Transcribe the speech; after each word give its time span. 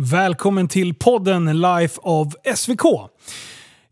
Välkommen 0.00 0.68
till 0.68 0.94
podden 0.94 1.60
Life 1.60 2.00
of 2.02 2.34
SVK. 2.54 2.82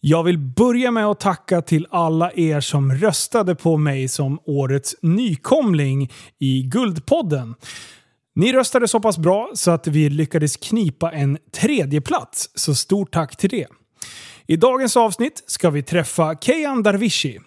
Jag 0.01 0.25
vill 0.25 0.39
börja 0.39 0.91
med 0.91 1.07
att 1.07 1.21
tacka 1.21 1.63
till 1.63 1.87
alla 1.91 2.33
er 2.33 2.61
som 2.61 2.93
röstade 2.93 3.55
på 3.55 3.77
mig 3.77 4.09
som 4.09 4.39
årets 4.45 4.97
nykomling 5.03 6.13
i 6.39 6.63
Guldpodden. 6.63 7.55
Ni 8.35 8.53
röstade 8.53 8.89
så 8.89 9.01
pass 9.01 9.19
bra 9.19 9.51
så 9.55 9.71
att 9.71 9.87
vi 9.87 10.11
lyckades 10.11 10.57
knipa 10.57 11.13
en 11.13 11.39
tredje 11.61 12.01
plats. 12.01 12.51
så 12.55 12.75
stort 12.75 13.13
tack 13.13 13.37
till 13.37 13.51
det. 13.51 13.67
I 14.47 14.57
dagens 14.57 14.97
avsnitt 14.97 15.43
ska 15.47 15.71
vi 15.71 15.83
träffa 15.83 16.35
Keyan 16.35 16.83
Darvishi. 16.83 17.39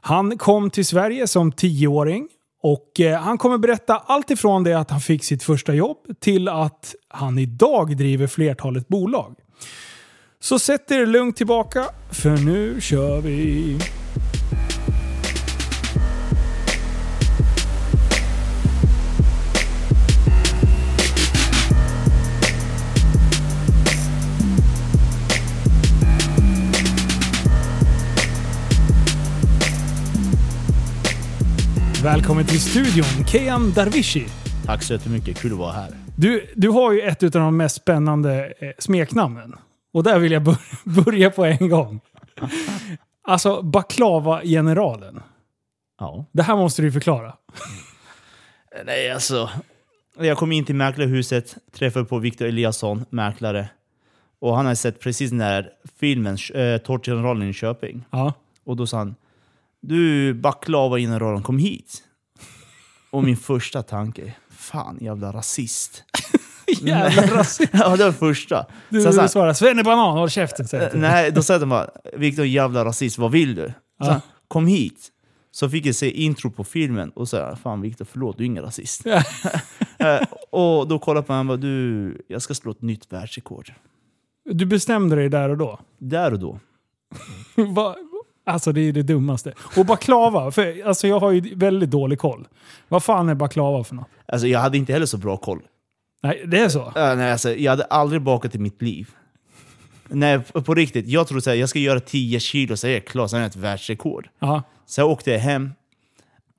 Han 0.00 0.38
kom 0.38 0.70
till 0.70 0.86
Sverige 0.86 1.26
som 1.26 1.52
tioåring 1.52 2.28
och 2.66 3.00
eh, 3.00 3.18
han 3.20 3.38
kommer 3.38 3.58
berätta 3.58 3.96
allt 3.96 4.30
ifrån 4.30 4.64
det 4.64 4.74
att 4.74 4.90
han 4.90 5.00
fick 5.00 5.24
sitt 5.24 5.42
första 5.42 5.74
jobb 5.74 5.96
till 6.20 6.48
att 6.48 6.94
han 7.08 7.38
idag 7.38 7.96
driver 7.96 8.26
flertalet 8.26 8.88
bolag. 8.88 9.34
Så 10.40 10.58
sätt 10.58 10.90
er 10.90 11.06
lugnt 11.06 11.36
tillbaka, 11.36 11.84
för 12.10 12.36
nu 12.36 12.80
kör 12.80 13.20
vi! 13.20 13.78
Välkommen 32.06 32.46
till 32.46 32.60
studion, 32.60 33.26
Keyan 33.26 33.72
Darvishi. 33.72 34.26
Tack 34.64 34.82
så 34.82 34.92
jättemycket, 34.92 35.38
kul 35.38 35.52
att 35.52 35.58
vara 35.58 35.72
här. 35.72 35.90
Du, 36.16 36.46
du 36.56 36.68
har 36.68 36.92
ju 36.92 37.00
ett 37.00 37.22
av 37.22 37.30
de 37.30 37.56
mest 37.56 37.76
spännande 37.76 38.52
eh, 38.58 38.70
smeknamnen. 38.78 39.54
Och 39.92 40.02
där 40.02 40.18
vill 40.18 40.32
jag 40.32 40.42
bör 40.42 40.56
börja 41.04 41.30
på 41.30 41.44
en 41.44 41.68
gång. 41.68 42.00
Alltså, 43.22 43.62
Baklava-generalen. 43.62 45.20
Ja. 46.00 46.26
Det 46.32 46.42
här 46.42 46.56
måste 46.56 46.82
du 46.82 46.92
förklara. 46.92 47.34
Nej, 48.84 49.10
alltså. 49.10 49.50
Jag 50.18 50.38
kom 50.38 50.52
in 50.52 50.64
till 50.64 50.74
mäklarhuset, 50.74 51.56
träffade 51.72 52.04
på 52.04 52.18
Victor 52.18 52.46
Eliasson, 52.46 53.04
mäklare. 53.10 53.68
Och 54.38 54.56
han 54.56 54.66
har 54.66 54.74
sett 54.74 55.00
precis 55.00 55.30
den 55.30 55.38
där 55.38 55.70
filmen, 56.00 56.38
äh, 56.54 56.78
Tårtgeneralen 56.78 57.48
i 57.48 57.52
Köping. 57.52 58.04
Ja. 58.10 58.32
Och 58.64 58.76
då 58.76 58.86
sa 58.86 58.98
han, 58.98 59.14
du 59.82 60.34
baklava-generalen, 60.34 61.42
kom 61.42 61.58
hit. 61.58 62.02
Och 63.10 63.24
min 63.24 63.36
första 63.36 63.82
tanke, 63.82 64.34
fan 64.50 64.98
jävla 65.00 65.32
rasist. 65.32 66.04
Jävla 66.80 67.22
rasist. 67.36 67.70
ja, 67.72 67.96
det 67.96 68.04
var 68.04 68.12
första. 68.12 68.66
Du, 68.88 69.02
Så 69.02 69.10
du 69.10 69.18
han- 69.18 69.28
svarar 69.28 69.52
“Svennebanan, 69.52 70.18
håll 70.18 70.30
käften” 70.30 70.68
säger 70.68 70.90
du. 70.92 70.98
Nej, 70.98 71.30
då 71.32 71.42
sa 71.42 71.58
de 71.58 71.68
bara 71.68 71.90
Viktor 72.16 72.46
jävla 72.46 72.84
rasist, 72.84 73.18
vad 73.18 73.30
vill 73.32 73.54
du? 73.54 73.66
Så 73.68 73.72
Ja. 74.10 74.20
Kom 74.48 74.66
hit! 74.66 75.08
Så 75.50 75.68
fick 75.70 75.86
jag 75.86 75.94
se 75.94 76.10
intro 76.10 76.50
på 76.50 76.64
filmen 76.64 77.10
och 77.10 77.28
sa 77.28 77.56
fan 77.56 77.80
Viktor 77.80 78.04
förlåt, 78.04 78.38
du 78.38 78.44
är 78.44 78.46
ingen 78.46 78.62
rasist. 78.64 79.02
Eh, 79.98 80.20
och 80.50 80.88
då 80.88 80.98
kollade 80.98 81.26
på 81.26 81.32
honom 81.32 81.50
och 81.50 81.58
bara 81.58 81.62
du, 81.62 82.22
jag 82.28 82.42
ska 82.42 82.54
slå 82.54 82.70
ett 82.72 82.82
nytt 82.82 83.12
världsrekord. 83.12 83.72
Du 84.44 84.66
bestämde 84.66 85.16
dig 85.16 85.28
där 85.28 85.48
och 85.48 85.56
då. 85.58 85.80
Där 85.98 86.32
och 86.32 86.38
då. 86.38 86.60
Va? 87.74 87.96
Alltså 88.46 88.72
det 88.72 88.80
är 88.80 88.92
det 88.92 89.02
dummaste. 89.02 89.52
Och 89.76 89.86
baklava, 89.86 90.50
för 90.50 90.86
alltså 90.86 91.08
jag 91.08 91.20
har 91.20 91.30
ju 91.32 91.54
väldigt 91.54 91.90
dålig 91.90 92.18
koll. 92.18 92.48
Vad 92.88 93.02
fan 93.02 93.28
är 93.28 93.34
baklava 93.34 93.84
för 93.84 93.94
något? 93.94 94.08
Alltså 94.26 94.46
jag 94.46 94.60
hade 94.60 94.78
inte 94.78 94.92
heller 94.92 95.06
så 95.06 95.16
bra 95.18 95.36
koll. 95.36 95.60
Nej, 96.22 96.44
det 96.46 96.58
är 96.60 96.68
så? 96.68 96.80
Eh, 96.86 97.16
nej, 97.16 97.32
alltså, 97.32 97.54
jag 97.54 97.72
hade 97.72 97.84
aldrig 97.84 98.22
bakat 98.22 98.54
i 98.54 98.58
mitt 98.58 98.82
liv. 98.82 99.10
Nej, 100.08 100.38
på 100.38 100.74
riktigt. 100.74 101.06
Jag 101.08 101.28
trodde 101.28 101.50
att 101.52 101.58
jag 101.58 101.68
ska 101.68 101.78
göra 101.78 102.00
10 102.00 102.40
kilo 102.40 102.76
så 102.76 102.86
är 102.86 102.90
jag 102.92 103.04
klar, 103.06 103.26
sen 103.26 103.38
är 103.38 103.42
jag 103.42 103.48
ett 103.50 103.56
världsrekord. 103.56 104.28
Ja. 104.38 104.62
Så 104.86 105.00
jag 105.00 105.10
åkte 105.10 105.32
hem 105.36 105.70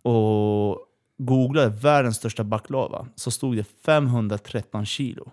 och 0.03 0.78
googlade 1.17 1.69
världens 1.69 2.16
största 2.17 2.44
baklava. 2.44 3.07
Så 3.16 3.31
stod 3.31 3.56
det 3.57 3.66
513 3.85 4.85
kilo. 4.85 5.31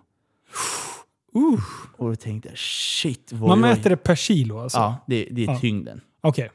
Uh. 1.36 1.60
Och 1.96 2.08
då 2.08 2.16
tänkte 2.16 2.48
jag 2.48 2.58
shit. 2.58 3.32
Vad 3.32 3.48
Man 3.58 3.68
jag... 3.68 3.76
mäter 3.76 3.90
det 3.90 3.96
per 3.96 4.16
kilo 4.16 4.58
alltså? 4.58 4.78
Ja, 4.78 4.96
det, 5.06 5.28
det 5.30 5.42
är 5.44 5.46
Ja. 5.46 5.58
tyngden. 5.58 6.00
Okej. 6.24 6.50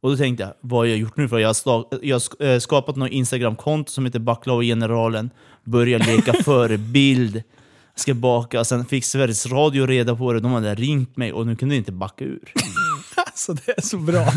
Och 0.00 0.10
då 0.10 0.16
tänkte 0.16 0.42
jag, 0.44 0.54
vad 0.60 0.80
har 0.80 0.84
jag 0.84 0.98
gjort 0.98 1.16
nu? 1.16 1.28
För 1.28 1.38
jag 1.38 1.48
har, 1.48 1.54
sta- 1.54 1.98
jag 2.02 2.20
har 2.40 2.46
eh, 2.46 2.58
skapat 2.58 2.96
något 2.96 3.10
Instagram-konto 3.10 3.90
som 3.92 4.04
heter 4.06 4.18
Baklava-generalen. 4.18 5.30
Börjar 5.64 5.98
leka 5.98 6.32
förebild. 6.44 7.42
Ska 7.94 8.14
baka. 8.14 8.64
Sen 8.64 8.84
fick 8.84 9.04
Sveriges 9.04 9.46
Radio 9.46 9.86
reda 9.86 10.16
på 10.16 10.32
det. 10.32 10.40
De 10.40 10.52
hade 10.52 10.74
ringt 10.74 11.16
mig 11.16 11.32
och 11.32 11.46
nu 11.46 11.56
kunde 11.56 11.74
jag 11.74 11.80
inte 11.80 11.92
backa 11.92 12.24
ur. 12.24 12.52
Alltså 13.26 13.52
det 13.54 13.78
är 13.78 13.82
så 13.82 13.96
bra. 13.98 14.26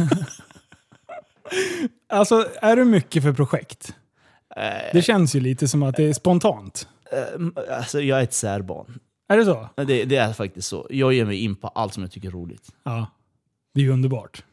alltså 2.10 2.48
är 2.62 2.76
du 2.76 2.86
mycket 2.86 3.24
för 3.24 3.34
projekt? 3.34 3.96
Det 4.94 5.02
känns 5.02 5.36
ju 5.36 5.40
lite 5.40 5.68
som 5.68 5.84
att 5.84 5.96
det 5.96 6.04
är 6.04 6.14
spontant. 6.14 6.88
Eh, 7.12 7.78
Alltså, 7.78 8.02
jag 8.02 8.20
är 8.20 8.24
ett 8.24 8.34
särbarn. 8.34 9.00
Är 9.30 9.38
det 9.38 9.46
så? 9.46 9.70
Det, 9.76 10.06
det 10.06 10.16
är 10.16 10.34
faktiskt 10.34 10.68
så. 10.68 10.88
Jag 10.90 11.14
ger 11.14 11.26
mig 11.26 11.44
in 11.44 11.56
på 11.56 11.68
allt 11.68 11.94
som 11.94 12.04
jag 12.04 12.12
tycker 12.12 12.28
är 12.28 12.32
roligt. 12.32 12.68
Ja. 12.84 13.08
Det 13.74 13.82
är 13.82 13.84
ju 13.86 13.92
underbart. 13.92 14.44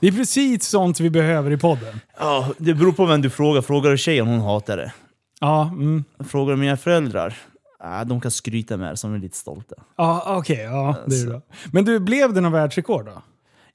Det 0.00 0.06
är 0.08 0.12
precis 0.12 0.64
sånt 0.64 1.00
vi 1.00 1.10
behöver 1.10 1.50
i 1.50 1.56
podden. 1.58 2.00
Ja, 2.18 2.48
det 2.58 2.74
beror 2.74 2.92
på 2.92 3.06
vem 3.06 3.22
du 3.22 3.30
frågar. 3.30 3.62
Frågar 3.62 3.90
du 3.90 3.98
tjejen, 3.98 4.26
hon 4.26 4.40
hatar 4.40 4.76
det. 4.76 4.92
Ja, 5.40 5.62
mm. 5.72 6.04
Frågar 6.28 6.54
du 6.54 6.60
mina 6.60 6.76
föräldrar, 6.76 7.36
ah, 7.78 8.04
de 8.04 8.20
kan 8.20 8.30
skryta 8.30 8.76
med 8.76 8.92
det, 8.92 8.96
som 8.96 9.14
är 9.14 9.18
lite 9.18 9.36
stolta. 9.36 9.74
ja 9.96 10.36
okej. 10.38 10.56
ja, 10.62 10.70
det 10.70 11.00
är 11.00 11.04
Alltså. 11.04 11.26
bra. 11.28 11.40
Men 11.72 11.84
du, 11.84 12.00
blev 12.00 12.32
det 12.34 12.40
någon 12.40 12.52
världsrekord 12.52 13.06
då? 13.06 13.22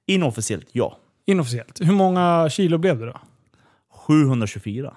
Inofficiellt, 0.08 0.68
ja. 0.72 0.98
Inofficiellt. 1.26 1.82
Hur 1.82 1.94
många 1.94 2.50
kilo 2.50 2.78
blev 2.78 3.00
det 3.00 3.06
då? 3.06 3.20
724. 4.08 4.94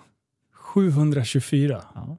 724. 0.54 1.82
Ja. 1.94 2.16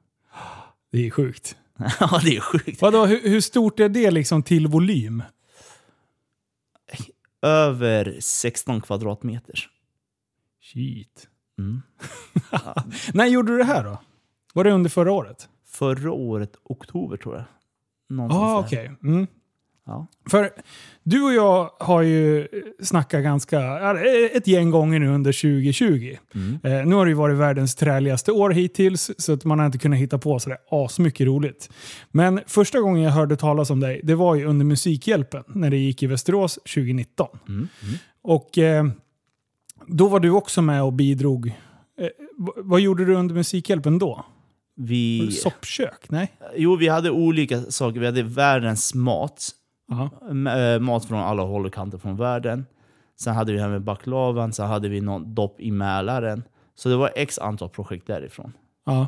Det 0.92 1.08
är 1.08 1.12
sjukt. 1.12 1.56
ja, 2.00 2.22
det 2.24 2.36
är 2.36 2.40
sjukt. 2.42 2.82
Vadå, 2.82 3.06
hur, 3.06 3.30
hur 3.30 3.42
stort 3.42 3.80
är 3.80 3.90
det 3.90 4.12
liksom 4.12 4.44
till 4.44 4.68
volym? 4.68 5.24
Över 7.42 8.18
16 8.20 8.82
kvadratmeter. 8.82 9.70
Shit. 10.62 11.28
Mm. 11.60 11.82
När 13.14 13.26
gjorde 13.26 13.52
du 13.52 13.58
det 13.58 13.64
här 13.64 13.84
då? 13.84 14.02
Var 14.54 14.64
det 14.64 14.72
under 14.72 14.90
förra 14.90 15.12
året? 15.12 15.50
Förra 15.66 16.12
året, 16.12 16.58
oktober 16.64 17.18
tror 17.18 17.36
jag. 17.36 17.46
Ja, 18.08 18.28
ah, 18.32 18.60
okej. 18.60 18.92
Mm. 19.04 19.28
Ja. 19.88 20.08
För 20.30 20.50
du 21.04 21.24
och 21.24 21.34
jag 21.34 21.70
har 21.80 22.02
ju 22.02 22.48
snackat 22.84 23.24
ganska, 23.24 23.92
ett 24.34 24.48
gäng 24.48 24.72
gånger 24.72 25.00
nu 25.00 25.08
under 25.08 25.32
2020. 25.32 26.18
Mm. 26.36 26.60
Eh, 26.64 26.86
nu 26.86 26.96
har 26.96 27.06
det 27.06 27.10
ju 27.10 27.16
varit 27.16 27.38
världens 27.38 27.76
träligaste 27.76 28.32
år 28.32 28.50
hittills, 28.50 29.12
så 29.18 29.34
att 29.34 29.46
man 29.46 29.60
har 29.60 29.66
inte 29.66 29.78
kunnat 29.78 30.00
hitta 30.00 30.18
på 30.18 30.40
sådär 30.40 30.58
asmycket 30.70 31.28
roligt. 31.28 31.70
Men 32.12 32.40
första 32.48 32.80
gången 32.80 33.04
jag 33.04 33.12
hörde 33.12 33.36
talas 33.36 33.70
om 33.70 33.80
dig, 33.80 34.02
det 34.04 34.16
var 34.16 34.36
ju 34.36 34.46
under 34.46 34.66
Musikhjälpen, 34.66 35.44
när 35.48 35.70
det 35.70 35.78
gick 35.78 36.04
i 36.04 36.08
Västerås 36.08 36.54
2019. 36.56 37.28
Mm. 37.48 37.68
Mm. 37.84 37.96
Och 38.22 38.58
eh, 38.58 38.86
då 39.88 40.08
var 40.08 40.20
du 40.20 40.30
också 40.30 40.62
med 40.62 40.84
och 40.84 40.94
bidrog. 40.94 41.48
Eh, 42.00 42.08
vad 42.58 42.80
gjorde 42.80 43.06
du 43.06 43.16
under 43.16 43.36
Musikhjälpen 43.36 44.00
då? 44.00 44.26
Vi, 44.80 45.32
Soppkök? 45.32 46.10
Nej? 46.10 46.32
jo, 46.56 46.76
vi 46.76 46.88
hade 46.88 47.12
olika 47.12 47.62
saker. 47.62 48.00
Vi 48.00 48.06
hade 48.06 48.24
världens 48.24 48.94
mat. 48.94 49.50
Eh, 49.92 50.80
mat 50.80 51.06
från 51.06 51.20
alla 51.20 51.44
håll 51.44 51.66
och 51.66 51.74
kanter 51.74 51.98
från 51.98 52.16
världen. 52.18 52.66
Sen 53.20 53.36
hade 53.36 53.52
vi 53.52 53.58
det 53.58 53.64
här 53.64 53.70
med 53.72 53.82
baklavan, 53.82 54.54
sen 54.54 54.68
hade 54.68 54.90
vi 54.90 55.02
någon 55.02 55.36
dopp 55.36 55.60
i 55.60 55.72
Mälaren. 55.72 56.44
Så 56.76 56.90
det 56.90 56.96
var 56.96 57.12
x 57.16 57.40
antal 57.40 57.70
projekt 57.70 58.08
därifrån. 58.08 58.54
ja. 58.86 59.08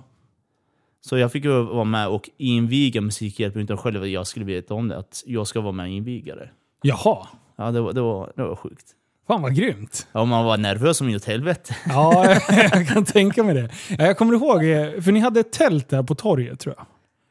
Så 1.01 1.17
jag 1.17 1.31
fick 1.31 1.45
vara 1.45 1.83
med 1.83 2.07
och 2.07 2.29
inviga 2.37 3.01
Musikhjälpen 3.01 3.61
utan 3.61 3.77
själv 3.77 4.01
att 4.03 4.09
jag 4.09 4.27
skulle 4.27 4.45
veta 4.45 4.73
om 4.73 4.87
det. 4.87 4.97
Att 4.97 5.23
jag 5.25 5.47
ska 5.47 5.61
vara 5.61 5.71
med 5.71 5.83
och 5.83 5.89
inviga 5.89 6.35
det. 6.35 6.49
Jaha. 6.81 7.27
Ja, 7.55 7.71
det 7.71 7.81
var, 7.81 7.93
det 7.93 8.01
var, 8.01 8.31
det 8.35 8.43
var 8.43 8.55
sjukt. 8.55 8.85
Fan 9.27 9.41
vad 9.41 9.55
grymt. 9.55 10.07
Ja, 10.11 10.25
man 10.25 10.45
var 10.45 10.57
nervös 10.57 10.97
som 10.97 11.09
inåt 11.09 11.25
helvete. 11.25 11.75
Ja, 11.89 12.25
jag 12.49 12.87
kan 12.87 13.05
tänka 13.05 13.43
mig 13.43 13.53
det. 13.55 13.69
Ja, 13.89 14.05
Jag 14.05 14.17
kommer 14.17 14.33
ihåg, 14.33 14.63
eh, 14.65 15.01
för 15.01 15.11
ni 15.11 15.19
hade 15.19 15.39
ett 15.39 15.51
tält 15.51 15.89
där 15.89 16.03
på 16.03 16.15
torget 16.15 16.59
tror 16.59 16.75
jag. 16.77 16.85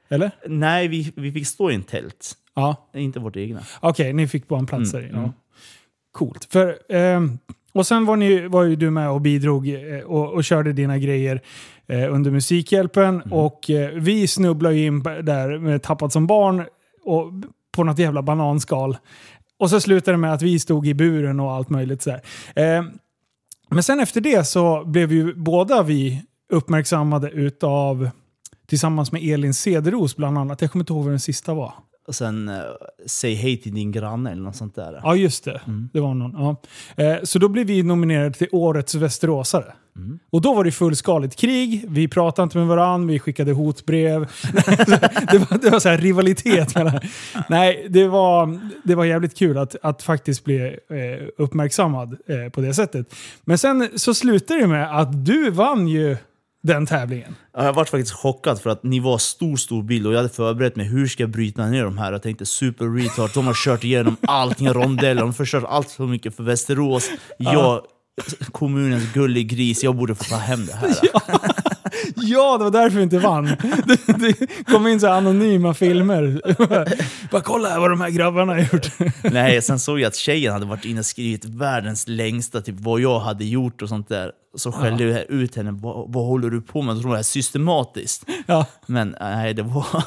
Eller? 0.08 0.30
Nej, 0.46 0.88
vi, 0.88 1.12
vi 1.16 1.32
fick 1.32 1.46
stå 1.46 1.70
i 1.70 1.74
en 1.74 1.82
tält. 1.82 2.32
Ja. 2.54 2.90
Inte 2.94 3.20
vårt 3.20 3.36
egna. 3.36 3.60
Okej, 3.80 4.12
ni 4.12 4.28
fick 4.28 4.48
bara 4.48 4.60
en 4.60 4.66
plats 4.66 4.92
där 4.92 5.00
i. 5.00 5.04
Mm, 5.04 5.14
Ja. 5.14 5.18
mm. 5.20 5.32
Coolt. 6.12 6.44
För, 6.44 6.78
ehm, 6.88 7.38
och 7.72 7.86
sen 7.86 8.06
var, 8.06 8.16
ni, 8.16 8.48
var 8.48 8.62
ju 8.64 8.76
du 8.76 8.90
med 8.90 9.10
och 9.10 9.20
bidrog 9.20 9.68
eh, 9.68 10.00
och, 10.00 10.32
och 10.32 10.44
körde 10.44 10.72
dina 10.72 10.98
grejer 10.98 11.40
eh, 11.86 12.14
under 12.14 12.30
Musikhjälpen. 12.30 13.14
Mm. 13.14 13.32
Och 13.32 13.70
eh, 13.70 13.90
vi 13.90 14.26
snubblade 14.28 14.74
ju 14.74 14.86
in 14.86 15.02
där 15.02 15.58
med 15.58 15.82
Tappat 15.82 16.12
som 16.12 16.26
barn 16.26 16.64
och, 17.04 17.32
på 17.72 17.84
något 17.84 17.98
jävla 17.98 18.22
bananskal. 18.22 18.96
Och 19.58 19.70
så 19.70 19.80
slutade 19.80 20.12
det 20.12 20.18
med 20.20 20.32
att 20.32 20.42
vi 20.42 20.58
stod 20.58 20.86
i 20.86 20.94
buren 20.94 21.40
och 21.40 21.52
allt 21.52 21.68
möjligt. 21.70 22.02
Så 22.02 22.10
här. 22.10 22.20
Eh, 22.56 22.84
men 23.70 23.82
sen 23.82 24.00
efter 24.00 24.20
det 24.20 24.44
så 24.44 24.84
blev 24.84 25.12
ju 25.12 25.34
båda 25.34 25.82
vi 25.82 26.22
uppmärksammade 26.52 27.30
utav, 27.30 28.10
tillsammans 28.68 29.12
med 29.12 29.22
Elin 29.22 29.54
Cederos 29.54 30.16
bland 30.16 30.38
annat. 30.38 30.60
Jag 30.60 30.72
kommer 30.72 30.82
inte 30.82 30.92
ihåg 30.92 31.04
vad 31.04 31.12
den 31.12 31.20
sista 31.20 31.54
var. 31.54 31.74
Och 32.06 32.14
sen 32.14 32.48
eh, 32.48 32.54
Säg 33.06 33.34
hej 33.34 33.56
till 33.56 33.74
din 33.74 33.92
granne 33.92 34.32
eller 34.32 34.42
något 34.42 34.56
sånt 34.56 34.74
där. 34.74 35.00
Ja, 35.02 35.16
just 35.16 35.44
det. 35.44 35.60
Det 35.92 36.00
var 36.00 36.14
någon. 36.14 36.32
Ja. 36.32 36.56
Eh, 37.04 37.16
så 37.22 37.38
då 37.38 37.48
blev 37.48 37.66
vi 37.66 37.82
nominerade 37.82 38.32
till 38.32 38.48
Årets 38.52 38.94
Västeråsare. 38.94 39.72
Och 40.30 40.40
då 40.40 40.54
var 40.54 40.64
det 40.64 40.72
fullskaligt 40.72 41.36
krig, 41.36 41.84
vi 41.88 42.08
pratade 42.08 42.44
inte 42.44 42.58
med 42.58 42.66
varandra, 42.66 43.12
vi 43.12 43.18
skickade 43.18 43.52
hotbrev. 43.52 44.20
det 45.32 45.38
var, 45.38 45.58
det 45.58 45.70
var 45.70 45.80
så 45.80 45.88
här 45.88 45.98
rivalitet 45.98 46.74
mellan... 46.74 47.00
Nej, 47.48 47.86
det 47.90 48.08
var, 48.08 48.60
det 48.84 48.94
var 48.94 49.04
jävligt 49.04 49.38
kul 49.38 49.58
att, 49.58 49.76
att 49.82 50.02
faktiskt 50.02 50.44
bli 50.44 50.78
eh, 50.90 51.28
uppmärksammad 51.38 52.16
eh, 52.26 52.50
på 52.52 52.60
det 52.60 52.74
sättet. 52.74 53.14
Men 53.44 53.58
sen 53.58 53.88
så 53.96 54.14
slutade 54.14 54.60
det 54.60 54.66
med 54.66 55.00
att 55.00 55.24
du 55.24 55.50
vann 55.50 55.88
ju 55.88 56.16
den 56.62 56.86
tävlingen. 56.86 57.36
Ja, 57.56 57.64
Jag 57.64 57.72
varit 57.72 57.88
faktiskt 57.88 58.12
chockad 58.12 58.60
för 58.60 58.70
att 58.70 58.82
ni 58.82 59.00
var 59.00 59.18
stor, 59.18 59.56
stor 59.56 59.82
bild 59.82 60.06
och 60.06 60.12
jag 60.12 60.16
hade 60.16 60.28
förberett 60.28 60.76
mig. 60.76 60.86
Hur 60.86 61.06
ska 61.06 61.22
jag 61.22 61.30
bryta 61.30 61.66
ner 61.66 61.84
de 61.84 61.98
här? 61.98 62.12
Jag 62.12 62.22
tänkte 62.22 62.46
super 62.46 62.86
retard. 62.86 63.30
De 63.34 63.46
har 63.46 63.54
kört 63.54 63.84
igenom 63.84 64.16
allting, 64.22 64.68
rondeller, 64.68 65.20
de 65.20 65.28
har 65.28 65.32
förstört 65.32 65.64
allt 65.68 65.90
så 65.90 66.02
mycket 66.02 66.36
för 66.36 66.42
Västerås. 66.42 67.10
Jag, 67.38 67.82
kommunens 68.52 69.12
gullig 69.12 69.48
gris, 69.50 69.84
jag 69.84 69.96
borde 69.96 70.14
få 70.14 70.24
ta 70.24 70.36
hem 70.36 70.66
det 70.66 70.72
här. 70.74 70.90
Ja, 71.12 71.20
det 72.14 72.64
var 72.64 72.70
därför 72.70 72.96
vi 72.96 73.02
inte 73.02 73.18
vann. 73.18 73.44
Det, 73.86 74.18
det 74.18 74.64
kom 74.64 74.86
in 74.86 75.00
så 75.00 75.06
här 75.06 75.14
anonyma 75.14 75.74
filmer. 75.74 76.40
Bara 77.30 77.42
kolla 77.42 77.68
här 77.68 77.80
vad 77.80 77.90
de 77.90 78.00
här 78.00 78.10
grabbarna 78.10 78.52
har 78.52 78.60
gjort. 78.60 78.86
Nej, 79.22 79.62
sen 79.62 79.78
såg 79.78 80.00
jag 80.00 80.08
att 80.08 80.16
tjejen 80.16 80.52
hade 80.52 80.66
varit 80.66 80.84
inne 80.84 80.98
och 80.98 81.06
skrivit 81.06 81.44
världens 81.44 82.08
längsta, 82.08 82.60
typ 82.60 82.80
vad 82.80 83.00
jag 83.00 83.20
hade 83.20 83.44
gjort 83.44 83.82
och 83.82 83.88
sånt 83.88 84.08
där. 84.08 84.32
Så 84.54 84.72
skällde 84.72 85.04
jag 85.04 85.30
ut 85.30 85.56
henne. 85.56 85.70
Vad, 85.70 86.12
vad 86.12 86.26
håller 86.26 86.50
du 86.50 86.60
på 86.60 86.82
med? 86.82 86.94
Jag 86.94 87.02
tror 87.02 87.12
det 87.12 87.18
är 87.18 87.22
systematiskt. 87.22 88.24
Ja, 88.46 88.66
Men 88.86 89.16
nej, 89.20 89.54
det 89.54 89.62
var... 89.62 89.86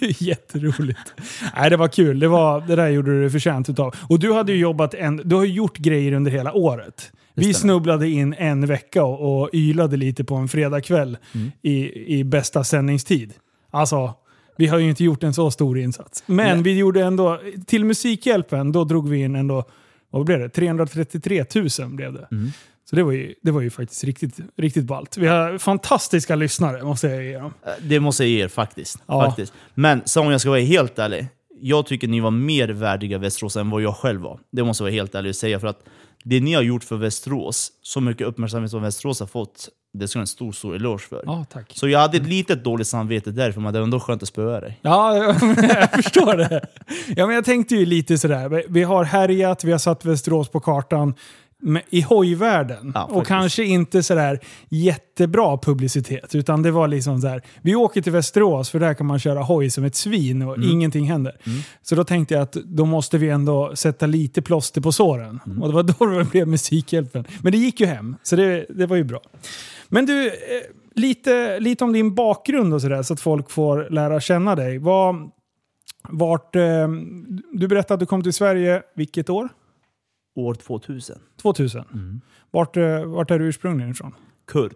det 0.00 0.06
är 0.06 0.22
jätteroligt. 0.22 1.14
Nej, 1.56 1.70
det 1.70 1.76
var 1.76 1.88
kul. 1.88 2.20
Det, 2.20 2.28
var, 2.28 2.60
det 2.60 2.76
där 2.76 2.88
gjorde 2.88 3.22
du 3.22 3.30
förtjänt 3.30 3.68
utav. 3.68 3.94
Och 4.08 4.18
du 4.18 4.32
hade 4.32 4.52
ju 4.52 4.58
jobbat 4.58 4.94
en, 4.94 5.16
du 5.24 5.34
har 5.36 5.44
ju 5.44 5.52
gjort 5.52 5.78
grejer 5.78 6.12
under 6.12 6.30
hela 6.30 6.52
året. 6.52 7.12
Vi 7.46 7.54
snubblade 7.54 8.08
in 8.08 8.34
en 8.38 8.66
vecka 8.66 9.04
och, 9.04 9.40
och 9.42 9.50
ylade 9.52 9.96
lite 9.96 10.24
på 10.24 10.34
en 10.34 10.48
fredagkväll 10.48 11.18
Mm. 11.34 11.52
i, 11.62 12.04
i 12.18 12.24
bästa 12.24 12.64
sändningstid. 12.64 13.34
Alltså, 13.70 14.14
vi 14.56 14.66
har 14.66 14.78
ju 14.78 14.88
inte 14.88 15.04
gjort 15.04 15.22
en 15.22 15.34
så 15.34 15.50
stor 15.50 15.78
insats. 15.78 16.22
Men 16.26 16.36
Nej. 16.54 16.62
vi 16.62 16.78
gjorde 16.78 17.04
ändå, 17.04 17.40
till 17.66 17.84
Musikhjälpen, 17.84 18.72
då 18.72 18.84
drog 18.84 19.08
vi 19.08 19.18
in 19.18 19.36
ändå, 19.36 19.64
vad 20.10 20.26
blev 20.26 20.38
det? 20.38 20.48
333 20.48 21.44
000 21.54 21.68
blev 21.90 22.12
det. 22.12 22.28
Mm. 22.30 22.50
Så 22.90 22.96
det 22.96 23.02
var 23.02 23.12
ju, 23.12 23.34
det 23.42 23.50
var 23.50 23.60
ju 23.60 23.70
faktiskt 23.70 24.04
riktigt, 24.04 24.36
riktigt 24.56 24.84
ballt. 24.84 25.16
Vi 25.16 25.26
har 25.26 25.58
fantastiska 25.58 26.34
lyssnare, 26.36 26.82
måste 26.84 27.08
jag 27.08 27.24
ge 27.24 27.38
dem. 27.38 27.52
Det 27.82 28.00
måste 28.00 28.22
jag 28.24 28.30
ge 28.30 28.44
er 28.44 28.48
faktiskt. 28.48 28.98
Ja. 29.06 29.24
faktiskt. 29.26 29.52
Men 29.74 30.02
så 30.04 30.20
om 30.20 30.30
jag 30.30 30.40
ska 30.40 30.50
vara 30.50 30.60
helt 30.60 30.98
ärlig. 30.98 31.26
Jag 31.62 31.86
tycker 31.86 32.08
ni 32.08 32.20
var 32.20 32.30
mer 32.30 32.68
värdiga 32.68 33.18
Västerås 33.18 33.56
än 33.56 33.70
vad 33.70 33.82
jag 33.82 33.96
själv 33.96 34.20
var. 34.20 34.38
Det 34.50 34.64
måste 34.64 34.82
jag 34.82 34.86
vara 34.86 34.94
helt 34.94 35.14
ärlig 35.14 35.28
och 35.30 35.36
säga. 35.36 35.60
För 35.60 35.66
att 35.66 35.84
det 36.24 36.40
ni 36.40 36.54
har 36.54 36.62
gjort 36.62 36.84
för 36.84 36.96
Västerås, 36.96 37.72
så 37.82 38.00
mycket 38.00 38.26
uppmärksamhet 38.26 38.70
som 38.70 38.82
Västerås 38.82 39.20
har 39.20 39.26
fått, 39.26 39.68
det 39.92 40.08
ska 40.08 40.18
en 40.18 40.26
stor, 40.26 40.52
stor 40.52 40.76
eloge 40.76 41.02
för. 41.08 41.22
Ja, 41.26 41.44
tack. 41.52 41.72
Så 41.74 41.88
jag 41.88 41.98
hade 41.98 42.16
ett 42.16 42.28
litet 42.28 42.64
dåligt 42.64 42.86
samvete 42.86 43.30
därför, 43.30 43.60
men 43.60 43.72
det 43.72 43.78
var 43.78 43.84
ändå 43.84 44.00
skönt 44.00 44.22
att 44.22 44.28
spöa 44.28 44.60
dig. 44.60 44.78
Ja, 44.82 45.16
jag 45.62 45.90
förstår 45.90 46.36
det. 46.36 46.66
Ja, 47.16 47.26
men 47.26 47.34
jag 47.34 47.44
tänkte 47.44 47.74
ju 47.74 47.86
lite 47.86 48.18
sådär. 48.18 48.64
Vi 48.68 48.82
har 48.82 49.04
härjat, 49.04 49.64
vi 49.64 49.72
har 49.72 49.78
satt 49.78 50.04
Västerås 50.04 50.48
på 50.48 50.60
kartan 50.60 51.14
i 51.90 52.00
hojvärlden. 52.00 52.92
Ja, 52.94 53.04
och 53.04 53.26
kanske 53.26 53.64
inte 53.64 54.02
sådär 54.02 54.40
jättebra 54.68 55.58
publicitet. 55.58 56.34
Utan 56.34 56.62
det 56.62 56.70
var 56.70 56.88
liksom 56.88 57.20
så 57.20 57.28
här. 57.28 57.42
vi 57.62 57.74
åker 57.74 58.02
till 58.02 58.12
Västerås 58.12 58.70
för 58.70 58.78
där 58.80 58.94
kan 58.94 59.06
man 59.06 59.18
köra 59.18 59.42
hoj 59.42 59.70
som 59.70 59.84
ett 59.84 59.94
svin 59.96 60.42
och 60.42 60.56
Mm. 60.56 60.70
ingenting 60.70 61.04
händer. 61.10 61.36
Så 61.82 61.94
då 61.94 62.04
tänkte 62.04 62.34
jag 62.34 62.42
att 62.42 62.52
då 62.52 62.84
måste 62.84 63.18
vi 63.18 63.28
ändå 63.28 63.76
sätta 63.76 64.06
lite 64.06 64.42
plåster 64.42 64.80
på 64.80 64.92
såren. 64.92 65.40
Mm. 65.46 65.62
Och 65.62 65.68
det 65.68 65.74
var 65.74 65.82
då 66.12 66.18
det 66.18 66.24
blev 66.30 66.48
Musikhjälpen. 66.48 67.24
Men 67.42 67.52
det 67.52 67.58
gick 67.58 67.80
ju 67.80 67.86
hem, 67.86 68.16
så 68.22 68.36
det, 68.36 68.66
det 68.68 68.86
var 68.86 68.96
ju 68.96 69.04
bra. 69.04 69.20
Men 69.88 70.06
du, 70.06 70.26
eh, 70.26 70.32
lite, 70.94 71.60
lite 71.60 71.84
om 71.84 71.92
din 71.92 72.14
bakgrund 72.14 72.74
och 72.74 72.80
sådär 72.80 73.02
så 73.02 73.14
att 73.14 73.20
folk 73.20 73.50
får 73.50 73.86
lära 73.90 74.20
känna 74.20 74.54
dig. 74.56 74.78
Vad, 74.78 75.30
vart, 76.08 76.56
eh, 76.56 76.88
du 77.52 77.68
berättade 77.68 77.94
att 77.94 78.00
du 78.00 78.06
kom 78.06 78.22
till 78.22 78.32
Sverige, 78.32 78.82
vilket 78.96 79.30
år? 79.30 79.48
År 80.40 80.54
2000. 80.54 81.18
2000. 81.42 81.84
Mm. 81.92 82.20
Vart, 82.50 82.76
eh, 82.76 83.04
vart 83.04 83.30
är 83.30 83.38
du 83.38 83.44
ursprungligen 83.44 83.90
ifrån? 83.90 84.14
Kurd. 84.46 84.74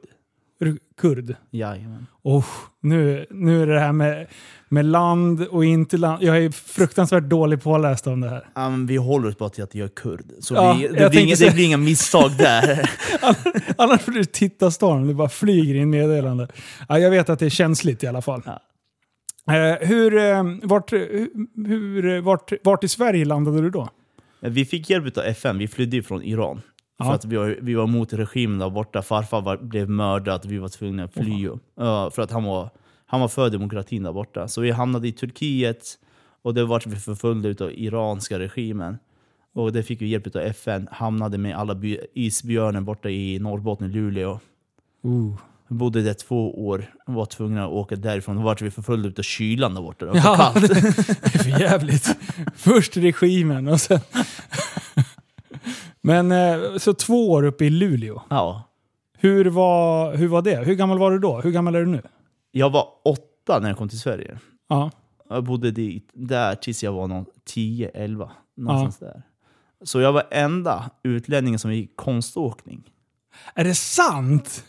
Är 0.60 0.64
du 0.64 0.78
kurd? 1.00 1.36
Jajamän. 1.50 2.06
Oh, 2.22 2.44
nu, 2.80 3.26
nu 3.30 3.62
är 3.62 3.66
det 3.66 3.80
här 3.80 3.92
med, 3.92 4.26
med 4.68 4.84
land 4.84 5.46
och 5.46 5.64
inte 5.64 5.96
land. 5.96 6.22
Jag 6.22 6.44
är 6.44 6.50
fruktansvärt 6.50 7.24
dålig 7.24 7.62
påläst 7.62 8.06
om 8.06 8.20
det 8.20 8.28
här. 8.28 8.46
Men 8.54 8.86
vi 8.86 8.96
håller 8.96 9.28
oss 9.28 9.38
bara 9.38 9.48
till 9.48 9.64
att 9.64 9.74
jag 9.74 9.84
är 9.84 9.88
kurd. 9.88 10.24
Så 10.40 10.54
Ja, 10.54 10.76
vi, 10.78 10.84
jag 10.84 10.96
det, 10.96 11.10
blir 11.10 11.20
inga, 11.20 11.34
det 11.34 11.54
blir 11.54 11.64
inga 11.64 11.76
misstag 11.76 12.30
där. 12.38 12.90
Annars 13.78 14.00
får 14.00 14.12
du 14.12 14.24
titta 14.24 14.70
storm. 14.70 15.06
Det 15.06 15.14
bara 15.14 15.28
flyger 15.28 15.74
in 15.74 15.90
meddelande. 15.90 16.48
Ja, 16.88 16.98
jag 16.98 17.10
vet 17.10 17.28
att 17.28 17.38
det 17.38 17.46
är 17.46 17.50
känsligt 17.50 18.02
i 18.02 18.06
alla 18.06 18.22
fall. 18.22 18.42
Ja. 18.46 18.60
Eh, 19.54 19.88
hur, 19.88 20.16
eh, 20.16 20.44
vart, 20.62 20.92
hur, 20.92 22.20
vart, 22.20 22.52
vart 22.64 22.84
i 22.84 22.88
Sverige 22.88 23.24
landade 23.24 23.60
du 23.60 23.70
då? 23.70 23.88
Vi 24.50 24.64
fick 24.64 24.90
hjälp 24.90 25.18
av 25.18 25.24
FN, 25.24 25.58
vi 25.58 25.68
flydde 25.68 26.02
från 26.02 26.22
Iran. 26.22 26.60
Ja. 26.98 27.04
För 27.04 27.14
att 27.14 27.24
vi 27.24 27.36
var, 27.36 27.58
vi 27.62 27.74
var 27.74 27.86
mot 27.86 28.12
regimen 28.12 28.58
där 28.58 28.70
borta. 28.70 29.02
Farfar 29.02 29.40
var, 29.40 29.56
blev 29.56 29.88
mördad, 29.88 30.46
vi 30.46 30.58
var 30.58 30.68
tvungna 30.68 31.04
att 31.04 31.14
fly. 31.14 31.48
Ja, 31.76 32.10
för 32.10 32.22
att 32.22 32.30
han 32.30 32.44
var, 32.44 32.70
han 33.06 33.20
var 33.20 33.28
för 33.28 33.50
demokratin 33.50 34.02
där 34.02 34.12
borta. 34.12 34.48
Så 34.48 34.60
vi 34.60 34.70
hamnade 34.70 35.08
i 35.08 35.12
Turkiet 35.12 35.98
och 36.42 36.54
det 36.54 36.64
vart 36.64 36.86
vi 36.86 36.96
förföljda 36.96 37.64
av 37.64 37.72
iranska 37.72 38.38
regimen. 38.38 38.98
Och 39.54 39.72
det 39.72 39.82
fick 39.82 40.02
vi 40.02 40.06
hjälp 40.06 40.36
av 40.36 40.42
FN, 40.42 40.88
hamnade 40.90 41.38
med 41.38 41.56
alla 41.56 41.80
isbjörnen 42.14 42.84
borta 42.84 43.10
i 43.10 43.38
Norrbotten, 43.38 43.92
Luleå. 43.92 44.40
Uh. 45.04 45.36
Vi 45.68 45.74
bodde 45.76 46.02
där 46.02 46.14
två 46.14 46.66
år 46.66 46.94
och 47.06 47.14
var 47.14 47.26
tvungna 47.26 47.64
att 47.64 47.70
åka 47.70 47.96
därifrån. 47.96 48.36
Då 48.36 48.42
vart 48.42 48.62
vi 48.62 48.70
förföljda 48.70 49.08
av 49.18 49.22
kylan 49.22 49.74
där 49.74 49.82
borta. 49.82 50.04
Det 50.06 50.10
var 50.10 50.18
Ja, 50.18 50.36
kallt. 50.36 50.68
det, 50.68 50.74
det 51.22 51.34
är 51.34 51.38
för 51.38 51.60
jävligt. 51.60 52.16
Först 52.56 52.96
regimen 52.96 53.68
och 53.68 53.80
sen... 53.80 54.00
Men 56.00 56.32
eh, 56.32 56.76
så 56.78 56.94
två 56.94 57.30
år 57.30 57.42
uppe 57.42 57.64
i 57.64 57.70
Luleå. 57.70 58.22
Ja. 58.30 58.62
Hur 59.18 59.44
var, 59.44 60.14
hur 60.16 60.28
var 60.28 60.42
det? 60.42 60.56
Hur 60.64 60.74
gammal 60.74 60.98
var 60.98 61.10
du 61.10 61.18
då? 61.18 61.40
Hur 61.40 61.50
gammal 61.50 61.74
är 61.74 61.80
du 61.80 61.86
nu? 61.86 62.02
Jag 62.50 62.70
var 62.70 62.88
åtta 63.04 63.58
när 63.60 63.68
jag 63.68 63.78
kom 63.78 63.88
till 63.88 64.00
Sverige. 64.00 64.38
Ja. 64.68 64.90
Jag 65.28 65.44
bodde 65.44 65.70
dit, 65.70 66.10
där 66.14 66.54
tills 66.54 66.84
jag 66.84 66.92
var 66.92 67.06
någon 67.06 67.24
10-11. 67.54 68.28
Någonstans 68.56 68.98
där. 68.98 69.22
Så 69.84 70.00
jag 70.00 70.12
var 70.12 70.24
enda 70.30 70.90
utlänningen 71.02 71.58
som 71.58 71.74
gick 71.74 71.96
konståkning. 71.96 72.82
Är 73.54 73.64
det 73.64 73.74
sant? 73.74 74.64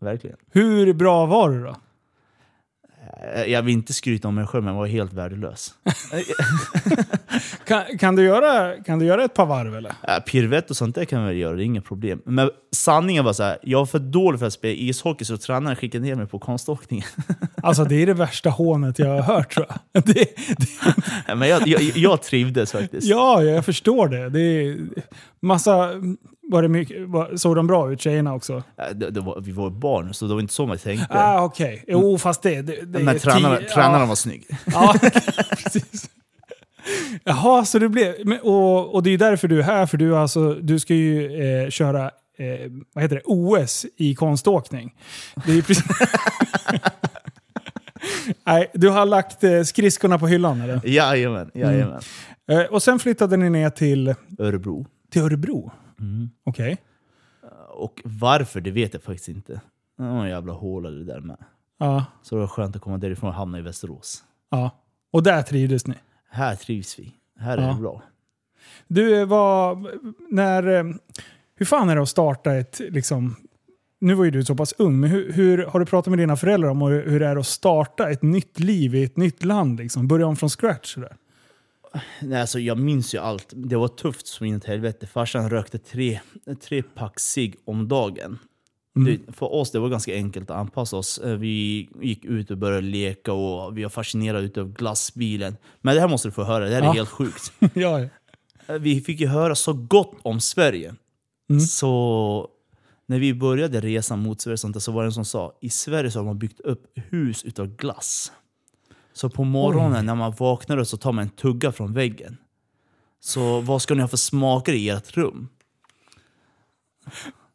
Verkligen. 0.00 0.36
Hur 0.50 0.92
bra 0.92 1.26
var 1.26 1.50
du 1.50 1.62
då? 1.64 1.76
Eh, 3.34 3.42
Jag 3.44 3.62
vill 3.62 3.74
inte 3.74 3.92
skryta 3.92 4.28
om 4.28 4.34
mig 4.34 4.46
själv, 4.46 4.64
men 4.64 4.74
jag 4.74 4.80
var 4.80 4.86
helt 4.86 5.12
värdelös. 5.12 5.74
Kan, 7.66 7.98
kan, 7.98 8.16
du 8.16 8.24
göra, 8.24 8.82
kan 8.82 8.98
du 8.98 9.04
göra 9.06 9.24
ett 9.24 9.34
par 9.34 9.46
varv 9.46 9.76
eller? 9.76 9.92
Äh, 10.08 10.18
Piruett 10.26 10.70
och 10.70 10.76
sånt 10.76 10.94
där 10.94 11.04
kan 11.04 11.20
jag 11.20 11.26
väl 11.28 11.36
göra, 11.36 11.56
det 11.56 11.62
är 11.62 11.64
inga 11.64 11.80
problem. 11.80 12.22
Men 12.24 12.50
sanningen 12.76 13.24
var 13.24 13.32
så 13.32 13.42
här, 13.42 13.58
jag 13.62 13.78
var 13.78 13.86
för 13.86 13.98
dålig 13.98 14.38
för 14.38 14.46
att 14.46 14.52
spela 14.52 14.74
ishockey 14.74 15.24
så 15.24 15.36
tränaren 15.36 15.76
skickade 15.76 16.04
ner 16.04 16.14
mig 16.14 16.26
på 16.26 16.38
konståkning. 16.38 17.04
Alltså 17.62 17.84
det 17.84 17.94
är 18.02 18.06
det 18.06 18.14
värsta 18.14 18.50
hånet 18.50 18.98
jag 18.98 19.06
har 19.08 19.22
hört 19.22 19.54
tror 19.54 19.66
jag. 19.92 20.04
Det, 20.04 20.12
det, 21.26 21.34
men 21.34 21.48
jag, 21.48 21.68
jag, 21.68 21.82
jag 21.82 22.22
trivdes 22.22 22.72
faktiskt. 22.72 23.06
ja, 23.06 23.42
jag 23.42 23.64
förstår 23.64 24.08
det. 24.08 24.28
Det 24.28 24.40
är 24.40 24.76
massa... 25.40 25.90
Var 26.50 26.62
det 26.62 26.68
mycket, 26.68 27.08
var, 27.08 27.36
såg 27.36 27.56
de 27.56 27.66
bra 27.66 27.92
ut 27.92 28.00
tjejerna 28.00 28.34
också? 28.34 28.56
Äh, 28.56 28.94
Det, 28.94 29.10
det 29.10 29.20
var, 29.20 29.40
vi 29.40 29.52
var 29.52 29.70
barn, 29.70 30.14
så 30.14 30.26
det 30.26 30.34
var 30.34 30.40
inte 30.40 30.54
så 30.54 30.66
man 30.66 30.78
tänkte. 30.78 31.06
Ah, 31.10 31.44
Okej, 31.44 31.84
jo 31.88 32.18
fast 32.18 32.42
det... 32.42 32.62
det, 32.62 32.84
det 32.84 32.98
men 32.98 33.18
tränaren, 33.18 33.62
tränaren 33.74 34.00
ja. 34.00 34.06
var 34.06 34.14
snygg. 34.14 34.46
Ja, 34.66 34.94
precis. 35.50 36.10
Jaha, 37.24 37.64
så 37.64 37.78
det 37.78 37.88
blev... 37.88 38.14
Och, 38.42 38.94
och 38.94 39.02
det 39.02 39.08
är 39.08 39.12
ju 39.12 39.16
därför 39.16 39.48
du 39.48 39.58
är 39.58 39.62
här, 39.62 39.86
för 39.86 39.96
du, 39.96 40.16
alltså, 40.16 40.54
du 40.54 40.78
ska 40.78 40.94
ju 40.94 41.42
eh, 41.42 41.70
köra 41.70 42.04
eh, 42.38 42.70
vad 42.94 43.04
heter 43.04 43.16
det? 43.16 43.22
OS 43.24 43.86
i 43.96 44.14
konståkning. 44.14 44.94
Det 45.46 45.52
är 45.52 45.62
precis... 45.62 45.84
Nej, 48.46 48.70
du 48.74 48.88
har 48.88 49.06
lagt 49.06 49.44
eh, 49.44 49.62
skridskorna 49.62 50.18
på 50.18 50.26
hyllan 50.26 50.60
eller? 50.60 50.80
Jajamän, 50.84 51.50
jajamän. 51.54 52.00
Eh, 52.50 52.60
och 52.60 52.82
sen 52.82 52.98
flyttade 52.98 53.36
ni 53.36 53.50
ner 53.50 53.70
till, 53.70 54.14
Örebro. 54.38 54.86
till 55.12 55.22
Örebro. 55.22 55.72
Mm. 56.00 56.30
Okej. 56.44 56.76
Och 57.68 58.00
varför, 58.04 58.60
det 58.60 58.70
vet 58.70 58.92
jag 58.94 59.02
faktiskt 59.02 59.28
inte. 59.28 59.52
Det 59.96 60.02
var 60.02 60.24
en 60.24 60.28
jävla 60.28 60.52
håla 60.52 60.90
det 60.90 61.04
där 61.04 61.20
med. 61.20 61.36
Ja, 61.78 62.04
Så 62.22 62.34
det 62.34 62.40
var 62.40 62.48
skönt 62.48 62.76
att 62.76 62.82
komma 62.82 62.98
därifrån 62.98 63.28
och 63.28 63.34
hamna 63.36 63.58
i 63.58 63.62
Västerås. 63.62 64.24
ja. 64.50 64.70
Och 65.10 65.22
där 65.22 65.42
trivdes 65.42 65.86
ni. 65.86 65.94
Här 66.30 66.56
trivs 66.56 66.98
vi. 66.98 67.12
Här 67.38 67.58
är 67.58 67.62
Ja. 67.62 67.68
det 67.74 67.80
bra. 67.80 68.02
Du, 68.88 69.20
eh, 69.20 69.26
var, 69.26 69.90
när, 70.34 70.66
eh, 70.66 70.84
hur 71.54 71.66
fan 71.66 71.88
är 71.88 71.96
det 71.96 72.02
att 72.02 72.08
starta 72.08 72.54
ett, 72.54 72.80
liksom, 72.80 73.36
nu 74.00 74.14
var 74.14 74.24
ju 74.24 74.30
du 74.30 74.44
så 74.44 74.54
pass 74.54 74.74
ung, 74.78 75.00
men 75.00 75.10
hur, 75.10 75.32
hur 75.32 75.64
har 75.66 75.80
du 75.80 75.86
pratat 75.86 76.10
med 76.10 76.18
dina 76.18 76.36
föräldrar 76.36 76.68
om 76.68 76.82
hur, 76.82 77.06
hur 77.10 77.20
det 77.20 77.26
är 77.26 77.36
att 77.36 77.46
starta 77.46 78.10
ett 78.10 78.22
nytt 78.22 78.60
liv 78.60 78.94
i 78.94 79.04
ett 79.04 79.16
nytt 79.16 79.44
land? 79.44 79.80
Liksom? 79.80 80.08
Börja 80.08 80.26
om 80.26 80.36
från 80.36 80.48
scratch? 80.50 80.94
Sådär. 80.94 81.16
Nej, 82.22 82.40
alltså, 82.40 82.58
jag 82.60 82.78
minns 82.78 83.14
ju 83.14 83.18
allt. 83.18 83.52
Det 83.56 83.76
var 83.76 83.88
tufft 83.88 84.26
som 84.26 84.46
inåt 84.46 84.64
helvete. 84.64 85.06
Farsan 85.06 85.50
rökte 85.50 85.78
tre, 85.78 86.20
tre 86.62 86.82
pack 86.82 87.20
cigg 87.20 87.54
om 87.64 87.88
dagen. 87.88 88.38
Mm. 88.96 89.18
Det, 89.26 89.32
för 89.32 89.54
oss 89.54 89.70
det 89.70 89.78
var 89.78 89.88
ganska 89.88 90.14
enkelt 90.14 90.50
att 90.50 90.56
anpassa 90.56 90.96
oss. 90.96 91.18
Eh, 91.18 91.36
Vi 91.36 91.88
gick 92.00 92.24
ut 92.24 92.50
och 92.50 92.58
började 92.58 92.86
leka 92.86 93.32
och 93.32 93.78
vi 93.78 93.82
var 93.82 93.90
fascinerade 93.90 94.44
utav 94.46 94.72
glassbilen. 94.72 95.56
Men 95.80 95.94
det 95.94 96.00
här 96.00 96.08
måste 96.08 96.28
du 96.28 96.32
få 96.32 96.44
höra, 96.44 96.64
det 96.68 96.74
här 96.74 96.82
är 96.82 96.86
Ja. 96.86 96.92
helt 96.92 97.08
sjukt. 97.08 97.52
ja. 97.74 98.00
Eh, 98.00 98.08
Vi 98.80 99.00
fick 99.00 99.20
ju 99.20 99.26
höra 99.26 99.54
så 99.54 99.72
gott 99.72 100.14
om 100.22 100.40
Sverige. 100.40 100.94
Mm. 101.50 101.60
Så 101.60 102.48
när 103.06 103.18
vi 103.18 103.34
började 103.34 103.80
resan 103.80 104.18
mot 104.18 104.40
Sverige 104.40 104.56
så 104.80 104.92
var 104.92 105.02
det 105.02 105.08
en 105.08 105.12
som 105.12 105.24
sa 105.24 105.58
i 105.60 105.70
Sverige 105.70 106.10
så 106.10 106.18
har 106.18 106.24
man 106.24 106.38
byggt 106.38 106.60
upp 106.60 106.84
hus 106.94 107.44
utav 107.44 107.76
glass. 107.76 108.32
Så 109.18 109.30
på 109.30 109.44
morgonen 109.44 110.06
när 110.06 110.14
man 110.14 110.32
vaknar 110.38 110.84
så 110.84 110.96
tar 110.96 111.12
man 111.12 111.22
en 111.22 111.30
tugga 111.30 111.72
från 111.72 111.92
väggen. 111.92 112.36
Så 113.20 113.60
vad 113.60 113.82
ska 113.82 113.94
ni 113.94 114.00
ha 114.00 114.08
för 114.08 114.16
smaker 114.16 114.72
i 114.72 114.88
ert 114.88 115.16
rum? 115.16 115.48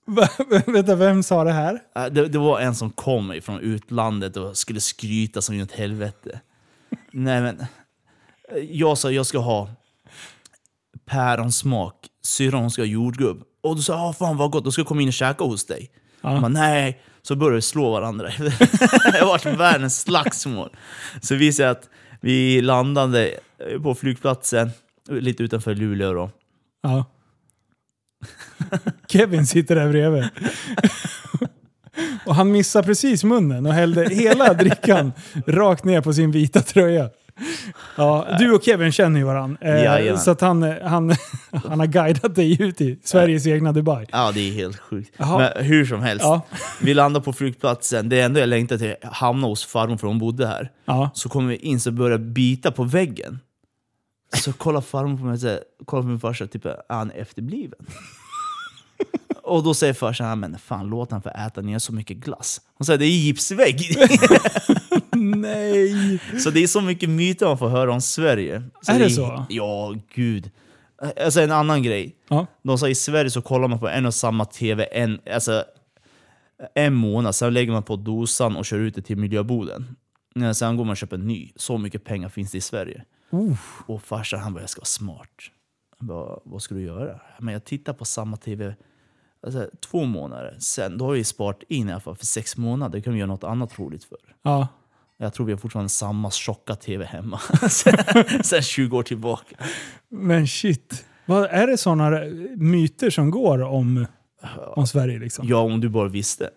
Vänta, 0.66 0.96
vem 0.96 1.24
sa 1.24 1.44
det 1.44 1.52
här? 1.52 1.80
Äh, 1.96 2.06
Det, 2.06 2.28
det 2.28 2.38
var 2.38 2.60
en 2.60 2.76
som 2.76 2.90
kom 2.90 3.40
från 3.44 3.60
utlandet 3.60 4.38
och 4.38 4.58
skulle 4.58 4.82
skryta 4.82 5.42
som 5.42 5.60
ett 5.60 5.72
helvete. 5.72 6.40
Nej 7.12 7.42
men, 7.42 7.60
eh, 7.60 7.68
jag 8.70 8.98
sa 8.98 9.12
jag 9.12 9.26
ska 9.26 9.38
ha 9.40 9.70
päronsmak, 11.06 11.96
syrran 12.24 12.62
hon 12.62 12.72
ska 12.72 12.82
ha 12.82 12.88
jordgubb. 12.88 13.44
Och 13.62 13.76
då 13.76 13.82
sa 13.82 14.10
ah, 14.10 14.14
fan 14.14 14.38
vad 14.38 14.52
gott, 14.52 14.64
då 14.64 14.72
ska 14.72 14.80
jag 14.80 14.88
komma 14.88 15.02
in 15.02 15.08
och 15.08 15.14
käka 15.14 15.44
hos 15.44 15.66
dig. 15.66 15.92
Ja. 16.22 16.42
Men, 16.42 16.54
nej, 16.54 17.02
så 17.28 17.36
började 17.36 17.56
vi 17.56 17.62
slå 17.62 17.92
varandra. 17.92 18.28
det 19.12 19.22
var 19.22 19.58
världens 19.58 20.02
slagsmål. 20.02 20.70
Så 21.22 21.36
visade 21.36 21.68
jag 21.68 21.78
att 21.78 21.90
vi 22.22 22.62
landade 22.62 23.40
på 23.84 23.96
flygplatsen, 23.96 24.72
lite 25.10 25.44
utanför 25.44 25.76
Luleå 25.76 26.14
då. 26.14 26.32
Ja. 26.82 27.06
Kevin 29.08 29.48
sitter 29.48 29.76
där 29.76 29.90
bredvid. 29.90 30.30
Och 32.26 32.36
han 32.36 32.52
missar 32.52 32.84
precis 32.84 33.24
munnen 33.24 33.66
och 33.66 33.74
hällde 33.74 34.10
hela 34.10 34.54
drickan 34.54 35.12
rakt 35.48 35.84
ner 35.84 36.02
på 36.02 36.14
sin 36.14 36.32
vita 36.32 36.62
tröja. 36.62 37.10
Ja, 37.96 38.28
du 38.40 38.52
och 38.52 38.64
Kevin 38.64 38.92
känner 38.92 39.20
ju 39.20 39.26
varandra. 39.26 40.00
Eh, 40.00 40.18
så 40.18 40.32
att 40.32 40.42
han, 40.42 40.62
han, 40.64 41.16
han 41.52 41.80
har 41.80 41.88
guidat 41.88 42.36
dig 42.36 42.62
ut 42.62 42.82
i 42.82 43.00
Sveriges 43.04 43.48
egna 43.48 43.72
Dubai. 43.72 44.06
Ja, 44.12 44.32
det 44.32 44.50
är 44.50 44.52
helt 44.52 44.80
sjukt. 44.80 45.20
Men 45.20 45.66
hur 45.66 45.86
som 45.86 46.02
helst. 46.02 46.26
Ja. 46.26 46.42
Vi 46.82 46.94
landade 46.94 47.26
på 47.26 47.34
flygplatsen. 47.34 48.10
Det 48.10 48.22
enda 48.22 48.40
jag 48.40 48.50
längtade 48.50 48.80
till 48.80 48.96
att 49.08 49.14
hamna 49.14 49.48
hos 49.48 49.66
farmor 49.66 49.98
för 49.98 50.08
hon 50.08 50.20
bodde 50.20 50.48
här. 50.48 50.72
Ja. 50.86 51.10
Så 51.14 51.30
kom 51.30 51.48
vi 51.48 51.56
in 51.56 51.80
så 51.80 51.92
började 51.92 52.24
bita 52.24 52.72
på 52.72 52.84
väggen. 52.84 53.40
Så 54.36 54.54
kollar 54.54 54.82
farmor 54.82 55.18
på 55.18 55.24
mig 55.24 55.34
och 55.34 55.40
säger, 55.40 55.60
kollar 55.86 56.04
på 56.04 56.08
min 56.08 56.20
farsa 56.20 56.48
typ, 56.48 56.66
är 56.66 56.76
han 56.90 57.12
efterbliven? 57.12 57.80
Och 59.54 59.64
då 59.64 59.74
säger 59.74 59.94
farsan, 59.94 60.28
"Ja, 60.28 60.36
men 60.36 60.58
fan 60.60 60.88
låt 60.88 61.12
han 61.12 61.22
få 61.22 61.30
äta 61.30 61.62
ner 61.62 61.80
så 61.80 61.94
mycket 61.94 62.18
glass. 62.18 62.62
Hon 62.78 62.86
säger, 62.86 63.00
det 63.00 63.06
är 63.06 63.10
gipsvägg. 63.10 63.82
Nej! 65.16 66.20
så 66.44 66.50
det 66.50 66.64
är 66.64 66.68
så 66.68 66.82
mycket 66.82 67.10
myter 67.10 67.46
man 67.46 67.58
får 67.58 67.70
höra 67.70 67.94
om 67.94 68.02
Sverige. 68.02 68.64
Är 68.88 69.00
det 69.00 69.06
är- 69.06 69.10
så? 69.10 69.46
Ja, 69.50 69.96
gud. 70.14 70.52
Alltså 71.24 71.42
en 71.42 71.52
annan 71.52 71.84
grej. 71.84 72.16
Ja. 72.30 72.48
De 72.64 72.78
sa 72.78 72.88
i 72.90 72.96
Sverige 72.96 73.32
så 73.32 73.42
kollar 73.42 73.68
man 73.68 73.80
på 73.80 73.90
en 73.90 74.06
och 74.06 74.14
samma 74.14 74.46
TV 74.46 74.84
en, 74.92 75.20
alltså, 75.34 75.64
en 76.76 76.94
månad, 76.94 77.36
sen 77.36 77.54
lägger 77.54 77.72
man 77.72 77.84
på 77.84 77.96
dosan 77.96 78.56
och 78.58 78.66
kör 78.66 78.80
ut 78.80 78.96
det 78.96 79.02
till 79.02 79.18
miljöboden. 79.18 79.96
Ja, 80.36 80.54
Sen 80.54 80.78
går 80.78 80.84
man 80.86 80.92
och 80.92 80.98
köper 80.98 81.16
en 81.18 81.28
ny. 81.28 81.52
Så 81.56 81.78
mycket 81.78 82.04
pengar 82.04 82.30
finns 82.30 82.52
det 82.52 82.58
i 82.58 82.62
Sverige. 82.62 83.04
Uh. 83.34 83.54
Och 83.86 84.04
farsan 84.04 84.40
han 84.40 84.54
bara, 84.54 84.60
jag 84.62 84.70
ska 84.70 84.80
vara 84.80 84.86
smart. 84.86 85.30
Jag 86.00 86.08
bara, 86.08 86.40
vad 86.44 86.62
ska 86.62 86.76
du 86.76 86.82
göra? 86.82 87.20
Men 87.40 87.54
jag 87.54 87.66
tittar 87.66 87.94
på 87.94 88.06
samma 88.06 88.38
TV 88.38 88.76
alltså, 89.44 89.70
två 89.80 90.04
månader 90.06 90.58
sen. 90.60 90.98
Då 90.98 91.06
har 91.06 91.14
vi 91.14 91.24
sparat 91.24 91.64
in 91.68 91.90
i 91.90 91.92
alla 91.92 92.02
fall 92.02 92.16
för 92.16 92.26
sex 92.26 92.58
månader. 92.58 92.98
Det 92.98 93.02
kan 93.02 93.14
vi 93.14 93.20
göra 93.20 93.28
något 93.28 93.44
annat 93.44 93.80
roligt 93.80 94.04
för. 94.04 94.18
Ja. 94.44 94.68
Jag 95.18 95.34
tror 95.34 95.46
vi 95.46 95.52
har 95.52 95.60
fortfarande 95.60 95.90
samma 95.90 96.32
tjocka 96.32 96.76
TV 96.76 97.06
hemma. 97.06 97.40
sen, 97.70 97.94
sen 98.44 98.62
20 98.62 98.98
år 98.98 99.04
tillbaka. 99.04 99.56
Men 100.10 100.48
shit. 100.48 101.06
Vad 101.26 101.44
är 101.46 101.68
det 101.68 101.78
sådana 101.78 102.20
myter 102.56 103.10
som 103.10 103.32
går 103.32 103.62
om, 103.62 104.06
om 104.76 104.88
Sverige? 104.88 105.20
Liksom? 105.20 105.48
Ja, 105.48 105.58
om 105.58 105.82
du 105.82 105.90
bara 105.90 106.08
visste. 106.08 106.46
och 106.46 106.52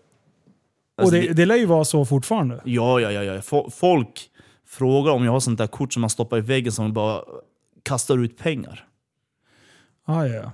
Alltså, 1.02 1.14
det, 1.16 1.32
det 1.32 1.46
lär 1.46 1.56
ju 1.56 1.66
vara 1.66 1.84
så 1.84 2.04
fortfarande. 2.04 2.60
Ja, 2.64 3.00
ja, 3.00 3.10
ja. 3.12 3.22
ja. 3.22 3.40
Fo- 3.40 3.70
Folk 3.70 4.30
frågar 4.66 5.12
om 5.12 5.24
jag 5.24 5.32
har 5.32 5.40
sånt 5.40 5.58
där 5.58 5.66
kort 5.66 5.92
som 5.92 6.00
man 6.00 6.10
stoppar 6.10 6.38
i 6.38 6.40
väggen 6.40 6.72
som 6.72 6.92
bara 6.92 7.22
kastar 7.82 8.18
ut 8.18 8.38
pengar. 8.38 8.86
Ah, 10.04 10.24
ja. 10.24 10.52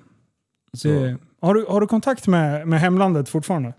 Det, 0.83 1.17
har, 1.43 1.55
du, 1.55 1.67
har 1.69 1.81
du 1.81 1.87
kontakt 1.87 2.27
med, 2.27 2.69
med 2.69 2.81
hemlandet 2.81 3.29
fortfarande? 3.29 3.73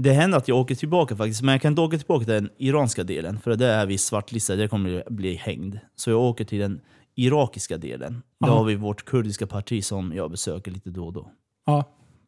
det 0.00 0.12
händer 0.12 0.38
att 0.38 0.48
jag 0.48 0.58
åker 0.58 0.74
tillbaka 0.74 1.16
faktiskt, 1.16 1.42
men 1.42 1.52
jag 1.52 1.62
kan 1.62 1.72
inte 1.72 1.80
åka 1.80 1.98
tillbaka 1.98 2.24
till 2.24 2.34
den 2.34 2.50
iranska 2.58 3.04
delen, 3.04 3.40
för 3.40 3.54
där 3.54 3.78
är 3.78 3.86
vi 3.86 3.98
svartlistade, 3.98 4.62
där 4.62 4.68
kommer 4.68 4.90
jag 4.90 5.02
bli 5.14 5.34
hängd. 5.34 5.78
Så 5.96 6.10
jag 6.10 6.20
åker 6.20 6.44
till 6.44 6.58
den 6.58 6.80
irakiska 7.14 7.78
delen. 7.78 8.22
Där 8.40 8.48
Aha. 8.48 8.58
har 8.58 8.64
vi 8.64 8.74
vårt 8.74 9.04
kurdiska 9.04 9.46
parti 9.46 9.84
som 9.84 10.12
jag 10.12 10.30
besöker 10.30 10.70
lite 10.70 10.90
då 10.90 11.06
och 11.06 11.12
då. 11.12 11.30
Ja, 11.66 11.84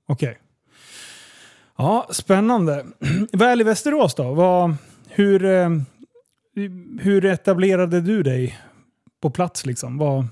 okej. 0.06 0.38
Ja, 1.76 2.06
spännande. 2.10 2.86
Väl 3.32 3.60
i 3.60 3.64
Västerås 3.64 4.14
då? 4.14 4.34
Vad, 4.34 4.76
hur, 5.08 5.44
eh, 5.44 5.70
hur 7.00 7.24
etablerade 7.24 8.00
du 8.00 8.22
dig 8.22 8.58
på 9.22 9.30
plats? 9.30 9.66
Liksom? 9.66 9.98
Vad, 9.98 10.26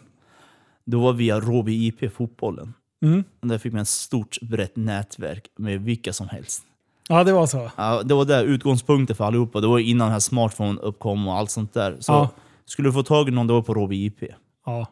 Då 0.84 1.00
var 1.00 1.12
via 1.12 1.40
Råby 1.40 1.86
IP, 1.86 2.12
fotbollen. 2.12 2.74
Mm. 3.02 3.24
Där 3.40 3.58
fick 3.58 3.72
man 3.72 3.82
ett 3.82 3.88
stort 3.88 4.40
brett 4.40 4.76
nätverk 4.76 5.44
med 5.58 5.80
vilka 5.80 6.12
som 6.12 6.28
helst. 6.28 6.62
Ja, 7.08 7.24
det 7.24 7.32
var 7.32 7.46
så. 7.46 7.70
Ja, 7.76 8.02
det 8.02 8.14
var 8.14 8.24
där 8.24 8.44
utgångspunkten 8.44 9.16
för 9.16 9.24
allihopa. 9.24 9.60
Det 9.60 9.66
var 9.66 9.78
innan 9.78 10.06
den 10.06 10.12
här 10.12 10.20
smartphone 10.20 10.80
uppkom 10.80 11.28
och 11.28 11.34
allt 11.36 11.50
sånt 11.50 11.74
där. 11.74 11.96
Så 12.00 12.12
Ja. 12.12 12.28
skulle 12.64 12.88
du 12.88 12.92
få 12.92 13.02
tag 13.02 13.28
i 13.28 13.30
någon, 13.30 13.46
det 13.46 13.52
var 13.52 13.62
på 13.62 13.74
Råby 13.74 14.04
IP. 14.06 14.22
Ja. 14.66 14.86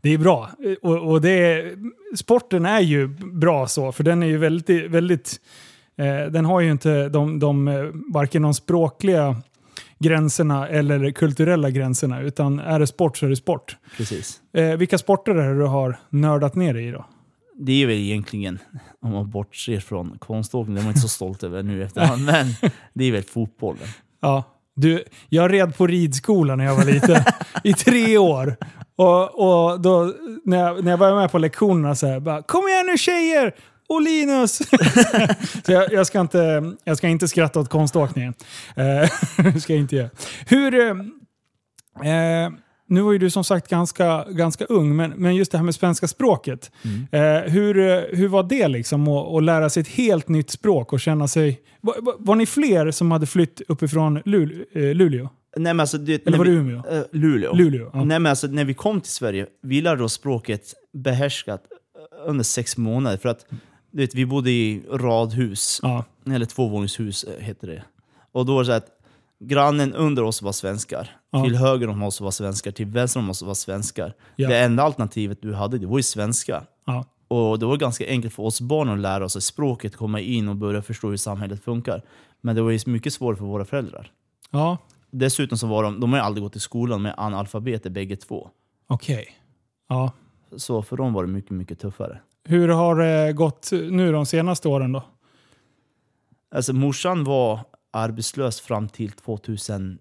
Det 0.00 0.10
är 0.10 0.18
bra. 0.18 0.50
Och, 0.82 1.10
och 1.10 1.20
det 1.20 1.30
är, 1.30 1.76
sporten 2.16 2.66
är 2.66 2.80
ju 2.80 3.08
bra 3.32 3.66
så, 3.66 3.92
för 3.92 4.04
den 4.04 4.22
är 4.22 4.26
ju 4.26 4.38
väldigt... 4.38 4.90
väldigt 4.90 5.40
eh, 5.96 6.30
den 6.30 6.44
har 6.44 6.60
ju 6.60 6.70
inte 6.70 7.08
de, 7.08 7.38
de, 7.38 7.68
eh, 7.68 7.84
varken 8.12 8.42
de 8.42 8.54
språkliga 8.54 9.36
gränserna 10.02 10.68
eller 10.68 11.10
kulturella 11.10 11.70
gränserna, 11.70 12.20
utan 12.20 12.58
är 12.58 12.80
det 12.80 12.86
sport 12.86 13.16
så 13.16 13.26
är 13.26 13.30
det 13.30 13.36
sport. 13.36 13.76
Precis. 13.96 14.40
Eh, 14.54 14.76
vilka 14.76 14.98
sporter 14.98 15.34
är 15.34 15.48
det 15.48 15.58
du 15.58 15.66
har 15.66 15.98
nördat 16.10 16.54
ner 16.54 16.74
dig 16.74 16.88
i 16.88 16.90
då? 16.90 17.04
Det 17.58 17.82
är 17.82 17.86
väl 17.86 17.96
egentligen, 17.96 18.58
om 19.00 19.12
man 19.12 19.30
bortser 19.30 19.80
från 19.80 20.18
konståkning, 20.18 20.74
det 20.74 20.80
är 20.80 20.82
man 20.82 20.90
inte 20.90 21.00
så 21.00 21.08
stolt 21.08 21.42
över 21.42 21.62
nu 21.62 21.82
efterhand, 21.82 22.24
men 22.26 22.46
det 22.92 23.04
är 23.04 23.12
väl 23.12 23.22
fotbollen. 23.22 23.88
Ja. 24.20 24.44
Du, 24.74 25.04
jag 25.28 25.52
red 25.52 25.76
på 25.76 25.86
ridskola 25.86 26.56
när 26.56 26.64
jag 26.64 26.76
var 26.76 26.84
liten, 26.84 27.22
i 27.64 27.74
tre 27.74 28.18
år. 28.18 28.56
Och, 28.96 29.22
och 29.22 29.80
då, 29.80 30.14
när, 30.44 30.58
jag, 30.58 30.84
när 30.84 30.90
jag 30.90 30.98
var 30.98 31.14
med 31.14 31.32
på 31.32 31.38
lektionerna 31.38 31.94
så 31.94 32.06
här, 32.06 32.20
bara, 32.20 32.42
Kom 32.42 32.68
igen 32.68 32.86
nu 32.86 32.98
tjejer! 32.98 33.54
Och 33.92 34.02
Linus! 34.02 34.56
så 35.66 35.72
jag, 35.72 35.92
jag, 35.92 36.06
ska 36.06 36.20
inte, 36.20 36.72
jag 36.84 36.96
ska 36.96 37.08
inte 37.08 37.28
skratta 37.28 37.60
åt 37.60 37.68
konståkningen. 37.68 38.34
Eh, 38.76 39.56
ska 39.58 39.72
jag 39.72 39.80
inte 39.80 39.96
göra. 39.96 40.10
Hur... 40.46 40.74
Eh, 40.74 40.90
eh, 42.44 42.50
nu 42.88 43.00
var 43.02 43.12
ju 43.12 43.18
du 43.18 43.30
som 43.30 43.44
sagt 43.44 43.68
ganska, 43.68 44.24
ganska 44.28 44.64
ung, 44.64 44.96
men, 44.96 45.10
men 45.10 45.36
just 45.36 45.52
det 45.52 45.58
här 45.58 45.64
med 45.64 45.74
svenska 45.74 46.08
språket. 46.08 46.70
Eh, 47.12 47.52
hur, 47.52 47.78
eh, 47.78 48.00
hur 48.12 48.28
var 48.28 48.42
det 48.42 48.68
liksom 48.68 49.08
att, 49.08 49.34
att 49.34 49.42
lära 49.42 49.70
sig 49.70 49.80
ett 49.80 49.88
helt 49.88 50.28
nytt 50.28 50.50
språk 50.50 50.92
och 50.92 51.00
känna 51.00 51.28
sig... 51.28 51.60
Var, 51.80 51.94
var, 52.18 52.34
ni 52.34 52.46
fler 52.46 52.90
som 52.90 53.10
hade 53.10 53.26
flytt 53.26 53.62
uppifrån 53.68 54.16
eh, 54.16 54.22
Luleå? 54.24 55.28
Nej, 55.56 55.74
men 55.74 55.80
alltså, 55.80 55.98
det, 55.98 56.26
Eller 56.26 56.38
var 56.38 56.44
det 56.44 56.50
vi- 56.50 56.56
Umeå? 56.56 56.82
eh, 56.90 57.02
Luleå. 57.12 57.54
Luleå, 57.54 57.90
ja. 57.92 58.04
Nej, 58.04 58.18
men 58.18 58.30
alltså, 58.30 58.46
när 58.46 58.64
vi 58.64 58.74
kom 58.74 59.00
till 59.00 59.12
Sverige, 59.12 59.46
vi 59.62 59.80
lärde 59.80 60.04
oss 60.04 60.12
språket 60.12 60.62
behärskat 60.92 61.62
eh, 61.62 62.28
under 62.30 62.44
sex 62.44 62.76
månader. 62.76 63.16
För 63.16 63.28
att 63.28 63.46
du 63.92 63.98
vet, 64.02 64.14
vi 64.14 64.26
bodde 64.26 64.50
i 64.50 64.82
radhus, 64.90 65.80
Ja. 65.82 66.04
eller 66.26 66.46
tvåvåningshus 66.46 67.24
eh, 67.24 67.44
heter 67.44 67.66
det. 67.68 67.82
Och 68.32 68.46
då 68.46 68.54
var 68.54 68.60
det 68.62 68.66
så 68.66 68.72
att 68.72 68.86
grannen 69.38 69.94
under 69.94 70.22
oss 70.22 70.42
var 70.42 70.52
svenskar. 70.52 71.16
Ja. 71.30 71.44
Till 71.44 71.56
höger 71.56 71.88
om 71.88 72.02
oss 72.02 72.20
var 72.20 72.30
svenskar, 72.30 72.70
till 72.70 72.86
vänster 72.86 73.20
om 73.20 73.30
oss 73.30 73.42
var 73.42 73.54
svenskar. 73.54 74.14
Ja. 74.36 74.48
Det 74.48 74.58
enda 74.58 74.82
alternativet 74.82 75.38
du 75.42 75.54
hade, 75.54 75.78
det 75.78 75.86
var 75.86 75.98
ju 75.98 76.02
svenska. 76.02 76.62
Ja. 76.84 77.04
Och 77.28 77.58
det 77.58 77.66
var 77.66 77.76
ganska 77.76 78.06
enkelt 78.08 78.34
för 78.34 78.42
oss 78.42 78.60
barn 78.60 78.88
att 78.88 78.98
lära 78.98 79.24
oss 79.24 79.44
språket, 79.44 79.96
komma 79.96 80.20
in 80.20 80.48
och 80.48 80.56
börja 80.56 80.82
förstå 80.82 81.08
hur 81.10 81.16
samhället 81.16 81.64
funkar. 81.64 82.02
Men 82.40 82.56
det 82.56 82.62
var 82.62 82.70
ju 82.70 82.78
mycket 82.86 83.12
svårare 83.12 83.36
för 83.36 83.44
våra 83.44 83.64
föräldrar. 83.64 84.10
Ja, 84.50 84.78
Dessutom 85.10 85.58
så 85.58 85.66
var 85.66 85.82
de, 85.82 86.00
de 86.00 86.12
har 86.12 86.18
ju 86.20 86.24
aldrig 86.24 86.42
gått 86.44 86.56
i 86.56 86.60
skolan 86.60 87.02
med 87.02 87.14
analfabeter 87.16 87.90
bägge 87.90 88.16
två. 88.16 88.50
okej. 88.86 89.26
Ja. 89.88 90.12
Så 90.56 90.82
för 90.82 90.96
dem 90.96 91.12
var 91.12 91.24
det 91.24 91.32
mycket, 91.32 91.50
mycket 91.50 91.80
tuffare. 91.80 92.20
Hur 92.44 92.68
har 92.68 92.96
det 92.96 93.32
gått 93.32 93.68
nu 93.72 94.12
de 94.12 94.26
senaste 94.26 94.68
åren 94.68 94.92
då? 94.92 95.04
Alltså 96.54 96.72
morsan 96.72 97.24
var 97.24 97.60
arbetslös 97.90 98.60
fram 98.60 98.88
till 98.88 99.12
2012, 99.12 99.98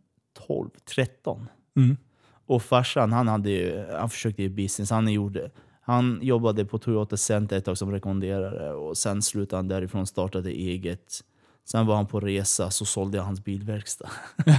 13. 0.95 1.47
Mm. 1.77 1.97
Och 2.45 2.63
farsan, 2.63 3.11
han, 3.11 3.27
hade 3.27 3.49
ju, 3.49 3.85
han 3.91 4.09
försökte 4.09 4.41
ju 4.41 4.49
business. 4.49 4.89
Han, 4.89 5.07
gjorde, 5.07 5.51
han 5.81 6.19
jobbade 6.21 6.65
på 6.65 6.77
Toyota 6.77 7.17
Center 7.17 7.57
ett 7.57 7.65
tag 7.65 7.77
som 7.77 7.91
rekommenderare 7.91 8.73
och 8.73 8.97
sen 8.97 9.21
slutade 9.21 9.57
han 9.57 9.67
därifrån 9.67 10.01
och 10.01 10.07
startade 10.07 10.51
eget. 10.51 11.23
Sen 11.65 11.85
var 11.85 11.95
han 11.95 12.07
på 12.07 12.19
resa, 12.19 12.69
så 12.69 12.85
sålde 12.85 13.17
jag 13.17 13.23
hans 13.23 13.43
bilverkstad. 13.43 14.09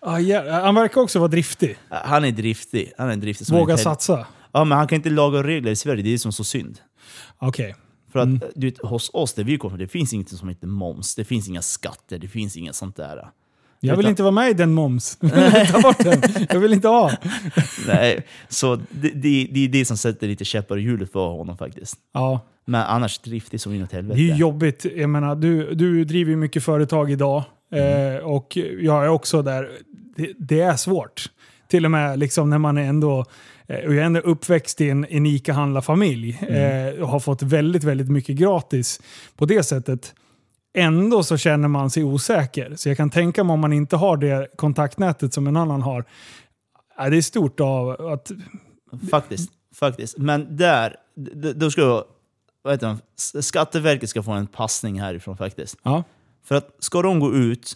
Ah, 0.00 0.18
ja, 0.18 0.60
han 0.62 0.74
verkar 0.74 1.00
också 1.00 1.18
vara 1.18 1.28
driftig. 1.28 1.78
Han 1.88 2.24
är 2.24 2.32
driftig. 2.32 2.92
Han 2.98 3.10
är 3.10 3.16
driftig 3.16 3.54
Våga 3.54 3.76
satsa. 3.76 4.26
Ja, 4.58 4.64
men 4.64 4.78
han 4.78 4.86
kan 4.86 4.96
inte 4.96 5.10
laga 5.10 5.42
regler 5.42 5.70
i 5.70 5.76
Sverige, 5.76 6.02
det 6.02 6.08
är 6.08 6.12
det 6.12 6.18
som 6.18 6.28
är 6.28 6.32
så 6.32 6.44
synd. 6.44 6.78
Okej. 7.38 7.74
För 8.12 8.18
att 8.18 8.26
Mm. 8.26 8.40
du 8.54 8.66
vet, 8.66 8.78
hos 8.78 9.10
oss 9.12 9.34
där 9.34 9.44
vi 9.44 9.58
kommer 9.58 9.78
det 9.78 9.88
finns 9.88 10.12
inget 10.12 10.28
som 10.28 10.48
heter 10.48 10.66
moms, 10.66 11.14
det 11.14 11.24
finns 11.24 11.48
inga 11.48 11.62
skatter, 11.62 12.18
det 12.18 12.28
finns 12.28 12.56
inget 12.56 12.74
sånt 12.76 12.96
där. 12.96 13.28
Jag 13.80 13.96
vill 13.96 14.00
Utan- 14.00 14.10
inte 14.10 14.22
vara 14.22 14.32
med 14.32 14.50
i 14.50 14.54
den 14.54 14.72
moms. 14.74 15.16
Ta 15.72 15.80
bort 15.82 15.98
den. 15.98 16.22
Jag 16.50 16.60
vill 16.60 16.72
inte 16.72 16.88
ha. 16.88 17.12
Nej, 17.86 18.26
så 18.48 18.76
det, 18.76 19.08
det, 19.08 19.48
det 19.52 19.64
är 19.64 19.68
det 19.68 19.84
som 19.84 19.96
sätter 19.96 20.28
lite 20.28 20.44
käppar 20.44 20.78
i 20.78 20.80
hjulet 20.82 21.12
för 21.12 21.26
honom 21.28 21.58
faktiskt. 21.58 21.96
Ja, 22.14 22.40
Men 22.64 22.82
annars 22.82 23.18
driftig 23.18 23.60
som 23.60 23.72
inåt 23.74 23.90
det 23.90 23.96
helvete. 23.96 24.20
är 24.20 24.22
ju 24.22 24.34
jobbigt. 24.34 24.86
Jag 24.96 25.10
menar, 25.10 25.34
du, 25.36 25.74
du 25.74 26.04
driver 26.04 26.30
ju 26.30 26.36
mycket 26.36 26.64
företag 26.64 27.10
idag. 27.10 27.42
Mm. 27.72 28.16
Eh, 28.16 28.22
och 28.22 28.56
jag 28.80 29.04
är 29.04 29.08
också 29.08 29.42
där. 29.42 29.70
Det, 30.16 30.32
det 30.38 30.60
är 30.60 30.76
svårt. 30.76 31.30
Till 31.68 31.84
och 31.84 31.90
med 31.90 32.18
liksom 32.18 32.50
när 32.50 32.58
man 32.58 32.78
är 32.78 32.82
ändå, 32.88 33.18
eh, 33.20 33.24
och 33.68 33.74
jag 33.94 33.96
är 33.96 34.02
ändå 34.02 34.20
uppväxt 34.20 34.80
i 34.80 34.90
en, 34.90 35.04
en 35.08 35.26
ICA-handlarfamilj 35.26 36.38
Mm. 36.42 36.94
eh, 36.96 37.02
och 37.02 37.08
har 37.08 37.20
fått 37.20 37.42
väldigt, 37.42 37.84
väldigt 37.84 38.08
mycket 38.10 38.36
gratis 38.36 39.00
på 39.36 39.46
det 39.46 39.62
sättet. 39.62 40.14
Ändå 40.74 41.22
så 41.22 41.36
känner 41.36 41.68
man 41.68 41.90
sig 41.90 42.04
osäker. 42.04 42.76
Så 42.76 42.88
jag 42.88 42.96
kan 42.96 43.10
tänka 43.10 43.44
mig 43.44 43.54
om 43.54 43.60
man 43.60 43.72
inte 43.72 43.96
har 43.96 44.16
det 44.16 44.48
kontaktnätet 44.56 45.34
som 45.34 45.46
en 45.46 45.56
annan 45.56 45.82
har. 45.82 46.04
Det 47.10 47.16
är 47.16 47.22
stort 47.22 47.60
av 47.60 47.90
att... 47.90 48.30
Faktiskt. 49.10 49.50
faktiskt. 49.74 50.18
Men 50.18 50.56
där, 50.56 50.96
då 51.54 51.70
ska 51.70 51.80
jag, 51.80 52.04
vad 52.62 52.74
heter 52.74 52.96
det, 53.32 53.42
Skatteverket 53.42 54.10
ska 54.10 54.22
få 54.22 54.32
en 54.32 54.46
passning 54.46 55.00
härifrån 55.00 55.36
faktiskt. 55.36 55.76
Ja, 55.82 56.04
För 56.44 56.54
att 56.54 56.76
ska 56.78 57.02
de 57.02 57.20
gå 57.20 57.34
ut 57.34 57.72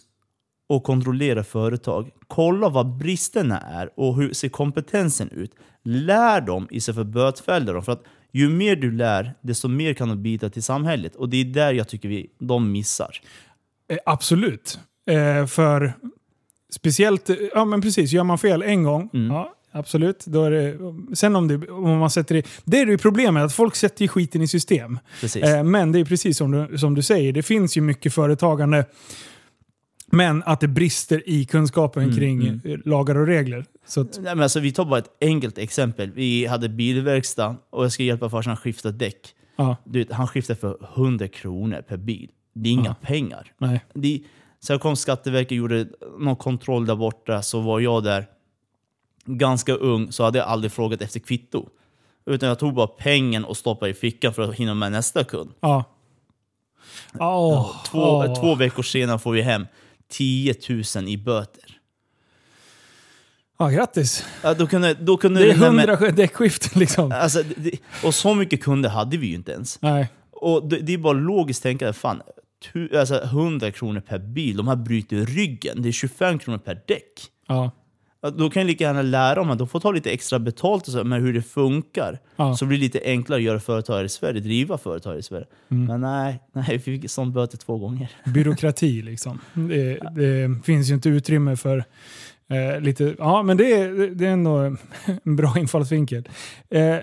och 0.69 0.83
kontrollera 0.83 1.43
företag, 1.43 2.09
kolla 2.27 2.69
vad 2.69 2.97
bristerna 2.97 3.59
är 3.59 3.89
och 3.99 4.15
hur 4.15 4.33
ser 4.33 4.49
kompetensen 4.49 5.29
ut. 5.29 5.51
Lär 5.83 6.41
dem 6.41 6.67
istället 6.71 6.95
för 6.95 7.01
att 7.01 7.07
bötfälla 7.07 7.73
dem. 7.73 7.83
För 7.83 7.91
att 7.91 8.03
ju 8.31 8.49
mer 8.49 8.75
du 8.75 8.91
lär, 8.91 9.33
desto 9.41 9.67
mer 9.67 9.93
kan 9.93 10.09
de 10.09 10.23
bidra 10.23 10.49
till 10.49 10.63
samhället. 10.63 11.15
Och 11.15 11.29
det 11.29 11.37
är 11.37 11.45
där 11.45 11.73
jag 11.73 11.87
tycker 11.87 12.09
vi, 12.09 12.29
de 12.39 12.71
missar. 12.71 13.21
Eh, 13.89 13.97
absolut. 14.05 14.79
Eh, 15.09 15.45
för 15.45 15.93
speciellt, 16.73 17.29
eh, 17.29 17.35
ja 17.53 17.65
men 17.65 17.81
precis, 17.81 18.11
gör 18.11 18.23
man 18.23 18.37
fel 18.37 18.61
en 18.61 18.83
gång, 18.83 19.09
Mm. 19.13 19.31
ja 19.31 19.53
absolut. 19.71 20.25
Då 20.25 20.43
är 20.43 20.51
det, 20.51 20.77
sen 21.15 21.35
om, 21.35 21.47
det, 21.47 21.69
om 21.69 21.97
man 21.97 22.09
sätter 22.09 22.35
det, 22.35 22.47
det 22.65 22.79
är 22.79 22.85
det 22.85 22.91
ju 22.91 22.97
problemet, 22.97 23.43
att 23.43 23.53
folk 23.53 23.75
sätter 23.75 24.07
skiten 24.07 24.41
i 24.41 24.47
system. 24.47 24.99
Eh, 25.41 25.63
men 25.63 25.91
det 25.91 25.99
är 25.99 26.05
precis 26.05 26.37
som 26.37 26.51
du, 26.51 26.77
som 26.77 26.95
du 26.95 27.01
säger, 27.01 27.31
det 27.33 27.43
finns 27.43 27.77
ju 27.77 27.81
mycket 27.81 28.13
företagande, 28.13 28.85
men 30.13 30.43
att 30.45 30.59
det 30.59 30.67
brister 30.67 31.29
i 31.29 31.45
kunskapen 31.45 32.03
Mm, 32.03 32.15
kring 32.15 32.47
mm. 32.47 32.81
lagar 32.85 33.15
och 33.17 33.27
regler. 33.27 33.65
Så 33.85 34.01
att, 34.01 34.13
Nej, 34.21 34.35
men 34.35 34.43
alltså, 34.43 34.59
vi 34.59 34.71
tar 34.71 34.85
bara 34.85 34.99
ett 34.99 35.11
enkelt 35.21 35.57
exempel. 35.57 36.11
Vi 36.11 36.45
hade 36.45 36.69
bilverkstad 36.69 37.55
och 37.69 37.83
jag 37.83 37.91
ska 37.91 38.03
hjälpa 38.03 38.29
farsan 38.29 38.53
att 38.53 38.59
skifta 38.59 38.91
däck. 38.91 39.35
Du 39.83 39.99
vet, 39.99 40.11
han 40.11 40.27
skiftade 40.27 40.59
för 40.59 40.77
100 40.95 41.27
kronor 41.27 41.81
per 41.87 41.97
bil. 41.97 42.29
Det 42.53 42.69
är 42.69 42.73
inga 42.73 42.85
Ja. 43.01 43.07
pengar. 43.07 43.51
nej. 43.57 43.85
Det, 43.93 44.21
sen 44.59 44.79
kom 44.79 44.95
Skatteverket 44.95 45.51
och 45.51 45.57
gjorde 45.57 45.87
någon 46.19 46.35
kontroll 46.35 46.85
där 46.85 46.95
borta, 46.95 47.41
så 47.41 47.59
var 47.61 47.79
jag 47.79 48.03
där 48.03 48.25
ganska 49.25 49.73
ung, 49.73 50.11
så 50.11 50.23
hade 50.23 50.37
jag 50.39 50.47
aldrig 50.47 50.71
frågat 50.71 51.01
efter 51.01 51.19
kvitto. 51.19 51.69
Utan 52.25 52.49
jag 52.49 52.59
tog 52.59 52.73
bara 52.73 52.87
pengen 52.87 53.45
och 53.45 53.57
stoppade 53.57 53.91
i 53.91 53.93
fickan 53.93 54.33
för 54.33 54.41
att 54.49 54.55
hinna 54.55 54.73
med 54.73 54.91
nästa 54.91 55.23
kund. 55.23 55.51
Ja. 55.59 55.83
Åh, 57.19 57.75
Två, 57.85 57.99
åh. 57.99 58.39
två 58.41 58.55
veckor 58.55 58.83
senare 58.83 59.19
får 59.19 59.31
vi 59.31 59.41
hem 59.41 59.67
10 60.13 60.55
000 60.95 61.07
i 61.07 61.17
böter. 61.17 61.79
Ja, 63.59 63.69
grattis. 63.69 64.25
Ja, 64.41 64.53
då 64.53 64.67
kunde, 64.67 64.93
då 64.93 65.17
kunde 65.17 65.39
Det 65.39 65.51
är 65.51 65.55
hundra 65.55 66.11
däckskiften 66.11 66.79
liksom. 66.79 67.11
Alltså, 67.11 67.43
det, 67.57 67.71
och 68.03 68.15
så 68.15 68.35
mycket 68.35 68.63
kunder 68.63 68.89
hade 68.89 69.17
vi 69.17 69.27
ju 69.27 69.35
inte 69.35 69.51
ens. 69.51 69.81
Nej. 69.81 70.07
Och 70.31 70.69
det, 70.69 70.79
det 70.79 70.93
är 70.93 70.97
bara 70.97 71.13
logiskt 71.13 71.63
tänkande, 71.63 71.93
fan, 71.93 72.21
tu, 72.73 72.97
alltså 72.97 73.23
100 73.23 73.71
kronor 73.71 73.99
per 73.99 74.19
bil, 74.19 74.57
de 74.57 74.67
här 74.67 74.75
bryter 74.75 75.25
ryggen. 75.25 75.81
Det 75.81 75.89
är 75.89 75.91
25 75.91 76.39
kronor 76.39 76.57
per 76.57 76.81
däck. 76.87 77.11
Ja. 77.47 77.71
Ja, 78.23 78.29
Då 78.29 78.49
kan 78.49 78.61
jag 78.61 78.67
lika 78.67 78.83
gärna 78.83 79.01
lära 79.01 79.35
dem 79.35 79.49
att 79.49 79.57
de 79.57 79.67
får 79.67 79.79
ta 79.79 79.91
lite 79.91 80.11
extra 80.11 80.39
betalt 80.39 80.87
och 80.87 80.93
så, 80.93 81.03
med 81.03 81.21
hur 81.21 81.33
det 81.33 81.41
funkar. 81.41 82.19
Ja. 82.35 82.55
Så 82.55 82.65
blir 82.65 82.77
det 82.77 82.83
lite 82.83 83.01
enklare 83.05 83.37
att 83.39 83.43
göra 83.43 83.59
företag 83.59 84.05
i 84.05 84.09
Sverige, 84.09 84.39
driva 84.39 84.77
företag 84.77 85.19
i 85.19 85.21
Sverige. 85.21 85.45
Mm. 85.69 85.85
Men 85.85 86.01
nej, 86.01 86.39
nej, 86.53 86.65
vi 86.69 86.79
fick 86.79 87.11
sån 87.11 87.33
böter 87.33 87.57
två 87.57 87.77
gånger. 87.77 88.11
byråkrati. 88.33 89.01
Liksom. 89.01 89.39
Det, 89.53 89.99
det 90.15 90.65
finns 90.65 90.89
ju 90.89 90.93
inte 90.93 91.09
utrymme 91.09 91.55
för 91.55 91.83
eh, 92.47 92.81
lite... 92.81 93.15
Ja, 93.19 93.43
men 93.43 93.57
det 93.57 93.73
är, 93.73 94.09
det 94.15 94.25
är 94.27 94.31
ändå 94.31 94.57
en 95.23 95.35
bra 95.35 95.53
infallsvinkel. 95.57 96.29
Eh, 96.69 96.97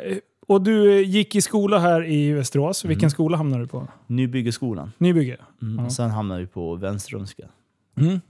och 0.47 0.63
du 0.63 1.03
gick 1.03 1.35
i 1.35 1.41
skola 1.41 1.79
här 1.79 2.07
i 2.11 2.33
Västerås. 2.33 2.85
Vilken 2.85 3.01
Mm. 3.05 3.11
skola 3.11 3.37
hamnade 3.37 3.63
du 3.63 3.69
på? 3.69 3.89
Nybyggeskolan. 4.07 4.93
Nybygge? 4.99 5.37
Mm. 5.63 5.85
Ja. 5.85 5.91
Sen 5.91 6.11
hamnade 6.11 6.41
vi 6.41 6.47
på 6.47 6.75
Vänsterrumska. 6.75 7.43
Mm. 8.01 8.21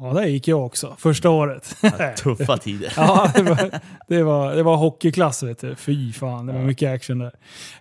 Ja, 0.00 0.12
där 0.12 0.26
gick 0.26 0.48
jag 0.48 0.66
också. 0.66 0.96
Första 0.98 1.30
året. 1.30 1.76
Ja, 1.82 1.90
tuffa 2.18 2.56
tider. 2.58 2.92
ja, 2.96 3.32
det 3.34 3.42
var, 3.42 3.70
det, 4.08 4.22
var, 4.22 4.54
det 4.54 4.62
var 4.62 4.76
hockeyklass 4.76 5.42
vet 5.42 5.58
du. 5.60 5.74
Fy 5.76 6.12
fan, 6.12 6.46
det 6.46 6.52
var 6.52 6.60
mycket 6.60 6.94
action 6.94 7.18
där. 7.18 7.32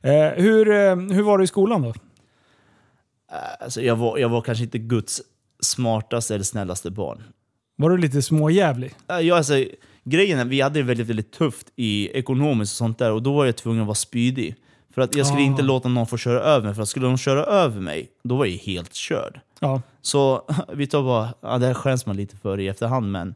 Eh, 0.02 0.44
hur, 0.44 0.70
eh, 0.72 0.96
hur 0.96 1.22
var 1.24 1.38
du 1.38 1.44
i 1.44 1.48
skolan 1.48 1.82
då? 1.82 1.94
Alltså, 3.60 3.82
jag, 3.82 3.96
var, 3.96 4.18
jag 4.18 4.30
var 4.30 4.42
kanske 4.42 4.64
inte 4.64 4.78
Guds 4.78 5.22
smartaste 5.64 6.36
eller 6.36 6.44
snällaste 6.44 6.92
barn. 6.92 7.24
Var 7.76 7.90
du 7.90 7.98
lite 7.98 8.22
småjävlig? 8.22 8.94
Äh, 9.10 9.20
Jag, 9.20 9.38
alltså, 9.38 9.54
grejen 10.04 10.40
är, 10.40 10.46
vi 10.46 10.62
hade 10.62 10.80
det 10.80 10.84
väldigt, 10.84 11.08
väldigt 11.08 11.32
tufft 11.32 11.68
i 11.76 12.10
ekonomiskt 12.18 12.74
och 12.74 12.78
sånt 12.78 12.98
där 13.00 13.12
och 13.12 13.24
då 13.24 13.34
var 13.34 13.46
jag 13.46 13.56
tvungen 13.56 13.82
att 13.82 13.88
vara 13.88 13.96
spydig. 13.96 14.56
För 14.94 15.02
att 15.02 15.16
jag 15.16 15.28
skulle 15.28 15.42
Ah. 15.42 15.46
inte 15.46 15.62
låta 15.64 15.90
någon 15.90 16.08
få 16.08 16.18
köra 16.18 16.40
över 16.40 16.66
mig, 16.66 16.76
för 16.76 16.82
att 16.82 16.90
skulle 16.90 17.06
de 17.06 17.18
köra 17.18 17.44
över 17.44 17.82
mig, 17.82 18.10
då 18.24 18.36
var 18.36 18.46
jag 18.46 18.58
helt 18.58 18.94
körd. 18.94 19.40
Ja. 19.60 19.82
Så 20.08 20.42
vi 20.74 20.88
tar 20.88 21.04
bara, 21.04 21.34
ja, 21.42 21.58
det 21.58 21.66
här 21.66 21.74
skäms 21.74 22.06
man 22.06 22.16
lite 22.16 22.38
för 22.38 22.60
i 22.60 22.68
efterhand, 22.68 23.12
men 23.12 23.36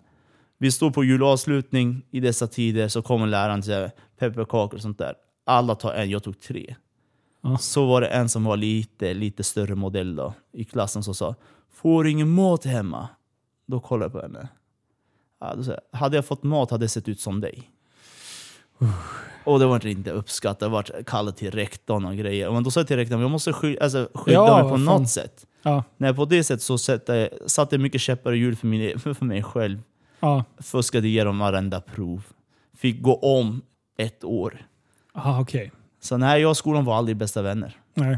vi 0.57 0.71
står 0.71 0.91
på 0.91 1.03
julavslutning 1.03 2.05
i 2.11 2.19
dessa 2.19 2.47
tider, 2.47 2.87
så 2.87 3.01
kommer 3.01 3.27
läraren 3.27 3.61
till 3.61 3.89
pepparkakor 4.19 4.75
och 4.75 4.81
sånt 4.81 4.97
där. 4.97 5.13
Alla 5.45 5.75
tar 5.75 5.93
en, 5.93 6.09
jag 6.09 6.23
tog 6.23 6.39
tre. 6.39 6.75
Ja. 7.41 7.57
Så 7.57 7.85
var 7.85 8.01
det 8.01 8.07
en 8.07 8.29
som 8.29 8.43
var 8.43 8.57
lite, 8.57 9.13
lite 9.13 9.43
större 9.43 9.75
modell 9.75 10.15
då, 10.15 10.33
i 10.53 10.65
klassen 10.65 11.03
som 11.03 11.15
sa 11.15 11.35
Får 11.73 12.03
du 12.03 12.11
ingen 12.11 12.29
mat 12.29 12.65
hemma? 12.65 13.07
Då 13.65 13.79
kollade 13.79 14.05
jag 14.05 14.11
på 14.11 14.21
henne. 14.21 14.47
Ja, 15.39 15.53
då 15.55 15.63
sa 15.63 15.71
jag, 15.71 15.99
hade 15.99 16.15
jag 16.15 16.25
fått 16.25 16.43
mat 16.43 16.71
hade 16.71 16.83
jag 16.83 16.91
sett 16.91 17.09
ut 17.09 17.19
som 17.19 17.41
dig. 17.41 17.71
Och 19.43 19.59
det 19.59 19.65
var 19.65 19.87
inte 19.87 20.11
uppskattat. 20.11 20.61
Jag 20.61 20.69
var 20.69 21.03
kallad 21.03 21.35
till 21.35 21.51
rektorn 21.51 22.05
och 22.05 22.15
grejer. 22.15 22.51
Men 22.51 22.63
då 22.63 22.71
sa 22.71 22.79
jag 22.79 22.87
till 22.87 22.97
rektorn 22.97 23.21
jag 23.21 23.31
måste 23.31 23.53
sky 23.53 23.77
alltså, 23.77 24.09
skydda 24.13 24.33
Ja, 24.33 24.63
mig 24.63 24.71
på 24.71 24.77
något 24.77 25.09
sätt. 25.09 25.45
Ja. 25.63 25.83
Nej, 25.97 26.13
på 26.13 26.25
det 26.25 26.43
sättet 26.43 26.63
så 26.63 26.77
satte 26.77 27.29
satte 27.45 27.75
jag 27.75 27.81
mycket 27.81 28.01
käppar 28.01 28.33
i 28.33 28.37
hjul 28.37 28.55
för, 28.55 28.67
min, 28.67 28.99
för 28.99 29.25
mig 29.25 29.43
själv. 29.43 29.79
Ja. 30.19 30.43
Fuskade 30.59 31.07
igenom 31.07 31.39
varenda 31.39 31.81
prov. 31.81 32.23
Fick 32.77 33.01
gå 33.01 33.15
om 33.15 33.61
ett 33.97 34.23
år. 34.23 34.65
Aha, 35.13 35.41
okej. 35.41 35.71
Så 35.99 36.17
nej, 36.17 36.41
jag 36.41 36.49
och 36.49 36.57
skolan 36.57 36.85
var 36.85 36.95
aldrig 36.97 37.17
bästa 37.17 37.41
vänner. 37.41 37.77
Nej. 37.93 38.17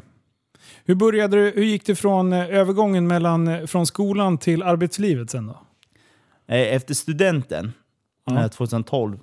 Hur, 0.86 0.96
började 0.96 1.38
du, 1.38 1.52
hur 1.56 1.64
gick 1.64 1.86
det 1.86 1.96
från 1.96 2.34
eh, 2.34 2.48
övergången 2.50 3.08
mellan, 3.08 3.48
eh, 3.48 3.66
från 3.66 3.86
skolan 3.86 4.38
till 4.38 4.64
arbetslivet 4.64 5.30
sen 5.30 5.48
då? 5.48 5.60
Eh, 6.48 6.76
Efter 6.76 6.94
studenten, 6.94 7.72
Ja. 8.26 8.42
eh, 8.44 8.48
2012, 8.48 9.20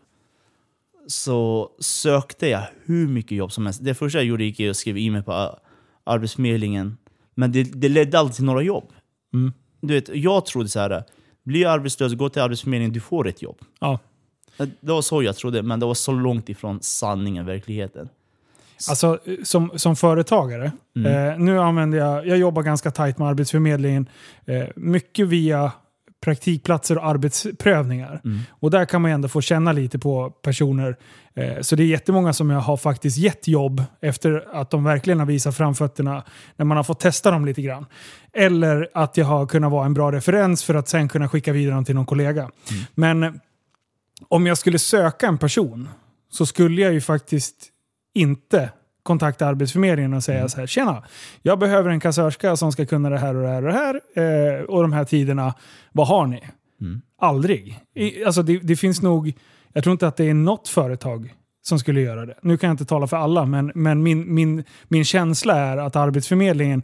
så 1.07 1.71
sökte 1.81 2.47
jag 2.49 2.63
hur 2.85 3.09
mycket 3.09 3.39
jobb 3.39 3.53
som 3.53 3.67
helst. 3.67 3.85
Det 3.85 3.95
första 3.95 4.19
jag 4.19 4.25
gjorde 4.25 4.45
gick 4.45 4.69
och 4.71 4.77
skrev 4.77 4.99
in 4.99 5.13
mig 5.13 5.23
på 5.23 5.59
Arbetsförmedlingen. 6.05 6.97
Men 7.35 7.53
det, 7.53 7.63
det 7.63 7.89
ledde 7.89 8.19
aldrig 8.19 8.35
till 8.37 8.45
några 8.45 8.63
jobb. 8.63 8.93
Mm. 9.35 9.53
Du 9.81 9.95
vet, 9.95 10.09
jag 10.15 10.47
trodde 10.47 10.69
så 10.69 10.81
här, 10.81 11.05
bli 11.43 11.65
arbetslös, 11.65 12.15
gå 12.15 12.29
till 12.29 12.43
Arbetsförmedlingen, 12.43 12.93
du 12.93 13.01
får 13.01 13.29
ett 13.29 13.43
jobb. 13.43 13.59
Ja. 13.81 13.99
Det 14.81 14.93
var 14.93 15.03
så 15.03 15.23
jag 15.23 15.37
trodde, 15.37 15.63
men 15.63 15.81
det 15.81 15.87
var 15.87 15.95
så 15.95 16.13
långt 16.13 16.49
ifrån 16.49 16.79
sanningen, 16.83 17.47
verkligheten. 17.47 18.09
Alltså 18.91 19.19
som, 19.45 19.71
som 19.77 19.97
företagare, 19.97 20.73
Mm. 20.97 21.29
eh, 21.33 21.39
nu 21.39 21.61
använder 21.61 21.99
jag, 21.99 22.27
jag 22.27 22.39
jobbar 22.39 22.63
ganska 22.63 22.91
tajt 22.91 23.19
med 23.19 23.29
Arbetsförmedlingen. 23.29 24.09
Eh, 24.45 24.65
mycket 24.77 25.27
via 25.29 25.73
praktikplatser 26.21 26.99
och 26.99 27.07
arbetsprövningar. 27.07 28.21
Och 28.51 28.71
där 28.71 28.85
kan 28.85 29.03
man 29.03 29.11
ändå 29.11 29.29
få 29.29 29.41
känna 29.41 29.73
lite 29.73 29.99
på 29.99 30.31
personer. 30.31 30.97
Eh, 31.35 31.61
Så 31.61 31.77
det 31.77 31.83
är 31.83 31.87
jättemånga 31.87 32.33
som 32.33 32.51
jag 32.51 32.61
har 32.61 32.77
faktiskt 32.77 33.19
gett 33.19 33.49
jobb 33.49 33.83
efter 34.01 34.49
att 34.53 34.71
de 34.71 34.85
verkligen 34.85 35.19
har 35.19 35.27
visat 35.27 35.57
framfötterna 35.57 36.25
när 36.57 36.65
man 36.65 36.77
har 36.77 36.85
fått 36.85 37.01
testa 37.01 37.31
dem 37.31 37.45
lite 37.45 37.63
grann. 37.63 37.87
Eller 38.33 38.89
att 38.95 39.17
jag 39.17 39.27
har 39.27 39.47
kunnat 39.47 39.73
vara 39.73 39.87
en 39.87 39.95
bra 39.95 40.13
referens 40.13 40.65
för 40.65 40.75
att 40.75 40.89
sen 40.89 41.09
kunna 41.09 41.29
skicka 41.29 41.53
vidare 41.53 41.75
dem 41.75 41.85
till 41.85 41.95
någon 41.95 42.07
kollega. 42.07 42.51
Men 42.95 43.23
eh, 43.23 43.33
om 44.29 44.47
jag 44.47 44.59
skulle 44.59 44.79
söka 44.79 45.27
en 45.27 45.39
person 45.39 45.89
så 46.31 46.47
skulle 46.47 46.81
jag 46.83 46.93
ju 46.93 47.01
faktiskt 47.01 47.57
inte 48.15 48.71
kontakta 49.03 49.47
Arbetsförmedlingen 49.47 50.15
och 50.15 50.25
säga 50.25 50.49
så 50.49 50.61
här, 50.61 50.67
tjena, 50.67 51.03
jag 51.43 51.59
behöver 51.59 51.91
en 51.91 52.01
kassörska 52.01 52.57
som 52.57 52.73
ska 52.73 52.87
kunna 52.87 53.11
det 53.11 53.19
här 53.19 53.37
och 53.37 53.43
det 53.43 53.49
här 53.49 53.63
och 53.63 53.73
det 53.73 53.79
här 53.79 54.59
eh, 54.59 54.63
och 54.65 54.83
de 54.83 54.93
här 54.93 55.05
tiderna. 55.05 55.55
Vad 55.93 56.07
har 56.09 56.27
ni? 56.27 56.43
Aldrig. 57.19 57.79
I, 57.95 58.25
alltså 58.25 58.43
det, 58.43 58.59
det 58.59 58.77
finns 58.77 59.03
nog, 59.03 59.33
jag 59.73 59.85
tror 59.85 59.93
inte 59.93 60.09
att 60.09 60.17
det 60.17 60.25
är 60.25 60.35
något 60.35 60.69
företag 60.69 61.35
som 61.63 61.79
skulle 61.79 62.01
göra 62.01 62.27
det. 62.27 62.35
Nu 62.43 62.57
kan 62.57 62.69
jag 62.69 62.75
inte 62.75 62.85
tala 62.85 63.07
för 63.07 63.17
alla, 63.17 63.47
men, 63.47 63.73
men 63.75 64.03
min, 64.03 64.35
min, 64.35 64.65
min 64.89 65.05
känsla 65.05 65.57
är 65.57 65.77
att 65.77 65.97
Arbetsförmedlingen 65.97 66.83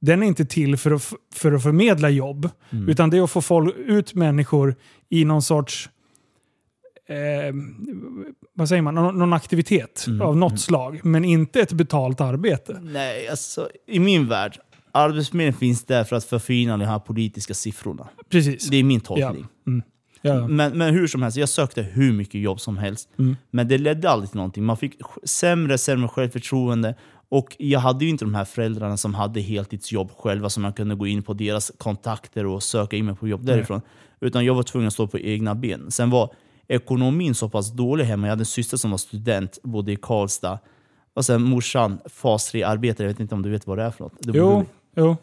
den 0.00 0.22
är 0.22 0.26
inte 0.26 0.44
till 0.44 0.76
för 0.76 0.90
att, 0.90 1.12
för 1.34 1.52
att 1.52 1.62
förmedla 1.62 2.10
jobb, 2.10 2.50
utan 2.70 3.10
det 3.10 3.16
är 3.16 3.22
att 3.22 3.30
få 3.30 3.40
folk, 3.42 3.76
ut 3.76 4.14
människor 4.14 4.74
i 5.08 5.24
någon 5.24 5.42
sorts 5.42 5.90
eh, 7.08 7.54
vad 8.54 8.68
säger 8.68 8.82
man, 8.82 8.94
någon, 8.94 9.18
någon 9.18 9.32
aktivitet 9.32 10.06
av 10.22 10.36
något 10.36 10.60
slag, 10.60 11.00
men 11.04 11.24
inte 11.24 11.60
ett 11.60 11.72
betalt 11.72 12.20
arbete. 12.20 12.80
Nej, 12.82 13.28
alltså 13.28 13.68
i 13.86 13.98
min 13.98 14.28
värld, 14.28 14.58
Arbetsförmedlingen 14.92 15.58
finns 15.58 15.84
där 15.84 16.04
för 16.04 16.16
att 16.16 16.24
förfina 16.24 16.76
de 16.76 16.84
här 16.84 16.98
politiska 16.98 17.54
siffrorna. 17.54 18.08
Precis. 18.28 18.68
Det 18.68 18.76
är 18.76 18.84
min 18.84 19.00
ja. 19.04 19.06
tolkning. 19.06 19.46
Mm. 19.66 19.82
Ja. 20.22 20.48
Men, 20.48 20.78
men 20.78 20.94
hur 20.94 21.06
som 21.06 21.22
helst, 21.22 21.36
jag 21.38 21.48
sökte 21.48 21.82
hur 21.82 22.12
mycket 22.12 22.40
jobb 22.40 22.60
som 22.60 22.78
helst. 22.78 23.08
Mm. 23.18 23.36
Men 23.50 23.68
det 23.68 23.78
ledde 23.78 24.10
aldrig 24.10 24.30
till 24.30 24.36
någonting. 24.36 24.64
Man 24.64 24.76
fick 24.76 25.00
sämre 25.24 25.78
sämre 25.78 26.08
självförtroende. 26.08 26.94
Och 27.28 27.56
jag 27.58 27.80
hade 27.80 28.04
ju 28.04 28.10
inte 28.10 28.24
de 28.24 28.34
här 28.34 28.44
föräldrarna 28.44 28.96
som 28.96 29.14
hade 29.14 29.40
heltidsjobb 29.40 30.10
själva, 30.16 30.50
som 30.50 30.64
jag 30.64 30.76
kunde 30.76 30.94
gå 30.94 31.06
in 31.06 31.22
på 31.22 31.34
deras 31.34 31.72
kontakter 31.78 32.46
och 32.46 32.62
söka 32.62 32.96
in 32.96 33.06
mig 33.06 33.14
på 33.14 33.28
jobb 33.28 33.44
därifrån. 33.44 33.80
Utan 34.20 34.44
jag 34.44 34.54
var 34.54 34.62
tvungen 34.62 34.86
att 34.86 34.92
stå 34.92 35.06
på 35.06 35.18
egna 35.18 35.54
ben. 35.54 35.90
Sen 35.90 36.10
var 36.10 36.30
ekonomin 36.68 37.34
så 37.34 37.48
pass 37.48 37.72
dålig 37.72 38.04
hemma. 38.04 38.26
Jag 38.26 38.32
hade 38.32 38.40
en 38.40 38.46
syster 38.46 38.76
som 38.76 38.90
var 38.90 38.98
student, 38.98 39.58
bodde 39.62 39.92
i 39.92 39.96
Karlstad. 39.96 40.58
Och 41.14 41.24
sen 41.24 41.42
morsan, 41.42 41.98
fas 42.06 42.54
3-arbetare. 42.54 43.02
Jag 43.02 43.08
vet 43.08 43.20
inte 43.20 43.34
om 43.34 43.42
du 43.42 43.50
vet 43.50 43.66
vad 43.66 43.78
det 43.78 43.84
är 43.84 43.90
för 43.90 44.04
något? 44.04 44.12
Det 44.18 44.38
Jo, 44.38 44.64
jo. 44.96 45.16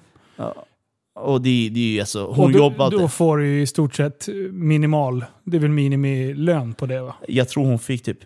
Och 1.16 1.42
det, 1.42 1.70
det 1.70 1.80
är 1.80 1.94
ju 1.94 2.00
alltså, 2.00 2.26
Och 2.26 2.36
hon 2.36 2.52
då, 2.52 2.58
jobbade. 2.58 2.98
Då 2.98 3.08
får 3.08 3.38
du 3.38 3.48
ju 3.48 3.62
i 3.62 3.68
stort 3.68 3.96
sett 3.96 4.30
minimal, 4.52 5.26
det 5.44 5.58
är 5.58 5.62
väl 5.62 5.70
minimilön 5.72 6.74
på 6.74 6.86
det 6.86 7.02
va? 7.02 7.16
Jag 7.28 7.50
tror 7.50 7.66
hon 7.66 7.80
fick 7.80 8.04
typ 8.04 8.20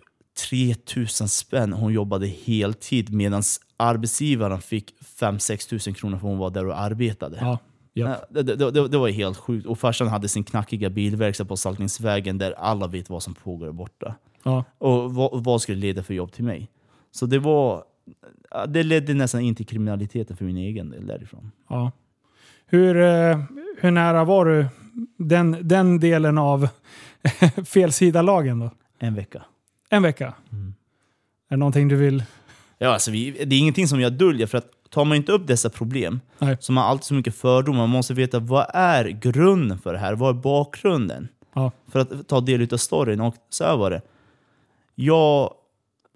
3000 0.49 1.27
spänn. 1.27 1.73
Hon 1.73 1.93
jobbade 1.93 2.27
heltid 2.27 3.13
medan 3.13 3.43
arbetsgivaren 3.77 4.61
fick 4.61 4.93
5-6 5.19 5.69
tusen 5.69 5.93
kronor 5.93 6.17
för 6.17 6.27
hon 6.27 6.37
var 6.37 6.49
där 6.49 6.65
och 6.67 6.79
arbetade. 6.79 7.37
Ja. 7.41 7.59
Ja, 7.93 8.17
Det, 8.29 8.43
det, 8.43 8.55
det, 8.55 8.87
det 8.87 8.97
var 8.97 9.09
helt 9.09 9.37
sjukt. 9.37 9.67
Och 9.67 9.79
farsan 9.79 10.07
hade 10.07 10.27
sin 10.27 10.43
knackiga 10.43 10.89
bilverkstad 10.89 11.45
på 11.45 11.57
Saltningsvägen 11.57 12.37
där 12.37 12.51
alla 12.51 12.87
vet 12.87 13.09
vad 13.09 13.23
som 13.23 13.33
pågår 13.33 13.71
borta. 13.71 14.15
ja. 14.43 14.63
Och 14.77 15.13
vad, 15.13 15.43
vad 15.43 15.61
skulle 15.61 15.77
leda 15.77 16.03
för 16.03 16.13
jobb 16.13 16.31
till 16.31 16.43
mig? 16.43 16.69
Så 17.11 17.25
det 17.25 17.39
var... 17.39 17.83
Det 18.67 18.83
ledde 18.83 19.13
nästan 19.13 19.41
in 19.41 19.55
till 19.55 19.65
kriminaliteten 19.65 20.37
för 20.37 20.45
min 20.45 20.57
egen 20.57 20.89
del 20.89 21.07
därifrån. 21.07 21.51
ja. 21.69 21.91
Hur, 22.67 22.97
eh, 22.97 23.39
hur 23.77 23.91
nära 23.91 24.23
var 24.23 24.45
du 24.45 24.67
den, 25.17 25.57
den 25.61 25.99
delen 25.99 26.37
av 26.37 26.67
felsidalagen 27.65 28.59
då? 28.59 28.71
En 28.99 29.15
vecka. 29.15 29.41
En 29.89 30.03
vecka? 30.03 30.33
Mm. 30.51 30.73
Är 31.49 31.55
det 31.55 31.57
någonting 31.57 31.87
du 31.87 31.95
vill... 31.95 32.23
Ja, 32.77 32.93
alltså 32.93 33.11
vi, 33.11 33.31
det 33.31 33.55
är 33.55 33.59
ingenting 33.59 33.87
som 33.87 34.01
jag 34.01 34.13
döljer, 34.13 34.47
för 34.47 34.57
att 34.57 34.71
tar 34.89 35.05
man 35.05 35.17
inte 35.17 35.31
upp 35.31 35.47
dessa 35.47 35.69
problem 35.69 36.19
Nej. 36.39 36.57
så 36.59 36.71
har 36.71 36.75
man 36.75 36.83
alltid 36.83 37.03
så 37.03 37.13
mycket 37.13 37.35
fördomar. 37.35 37.79
Man 37.79 37.89
måste 37.89 38.13
veta 38.13 38.39
vad 38.39 38.65
är 38.73 39.05
grunden 39.05 39.79
för 39.79 39.93
det 39.93 39.99
här? 39.99 40.15
Vad 40.15 40.29
är 40.35 40.41
bakgrunden? 40.41 41.27
Ja. 41.53 41.71
För 41.91 41.99
att 41.99 42.27
ta 42.27 42.41
del 42.41 42.73
av 42.73 42.77
storyn. 42.77 43.21
Och 43.21 43.35
så 43.49 43.63
här 43.63 43.77
var 43.77 43.91
det. 43.91 44.01
Jag, 44.95 45.53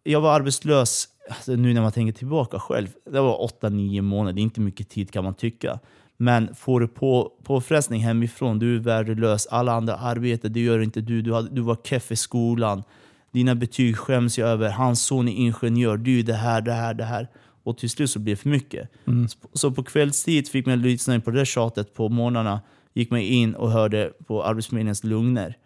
jag 0.04 0.22
var 0.22 0.34
arbetslös, 0.34 1.08
alltså 1.30 1.52
nu 1.52 1.74
när 1.74 1.82
man 1.82 1.92
tänker 1.92 2.14
tillbaka 2.14 2.60
själv, 2.60 2.88
det 3.06 3.22
var 3.22 3.48
8-9 3.62 4.02
månader. 4.02 4.34
Det 4.34 4.42
är 4.42 4.44
inte 4.44 4.62
mycket 4.62 4.90
tid 4.90 5.12
kan 5.12 5.24
man 5.24 5.34
tycka. 5.34 5.80
Men 6.22 6.56
får 6.56 6.80
du 6.80 6.88
på, 6.88 7.32
påfrestning 7.44 8.02
hemifrån, 8.02 8.60
du 8.60 8.76
är 8.76 8.80
värdelös, 8.80 9.48
alla 9.48 9.72
andra 9.72 9.96
arbetar, 9.96 10.50
det 10.50 10.60
gör 10.60 10.80
inte 10.80 11.02
du. 11.02 11.22
Du, 11.22 11.34
hade, 11.34 11.50
du 11.50 11.62
var 11.62 11.78
keff 11.84 12.12
i 12.12 12.16
skolan, 12.16 12.84
dina 13.32 13.56
betyg 13.56 13.98
skäms 13.98 14.38
jag 14.38 14.50
över, 14.50 14.70
hans 14.70 15.06
son 15.06 15.28
är 15.28 15.32
ingenjör, 15.32 15.98
du 15.98 16.20
är 16.20 16.24
det 16.24 16.34
här, 16.34 16.62
det 16.62 16.74
här, 16.74 16.94
det 16.94 17.04
här. 17.04 17.28
Och 17.64 17.78
till 17.78 17.90
slut 17.90 18.10
så 18.10 18.20
blir 18.20 18.36
det 18.36 18.42
för 18.42 18.50
mycket. 18.50 18.90
Så, 19.28 19.38
så 19.54 19.72
på 19.72 19.84
kvällstid 19.84 20.48
fick 20.48 20.66
man 20.66 20.82
lyssna 20.82 21.20
på 21.20 21.32
det 21.32 21.46
tjatet 21.46 21.94
på 21.94 22.10
morgnarna, 22.10 22.62
gick 22.94 23.12
man 23.12 23.20
in 23.20 23.56
och 23.56 23.72
hörde 23.72 24.12
på 24.28 24.44
Arbetsförmedlingens 24.44 25.04
lugner. 25.04 25.58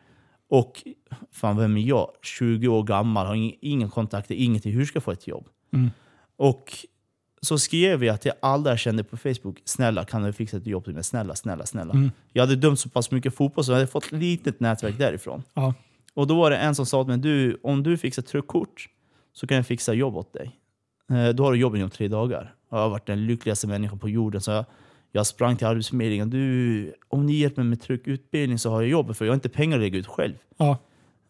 Och 0.50 0.84
fan, 1.32 1.58
vem 1.58 1.78
är 1.78 1.82
jag? 1.82 2.08
20 2.22 2.68
år 2.68 2.84
gammal, 2.84 3.28
har 3.28 3.36
ingen, 3.36 3.56
ingen 3.62 3.90
kontakter, 3.90 4.36
ingenting. 4.36 4.74
Hur 4.74 4.86
ska 4.86 4.98
jag 4.98 5.04
få 5.04 5.12
ett 5.12 5.28
jobb? 5.28 5.48
Mm. 5.74 5.90
Och 6.38 6.72
så 7.46 7.60
skrev 7.60 8.04
jag 8.04 8.22
till 8.22 8.32
alla 8.42 8.70
jag 8.70 8.80
kände 8.80 9.04
på 9.04 9.18
Facebook. 9.18 9.62
Snälla, 9.66 10.06
kan 10.06 10.24
du 10.24 10.34
fixa 10.34 10.58
ett 10.58 10.68
jobb 10.68 10.84
till 10.84 10.94
mig? 10.94 11.04
Snälla, 11.04 11.36
snälla, 11.36 11.66
snälla. 11.66 11.94
Mm. 11.94 12.12
Jag 12.34 12.44
hade 12.44 12.56
dömt 12.56 12.80
så 12.80 12.90
pass 12.90 13.12
mycket 13.12 13.36
fotboll 13.36 13.64
så 13.66 13.72
jag 13.72 13.76
hade 13.76 13.88
fått 13.88 14.06
ett 14.06 14.12
litet 14.12 14.60
nätverk 14.60 14.98
därifrån. 14.98 15.44
Ja. 15.54 15.74
Och 16.14 16.28
då 16.28 16.36
var 16.36 16.52
det 16.52 16.58
en 16.58 16.76
som 16.76 16.86
sa 16.86 17.04
till 17.04 17.10
mig, 17.10 17.18
du, 17.18 17.60
om 17.64 17.84
du 17.84 17.98
fixar 17.98 18.22
truckkort 18.22 18.90
så 19.34 19.48
kan 19.48 19.58
jag 19.58 19.68
fixa 19.68 19.94
jobb 19.94 20.16
åt 20.18 20.34
dig. 20.34 20.60
Eh, 21.12 21.30
Då 21.30 21.44
har 21.44 21.52
du 21.52 21.58
jobb 21.58 21.76
inom 21.76 21.90
tre 21.90 22.08
dagar. 22.08 22.54
Jag 22.72 22.78
har 22.78 22.90
varit 22.90 23.06
den 23.08 23.26
lyckligaste 23.26 23.68
människan 23.68 24.00
på 24.00 24.10
jorden. 24.10 24.42
Så 24.42 24.52
jag, 24.52 24.66
jag 25.12 25.28
sprang 25.28 25.56
till 25.58 25.68
Arbetsförmedlingen. 25.68 26.30
Du, 26.30 26.94
om 27.08 27.26
ni 27.26 27.34
hjälper 27.34 27.62
mig 27.62 27.70
med 27.70 27.82
truckutbildning 27.82 28.60
så 28.60 28.70
har 28.70 28.82
jag 28.82 28.90
jobb, 28.92 29.16
för 29.16 29.26
jag 29.26 29.32
har 29.32 29.36
inte 29.36 29.50
pengar 29.50 29.78
att 29.78 29.82
lägga 29.84 29.98
ut 29.98 30.08
själv. 30.08 30.34
Ja. 30.58 30.78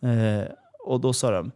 Eh, 0.10 0.44
och 0.80 1.02
då 1.02 1.14
sa 1.14 1.32
de, 1.32 1.52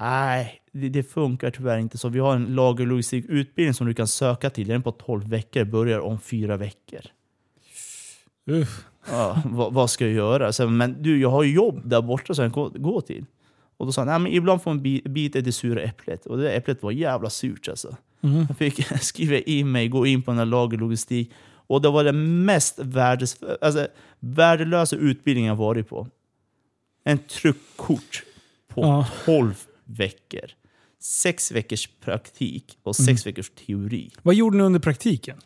nej, 0.00 0.59
det, 0.72 0.88
det 0.88 1.02
funkar 1.02 1.50
tyvärr 1.50 1.78
inte 1.78 1.98
så. 1.98 2.08
Vi 2.08 2.18
har 2.18 2.34
en 2.36 2.54
lagerlogistikutbildning 2.54 3.74
som 3.74 3.86
du 3.86 3.94
kan 3.94 4.06
söka 4.08 4.50
till. 4.50 4.68
Den 4.68 4.76
är 4.76 4.80
på 4.84 4.92
12 4.92 5.28
veckor, 5.28 5.64
börjar 5.64 5.98
om 6.00 6.20
fyra 6.20 6.56
veckor. 6.56 7.00
Uff. 8.46 8.84
Ja, 9.10 9.42
vad, 9.44 9.72
vad 9.72 9.90
ska 9.90 10.04
jag 10.04 10.14
göra? 10.14 10.52
Så, 10.52 10.68
men 10.68 11.02
du, 11.02 11.20
jag 11.20 11.30
har 11.30 11.44
jobb 11.44 11.80
där 11.84 12.02
borta 12.02 12.34
som 12.34 12.44
jag 12.44 12.54
kan 12.54 12.82
gå, 12.82 13.00
till. 13.00 13.24
Och 13.76 13.86
då 13.86 13.92
sa 13.92 14.00
han, 14.00 14.08
nej 14.08 14.18
men 14.18 14.32
ibland 14.32 14.62
får 14.62 14.70
man 14.70 14.82
bi- 14.82 15.02
bita 15.04 15.38
i 15.38 15.42
det 15.42 15.52
sura 15.52 15.82
äpplet. 15.82 16.26
Och 16.26 16.36
det 16.36 16.42
där 16.42 16.50
äpplet 16.56 16.82
var 16.82 16.90
jävla 16.90 17.30
surt 17.30 17.68
alltså. 17.68 17.96
Mm. 18.20 18.46
Jag 18.48 18.56
fick 18.58 18.86
skriva 19.02 19.36
in 19.38 19.72
mig, 19.72 19.88
gå 19.88 20.06
in 20.06 20.22
på 20.22 20.30
den 20.30 20.38
här 20.38 20.44
lagerlogistik. 20.46 21.30
Och 21.66 21.82
det 21.82 21.90
var 21.90 22.04
den 22.04 22.44
mest 22.44 22.78
värdes, 22.78 23.36
alltså, 23.60 23.86
värdelösa 24.20 24.96
utbildningen 24.96 25.48
jag 25.48 25.56
varit 25.56 25.88
på. 25.88 26.06
En 27.04 27.18
truckkort 27.18 28.22
på 28.68 28.80
Ja. 28.80 29.06
12 29.24 29.54
veckor. 29.84 30.50
Sex 31.02 31.52
veckors 31.52 31.88
praktik 32.04 32.78
och 32.82 32.96
sex 32.96 33.26
veckors 33.26 33.50
teori. 33.66 34.10
Vad 34.22 34.34
gjorde 34.34 34.56
ni 34.56 34.62
under 34.62 34.80
praktiken? 34.80 35.36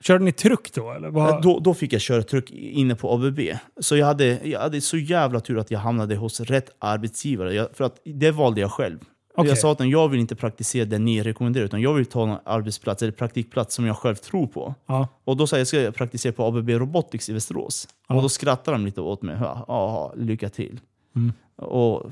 Körde 0.00 0.24
ni 0.24 0.32
truck 0.32 0.72
då 0.74 0.92
eller? 0.92 1.10
Vad? 1.10 1.42
Då, 1.42 1.58
då 1.58 1.74
fick 1.74 1.92
jag 1.92 2.00
köra 2.00 2.22
truck 2.22 2.50
inne 2.50 2.94
på 2.94 3.12
ABB. 3.12 3.40
Så 3.80 3.96
jag 3.96 4.06
hade, 4.06 4.48
jag 4.48 4.60
hade 4.60 4.80
så 4.80 4.96
jävla 4.96 5.40
tur 5.40 5.58
att 5.58 5.70
jag 5.70 5.78
hamnade 5.78 6.16
hos 6.16 6.40
rätt 6.40 6.70
arbetsgivare. 6.78 7.54
Jag, 7.54 7.76
för 7.76 7.84
att 7.84 8.00
det 8.04 8.30
valde 8.30 8.60
jag 8.60 8.72
själv. 8.72 8.98
Okej. 9.36 9.48
Jag 9.48 9.58
sa 9.58 9.72
att 9.72 9.88
jag 9.88 10.08
vill 10.08 10.20
inte 10.20 10.36
praktisera 10.36 10.84
det 10.84 10.98
ni 10.98 11.22
rekommenderar, 11.22 11.64
utan 11.64 11.80
jag 11.80 11.94
vill 11.94 12.06
ta 12.06 12.28
en 12.28 12.38
arbetsplats 12.44 13.02
eller 13.02 13.12
praktikplats 13.12 13.74
som 13.74 13.86
jag 13.86 13.96
själv 13.96 14.14
tror 14.14 14.46
på. 14.46 14.74
Ja. 14.86 15.08
Och 15.24 15.36
då 15.36 15.46
sa 15.46 15.56
jag 15.56 15.62
att 15.62 15.72
jag 15.72 15.82
ska 15.82 15.98
praktisera 15.98 16.32
på 16.32 16.44
ABB 16.44 16.68
Robotics 16.70 17.28
i 17.28 17.32
Västerås. 17.32 17.88
Ja. 18.08 18.14
Och 18.14 18.22
då 18.22 18.28
skrattade 18.28 18.74
de 18.76 18.86
lite 18.86 19.00
åt 19.00 19.22
mig. 19.22 19.36
Ja, 19.40 19.64
ja, 19.68 20.12
lycka 20.16 20.48
till. 20.48 20.80
Mm. 21.16 21.32
Och 21.56 22.10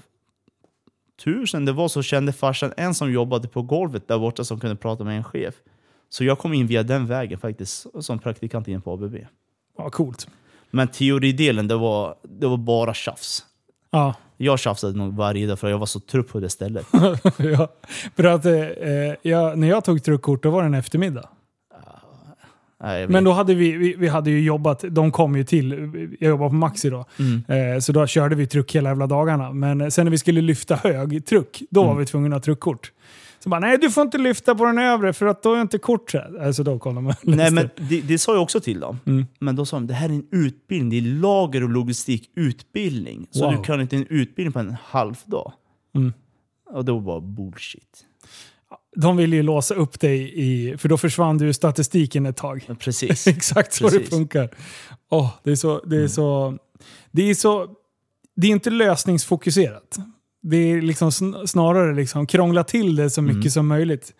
tur 1.16 1.46
sen 1.46 1.64
det 1.64 1.72
var 1.72 1.88
så 1.88 2.02
kände 2.02 2.32
farsan 2.32 2.72
en 2.76 2.94
som 2.94 3.12
jobbade 3.12 3.48
på 3.48 3.62
golvet 3.62 4.08
där 4.08 4.18
borta 4.18 4.44
som 4.44 4.60
kunde 4.60 4.76
prata 4.76 5.04
med 5.04 5.16
en 5.16 5.24
chef. 5.24 5.54
Så 6.08 6.24
jag 6.24 6.38
kom 6.38 6.52
in 6.52 6.66
via 6.66 6.82
den 6.82 7.06
vägen 7.06 7.38
faktiskt, 7.38 7.86
som 8.00 8.18
praktikant 8.18 8.68
in 8.68 8.82
på 8.82 8.92
ABB. 8.92 9.16
ja, 9.78 9.90
coolt. 9.90 10.28
Men 10.70 10.88
teoridelen, 10.88 11.68
det 11.68 11.76
var, 11.76 12.14
det 12.22 12.46
var 12.46 12.56
bara 12.56 12.94
tjafs. 12.94 13.44
Ja. 13.90 14.14
Jag 14.36 14.58
tjafsade 14.58 14.98
nog 14.98 15.14
varje 15.14 15.46
dag 15.46 15.58
för 15.58 15.70
jag 15.70 15.78
var 15.78 15.86
så 15.86 16.00
trött 16.00 16.28
på 16.28 16.40
det 16.40 16.48
stället. 16.48 16.86
ja. 17.38 17.68
För 18.16 18.24
att 18.24 18.44
eh, 18.44 18.52
jag, 19.22 19.58
när 19.58 19.68
jag 19.68 19.84
tog 19.84 20.02
truckkort 20.02 20.42
då 20.42 20.50
var 20.50 20.62
det 20.62 20.66
en 20.66 20.74
eftermiddag. 20.74 21.28
Nej, 22.82 23.08
Men 23.08 23.24
då 23.24 23.32
hade 23.32 23.54
vi, 23.54 23.72
vi, 23.72 23.94
vi 23.98 24.08
hade 24.08 24.30
ju 24.30 24.40
jobbat, 24.40 24.84
de 24.90 25.12
kom 25.12 25.36
ju 25.36 25.44
till, 25.44 25.70
jag 26.20 26.28
jobbar 26.30 26.48
på 26.48 26.54
Maxi 26.54 26.90
då. 26.90 27.04
Mm. 27.18 27.74
Eh, 27.74 27.78
så 27.80 27.92
då 27.92 28.06
körde 28.06 28.34
vi 28.34 28.46
truck 28.46 28.74
hela 28.74 28.90
jävla 28.90 29.06
dagarna. 29.06 29.52
Men 29.52 29.90
sen 29.90 30.06
när 30.06 30.10
vi 30.10 30.18
skulle 30.18 30.40
lyfta 30.40 30.74
hög 30.76 31.26
truck, 31.26 31.62
då 31.70 31.80
Mm. 31.82 31.94
var 31.94 32.00
vi 32.00 32.06
tvungna 32.06 32.36
att 32.36 32.42
ha 32.42 32.44
truckkort. 32.44 32.92
Så 33.38 33.48
bara, 33.48 33.60
nej 33.60 33.78
du 33.78 33.90
får 33.90 34.02
inte 34.02 34.18
lyfta 34.18 34.54
på 34.54 34.64
den 34.64 34.78
övre 34.78 35.12
för 35.12 35.26
att 35.26 35.42
då 35.42 35.54
är 35.54 35.60
inte 35.60 35.78
kortet. 35.78 36.24
Alltså 36.40 36.62
då 36.62 36.78
kollar 36.78 37.00
man. 37.00 37.14
Nej, 37.22 37.50
men 37.50 37.70
det, 37.76 38.00
det 38.00 38.18
sa 38.18 38.32
jag 38.34 38.42
också 38.42 38.60
till 38.60 38.80
dem. 38.80 38.98
Mm. 39.06 39.26
Men 39.38 39.56
då 39.56 39.64
sa 39.64 39.76
de 39.76 39.86
det 39.86 39.94
här 39.94 40.08
är 40.08 40.12
en 40.12 40.26
utbildning, 40.30 40.90
det 40.90 40.96
är 41.08 41.20
lager 41.20 41.62
och 41.62 41.70
logistik 41.70 42.30
utbildning. 42.36 43.26
Så 43.30 43.44
Wow. 43.44 43.56
du 43.56 43.62
kan 43.62 43.80
inte 43.80 43.96
en 43.96 44.06
utbildning 44.08 44.52
på 44.52 44.58
en 44.58 44.76
halv 44.84 45.14
dag. 45.24 45.52
Mm. 45.94 46.12
Och 46.72 46.84
det 46.84 46.92
var 46.92 47.00
bara 47.00 47.20
bullshit. 47.20 48.04
De 48.96 49.16
vill 49.16 49.32
ju 49.32 49.42
låsa 49.42 49.74
upp 49.74 50.00
dig 50.00 50.32
i, 50.34 50.76
för 50.78 50.88
då 50.88 50.96
försvann 50.98 51.38
du 51.38 51.46
ur 51.46 51.52
statistiken 51.52 52.26
ett 52.26 52.36
tag. 52.36 52.64
Men 52.66 52.76
Precis. 52.76 53.26
Exakt 53.26 53.72
så 53.72 53.84
det 53.84 53.90
Precis. 53.90 54.10
funkar. 54.10 54.50
Åh, 55.10 55.30
det 55.42 55.50
är 55.50 55.56
så... 55.56 55.80
Det 55.84 55.96
är 55.96 56.08
så... 56.08 56.58
Det 57.10 57.30
är 57.30 57.34
så... 57.34 57.66
Det 58.36 58.46
är 58.46 58.50
inte 58.50 58.70
lösningsfokuserat. 58.70 59.98
Det 60.42 60.56
är 60.56 60.82
liksom 60.82 61.10
sn- 61.10 61.46
snarare 61.46 61.94
liksom 61.94 62.26
krångla 62.26 62.64
till 62.64 62.96
det 62.96 63.10
så 63.10 63.22
mycket 63.22 63.36
Mm. 63.36 63.50
som 63.50 63.66
möjligt. 63.68 64.12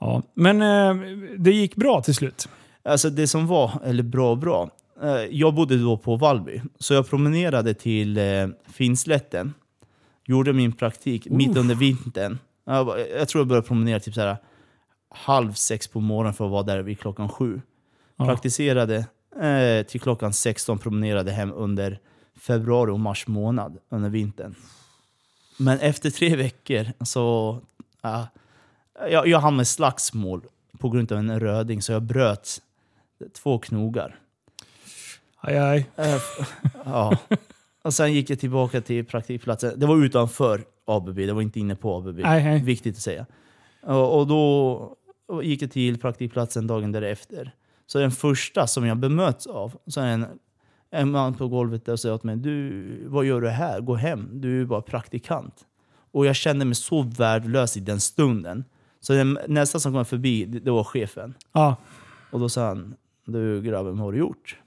Ja. 0.00 0.22
Men 0.34 0.62
eh, 0.62 1.06
det 1.38 1.50
gick 1.50 1.76
bra 1.76 2.02
till 2.02 2.14
slut. 2.14 2.48
Alltså 2.84 3.10
det 3.10 3.26
som 3.26 3.46
var, 3.46 3.70
eller 3.84 4.02
bra 4.02 4.30
och 4.30 4.38
bra. 4.38 4.70
eh, 5.02 5.08
Jag 5.30 5.54
bodde 5.54 5.76
då 5.78 5.96
på 5.96 6.16
Vallby, 6.16 6.60
så 6.78 6.94
jag 6.94 7.08
promenerade 7.10 7.74
till 7.74 8.18
eh, 8.18 8.24
Finnslätten. 8.72 9.54
Gjorde 10.26 10.52
min 10.52 10.72
praktik 10.72 11.26
mitt 11.30 11.56
under 11.56 11.74
vintern. 11.74 12.38
Jag, 12.64 12.84
var- 12.84 12.96
jag 12.98 13.28
tror 13.28 13.40
jag 13.40 13.48
började 13.48 13.66
promenera 13.66 14.00
typ 14.00 14.14
så 14.14 14.20
här, 14.20 14.36
halv 15.08 15.52
sex 15.52 15.88
på 15.88 16.00
morgonen 16.00 16.34
för 16.34 16.44
att 16.44 16.50
vara 16.50 16.62
där 16.62 16.82
vid 16.82 17.00
klockan 17.00 17.28
sju. 17.28 17.60
Ja. 18.16 18.24
Praktiserade 18.24 19.06
eh, 19.40 19.86
till 19.86 20.00
klockan 20.00 20.32
16, 20.32 20.78
promenerade 20.78 21.32
hem 21.32 21.52
under 21.52 21.98
februari 22.40 22.90
och 22.90 23.00
mars 23.00 23.26
månad 23.26 23.78
under 23.88 24.10
vintern. 24.10 24.54
Men 25.58 25.78
efter 25.80 26.10
tre 26.10 26.36
veckor 26.36 26.86
så... 27.04 27.58
ja, 28.02 28.26
jag, 29.10 29.26
jag 29.28 29.38
hamnade 29.38 29.62
i 29.62 29.66
slagsmål 29.66 30.42
på 30.78 30.88
grund 30.90 31.12
av 31.12 31.18
en 31.18 31.40
röding, 31.40 31.82
så 31.82 31.92
jag 31.92 32.02
bröt 32.02 32.62
två 33.32 33.58
knogar. 33.58 34.16
Aj, 35.40 35.58
aj. 35.58 35.86
Eh, 35.96 36.20
ja. 36.84 37.18
Och 37.82 37.94
sen 37.94 38.12
gick 38.12 38.30
jag 38.30 38.38
tillbaka 38.40 38.80
till 38.80 39.04
praktikplatsen. 39.04 39.80
Det 39.80 39.86
var 39.86 40.04
utanför 40.04 40.64
ABB, 40.84 41.14
det 41.14 41.32
var 41.32 41.42
inte 41.42 41.60
inne 41.60 41.76
på 41.76 41.96
ABB. 41.96 42.18
Nej, 42.18 42.44
nej. 42.44 42.62
Viktigt 42.62 42.96
att 42.96 43.02
säga. 43.02 43.26
Och, 43.82 44.18
och 44.18 44.26
då 44.26 44.96
gick 45.42 45.62
jag 45.62 45.70
till 45.70 45.98
praktikplatsen 45.98 46.66
dagen 46.66 46.92
därefter. 46.92 47.54
Så 47.86 47.98
den 47.98 48.10
första 48.10 48.66
som 48.66 48.86
jag 48.86 48.96
bemöts 48.96 49.46
av, 49.46 49.78
så 49.86 50.00
är 50.00 50.06
en, 50.06 50.26
en 50.90 51.10
man 51.10 51.34
på 51.34 51.48
golvet 51.48 51.84
där 51.84 51.92
och 51.92 52.00
säger 52.00 52.14
åt 52.14 52.24
mig 52.24 52.36
du, 52.36 53.08
vad 53.08 53.24
gör 53.24 53.40
du 53.40 53.48
här? 53.48 53.80
Gå 53.80 53.94
hem, 53.94 54.28
du 54.32 54.60
är 54.60 54.64
bara 54.64 54.82
praktikant. 54.82 55.66
Och 56.10 56.26
jag 56.26 56.36
kände 56.36 56.64
mig 56.64 56.74
så 56.74 57.02
värdelös 57.02 57.76
i 57.76 57.80
den 57.80 58.00
stunden. 58.00 58.64
Så 59.00 59.12
den, 59.12 59.38
nästa 59.48 59.80
som 59.80 59.92
kom 59.92 60.04
förbi, 60.04 60.44
det, 60.44 60.60
det 60.60 60.70
var 60.70 60.84
chefen. 60.84 61.34
Ja. 61.52 61.76
Och 62.30 62.40
då 62.40 62.48
sa 62.48 62.66
han, 62.66 62.94
du 63.24 63.62
grabben, 63.62 63.96
vad 63.96 64.04
har 64.04 64.12
du 64.12 64.18
gjort? 64.18 64.58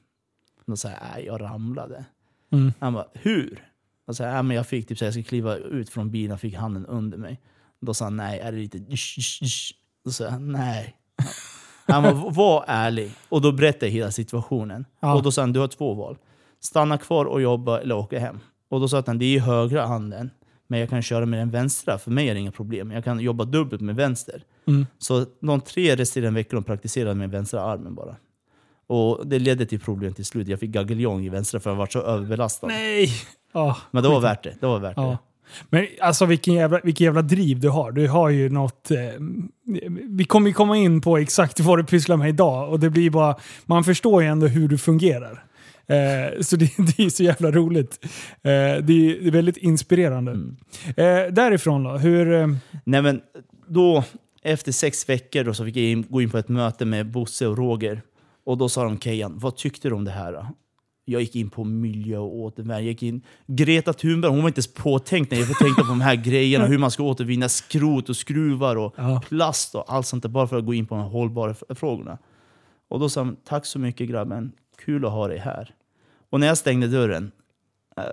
Då 0.66 0.76
sa 0.76 0.90
jag, 0.90 1.26
jag 1.26 1.42
ramlade. 1.42 2.06
Mm. 2.52 2.74
Han 2.80 2.94
bara, 2.94 3.08
hur? 3.14 3.68
Och 4.08 4.16
så 4.16 4.24
här, 4.24 4.36
ja, 4.36 4.42
men 4.42 4.58
jag 4.58 4.68
fick 4.68 4.88
typ 4.88 4.98
så 4.98 5.06
här, 5.06 5.08
jag 5.08 5.14
skulle 5.14 5.24
kliva 5.24 5.56
ut 5.56 5.90
från 5.90 6.12
bilen 6.12 6.32
och 6.32 6.40
fick 6.40 6.56
handen 6.56 6.86
under 6.86 7.18
mig. 7.18 7.42
Då 7.82 7.94
sa 7.94 8.06
han, 8.06 8.18
nej, 8.18 8.40
är 8.40 8.52
det 8.52 8.58
lite... 8.58 8.78
Ish, 8.78 9.18
ish, 9.18 9.42
ish? 9.44 9.74
Då 10.06 10.12
sa 10.12 10.24
jag, 10.24 10.42
nej. 10.42 10.96
Han 11.88 12.04
bara, 12.04 12.14
var 12.14 12.66
ärlig. 12.68 13.12
Och 13.30 13.42
då 13.42 13.52
berättade 13.52 13.86
jag 13.86 13.92
hela 13.92 14.12
situationen. 14.12 14.86
Ja. 15.00 15.16
Och 15.16 15.24
då 15.24 15.32
sa 15.32 15.42
han, 15.42 15.54
du 15.54 15.60
har 15.60 15.68
två 15.68 15.94
val. 15.94 16.18
Stanna 16.60 16.98
kvar 16.98 17.26
och 17.26 17.42
jobba 17.42 17.80
eller 17.80 17.96
åka 17.96 18.20
hem. 18.20 18.40
Och 18.70 18.80
då 18.80 18.88
sa 18.88 19.04
han, 19.06 19.20
det 19.20 19.26
är 19.26 19.36
i 19.36 19.40
högra 19.40 19.86
handen. 19.86 20.30
Men 20.68 20.80
jag 20.80 20.90
kan 20.90 21.02
köra 21.02 21.26
med 21.26 21.40
den 21.40 21.52
vänstra, 21.52 21.98
för 21.98 22.12
mig 22.12 22.30
är 22.30 22.34
det 22.34 22.40
inga 22.40 22.52
problem. 22.52 22.92
Jag 22.92 23.04
kan 23.04 23.20
jobba 23.20 23.46
dubbelt 23.46 23.82
med 23.82 23.96
vänster. 23.96 24.44
Mm. 24.66 24.86
Så 24.98 25.26
de 25.40 25.62
tre 25.62 25.96
resterande 25.96 26.40
veckorna 26.40 26.62
praktiserade 26.62 27.16
med 27.16 27.32
vänstra 27.32 27.62
armen 27.62 27.96
bara. 27.96 28.16
Och 28.88 29.28
det 29.28 29.40
ledde 29.40 29.66
till 29.66 29.80
problem 29.80 30.14
till 30.14 30.26
slut. 30.26 30.48
Jag 30.48 30.60
fick 30.60 30.72
gageljong 30.72 31.26
i 31.26 31.30
vänstra 31.30 31.60
för 31.60 31.70
jag 31.70 31.78
var 31.78 31.88
så 31.88 32.02
överbelastad. 32.02 32.68
Nej! 32.68 33.12
Ja. 33.58 33.78
Men 33.92 34.04
det 34.04 34.10
var 34.10 34.20
värt 34.22 34.44
det. 34.44 34.56
Det 34.60 34.68
var 34.68 34.80
värt 34.80 34.94
Ja. 34.98 35.04
det. 35.04 35.18
Men 35.70 35.88
alltså 36.02 36.26
vilken 36.26 36.54
jävla, 36.54 36.80
vilken 36.84 37.06
jävla 37.06 37.22
driv 37.22 37.60
du 37.60 37.70
har. 37.70 37.92
Du 37.92 38.08
har 38.08 38.30
ju 38.30 38.50
något... 38.50 38.92
Eh, 38.92 38.98
vi 40.10 40.26
kommer 40.26 40.48
ju 40.48 40.54
komma 40.54 40.78
in 40.78 41.02
på 41.02 41.18
exakt 41.18 41.60
vad 41.60 41.80
du 41.80 41.84
pysslar 41.84 42.18
med 42.18 42.30
idag 42.30 42.70
och 42.72 42.80
det 42.80 42.90
blir 42.90 43.10
bara... 43.10 43.36
Man 43.66 43.84
förstår 43.84 44.22
ju 44.24 44.28
ändå 44.28 44.48
hur 44.48 44.68
du 44.68 44.78
fungerar. 44.78 45.44
Eh, 45.88 46.42
så 46.42 46.56
det, 46.56 46.66
det 46.98 47.04
är 47.04 47.10
så 47.10 47.24
jävla 47.24 47.52
roligt. 47.52 48.00
Eh, 48.04 48.10
det, 48.42 48.54
är, 48.94 49.22
det 49.22 49.28
är 49.28 49.32
väldigt 49.32 49.58
inspirerande. 49.58 50.32
Eh, 50.88 51.32
därifrån 51.32 51.84
då? 51.84 51.92
Hur... 51.98 52.34
Eh, 52.34 52.48
Nej 52.84 53.02
men 53.02 53.22
då, 53.68 54.04
efter 54.44 54.72
sex 54.72 55.10
veckor 55.10 55.44
då, 55.44 55.54
så 55.54 55.66
fick 55.66 55.76
jag 55.76 55.84
in, 55.84 56.06
gå 56.10 56.22
in 56.22 56.30
på 56.30 56.38
ett 56.38 56.50
möte 56.50 56.86
med 56.86 57.12
Bosse 57.12 57.48
och 57.48 57.58
Roger. 57.58 58.02
Och 58.46 58.58
då 58.58 58.70
sa 58.70 58.84
de 58.84 59.00
Kejan, 59.00 59.34
vad 59.40 59.56
tyckte 59.56 59.90
du 59.90 59.96
om 59.96 60.04
det 60.06 60.12
här? 60.12 60.32
då?" 60.34 60.48
Jag 61.10 61.22
gick 61.22 61.36
in 61.36 61.50
på 61.50 61.64
miljö 61.64 62.18
och 62.18 62.36
återvinning. 62.36 62.76
Jag 62.76 62.84
gick 62.84 63.04
in, 63.04 63.22
Greta 63.46 63.94
Thunberg 63.94 64.32
hon 64.32 64.42
var 64.42 64.48
inte 64.48 64.60
ens 64.60 64.74
påtänkt 64.74 65.32
när 65.32 65.38
jag 65.40 65.48
tänkte 65.48 65.82
på 65.82 65.88
de 65.88 66.02
här 66.02 66.16
grejerna. 66.16 66.66
Hur 66.66 66.78
man 66.78 66.92
ska 66.92 67.04
återvinna 67.04 67.50
skrot 67.50 68.10
och 68.10 68.18
skruvar 68.18 68.76
och 68.76 68.94
Ja. 68.98 69.22
plast 69.28 69.76
och 69.76 69.94
allt 69.94 70.08
sånt 70.08 70.24
där. 70.24 70.30
Bara 70.30 70.48
för 70.48 70.58
att 70.58 70.66
gå 70.66 70.74
in 70.74 70.86
på 70.86 70.96
de 70.96 71.04
hållbara 71.04 71.54
frågorna. 71.70 72.18
Och 72.88 73.00
då 73.00 73.10
sa 73.10 73.20
de, 73.20 73.36
tack 73.46 73.66
så 73.66 73.80
mycket 73.80 74.10
grabben. 74.10 74.52
Kul 74.86 75.06
att 75.06 75.12
ha 75.12 75.28
dig 75.28 75.38
här. 75.38 75.74
Och 76.30 76.40
när 76.40 76.48
jag 76.48 76.58
stängde 76.58 76.88
dörren, 76.88 77.32
eh, 77.98 78.04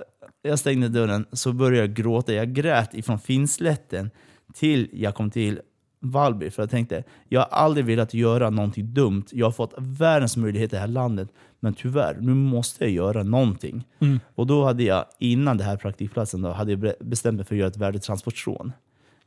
jag 0.43 0.59
stängde 0.59 0.89
dörren 0.89 1.27
så 1.33 1.53
började 1.53 1.87
jag 1.87 1.95
gråta. 1.95 2.33
Jag 2.33 2.53
grät 2.53 2.95
ifrån 2.95 3.19
Finnslätten 3.19 4.11
till 4.55 4.89
jag 4.93 5.15
kom 5.15 5.31
till 5.31 5.61
Vallby. 6.05 6.51
För 6.51 6.63
jag 6.63 6.71
tänkte, 6.71 7.05
jag 7.29 7.41
har 7.41 7.49
aldrig 7.49 7.87
velat 7.87 8.15
göra 8.15 8.51
någonting 8.51 8.95
dumt. 8.95 9.25
Jag 9.31 9.47
har 9.47 9.53
fått 9.53 9.75
världens 9.79 10.37
möjlighet 10.37 10.73
i 10.73 10.77
det 10.77 10.81
här 10.81 10.87
landet. 10.89 11.29
Men 11.61 11.75
tyvärr, 11.75 12.17
nu 12.21 12.35
måste 12.35 12.85
jag 12.85 12.93
göra 12.93 13.23
någonting. 13.23 13.85
Mm. 13.99 14.21
Och 14.35 14.47
då 14.47 14.65
hade 14.65 14.83
jag, 14.83 15.05
innan 15.19 15.57
det 15.57 15.65
här 15.65 15.77
praktikplatsen, 15.77 16.43
då, 16.43 16.53
hade 16.53 16.71
jag 16.73 16.81
be- 16.81 16.97
bestämt 17.01 17.37
mig 17.37 17.45
för 17.45 17.55
att 17.55 17.59
göra 17.59 17.69
ett 17.69 17.77
värdetransportrån. 17.77 18.73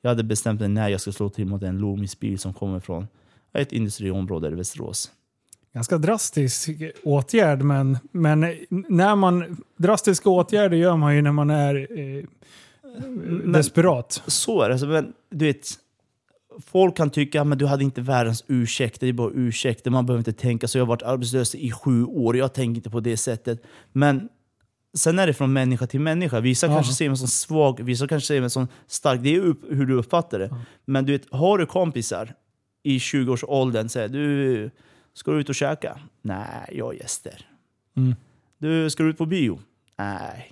Jag 0.01 0.09
hade 0.09 0.23
bestämt 0.23 0.59
mig 0.59 0.69
när 0.69 0.89
jag 0.89 1.01
ska 1.01 1.11
slå 1.11 1.29
till 1.29 1.45
mot 1.45 1.63
en 1.63 1.77
Loomis-bil 1.77 2.39
som 2.39 2.53
kommer 2.53 2.79
från 2.79 3.07
ett 3.53 3.71
industriområde 3.71 4.47
i 4.47 4.55
Västerås. 4.55 5.11
ganska 5.73 5.97
drastisk 5.97 6.69
åtgärd, 7.03 7.61
men, 7.61 7.97
men 8.11 8.39
när 8.69 9.15
man... 9.15 9.57
Drastiska 9.77 10.29
åtgärder 10.29 10.77
gör 10.77 10.95
man 10.95 11.15
ju 11.15 11.21
när 11.21 11.31
man 11.31 11.49
är 11.49 11.87
eh, 11.99 12.23
desperat. 13.45 14.23
Så 14.27 14.61
är 14.61 14.67
det. 14.67 14.73
Alltså, 14.73 14.87
men, 14.87 15.13
du 15.29 15.45
vet, 15.45 15.67
folk 16.65 16.97
kan 16.97 17.09
tycka 17.09 17.41
att 17.41 17.59
du 17.59 17.65
hade 17.65 17.83
inte 17.83 18.01
världens 18.01 18.43
ursäkt, 18.47 19.01
det 19.01 19.07
är 19.07 19.13
bara 19.13 19.31
ursäkter, 19.33 19.91
man 19.91 20.05
behöver 20.05 20.19
inte 20.19 20.33
tänka 20.33 20.67
så. 20.67 20.77
Jag 20.77 20.85
har 20.85 20.87
varit 20.87 21.03
arbetslös 21.03 21.55
i 21.55 21.71
sju 21.71 22.03
år, 22.05 22.37
jag 22.37 22.53
tänker 22.53 22.75
inte 22.77 22.89
på 22.89 22.99
det 22.99 23.17
sättet. 23.17 23.61
Men 23.91 24.29
sen 24.97 25.19
är 25.19 25.27
det 25.27 25.33
från 25.33 25.53
människa 25.53 25.87
till 25.87 25.99
människa. 25.99 26.39
Vissa 26.39 26.67
Ja. 26.67 26.73
kanske 26.73 26.93
ser 26.93 27.09
mig 27.09 27.17
som 27.17 27.27
svag, 27.27 27.83
vissa 27.83 28.07
kanske 28.07 28.27
ser 28.27 28.41
mig 28.41 28.49
som 28.49 28.67
stark. 28.87 29.19
Det 29.23 29.35
är 29.35 29.39
upp, 29.39 29.61
hur 29.69 29.85
du 29.85 29.93
uppfattar 29.93 30.39
det. 30.39 30.55
Men 30.85 31.05
du 31.05 31.11
vet, 31.11 31.33
har 31.33 31.57
du 31.57 31.65
kompisar 31.65 32.33
i 32.83 32.97
20-årsåldern 32.97 33.89
säger 33.89 34.07
du 34.09 34.71
Ska 35.13 35.31
du 35.31 35.39
ut 35.39 35.49
och 35.49 35.55
käka? 35.55 35.99
Nej, 36.21 36.69
jag 36.71 36.85
har 36.85 36.93
gäster. 36.93 37.45
Mm. 37.95 38.15
Du, 38.57 38.89
ska 38.89 39.03
du 39.03 39.09
ut 39.09 39.17
på 39.17 39.25
bio? 39.25 39.59
Nej. 39.97 40.51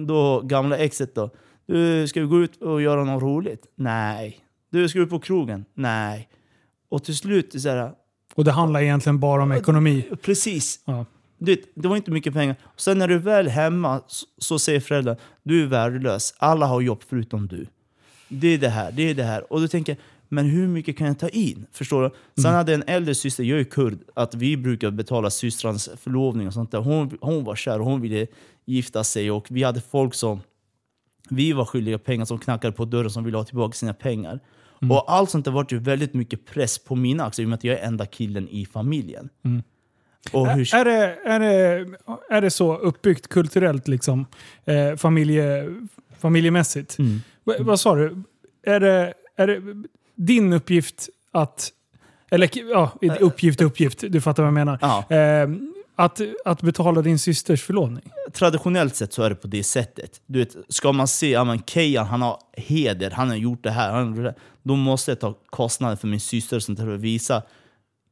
Då 0.00 0.40
gamla 0.40 0.78
exet 0.78 1.14
då? 1.14 1.30
Du, 1.66 2.08
ska 2.08 2.20
vi 2.20 2.26
gå 2.26 2.40
ut 2.40 2.62
och 2.62 2.82
göra 2.82 3.04
något 3.04 3.22
roligt? 3.22 3.66
Nej. 3.74 4.43
Du, 4.74 4.88
ska 4.88 4.98
du 4.98 5.06
på 5.06 5.18
krogen? 5.18 5.64
Nej. 5.74 6.28
Och 6.88 7.04
till 7.04 7.16
slut 7.16 7.62
så 7.62 7.68
här, 7.68 7.92
Och 8.34 8.44
det 8.44 8.52
handlar 8.52 8.82
egentligen 8.82 9.20
bara 9.20 9.42
om 9.42 9.52
ekonomi. 9.52 10.04
precis. 10.22 10.80
Ja. 10.84 11.06
Du 11.38 11.54
vet, 11.54 11.64
det 11.74 11.88
var 11.88 11.96
inte 11.96 12.10
mycket 12.10 12.34
pengar. 12.34 12.56
Och 12.62 12.80
sen 12.80 12.98
när 12.98 13.08
du 13.08 13.14
är 13.14 13.18
väl 13.18 13.48
hemma 13.48 14.00
så, 14.06 14.26
så 14.38 14.58
säger 14.58 14.80
föräldrar 14.80 15.16
du 15.42 15.62
är 15.62 15.66
värdelös. 15.66 16.34
Alla 16.38 16.66
har 16.66 16.80
jobb 16.80 17.02
förutom 17.08 17.46
du. 17.46 17.66
Det 18.28 18.48
är 18.48 18.58
det 18.58 18.68
här, 18.68 18.92
det 18.92 19.10
är 19.10 19.14
det 19.14 19.22
här. 19.22 19.52
Och 19.52 19.60
du 19.60 19.68
tänker, 19.68 19.96
men 20.28 20.46
hur 20.46 20.68
mycket 20.68 20.98
kan 20.98 21.06
jag 21.06 21.18
ta 21.18 21.28
in? 21.28 21.66
Förstår 21.72 22.02
du? 22.02 22.42
Sen 22.42 22.54
hade 22.54 22.74
en 22.74 22.84
äldre 22.86 23.14
syster, 23.14 23.44
jag 23.44 23.60
är 23.60 23.64
kurd, 23.64 23.98
att 24.14 24.34
vi 24.34 24.56
brukar 24.56 24.90
betala 24.90 25.30
systrans 25.30 25.88
förlovning 25.96 26.46
och 26.46 26.52
sånt 26.54 26.70
där. 26.70 26.78
Hon, 26.78 27.18
hon 27.20 27.44
var 27.44 27.56
kär 27.56 27.78
och 27.80 27.86
hon 27.86 28.00
ville 28.00 28.26
gifta 28.64 29.04
sig 29.04 29.30
och 29.30 29.46
vi 29.50 29.62
hade 29.62 29.80
folk 29.80 30.14
som 30.14 30.40
vi 31.30 31.52
var 31.52 31.64
skyldiga 31.64 31.98
pengar 31.98 32.24
som 32.24 32.38
knackade 32.38 32.72
på 32.72 32.84
dörren 32.84 33.10
som 33.10 33.24
ville 33.24 33.36
ha 33.36 33.44
tillbaka 33.44 33.72
sina 33.72 33.94
pengar. 33.94 34.40
Och 34.90 35.12
allt 35.12 35.30
sånt 35.30 35.44
där 35.44 35.52
var 35.52 35.66
ju 35.70 35.78
väldigt 35.78 36.14
mycket 36.14 36.46
press 36.46 36.78
på 36.78 36.94
mina 36.96 37.24
axlar 37.24 37.42
i 37.42 37.46
och 37.46 37.48
med 37.48 37.56
att 37.56 37.64
jag 37.64 37.78
är 37.78 37.86
enda 37.86 38.06
killen 38.06 38.48
i 38.48 38.66
familjen. 38.66 39.28
Och 40.32 40.48
hur, 40.48 40.74
Är, 40.74 40.84
det, 40.84 41.16
är, 41.24 41.40
det, 41.40 41.86
är 42.30 42.40
det 42.40 42.50
så 42.50 42.76
uppbyggt 42.76 43.28
kulturellt, 43.28 43.88
liksom, 43.88 44.26
eh, 44.64 44.96
familje, 44.96 45.68
familjemässigt? 46.18 46.98
Mm. 46.98 47.20
Va- 47.44 47.54
vad 47.60 47.80
sa 47.80 47.94
du? 47.94 48.22
Är 48.66 48.80
det, 48.80 49.14
är 49.36 49.46
det 49.46 49.60
din 50.14 50.52
uppgift 50.52 51.08
att... 51.32 51.70
Eller 52.30 52.50
ja, 52.70 52.92
uppgift 53.20 53.60
uppgift, 53.60 54.04
du 54.08 54.20
fattar 54.20 54.42
vad 54.42 54.48
jag 54.48 54.54
menar. 54.54 54.78
Eh, 55.10 55.48
Att, 55.96 56.20
att 56.44 56.62
betala 56.62 57.02
din 57.02 57.18
systers 57.18 57.62
förlovning? 57.62 58.12
Traditionellt 58.32 58.96
sett 58.96 59.12
så 59.12 59.22
är 59.22 59.30
det 59.30 59.36
på 59.36 59.46
det 59.46 59.64
sättet. 59.64 60.20
Du 60.26 60.38
vet, 60.38 60.56
ska 60.68 60.92
man 60.92 61.08
se, 61.08 61.30
ja 61.30 61.44
men 61.44 61.62
Kejan 61.66 62.06
han 62.06 62.22
har 62.22 62.38
heder, 62.52 63.10
han 63.10 63.28
har 63.28 63.36
gjort 63.36 63.62
det 63.62 63.70
här, 63.70 63.92
han 63.92 64.08
har 64.08 64.16
gjort 64.16 64.24
det. 64.24 64.34
Då 64.62 64.76
måste 64.76 65.10
jag 65.10 65.20
ta 65.20 65.34
kostnaden 65.46 65.96
för 65.96 66.08
min 66.08 66.20
syster 66.20 66.58
som 66.58 66.76
för 66.76 66.94
att 66.94 67.00
visa 67.00 67.42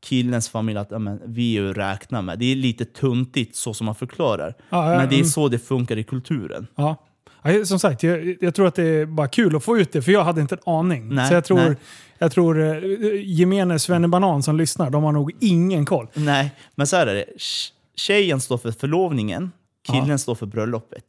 killens 0.03 0.49
familj 0.49 0.79
att 0.79 0.91
ja, 0.91 0.99
men, 0.99 1.21
vi 1.25 1.57
är 1.57 1.71
att 1.71 1.77
räkna 1.77 2.23
med. 2.23 2.39
Det 2.39 2.53
är 2.53 2.57
lite 2.57 2.85
tuntigt 2.85 3.57
så 3.57 3.75
som 3.75 3.85
man 3.85 3.95
förklarar. 3.95 4.55
Ja, 4.69 4.93
ja, 4.93 4.99
men 4.99 5.09
det 5.09 5.15
är 5.15 5.19
mm. 5.19 5.29
så 5.29 5.49
det 5.49 5.59
funkar 5.59 5.97
i 5.97 6.05
kulturen. 6.05 6.67
Ja. 6.75 6.97
Ja, 7.45 7.65
Som 7.65 7.79
sagt, 7.79 8.03
jag, 8.03 8.37
jag 8.41 8.55
tror 8.55 8.67
att 8.67 8.75
det 8.75 8.83
är 8.85 9.07
bara 9.07 9.29
kul 9.29 9.57
att 9.57 9.65
få 9.65 9.79
ut 9.79 9.93
det, 9.93 10.03
för 10.03 10.13
jag 10.13 10.25
hade 10.25 10.41
inte 10.41 10.55
en 10.55 10.73
aning. 10.73 11.15
Nej, 11.15 11.29
så 11.29 11.35
jag 11.35 11.45
tror, 11.45 11.57
nej. 11.57 11.77
jag 12.19 12.33
tror 12.33 12.61
eh, 12.61 12.81
gemene 13.25 13.79
svennebanan 13.79 14.43
som 14.43 14.57
lyssnar, 14.57 14.91
de 14.91 15.03
har 15.05 15.13
nog 15.13 15.33
ingen 15.41 15.85
koll. 15.85 16.07
Nej, 16.15 16.55
men 16.75 16.87
så 16.87 16.97
här 16.97 17.07
är 17.07 17.15
det. 17.15 17.25
Tj- 17.37 17.71
Tjejen 17.97 18.41
står 18.41 18.59
för 18.59 18.71
förlovningen, 18.73 19.53
killen 19.89 20.19
står 20.19 20.35
för 20.35 20.47
bröllopet. 20.47 21.05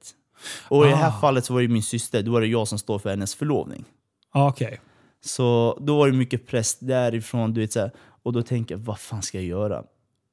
Och 0.67 0.85
i 0.85 0.89
det 0.89 0.95
här 0.95 1.09
Ah. 1.09 1.21
fallet 1.21 1.45
så 1.45 1.53
var 1.53 1.61
det 1.61 1.67
min 1.67 1.83
syster, 1.83 2.23
då 2.23 2.31
var 2.31 2.41
det 2.41 2.47
jag 2.47 2.67
som 2.67 2.79
står 2.79 2.99
för 2.99 3.09
hennes 3.09 3.35
förlovning. 3.35 3.85
Ja, 4.33 4.47
Okej. 4.49 4.79
Så 5.25 5.77
då 5.81 5.97
var 5.97 6.07
det 6.07 6.17
mycket 6.17 6.47
press 6.47 6.75
därifrån. 6.79 7.53
Du 7.53 7.61
vet, 7.61 7.73
så 7.73 7.79
här, 7.79 7.91
och 8.23 8.33
då 8.33 8.41
tänker 8.41 8.75
jag, 8.75 8.79
vad 8.79 8.99
fan 8.99 9.21
ska 9.21 9.37
jag 9.37 9.45
göra? 9.47 9.83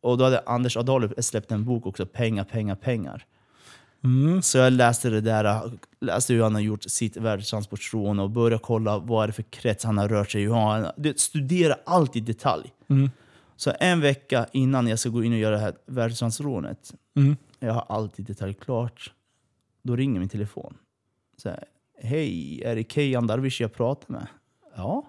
Och 0.03 0.19
då 0.19 0.25
hade 0.25 0.41
Anders 0.47 0.77
Adolf 0.77 1.13
släppt 1.19 1.51
en 1.53 1.65
bok 1.65 1.87
också, 1.87 2.07
Pengar, 2.07 2.45
pengar, 2.45 2.75
pengar. 2.75 3.25
Mm. 4.05 4.43
Så 4.43 4.59
jag 4.59 4.73
läste 4.73 5.11
det 5.11 5.21
där, 5.21 5.71
läste 6.01 6.35
hur 6.35 6.43
han 6.43 6.55
har 6.55 6.63
gjort 6.63 6.83
sitt 6.83 7.17
värdetransportrån 7.17 8.19
och 8.21 8.31
började 8.31 8.63
kolla 8.63 8.99
vad 8.99 9.23
är 9.23 9.27
det 9.27 9.33
för 9.33 9.43
krets 9.43 9.85
han 9.85 9.99
har 9.99 10.09
rört 10.09 10.31
sig 10.31 10.45
i. 10.45 11.15
Studera 11.17 11.75
allt 11.87 12.17
i 12.17 12.21
detalj. 12.21 12.73
Mm. 12.89 13.11
Så 13.57 13.73
en 13.81 14.01
vecka 14.01 14.47
innan 14.53 14.87
jag 14.87 14.99
ska 14.99 15.09
gå 15.09 15.25
in 15.25 15.33
och 15.33 15.39
göra 15.39 15.55
det 15.55 15.61
här 15.61 15.75
värdetransportrånet, 15.87 16.95
Mm. 17.17 17.37
jag 17.59 17.73
har 17.75 17.85
allt 17.89 18.19
i 18.19 18.23
detalj 18.23 18.55
klart. 18.55 19.13
Då 19.83 19.97
ringer 19.97 20.21
min 20.21 20.29
telefon. 20.29 20.75
Så 21.37 21.49
här, 21.49 21.65
Hej, 22.03 22.63
är 22.65 22.77
det 22.77 22.93
Kejan 22.93 23.27
Darwish 23.27 23.61
jag 23.61 23.75
pratar 23.75 24.13
med? 24.13 24.27
Ja. 24.77 25.07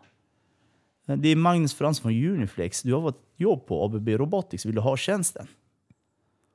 Det 1.06 1.30
är 1.30 1.36
Magnus 1.36 1.74
Fransson 1.74 2.02
från 2.02 2.12
Uniflex. 2.12 2.82
Du 2.82 2.94
har 2.94 3.02
fått 3.02 3.24
jobb 3.38 3.66
på 3.66 3.86
ABB 3.86 4.10
Robotics. 4.10 4.66
Vill 4.66 4.76
du 4.76 4.82
ha 4.82 4.98
tjänsten? 4.98 5.48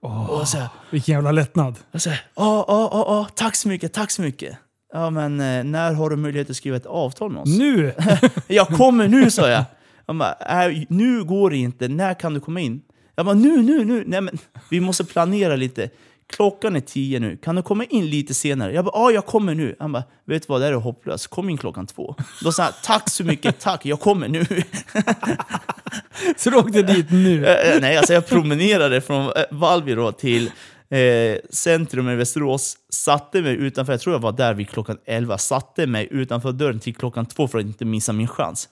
Åh, 0.03 0.31
Och 0.31 0.49
så 0.49 0.59
här, 0.59 0.69
vilken 0.91 1.13
jävla 1.15 1.33
lättnad. 1.33 1.79
jag 1.93 2.01
säger, 2.03 2.21
ja, 2.37 2.65
ja, 2.69 2.89
ja, 2.93 3.05
ja, 3.09 3.27
tack 3.35 3.57
så 3.57 3.69
mycket, 3.69 3.93
tack 3.93 4.11
så 4.11 4.23
mycket. 4.23 4.59
Ja, 4.93 5.11
men 5.11 5.41
eh, 5.41 5.65
när 5.65 5.93
har 5.93 6.11
du 6.11 6.17
möjlighet 6.17 6.51
att 6.51 6.57
skriva 6.57 6.77
ett 6.77 6.87
avtal 6.87 7.31
med 7.33 7.43
oss? 7.43 7.59
Nu! 7.59 7.93
Jag 8.47 8.69
kommer 8.69 9.09
nu, 9.09 9.31
sa 9.31 9.49
jag. 9.49 9.65
Han 10.07 10.19
bara, 10.19 10.67
äh, 10.69 10.83
nu 10.89 11.25
går 11.25 11.51
det 11.51 11.57
inte, 11.57 11.89
när 11.89 12.15
kan 12.15 12.35
du 12.35 12.41
komma 12.41 12.61
in? 12.61 12.83
Jag 13.15 13.27
bara, 13.27 13.35
nu, 13.35 13.63
nu, 13.63 13.85
nu. 13.85 14.05
Nej, 14.07 14.21
men 14.21 14.39
vi 14.71 14.81
måste 14.81 15.05
planera 15.05 15.57
lite. 15.57 15.91
Klockan 16.33 16.77
är 16.77 16.81
tio 16.81 17.21
nu, 17.21 17.37
kan 17.37 17.57
du 17.57 17.63
komma 17.63 17.85
in 17.85 18.07
lite 18.07 18.35
senare? 18.35 18.73
Jag 18.73 18.85
bara, 18.85 18.93
ja, 18.95 19.11
jag 19.11 19.27
kommer 19.27 19.55
nu. 19.55 19.77
Han 19.79 19.93
bara, 19.93 20.05
vet 20.25 20.43
du 20.43 20.47
vad, 20.49 20.61
det 20.61 20.65
här 20.65 20.73
är 20.73 20.77
hopplöst. 20.77 21.27
Kom 21.27 21.49
in 21.49 21.59
klockan 21.59 21.87
två. 21.87 22.15
Då 22.43 22.53
sa 22.53 22.63
han, 22.63 22.73
tack 22.83 23.11
så 23.11 23.25
mycket, 23.25 23.61
tack, 23.61 23.87
jag 23.87 24.01
kommer 24.01 24.29
nu. 24.29 24.47
Så 26.37 26.51
du 26.51 26.57
åkte 26.57 26.83
dit 26.83 27.11
nu. 27.11 27.47
Eh, 27.47 27.73
eh, 27.73 27.81
Nej, 27.81 27.97
alltså 27.97 28.13
jag 28.13 28.27
promenerade 28.27 29.01
från 29.01 29.25
eh, 29.27 29.43
Valby 29.51 29.97
till 30.19 30.51
eh, 30.89 31.39
centrum 31.51 32.09
i 32.09 32.17
Västerås, 32.17 32.77
satte 32.91 33.43
mig 33.43 33.57
utanför, 33.57 33.93
jag 33.93 34.01
tror 34.01 34.15
jag 34.15 34.21
var 34.21 34.33
där 34.33 34.55
vid 34.55 34.69
klockan 34.69 34.99
11, 35.05 35.39
satte 35.39 35.87
mig 35.87 36.09
utanför 36.11 36.53
dörren 36.53 36.81
till 36.81 36.95
klockan 36.95 37.27
två 37.27 37.49
för 37.49 37.59
att 37.59 37.65
inte 37.65 37.85
missa 37.85 38.13
min 38.13 38.29
chans. 38.29 38.69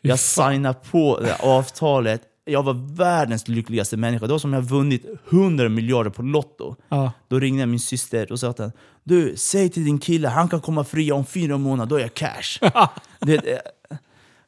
Jag 0.00 0.18
signade 0.18 0.78
på 0.90 1.20
det 1.20 1.34
avtalet, 1.34 2.22
jag 2.44 2.62
var 2.62 2.94
världens 2.96 3.48
lyckligaste 3.48 3.96
människa. 3.96 4.26
Det 4.26 4.32
var 4.32 4.38
som 4.38 4.50
om 4.50 4.54
jag 4.54 4.62
vunnit 4.62 5.06
100 5.30 5.68
miljarder 5.68 6.10
på 6.10 6.22
Lotto. 6.22 6.76
Ja. 6.88 7.12
Då 7.28 7.38
ringde 7.40 7.60
jag 7.60 7.68
min 7.68 7.80
syster 7.80 8.32
och 8.32 8.40
sa 8.40 8.48
att 8.50 8.58
han, 8.58 8.72
du, 9.04 9.34
säg 9.36 9.68
till 9.68 9.84
din 9.84 9.98
kille, 9.98 10.28
han 10.28 10.48
kan 10.48 10.60
komma 10.60 10.84
fri 10.84 11.12
om 11.12 11.26
fyra 11.26 11.58
månader, 11.58 11.90
då 11.90 11.96
är 11.96 12.00
jag 12.00 12.14
cash. 12.14 12.58
det, 13.20 13.52
eh, 13.52 13.58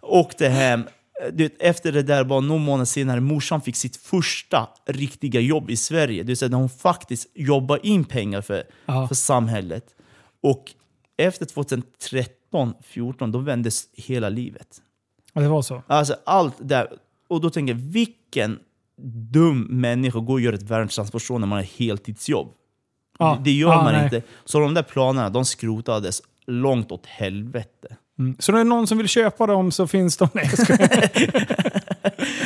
åkte 0.03 0.49
hem. 0.49 0.85
Du 1.33 1.43
vet, 1.45 1.63
efter 1.63 1.93
det 1.93 2.03
där, 2.03 2.25
bara 2.25 2.41
någon 2.41 2.63
månad 2.65 2.89
senare, 2.89 3.21
morsan 3.21 3.61
fick 3.61 3.77
sitt 3.77 3.97
första 3.97 4.69
riktiga 4.87 5.41
jobb 5.41 5.71
i 5.71 5.77
Sverige. 5.77 6.23
Det 6.23 6.27
vill 6.27 6.37
säga 6.37 6.57
hon 6.57 6.69
faktiskt 6.69 7.29
jobbar 7.35 7.87
in 7.87 8.05
pengar 8.05 8.41
för, 8.41 8.65
Ja. 8.87 9.09
för 9.09 9.15
samhället. 9.15 9.85
Och 10.43 10.73
efter 11.17 11.47
2013, 11.47 12.75
14 12.83 13.33
då 13.33 13.39
vändes 13.39 13.85
hela 13.93 14.29
livet. 14.29 14.69
Ja, 15.33 15.41
det 15.41 15.49
var 15.49 15.63
så. 15.63 15.83
Alltså 15.87 16.17
allt 16.25 16.55
där. 16.59 16.89
Och 17.29 17.41
då 17.41 17.51
tänker 17.51 17.75
jag, 17.75 17.81
vilken 17.81 18.59
dum 19.33 19.61
människa 19.71 20.19
går 20.19 20.35
och 20.35 20.41
gör 20.41 20.53
ett 20.53 20.63
världstransportrån 20.71 21.41
när 21.41 21.49
man 21.49 21.59
har 21.59 21.65
heltidsjobb? 21.79 22.53
Ja. 23.19 23.39
Det, 23.45 23.51
gör 23.53 23.69
Ja, 23.71 23.83
man 23.83 23.93
nej. 23.93 24.05
inte. 24.05 24.23
Så 24.45 24.61
de 24.61 24.75
där 24.75 24.83
planerna, 24.83 25.31
de 25.31 25.45
skrotades 25.45 26.23
långt 26.47 26.93
åt 26.93 27.07
helvete. 27.07 27.97
Mm. 28.19 28.37
Så 28.39 28.53
när 28.53 28.59
det 28.59 28.63
är 28.63 28.65
någon 28.65 28.87
som 28.87 28.99
vill 28.99 29.09
köpa 29.09 29.47
dem 29.47 29.73
så 29.73 29.87
finns 29.87 30.17
de... 30.17 30.29
Nej. 30.35 30.51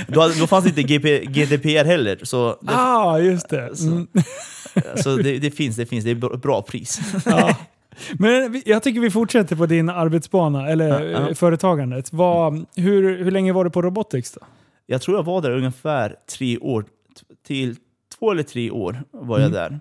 Då, 0.06 0.28
då 0.40 0.46
fanns 0.46 0.66
inte 0.66 0.82
GP, 0.82 1.24
GDPR 1.24 1.84
heller. 1.84 2.18
Så, 2.22 2.58
det, 2.60 2.72
Ah, 2.76 3.18
just 3.18 3.48
det. 3.48 3.76
så, 3.76 3.86
Mm. 3.86 4.06
så 4.96 5.16
det, 5.16 5.38
det 5.38 5.50
finns, 5.50 5.76
det 5.76 5.86
finns. 5.86 6.04
Det 6.04 6.10
är 6.10 6.36
bra, 6.36 6.62
pris. 6.62 7.00
Ja. 7.26 7.56
Men 8.12 8.62
jag 8.66 8.82
tycker 8.82 9.00
vi 9.00 9.10
fortsätter 9.10 9.56
på 9.56 9.66
din 9.66 9.88
arbetsbana, 9.88 10.68
eller 10.68 10.88
Ja, 10.88 11.20
ja. 11.20 11.28
eh, 11.28 11.34
företagandet. 11.34 12.12
Vad, 12.12 12.64
hur, 12.76 13.24
hur 13.24 13.30
länge 13.30 13.52
var 13.52 13.64
du 13.64 13.70
på 13.70 13.82
Robotics 13.82 14.32
då? 14.32 14.40
Jag 14.90 15.02
tror 15.02 15.16
jag 15.16 15.22
var 15.22 15.42
där 15.42 15.50
ungefär 15.50 16.16
tre 16.26 16.58
år, 16.58 16.84
till 17.42 17.76
två 18.18 18.30
eller 18.30 18.42
tre 18.42 18.70
år 18.70 19.02
var 19.10 19.38
jag 19.40 19.52
där. 19.52 19.80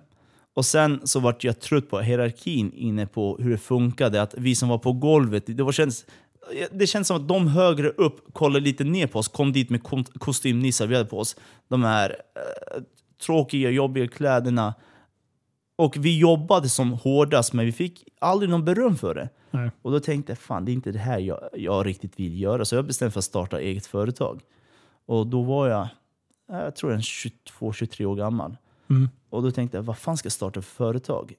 Och 0.54 0.64
sen 0.64 1.00
så 1.04 1.20
vart 1.20 1.44
jag 1.44 1.60
trött 1.60 1.90
på 1.90 2.00
hierarkin 2.00 2.72
inne 2.72 3.06
på 3.06 3.36
hur 3.40 3.50
det 3.50 3.58
funkade. 3.58 4.22
Att 4.22 4.34
vi 4.38 4.54
som 4.54 4.68
var 4.68 4.78
på 4.78 4.92
golvet, 4.92 5.44
det, 5.46 5.62
var, 5.62 5.72
känns, 5.72 6.06
det 6.72 6.86
känns 6.86 7.08
som 7.08 7.16
att 7.16 7.28
de 7.28 7.48
högre 7.48 7.88
upp 7.88 8.34
kollade 8.34 8.64
lite 8.64 8.84
ner 8.84 9.06
på 9.06 9.18
oss, 9.18 9.28
kom 9.28 9.52
dit 9.52 9.70
med 9.70 9.82
kostymnissar 10.18 10.86
vi 10.86 10.94
hade 10.96 11.08
på 11.08 11.18
oss. 11.18 11.36
De 11.68 11.84
här 11.84 12.10
eh, 12.10 12.82
tråkiga, 13.26 13.70
jobbiga 13.70 14.08
kläderna. 14.08 14.74
Och 15.76 15.96
vi 15.98 16.18
jobbade 16.18 16.68
som 16.68 16.92
hårdast, 16.92 17.52
men 17.52 17.66
vi 17.66 17.72
fick 17.72 18.04
aldrig 18.18 18.50
någon 18.50 18.64
beröm 18.64 18.96
för 18.96 19.14
det. 19.14 19.28
Nej. 19.50 19.70
Och 19.82 19.92
då 19.92 20.00
tänkte 20.00 20.32
jag, 20.32 20.38
fan 20.38 20.64
det 20.64 20.70
är 20.70 20.74
inte 20.74 20.92
det 20.92 20.98
här 20.98 21.18
jag, 21.18 21.40
jag 21.52 21.86
riktigt 21.86 22.20
vill 22.20 22.40
göra. 22.40 22.64
Så 22.64 22.74
jag 22.74 22.86
bestämde 22.86 23.12
för 23.12 23.18
att 23.18 23.24
starta 23.24 23.60
eget 23.60 23.86
företag. 23.86 24.40
Och 25.10 25.26
då 25.26 25.42
var 25.42 25.68
jag, 25.68 25.88
eh, 26.52 26.58
jag 26.58 26.76
tror 26.76 26.92
en 26.92 27.00
22-23 27.00 28.04
år 28.04 28.16
gammal. 28.16 28.56
Mm. 28.90 29.08
Och 29.30 29.42
då 29.42 29.50
tänkte 29.50 29.76
jag, 29.76 29.82
vad 29.82 29.98
fan 29.98 30.16
ska 30.16 30.26
jag 30.26 30.32
starta 30.32 30.62
för 30.62 30.74
företag? 30.74 31.34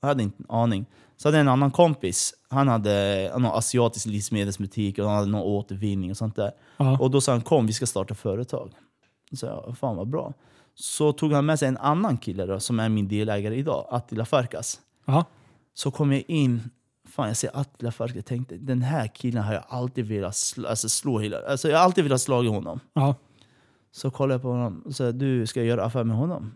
Jag 0.00 0.08
hade 0.08 0.22
inte 0.22 0.36
en 0.38 0.50
aning. 0.56 0.86
Så 1.16 1.28
hade 1.28 1.36
jag 1.38 1.40
en 1.40 1.48
annan 1.48 1.70
kompis, 1.70 2.34
han 2.48 2.68
hade 2.68 3.30
någon 3.32 3.58
asiatisk 3.58 4.06
livsmedelsbutik 4.06 4.98
och 4.98 5.04
han 5.04 5.14
hade 5.14 5.30
någon 5.30 5.42
återvinning 5.42 6.10
och 6.10 6.16
sånt 6.16 6.36
där. 6.36 6.52
Ja. 6.76 6.98
Och 6.98 7.10
då 7.10 7.20
sa 7.20 7.32
han, 7.32 7.40
kom 7.40 7.66
vi 7.66 7.72
ska 7.72 7.86
starta 7.86 8.14
företag. 8.14 8.70
Så 9.32 9.46
jag, 9.46 9.78
fan 9.78 9.96
vad 9.96 10.08
bra. 10.08 10.32
Så 10.74 11.12
tog 11.12 11.32
han 11.32 11.46
med 11.46 11.58
sig 11.58 11.68
en 11.68 11.76
annan 11.76 12.18
kille 12.18 12.46
då, 12.46 12.60
som 12.60 12.80
är 12.80 12.88
min 12.88 13.08
delägare 13.08 13.56
idag, 13.56 13.86
Attila 13.90 14.24
Farkas. 14.24 14.80
Ja. 15.04 15.24
Så 15.74 15.90
kom 15.90 16.12
jag 16.12 16.22
in, 16.26 16.70
fan 17.10 17.28
jag 17.28 17.36
ser 17.36 17.50
Attila 17.54 17.92
Farkas, 17.92 18.16
jag 18.16 18.24
tänkte 18.26 18.56
den 18.56 18.82
här 18.82 19.06
killen 19.06 19.42
har 19.42 19.54
jag 19.54 19.64
alltid 19.68 20.06
velat 20.06 20.36
slå, 20.36 20.68
alltså, 20.68 20.88
slå 20.88 21.18
hela, 21.18 21.36
alltså 21.48 21.68
jag 21.68 21.76
har 21.78 21.84
alltid 21.84 22.04
velat 22.04 22.20
slå 22.20 22.48
honom. 22.50 22.80
Ja. 22.94 23.14
Så 23.92 24.10
kollade 24.10 24.34
jag 24.34 24.42
på 24.42 24.48
honom 24.48 24.82
och 24.86 24.94
sa, 24.94 25.12
du 25.12 25.46
ska 25.46 25.60
jag 25.60 25.66
göra 25.66 25.84
affär 25.84 26.04
med 26.04 26.16
honom? 26.16 26.54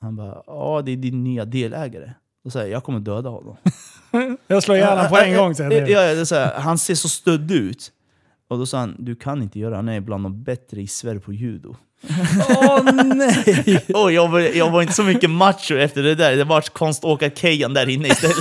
Han 0.00 0.16
bara, 0.16 0.42
ja 0.46 0.82
det 0.84 0.92
är 0.92 0.96
din 0.96 1.24
nya 1.24 1.44
delägare. 1.44 2.12
Då 2.44 2.50
sa 2.50 2.58
jag, 2.58 2.68
jag 2.68 2.84
kommer 2.84 3.00
döda 3.00 3.28
honom. 3.28 3.56
Jag 4.46 4.62
slår 4.62 4.76
ihjäl 4.76 4.88
honom 4.88 5.08
på 5.08 5.16
en 5.18 5.36
gång 5.36 5.54
säger 5.54 5.70
Ja, 5.70 5.88
jag. 5.88 6.10
ja, 6.10 6.14
det 6.14 6.26
så 6.26 6.34
här, 6.34 6.60
han 6.60 6.78
ser 6.78 6.94
så 6.94 7.08
stödd 7.08 7.50
ut. 7.50 7.92
Och 8.48 8.58
då 8.58 8.66
sa 8.66 8.78
han, 8.78 8.96
du 8.98 9.14
kan 9.16 9.42
inte 9.42 9.58
göra 9.58 9.70
det. 9.70 9.76
Han 9.76 9.88
är 9.88 10.00
bland 10.00 10.24
de 10.24 10.42
bättre 10.42 10.80
i 10.80 10.86
Sverige 10.86 11.20
på 11.20 11.32
judo. 11.32 11.76
Åh 12.48 12.92
nej! 13.14 13.84
Och 13.94 14.12
jag, 14.12 14.28
var, 14.28 14.40
jag 14.40 14.70
var 14.70 14.82
inte 14.82 14.94
så 14.94 15.02
mycket 15.02 15.30
macho 15.30 15.74
efter 15.74 16.02
det 16.02 16.14
där. 16.14 16.36
Det 16.36 16.44
var 16.44 16.60
konståkar-Kejan 16.60 17.74
där 17.74 17.88
inne 17.88 18.08
istället. 18.08 18.36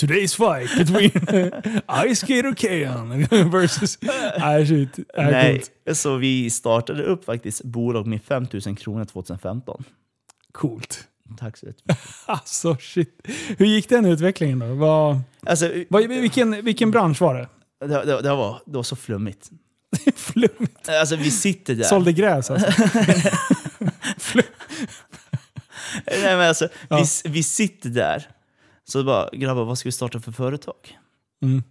Today's 0.00 0.36
fight 0.36 0.78
between 0.78 1.10
Ice 2.14 2.18
Skate 2.20 2.48
och 2.48 2.58
Kean 2.58 3.26
versus... 3.50 3.98
Nej 4.38 4.66
shit. 4.66 4.98
Nej, 5.16 5.62
så 5.92 6.16
vi 6.16 6.50
startade 6.50 7.02
upp 7.02 7.24
faktiskt 7.24 7.64
bolag 7.64 8.06
med 8.06 8.22
5000 8.22 8.76
kronor 8.76 9.04
2015. 9.04 9.84
coolt. 10.52 11.04
Tack 11.38 11.56
så 11.56 11.66
jättemycket. 11.66 12.04
Alltså 12.26 12.76
shit. 12.80 13.28
Hur 13.58 13.66
gick 13.66 13.88
den 13.88 14.06
utvecklingen 14.06 14.58
då? 14.58 14.66
Vad, 14.74 15.20
Alltså, 15.46 15.72
vad, 15.88 16.08
vilken, 16.08 16.64
vilken 16.64 16.90
bransch 16.90 17.20
var 17.20 17.34
det? 17.34 17.48
det, 17.86 18.04
det, 18.04 18.22
det, 18.22 18.34
var, 18.34 18.60
det 18.66 18.76
var 18.76 18.82
så 18.82 18.96
flummigt. 18.96 19.50
Flummigt. 20.16 20.88
Alltså 20.88 21.16
vi 21.16 21.30
sitter 21.30 21.74
där. 21.74 21.84
Sålde 21.84 22.12
gräs 22.12 22.50
alltså. 22.50 22.82
Nej, 26.06 26.36
men 26.36 26.48
alltså, 26.48 26.68
Ja. 26.88 27.04
vi, 27.24 27.30
vi 27.30 27.42
sitter 27.42 27.88
där. 27.90 28.28
Så 28.88 29.04
bara, 29.04 29.28
grabbar 29.32 29.64
vad 29.64 29.78
ska 29.78 29.86
vi 29.88 29.92
starta 29.92 30.20
för 30.20 30.32
företag? 30.32 30.98
Mm. 31.42 31.62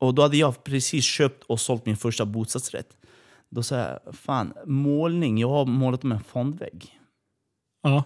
Och 0.00 0.14
då 0.14 0.22
hade 0.22 0.36
jag 0.36 0.64
precis 0.64 1.04
köpt 1.04 1.44
och 1.44 1.60
sålt 1.60 1.86
min 1.86 1.96
första 1.96 2.24
bostadsrätt. 2.24 2.88
Då 3.48 3.62
sa 3.62 3.76
jag, 3.76 3.98
fan, 4.14 4.52
målning, 4.66 5.38
jag 5.38 5.48
har 5.48 5.64
målat 5.66 6.04
om 6.04 6.12
en 6.12 6.20
fondvägg. 6.24 6.98
Ja. 7.82 8.04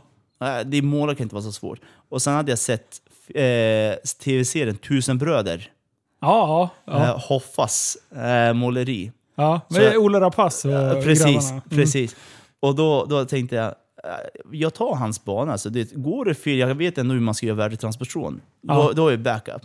Det 0.65 0.83
måla 0.83 1.15
kan 1.15 1.23
inte 1.25 1.35
vara 1.35 1.43
så 1.45 1.53
svårt. 1.53 1.81
Och 2.09 2.23
sen 2.23 2.35
hade 2.35 2.53
jag 2.53 2.59
sett 2.59 3.01
eh, 3.29 3.95
tv-serien 4.25 4.77
Tusen 4.77 5.19
bröder. 5.19 5.73
Ja, 6.21 6.71
ja. 6.85 7.05
Eh, 7.05 7.19
Hoffas 7.29 7.97
eh, 8.17 8.53
måleri. 8.53 9.13
ja. 9.35 9.61
Men 9.69 9.93
så- 9.93 9.99
Ola 9.99 10.21
Rapace 10.21 10.69
och 10.97 11.05
precis, 11.05 11.25
grabbarna. 11.25 11.49
Mm. 11.51 11.63
precis. 11.69 12.17
Och 12.61 12.75
då, 12.75 13.05
då 13.05 13.25
tänkte 13.25 13.57
jag, 13.57 13.75
jag 14.53 14.75
tar 14.75 14.95
hans 14.95 15.25
bana. 15.25 15.53
Alltså 15.53 15.71
det, 15.71 15.93
går 15.93 16.25
det 16.25 16.35
fel, 16.35 16.59
jag 16.59 16.75
vet 16.75 16.99
ändå 16.99 17.15
hur 17.15 17.21
man 17.21 17.35
ska 17.35 17.47
göra 17.47 17.57
värdetransportation. 17.57 18.41
Då, 18.61 18.75
Ja. 18.75 18.93
då 18.95 19.09
är 19.09 19.13
det 19.13 19.19
backup. 19.19 19.63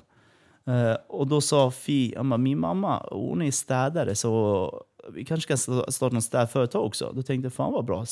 Eh, 0.68 0.98
och 1.08 1.28
då 1.28 1.42
sa 1.42 1.72
Fi, 1.72 2.16
min 2.40 2.60
mamma 2.60 3.08
hon 3.12 3.42
är 3.42 3.52
städare 3.52 4.16
så 4.16 4.84
vi 5.14 5.26
kanske 5.26 5.48
kan 5.48 5.58
sta- 5.58 5.92
starta 5.92 6.14
något 6.16 6.24
städföretag 6.24 6.86
också. 6.86 7.12
Då 7.16 7.24
tänkte 7.24 7.46
jag, 7.46 7.54
fan 7.54 7.74
vad 7.74 7.86
bra. 7.86 8.06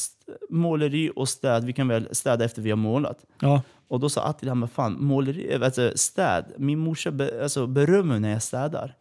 Måleri 0.49 1.11
och 1.15 1.29
städ, 1.29 1.63
vi 1.65 1.73
kan 1.73 1.87
väl 1.87 2.07
städa 2.11 2.45
efter 2.45 2.61
vi 2.61 2.69
har 2.69 2.77
målat. 2.77 3.25
Ja. 3.41 3.61
Och 3.87 3.99
då 3.99 4.09
sa 4.09 4.23
Attila, 4.23 4.55
men 4.55 4.69
fan, 4.69 5.03
måleri, 5.03 5.53
äh, 5.53 5.61
alltså, 5.61 5.91
städ. 5.95 6.45
Min 6.57 6.79
morsa 6.79 7.11
be, 7.11 7.43
alltså, 7.43 7.67
berömmer 7.67 8.19
när 8.19 8.29
jag 8.31 8.43
städar. 8.43 8.95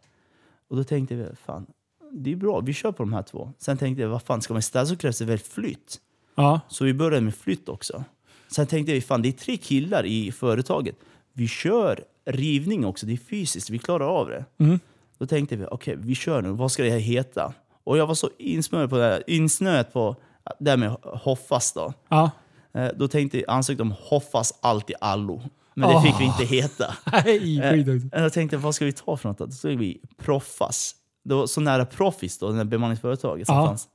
Och 0.69 0.75
då 0.77 0.83
tänkte 0.83 1.15
jag, 1.15 1.37
fan, 1.37 1.65
det 2.11 2.31
är 2.31 2.35
bra, 2.35 2.59
vi 2.59 2.73
kör 2.73 2.91
på 2.91 3.03
de 3.03 3.13
här 3.13 3.21
två. 3.23 3.51
Sen 3.57 3.77
tänkte 3.77 4.01
jag, 4.01 4.09
vad 4.09 4.21
fan, 4.21 4.41
ska 4.41 4.53
man 4.53 4.61
städa 4.61 4.85
så 4.85 4.95
krävs 4.97 5.19
det 5.19 5.25
väl 5.25 5.37
flytt. 5.39 5.97
Ja. 6.43 6.59
Så 6.67 6.85
vi 6.85 6.93
började 6.93 7.21
med 7.21 7.35
flytt 7.35 7.69
också. 7.69 8.03
Sen 8.51 8.67
tänkte 8.67 8.93
vi, 8.93 9.01
fan 9.01 9.21
det 9.21 9.29
är 9.29 9.31
tre 9.31 9.57
killar 9.57 10.05
i 10.05 10.31
företaget. 10.31 10.95
Vi 11.33 11.47
kör 11.47 12.03
rivning 12.25 12.85
också, 12.85 13.05
det 13.05 13.13
är 13.13 13.17
fysiskt, 13.17 13.69
vi 13.69 13.79
klarar 13.79 14.05
av 14.05 14.27
det. 14.29 14.45
Mm. 14.57 14.79
Då 15.17 15.25
tänkte 15.25 15.55
vi, 15.55 15.65
okej 15.71 15.95
vi 15.99 16.15
kör 16.15 16.41
nu, 16.41 16.49
vad 16.51 16.71
ska 16.71 16.83
det 16.83 16.89
här 16.89 16.99
heta? 16.99 17.53
Och 17.83 17.97
jag 17.97 18.07
var 18.07 18.15
så 18.15 18.29
insnöad 18.37 18.89
på 18.89 18.97
det 18.97 19.03
här, 19.03 19.23
insnöad 19.27 19.93
på 19.93 20.15
det 20.59 20.69
här 20.69 20.77
med 20.77 20.89
Hoffas 21.03 21.73
då. 21.73 21.93
Ja. 22.09 22.31
Eh, 22.73 22.87
Då 22.95 23.07
tänkte 23.07 23.37
jag, 23.39 23.49
ansökte 23.49 23.81
om 23.81 23.93
Hoffas 23.99 24.53
allt 24.61 24.89
i 24.89 24.93
allo. 25.01 25.41
Men 25.73 25.89
det 25.89 25.95
Åh. 25.95 26.03
fick 26.03 26.19
vi 26.19 26.23
inte 26.25 26.45
heta. 26.45 26.93
Nej, 27.25 27.59
Eh, 27.59 27.95
också. 27.95 28.17
Jag 28.17 28.33
tänkte, 28.33 28.57
vad 28.57 28.75
ska 28.75 28.85
vi 28.85 28.93
ta 28.93 29.17
för 29.17 29.29
något? 29.29 29.37
då? 29.37 29.45
Då 29.45 29.51
tog 29.51 29.77
vi 29.79 30.01
Proffas. 30.17 30.95
Det 31.23 31.33
var 31.35 31.47
så 31.47 31.61
nära 31.61 31.85
Proffis 31.85 32.37
då, 32.37 32.51
det 32.51 32.57
där 32.57 32.63
bemanningsföretaget 32.63 33.47
som 33.47 33.55
Ja. 33.55 33.67
fanns. 33.67 33.87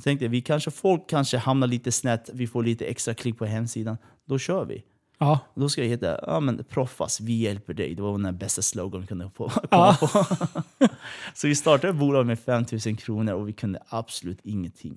Tänkte 0.00 0.28
vi 0.28 0.40
kanske, 0.40 0.70
folk 0.70 1.10
kanske 1.10 1.38
hamnar 1.38 1.66
lite 1.66 1.92
snett, 1.92 2.30
vi 2.32 2.46
får 2.46 2.62
lite 2.64 2.84
extra 2.84 3.14
klick 3.14 3.38
på 3.38 3.44
hemsidan. 3.46 3.96
Då 4.24 4.38
kör 4.38 4.64
vi. 4.64 4.84
Ja. 5.18 5.38
Då 5.54 5.68
ska 5.68 5.80
jag 5.82 5.88
heta 5.88 6.20
ja, 6.26 6.40
men 6.40 6.64
Proffas, 6.64 7.20
vi 7.20 7.32
hjälper 7.32 7.74
dig. 7.74 7.94
Det 7.94 8.02
var 8.02 8.18
den 8.18 8.38
bästa 8.38 8.62
slogan 8.62 9.00
vi 9.00 9.06
kunde 9.06 9.30
få, 9.30 9.48
komma 9.48 9.66
Ja. 9.70 9.96
på. 10.00 10.06
så 11.34 11.46
vi 11.46 11.54
startade 11.54 11.88
ett 11.92 11.96
bolag 11.98 12.26
med 12.26 12.38
5000 12.38 12.96
kronor 12.96 13.32
och 13.34 13.48
vi 13.48 13.52
kunde 13.52 13.78
absolut 13.88 14.38
ingenting. 14.42 14.96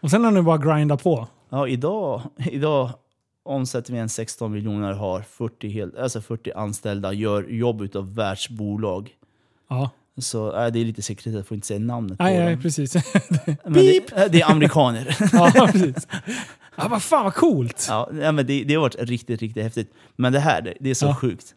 Och 0.00 0.10
sen 0.10 0.24
har 0.24 0.30
ni 0.30 0.42
bara 0.42 0.58
grindat 0.58 1.02
på. 1.02 1.28
Ja, 1.48 1.68
idag, 1.68 2.22
idag 2.50 2.90
omsätter 3.42 3.92
vi 3.92 3.98
en 3.98 4.08
16 4.08 4.52
miljoner, 4.52 4.92
har 4.92 5.20
40, 5.22 5.68
helt, 5.68 5.96
alltså 5.96 6.20
40 6.20 6.52
anställda, 6.52 7.12
gör 7.12 7.42
jobb 7.42 7.82
utav 7.82 8.14
världsbolag. 8.14 9.10
Ja. 9.68 9.90
Så 10.20 10.64
äh, 10.64 10.72
det 10.72 10.78
är 10.80 10.84
lite 10.84 11.02
sekret, 11.02 11.34
jag 11.34 11.46
får 11.46 11.54
inte 11.54 11.66
säga 11.66 11.80
namnet 11.80 12.18
på 12.18 12.24
nej, 12.24 12.50
dem. 12.52 12.62
precis. 12.62 12.94
Men 13.64 13.72
det, 13.72 14.12
äh, 14.12 14.24
det 14.30 14.40
är 14.40 14.50
amerikaner. 14.50 15.16
ja, 15.32 15.68
precis. 15.72 16.08
Ja, 16.76 16.88
vad 16.88 17.02
fan 17.02 17.24
vad 17.24 17.34
coolt. 17.34 17.86
ja, 17.88 18.08
men 18.12 18.36
det, 18.36 18.64
det 18.64 18.74
har 18.74 18.80
varit 18.80 18.96
riktigt, 18.98 19.40
riktigt 19.40 19.62
häftigt. 19.62 19.92
Men 20.16 20.32
det 20.32 20.40
här, 20.40 20.74
det, 20.80 20.90
är 20.90 20.94
så 20.94 21.06
Ja. 21.06 21.14
sjukt. 21.14 21.54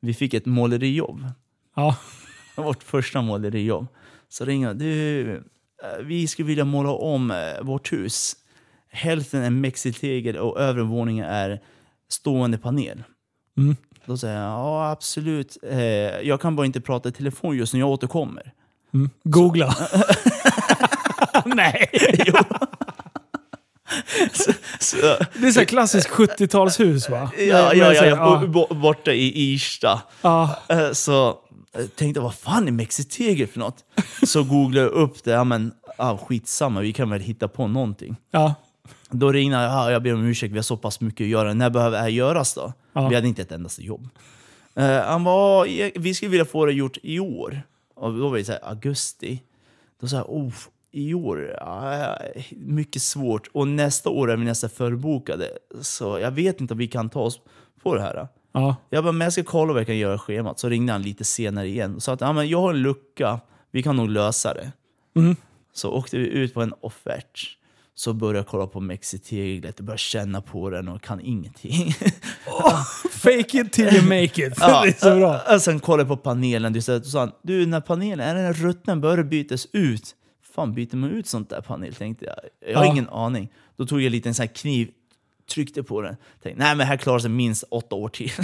Vi 0.00 0.14
fick 0.14 0.34
ett 0.34 0.46
målerijobb. 0.46 1.24
Ja. 1.76 1.96
Vårt 2.56 2.82
första 2.82 3.22
målerijobb. 3.22 3.86
Så 4.28 4.44
ringer 4.44 4.66
jag, 4.66 4.78
du, 4.78 5.30
eh, 5.36 5.40
vi 6.04 6.26
skulle 6.26 6.48
vilja 6.48 6.64
måla 6.64 6.90
om 6.90 7.30
eh, 7.30 7.36
vårt 7.62 7.92
hus. 7.92 8.36
Hälften 8.88 9.42
är 9.42 9.50
mexitegel 9.50 10.36
och 10.36 10.60
övre 10.60 10.82
våningen 10.82 11.24
är 11.24 11.60
stående 12.08 12.58
panel. 12.58 13.02
Mm. 13.58 13.76
Då 14.06 14.16
säger 14.16 14.34
jag, 14.40 14.50
ja 14.50 14.90
absolut. 14.90 15.56
Eh, 15.62 15.78
jag 16.20 16.40
kan 16.40 16.56
bara 16.56 16.66
inte 16.66 16.80
prata 16.80 17.08
i 17.08 17.12
telefon 17.12 17.56
just 17.56 17.72
nu, 17.74 17.78
jag 17.80 17.88
återkommer. 17.88 18.52
Mm. 18.94 19.10
Googla. 19.24 19.74
Nej. 21.44 21.90
Jo. 22.26 22.34
så, 24.32 24.52
så, 24.80 24.96
Det 25.40 25.46
är 25.48 25.52
så 25.52 25.64
klassiskt 25.66 26.10
70-talshus 26.10 27.10
va? 27.10 27.30
ja, 27.38 27.74
ja, 27.74 27.92
ja, 27.94 28.04
ja, 28.04 28.46
bo- 28.46 28.74
borta 28.74 29.12
i 29.12 29.52
Irsta. 29.52 30.02
ja. 30.22 30.56
Eh, 30.68 30.92
Så 30.92 31.28
eh, 31.78 31.86
tänkte 31.96 32.18
jag, 32.18 32.22
vad 32.22 32.34
fan 32.34 32.68
är 32.68 32.72
mexitegel 32.72 33.46
för 33.46 33.58
något? 33.58 33.84
Så 34.26 34.44
googlade 34.44 34.86
jag 34.86 34.92
upp 34.92 35.24
det, 35.24 35.30
ja 35.30 35.44
men 35.44 35.72
ah, 35.98 36.16
skitsamma, 36.16 36.80
vi 36.80 36.92
kan 36.92 37.10
väl 37.10 37.20
hitta 37.20 37.48
på 37.48 37.66
någonting. 37.66 38.16
ja. 38.30 38.54
Då 39.10 39.32
ringde 39.32 39.56
jag, 39.56 39.72
ah, 39.72 39.90
jag 39.90 40.02
ber 40.02 40.14
om 40.14 40.24
ursäkt, 40.24 40.52
vi 40.52 40.58
har 40.58 40.62
så 40.62 40.76
pass 40.76 41.00
mycket 41.00 41.24
att 41.24 41.28
göra. 41.28 41.54
När 41.54 41.70
behöver 41.70 41.96
det 41.96 42.02
här 42.02 42.08
göras 42.08 42.54
då? 42.54 42.72
Ja. 42.92 43.08
Vi 43.08 43.14
hade 43.14 43.28
inte 43.28 43.42
ett 43.42 43.52
endaste 43.52 43.82
jobb. 43.82 44.08
Eh, 44.74 45.02
han 45.02 45.24
var, 45.24 45.64
vi 45.98 46.14
skulle 46.14 46.30
vilja 46.30 46.44
få 46.44 46.66
det 46.66 46.72
gjort 46.72 46.98
i 47.02 47.20
år. 47.20 47.62
Och 47.94 48.14
då 48.14 48.28
var 48.28 48.36
det 48.36 48.44
så 48.44 48.52
här, 48.52 48.68
augusti. 48.68 49.42
Då 50.00 50.08
sa 50.08 50.16
jag, 50.16 50.30
oh, 50.30 50.52
i 50.90 51.14
år, 51.14 51.56
ja, 51.60 52.16
mycket 52.50 53.02
svårt. 53.02 53.48
Och 53.52 53.68
nästa 53.68 54.10
år 54.10 54.30
är 54.30 54.36
vi 54.36 54.44
nästan 54.44 54.70
förbokade. 54.70 55.50
Så 55.80 56.18
jag 56.18 56.30
vet 56.30 56.60
inte 56.60 56.74
om 56.74 56.78
vi 56.78 56.88
kan 56.88 57.10
ta 57.10 57.20
oss 57.20 57.40
på 57.82 57.94
det 57.94 58.02
här. 58.02 58.28
ja. 58.52 58.76
Jag 58.90 59.04
bara, 59.04 59.12
men 59.12 59.24
jag 59.24 59.32
ska 59.32 59.42
kolla 59.42 59.72
vad 59.72 59.80
jag 59.80 59.86
kan 59.86 59.98
göra 59.98 60.14
i 60.14 60.18
schemat. 60.18 60.58
Så 60.58 60.68
ringde 60.68 60.92
han 60.92 61.02
lite 61.02 61.24
senare 61.24 61.68
igen 61.68 61.94
och 61.96 62.02
sa 62.02 62.12
att 62.12 62.20
ja, 62.20 62.32
men 62.32 62.48
jag 62.48 62.60
har 62.60 62.70
en 62.70 62.82
lucka, 62.82 63.40
vi 63.70 63.82
kan 63.82 63.96
nog 63.96 64.08
lösa 64.08 64.54
det. 64.54 64.72
Mm. 65.16 65.36
Så 65.72 65.90
åkte 65.90 66.18
vi 66.18 66.26
ut 66.26 66.54
på 66.54 66.62
en 66.62 66.74
offert. 66.80 67.56
Så 68.00 68.12
började 68.12 68.38
jag 68.38 68.46
kolla 68.46 68.66
på 68.66 68.80
mexiteglet, 68.80 69.74
jag 69.78 69.86
började 69.86 69.98
känna 69.98 70.40
på 70.40 70.70
den 70.70 70.88
och 70.88 71.02
kan 71.02 71.20
ingenting. 71.20 71.94
Fake 73.10 73.60
it 73.60 73.72
till 73.72 73.94
you 73.94 74.02
make 74.04 74.24
it. 74.24 74.34
det 74.56 74.64
är 74.64 74.98
så 75.00 75.16
bra. 75.16 75.40
Och 75.54 75.62
sen 75.62 75.80
kollade 75.80 76.00
jag 76.02 76.08
på 76.08 76.16
panelen, 76.16 76.72
du 76.72 76.82
sa, 76.82 77.00
du 77.42 77.60
den 77.64 77.72
här 77.72 77.80
panelen, 77.80 78.28
är 78.28 78.34
den 78.34 78.54
rutten, 78.54 79.00
bör 79.00 79.16
det 79.16 79.24
bytas 79.24 79.66
ut? 79.72 80.14
fan 80.54 80.74
byter 80.74 80.96
man 80.96 81.10
ut 81.10 81.26
sånt 81.26 81.50
där 81.50 81.60
panel? 81.60 81.94
Tänkte 81.94 82.24
jag. 82.24 82.34
Jag 82.70 82.78
har 82.78 82.84
Ja. 82.84 82.92
ingen 82.92 83.08
aning. 83.08 83.48
Då 83.76 83.86
tog 83.86 84.00
jag 84.00 84.06
en 84.06 84.12
liten 84.12 84.34
här 84.38 84.46
kniv, 84.46 84.90
tryckte 85.54 85.82
på 85.82 86.02
den. 86.02 86.16
Tänkte, 86.42 86.62
nej 86.64 86.76
men 86.76 86.86
här 86.86 86.96
klarar 86.96 87.18
sig 87.18 87.30
minst 87.30 87.64
åtta 87.70 87.96
år 87.96 88.08
till. 88.08 88.32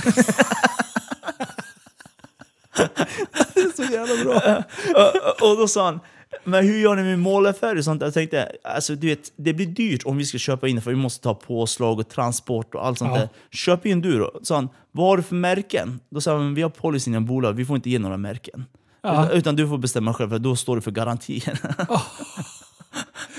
Så 3.77 3.83
jävla 3.83 4.25
bra. 4.25 4.63
och, 5.41 5.51
och 5.51 5.57
då 5.57 5.69
sa 5.69 5.85
han, 5.85 6.01
men 6.47 6.65
hur 6.67 6.79
gör 6.79 6.97
ni 6.97 7.03
med 7.03 7.19
målarfärg 7.19 7.79
och 7.79 7.85
sånt? 7.85 8.03
Jag 8.03 8.15
tänkte, 8.15 8.53
alltså 8.65 8.95
du 8.95 9.07
vet, 9.07 9.33
det 9.37 9.53
blir 9.53 9.67
dyrt 9.67 10.03
om 10.05 10.17
vi 10.17 10.25
ska 10.25 10.39
köpa 10.39 10.69
in 10.69 10.83
för 10.83 10.91
vi 10.91 10.97
måste 10.97 11.23
ta 11.23 11.35
påslag 11.35 11.99
och 11.99 12.09
transport 12.09 12.75
och 12.75 12.87
allt 12.87 12.99
sånt 12.99 13.11
Ja. 13.15 13.19
där. 13.19 13.29
Köp 13.51 13.87
in 13.87 14.01
du 14.01 14.19
då. 14.19 14.41
Sa 14.43 14.55
han, 14.55 14.69
vad 14.93 15.07
har 15.07 15.17
du 15.17 15.23
för 15.23 15.35
märken? 15.35 16.01
Då 16.11 16.21
sa 16.21 16.37
han, 16.37 16.55
vi 16.55 16.63
har 16.63 16.71
policyn 16.71 17.15
i 17.15 17.21
bolag, 17.21 17.53
vi 17.53 17.65
får 17.65 17.77
inte 17.77 17.91
ge 17.91 17.99
några 17.99 18.17
märken. 18.17 18.65
Ja. 19.03 19.25
Utan, 19.25 19.37
utan 19.39 19.57
du 19.57 19.69
får 19.69 19.79
bestämma 19.79 20.15
själv, 20.15 20.31
för 20.31 20.39
då 20.39 20.57
står 20.57 20.77
du 20.77 20.83
för 20.83 20.91
garantin. 20.91 21.41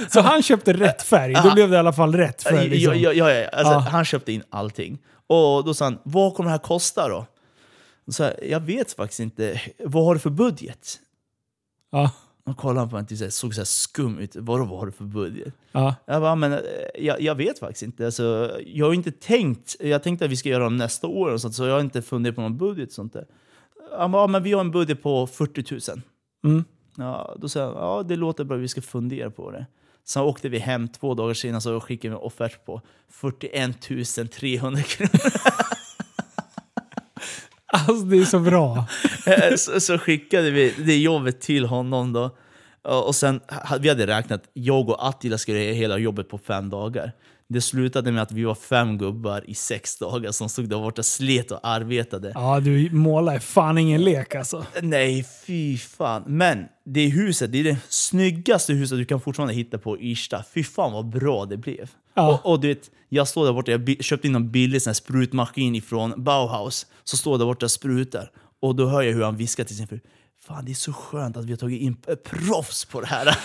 Så 0.09 0.21
han 0.21 0.41
köpte 0.43 0.73
rätt 0.73 1.01
färg. 1.03 1.33
Då 1.43 1.53
blev 1.53 1.69
det 1.69 1.75
i 1.75 1.79
alla 1.79 1.93
fall 1.93 2.15
rätt 2.15 2.43
färg. 2.43 2.69
Liksom. 2.69 2.99
ja, 2.99 3.13
ja, 3.13 3.31
ja. 3.31 3.49
Alltså, 3.49 3.73
Ja. 3.73 3.79
Han 3.79 4.05
köpte 4.05 4.31
in 4.31 4.43
allting. 4.49 4.97
Och 5.27 5.63
då 5.65 5.73
sa 5.73 5.85
han, 5.85 5.99
vad 6.03 6.35
kommer 6.35 6.47
det 6.49 6.51
här 6.51 6.57
kosta 6.63 7.07
då? 7.09 7.25
Så 8.11 8.23
här, 8.23 8.39
jag 8.49 8.59
vet 8.59 8.91
faktiskt 8.93 9.19
inte. 9.19 9.61
Vad 9.85 10.05
har 10.05 10.13
du 10.13 10.19
för 10.19 10.29
budget? 10.29 10.99
Ja. 11.91 12.11
Och 12.47 12.57
kollade 12.57 12.87
på 12.87 12.95
mig 12.95 13.01
och 13.01 13.09
typ 13.09 13.33
såg 13.33 13.55
så 13.55 13.65
skum 13.65 14.19
ut. 14.19 14.35
Vad 14.35 14.67
har 14.67 14.85
du 14.85 14.91
för 14.91 15.03
budget? 15.03 15.53
Ja. 15.71 15.95
Jag 16.05 16.21
bara, 16.21 16.35
men 16.35 16.53
eh, 16.53 16.59
jag, 16.95 17.21
jag 17.21 17.35
vet 17.35 17.59
faktiskt 17.59 17.83
inte. 17.83 18.05
Alltså, 18.05 18.57
jag 18.65 18.85
har 18.85 18.93
inte 18.93 19.11
tänkt. 19.11 19.75
Jag 19.79 20.03
tänkte 20.03 20.25
att 20.25 20.31
vi 20.31 20.35
ska 20.35 20.49
göra 20.49 20.63
dem 20.63 20.77
nästa 20.77 21.07
år 21.07 21.31
och 21.31 21.41
sånt, 21.41 21.55
så 21.55 21.65
jag 21.65 21.73
har 21.73 21.81
inte 21.81 22.01
funderat 22.01 22.35
på 22.35 22.41
någon 22.41 22.57
budget 22.57 22.89
och 22.89 22.93
sånt 22.93 23.13
där. 23.13 23.25
Han 23.97 24.11
bara, 24.11 24.27
men 24.27 24.43
vi 24.43 24.53
har 24.53 24.61
en 24.61 24.71
budget 24.71 25.03
på 25.03 25.27
40 25.27 25.91
000. 25.91 26.01
Mm. 26.45 26.63
Ja, 26.97 27.35
då 27.37 27.49
sa 27.49 27.59
jag, 27.59 27.73
ja 27.75 28.03
det 28.07 28.15
låter 28.15 28.43
bra, 28.43 28.57
vi 28.57 28.67
ska 28.67 28.81
fundera 28.81 29.31
på 29.31 29.51
det. 29.51 29.65
Sen 30.03 30.23
åkte 30.23 30.49
vi 30.49 30.59
hem 30.59 30.87
två 30.87 31.13
dagar 31.13 31.33
senare 31.33 31.61
så 31.61 31.79
skickade 31.79 32.13
en 32.13 32.21
offert 32.21 32.65
på 32.65 32.81
41 33.09 33.81
300 34.31 34.81
kronor. 34.81 35.11
Alltså 37.73 38.05
det 38.05 38.17
är 38.17 38.25
så 38.25 38.39
bra. 38.39 38.85
Eh, 39.25 39.55
så, 39.55 39.79
så 39.79 39.97
skickade 39.97 40.51
vi 40.51 40.73
det 40.77 40.97
jobbet 40.97 41.41
till 41.41 41.65
honom 41.65 42.13
då. 42.13 42.37
Och 42.81 43.15
sen, 43.15 43.41
vi 43.79 43.89
hade 43.89 44.07
räknat, 44.07 44.43
jag 44.53 44.89
och 44.89 45.07
Attila 45.07 45.37
skulle 45.37 45.63
göra 45.63 45.73
hela 45.73 45.97
jobbet 45.97 46.29
på 46.29 46.37
fem 46.37 46.69
dagar. 46.69 47.11
Det 47.49 47.61
slutade 47.61 48.11
med 48.11 48.23
att 48.23 48.31
vi 48.31 48.43
var 48.43 48.55
fem 48.55 48.97
gubbar 48.97 49.49
i 49.49 49.53
sex 49.53 49.97
dagar 49.97 50.31
som 50.31 50.49
stod 50.49 50.69
där 50.69 50.77
borta, 50.77 51.03
slet 51.03 51.51
och 51.51 51.59
arbetade. 51.63 52.31
Ja, 52.35 52.59
du 52.59 52.89
målar 52.91 53.35
är 53.35 53.39
fan 53.39 53.77
ingen 53.77 54.03
lek 54.03 54.35
alltså. 54.35 54.65
Nej, 54.81 55.25
fy 55.45 55.77
fan. 55.77 56.23
Men 56.27 56.65
det 56.85 57.07
huset, 57.07 57.51
det 57.51 57.59
är 57.59 57.63
det 57.63 57.77
snyggaste 57.89 58.73
huset 58.73 58.97
du 58.97 59.05
kan 59.05 59.21
fortfarande 59.21 59.53
hitta 59.53 59.77
på 59.77 59.99
Irsta. 59.99 60.43
Fy 60.53 60.63
fan 60.63 60.93
vad 60.93 61.09
bra 61.09 61.45
det 61.45 61.57
blev. 61.57 61.89
Ja. 62.13 62.33
Och, 62.33 62.51
och 62.51 62.59
du 62.59 62.67
vet, 62.67 62.91
jag 63.09 63.27
står 63.27 63.45
där 63.45 63.53
borta, 63.53 63.71
jag 63.71 64.03
köpte 64.03 64.27
in 64.27 64.35
en 64.35 64.51
billig 64.51 64.81
sån 64.81 64.95
sprutmaskin 64.95 65.75
ifrån 65.75 66.23
Bauhaus. 66.23 66.85
Så 67.03 67.17
står 67.17 67.33
jag 67.33 67.39
där 67.39 67.45
borta 67.45 67.65
och 67.65 67.71
sprutar. 67.71 68.31
Och 68.61 68.75
då 68.75 68.87
hör 68.87 69.01
jag 69.01 69.13
hur 69.13 69.23
han 69.23 69.37
viskar 69.37 69.63
till 69.63 69.77
sin 69.77 69.87
fru. 69.87 69.99
fan 70.47 70.65
det 70.65 70.71
är 70.71 70.73
så 70.73 70.93
skönt 70.93 71.37
att 71.37 71.45
vi 71.45 71.51
har 71.51 71.57
tagit 71.57 71.81
in 71.81 71.95
proffs 72.23 72.85
på 72.85 73.01
det 73.01 73.07
här. 73.07 73.27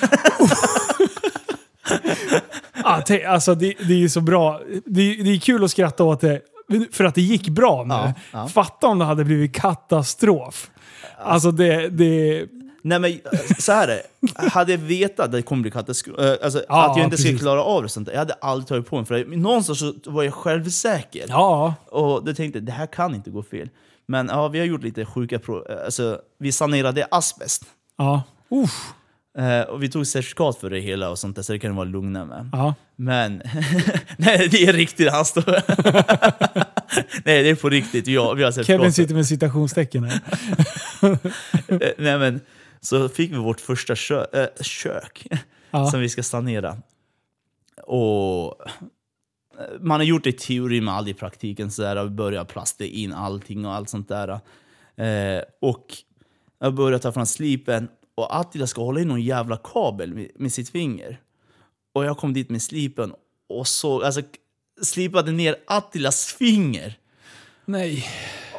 Ah, 2.86 3.02
te, 3.02 3.24
alltså 3.24 3.54
det, 3.54 3.74
det 3.88 4.04
är 4.04 4.08
så 4.08 4.20
bra. 4.20 4.60
Det, 4.84 5.14
det 5.14 5.30
är 5.30 5.38
kul 5.38 5.64
att 5.64 5.70
skratta 5.70 6.04
åt 6.04 6.20
det 6.20 6.40
för 6.92 7.04
att 7.04 7.14
det 7.14 7.22
gick 7.22 7.48
bra 7.48 7.84
nu. 7.84 7.94
Ja, 7.94 8.12
ja. 8.32 8.48
Fatta 8.48 8.86
om 8.86 8.98
det 8.98 9.04
hade 9.04 9.24
blivit 9.24 9.54
katastrof. 9.54 10.70
Alltså 11.18 11.50
det... 11.50 11.88
det 11.88 12.46
Nej 12.84 12.98
men 12.98 13.20
så 13.58 13.72
här 13.72 13.88
är 13.88 13.96
det. 13.96 14.48
Hade 14.50 14.72
jag 14.72 14.78
vetat 14.78 15.26
att 15.26 15.32
det 15.32 15.42
kommer 15.42 15.62
bli 15.62 15.70
katastrof, 15.70 16.18
eh, 16.18 16.34
alltså, 16.44 16.64
Ja, 16.68 16.90
att 16.90 16.96
jag 16.96 17.06
inte 17.06 17.16
skulle 17.16 17.38
klara 17.38 17.64
av 17.64 17.82
det 17.82 17.88
sånt 17.88 18.08
jag 18.12 18.18
hade 18.18 18.32
aldrig 18.32 18.68
tagit 18.68 18.86
på 18.86 18.96
mig 18.96 19.04
för 19.04 19.14
det. 19.14 19.36
Någonstans 19.36 19.78
så 19.78 19.94
var 20.04 20.22
jag 20.22 20.34
självsäker. 20.34 21.24
ja, 21.28 21.74
Och 21.86 22.24
då 22.24 22.34
tänkte 22.34 22.60
det 22.60 22.72
här 22.72 22.86
kan 22.86 23.14
inte 23.14 23.30
gå 23.30 23.42
fel. 23.42 23.68
Men 24.06 24.28
ja, 24.28 24.48
vi 24.48 24.58
har 24.58 24.66
gjort 24.66 24.82
lite 24.82 25.04
sjuka 25.04 25.38
prov. 25.38 25.66
Alltså, 25.84 26.18
vi 26.38 26.52
sanerade 26.52 27.06
asbest. 27.10 27.64
ja. 27.96 28.22
Uff, 28.50 28.92
Eh, 29.38 29.60
och 29.60 29.82
vi 29.82 29.88
tog 29.88 30.06
certifikat 30.06 30.58
för 30.58 30.70
det 30.70 30.80
hela 30.80 31.10
och 31.10 31.18
sånt 31.18 31.36
där, 31.36 31.42
så 31.42 31.52
det 31.52 31.58
kan 31.58 31.70
du 31.70 31.76
vara 31.76 31.88
lugna 31.88 32.24
med. 32.24 32.48
ja. 32.52 32.74
Men, 32.96 33.36
nej 34.16 34.48
det 34.48 34.64
är 34.66 34.72
riktigt, 34.72 35.10
han 35.12 35.24
står... 35.24 35.42
nej 37.24 37.42
det 37.42 37.48
är 37.50 37.54
på 37.54 37.68
riktigt, 37.68 38.08
vi 38.08 38.16
har 38.16 38.36
certifikat. 38.36 38.66
Kevin 38.66 38.84
för- 38.84 38.90
sitter 38.90 39.14
med 39.14 39.26
citationstecken 39.26 40.04
här. 40.04 40.20
Eh, 41.68 41.90
nej 41.98 42.18
men, 42.18 42.40
så 42.80 43.08
fick 43.08 43.32
vi 43.32 43.36
vårt 43.36 43.60
första 43.60 43.94
kö 43.96 44.26
äh, 44.32 44.46
kök 44.60 45.26
som 45.90 46.00
vi 46.00 46.08
ska 46.08 46.22
sanera. 46.22 46.76
Och 47.82 48.44
eh, 49.58 49.80
man 49.80 50.00
har 50.00 50.04
gjort 50.04 50.24
det 50.24 50.30
i 50.30 50.32
teori 50.32 50.80
men 50.80 50.94
aldrig 50.94 51.16
i 51.16 51.18
praktiken. 51.18 51.70
Så 51.70 51.82
där, 51.82 52.04
vi 52.04 52.10
börjar 52.10 52.44
plasta 52.44 52.84
in 52.84 53.12
allting 53.12 53.66
och 53.66 53.74
allt 53.74 53.88
sånt 53.88 54.08
där. 54.08 54.28
Eh, 54.96 55.42
och 55.60 55.86
jag 56.60 56.74
börjar 56.74 56.98
ta 56.98 57.12
fram 57.12 57.26
slipen 57.26 57.88
och 58.22 58.40
Attila 58.40 58.66
ska 58.66 58.82
hålla 58.82 59.00
in 59.00 59.08
någon 59.08 59.22
jävla 59.22 59.56
kabel 59.56 60.14
med, 60.14 60.28
med 60.34 60.52
sitt 60.52 60.68
finger. 60.68 61.20
Och 61.94 62.04
jag 62.04 62.18
kom 62.18 62.32
dit 62.32 62.50
med 62.50 62.62
slipen 62.62 63.12
och 63.48 63.68
så, 63.68 64.02
alltså, 64.02 64.22
slipade 64.82 65.32
ner 65.32 65.56
Attilas 65.66 66.26
finger. 66.26 66.98
Nej. 67.64 68.04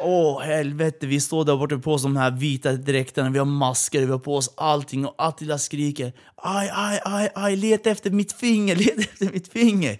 Åh 0.01 0.41
helvete, 0.41 1.07
vi 1.07 1.19
står 1.19 1.45
där 1.45 1.57
borta 1.57 1.77
på 1.77 1.93
oss 1.93 2.03
de 2.03 2.17
här 2.17 2.31
vita 2.31 2.71
dräkterna, 2.71 3.29
vi 3.29 3.39
har 3.39 3.45
masker, 3.45 3.99
vi 3.99 4.11
har 4.11 4.19
på 4.19 4.35
oss 4.35 4.53
allting 4.57 5.05
och 5.05 5.15
Attila 5.17 5.57
skriker 5.57 6.13
aj, 6.35 6.69
aj, 6.73 7.01
aj, 7.05 7.31
aj, 7.35 7.55
leta 7.55 7.89
efter 7.89 8.11
mitt 8.11 8.33
finger, 8.33 8.75
leta 8.85 9.01
efter 9.01 9.29
mitt 9.33 9.47
finger. 9.47 9.99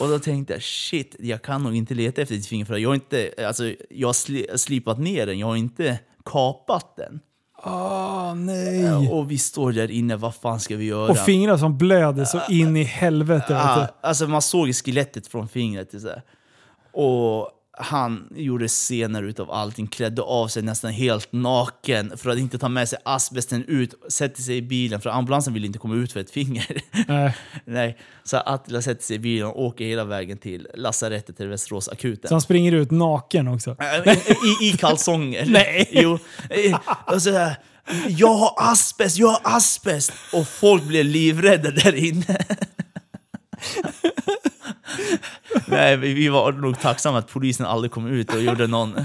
Och 0.00 0.08
då 0.08 0.18
tänkte 0.18 0.52
jag 0.52 0.62
shit, 0.62 1.16
jag 1.18 1.42
kan 1.42 1.62
nog 1.62 1.76
inte 1.76 1.94
leta 1.94 2.22
efter 2.22 2.34
ditt 2.34 2.46
finger 2.46 2.64
för 2.64 2.76
jag 2.76 2.88
har 2.88 2.94
inte, 2.94 3.34
alltså 3.46 3.74
jag 3.90 4.08
har 4.08 4.12
sli, 4.12 4.46
slipat 4.56 4.98
ner 4.98 5.26
den, 5.26 5.38
jag 5.38 5.46
har 5.46 5.56
inte 5.56 5.98
kapat 6.24 6.96
den. 6.96 7.20
Åh, 7.66 8.34
nej. 8.34 9.08
Och 9.12 9.30
vi 9.30 9.38
står 9.38 9.72
där 9.72 9.90
inne, 9.90 10.16
vad 10.16 10.34
fan 10.34 10.60
ska 10.60 10.76
vi 10.76 10.84
göra? 10.84 11.10
Och 11.10 11.18
fingrar 11.18 11.56
som 11.56 11.78
blöder 11.78 12.24
så 12.24 12.40
in 12.48 12.76
i 12.76 12.82
helvete. 12.82 13.46
du. 13.48 14.08
alltså 14.08 14.26
man 14.26 14.42
såg 14.42 14.74
skelettet 14.74 15.26
från 15.26 15.48
fingret. 15.48 16.00
Så 16.00 16.08
här. 16.08 16.22
Och 16.92 17.50
han 17.76 18.28
gjorde 18.36 18.68
scener 18.68 19.22
utav 19.22 19.50
allting, 19.50 19.86
klädde 19.86 20.22
av 20.22 20.48
sig 20.48 20.62
nästan 20.62 20.90
helt 20.90 21.32
naken 21.32 22.12
för 22.16 22.30
att 22.30 22.38
inte 22.38 22.58
ta 22.58 22.68
med 22.68 22.88
sig 22.88 22.98
asbesten 23.04 23.64
ut, 23.64 23.94
sätter 24.08 24.42
sig 24.42 24.56
i 24.56 24.62
bilen 24.62 25.00
för 25.00 25.10
ambulansen 25.10 25.54
ville 25.54 25.66
inte 25.66 25.78
komma 25.78 25.94
ut 25.94 26.12
för 26.12 26.20
ett 26.20 26.30
finger. 26.30 26.82
Nej. 27.08 27.36
Nej, 27.64 27.98
så 28.24 28.36
Attila 28.36 28.82
sätter 28.82 29.02
sig 29.02 29.16
i 29.16 29.18
bilen 29.18 29.46
och 29.46 29.62
åker 29.62 29.84
hela 29.84 30.04
vägen 30.04 30.38
till 30.38 30.68
lasarettet 30.74 31.36
till 31.36 31.48
Västerås 31.48 31.88
akuten. 31.88 32.28
Så 32.28 32.34
han 32.34 32.40
springer 32.40 32.72
ut 32.72 32.90
naken 32.90 33.48
också. 33.48 33.76
Äh, 33.80 34.12
I, 34.62 34.68
I 34.68 34.76
kalsonger. 34.76 35.46
Nej. 35.48 35.88
Jo. 35.92 36.18
Och 37.06 37.22
så 37.22 37.30
här, 37.30 37.56
jag 38.08 38.34
har 38.34 38.54
asbest, 38.56 39.16
jag 39.16 39.28
har 39.28 39.40
asbest! 39.56 40.12
Och 40.32 40.48
folk 40.48 40.82
blev 40.84 41.04
livrädda 41.04 41.70
där 41.70 41.94
inne. 41.94 42.38
Nej, 45.66 45.96
vi 45.96 46.28
var 46.28 46.52
nog 46.52 46.80
tacksamma 46.80 47.18
att 47.18 47.28
polisen 47.32 47.66
aldrig 47.66 47.90
kom 47.90 48.06
ut 48.06 48.34
och 48.34 48.42
gjorde 48.42 48.66
någon 48.66 49.00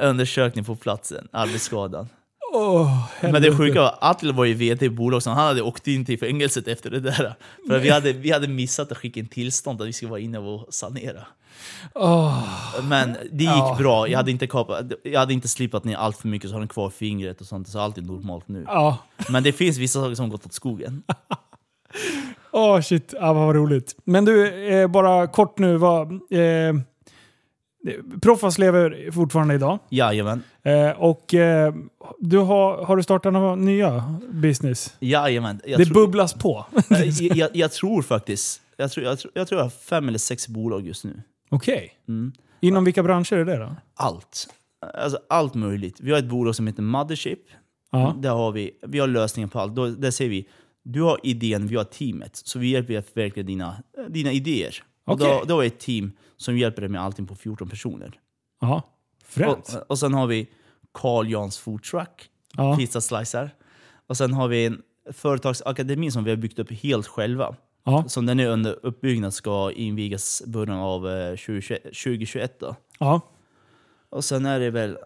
undersökning 0.00 0.64
på 0.64 0.76
platsen, 0.76 1.28
arbetsskadan. 1.32 2.08
Åh, 2.54 3.04
Men 3.22 3.42
det 3.42 3.56
sjuka 3.56 3.80
var 3.80 3.88
att 3.88 3.98
Attila 4.02 4.32
var 4.32 4.44
ju 4.44 4.54
VD 4.54 4.86
i 4.86 4.88
bolag, 4.90 5.22
så 5.22 5.30
han 5.30 5.46
hade 5.46 5.62
åkt 5.62 5.88
in 5.88 6.04
till 6.04 6.18
fängelset 6.18 6.68
efter 6.68 6.90
det 6.90 7.00
där. 7.00 7.34
För 7.68 7.78
vi 7.78 7.90
hade, 7.90 8.12
vi 8.12 8.30
hade 8.30 8.48
missat 8.48 8.92
att 8.92 8.98
skicka 8.98 9.20
in 9.20 9.26
tillstånd 9.28 9.80
att 9.82 9.88
vi 9.88 9.92
skulle 9.92 10.10
vara 10.10 10.20
inne 10.20 10.38
och 10.38 10.74
sanera. 10.74 11.26
Åh, 11.94 12.44
Men 12.82 13.12
det 13.32 13.44
gick 13.44 13.52
Ja. 13.52 13.76
bra. 13.78 14.08
Jag 14.08 14.16
hade, 14.18 14.30
inte 14.30 14.46
kapat, 14.46 14.86
jag 15.04 15.20
hade 15.20 15.32
inte 15.32 15.48
slipat 15.48 15.84
ner 15.84 15.96
allt 15.96 16.16
för 16.16 16.28
mycket 16.28 16.50
så 16.50 16.54
har 16.54 16.60
den 16.60 16.68
kvar 16.68 16.90
fingret 16.90 17.40
och 17.40 17.46
sånt. 17.46 17.68
Så 17.68 17.78
allt 17.80 17.98
är 17.98 18.02
normalt 18.02 18.48
nu. 18.48 18.66
Men 19.28 19.42
det 19.42 19.52
finns 19.52 19.78
vissa 19.78 20.00
saker 20.00 20.14
som 20.14 20.28
gått 20.28 20.46
åt 20.46 20.52
skogen. 20.52 21.02
Åh 22.52 22.80
shit, 22.80 23.14
ja, 23.20 23.32
vad 23.32 23.56
roligt. 23.56 23.96
Men 24.04 24.24
du, 24.24 24.66
eh, 24.68 24.88
bara 24.88 25.26
kort 25.26 25.58
nu. 25.58 25.76
Vad, 25.76 26.12
eh, 26.12 26.74
Proffas 28.22 28.58
lever 28.58 29.10
fortfarande 29.10 29.54
idag. 29.54 29.78
Jajamän. 29.88 30.42
Eh, 30.62 30.90
och 30.90 31.34
eh, 31.34 31.74
du 32.18 32.38
har, 32.38 32.84
har 32.84 32.96
du 32.96 33.02
startat 33.02 33.32
några 33.32 33.54
nya 33.54 34.18
business? 34.30 34.96
Jajamän. 35.00 35.60
Jag, 35.64 35.80
det 35.80 35.84
tror, 35.84 35.94
bubblas 35.94 36.34
på. 36.34 36.66
jag, 36.88 37.36
jag, 37.36 37.50
jag 37.52 37.72
tror 37.72 38.02
faktiskt... 38.02 38.62
Jag 38.76 38.90
tror, 38.90 39.06
jag, 39.06 39.18
tror, 39.18 39.32
jag 39.34 39.48
tror 39.48 39.58
jag 39.58 39.64
har 39.64 39.70
fem 39.70 40.08
eller 40.08 40.18
sex 40.18 40.48
bolag 40.48 40.86
just 40.86 41.04
nu. 41.04 41.22
Okej. 41.50 41.92
Mm. 42.08 42.32
Inom 42.60 42.84
vilka 42.84 43.02
branscher 43.02 43.32
är 43.32 43.44
det 43.44 43.56
då? 43.56 43.76
Allt. 43.94 44.48
Alltså 44.94 45.18
allt 45.28 45.54
möjligt. 45.54 46.00
Vi 46.00 46.10
har 46.10 46.18
ett 46.18 46.28
bolag 46.28 46.56
som 46.56 46.66
heter 46.66 46.82
Mothership. 46.82 47.40
Ja. 47.90 48.16
Där 48.18 48.30
har 48.30 48.52
vi, 48.52 48.70
vi 48.82 48.98
har 48.98 49.06
lösningen 49.06 49.48
på 49.48 49.60
allt. 49.60 49.74
Då, 49.74 49.86
där 49.86 50.10
säger 50.10 50.30
vi, 50.30 50.48
du 50.82 51.02
har 51.02 51.18
idén, 51.22 51.66
vi 51.66 51.76
har 51.76 51.84
teamet. 51.84 52.36
Så 52.36 52.58
vi 52.58 52.68
hjälper 52.68 52.88
dig 52.88 52.96
att 52.96 53.08
förverkliga 53.08 53.46
dina, 53.46 53.76
dina 54.08 54.32
idéer. 54.32 54.82
Och 55.04 55.12
Okej. 55.14 55.38
då, 55.40 55.44
då 55.54 55.60
är 55.60 55.66
ett 55.66 55.78
team 55.80 56.12
som 56.36 56.58
hjälper 56.58 56.82
dig 56.82 56.88
med 56.88 57.00
allting 57.02 57.26
på 57.26 57.34
14 57.34 57.68
personer. 57.68 58.20
Ja. 58.60 58.82
Fränt. 59.24 59.76
Och, 59.80 59.90
och 59.90 59.98
sen 59.98 60.14
har 60.14 60.26
vi 60.26 60.48
Carl 60.94 61.30
Jans 61.30 61.58
Food 61.58 61.82
Truck, 61.82 62.28
Ja. 62.56 62.76
pizzaslicer. 62.76 63.54
Och 64.06 64.16
sen 64.16 64.32
har 64.32 64.48
vi 64.48 64.66
en 64.66 64.82
företagsakademi 65.12 66.10
som 66.10 66.24
vi 66.24 66.30
har 66.30 66.36
byggt 66.36 66.58
upp 66.58 66.70
helt 66.72 67.06
själva. 67.06 67.56
Ja. 67.84 68.04
Som 68.08 68.26
den 68.26 68.40
är 68.40 68.48
under 68.48 68.78
uppbyggnad 68.86 69.34
ska 69.34 69.72
invigas 69.72 70.42
början 70.46 70.78
av 70.78 71.08
eh, 71.08 71.30
2021 71.36 71.82
2021. 71.82 72.60
Då. 72.60 72.76
Ja. 72.98 73.20
Och 74.12 74.24
sen 74.24 74.46
är 74.46 74.60
det 74.60 74.70
väl 74.70 74.98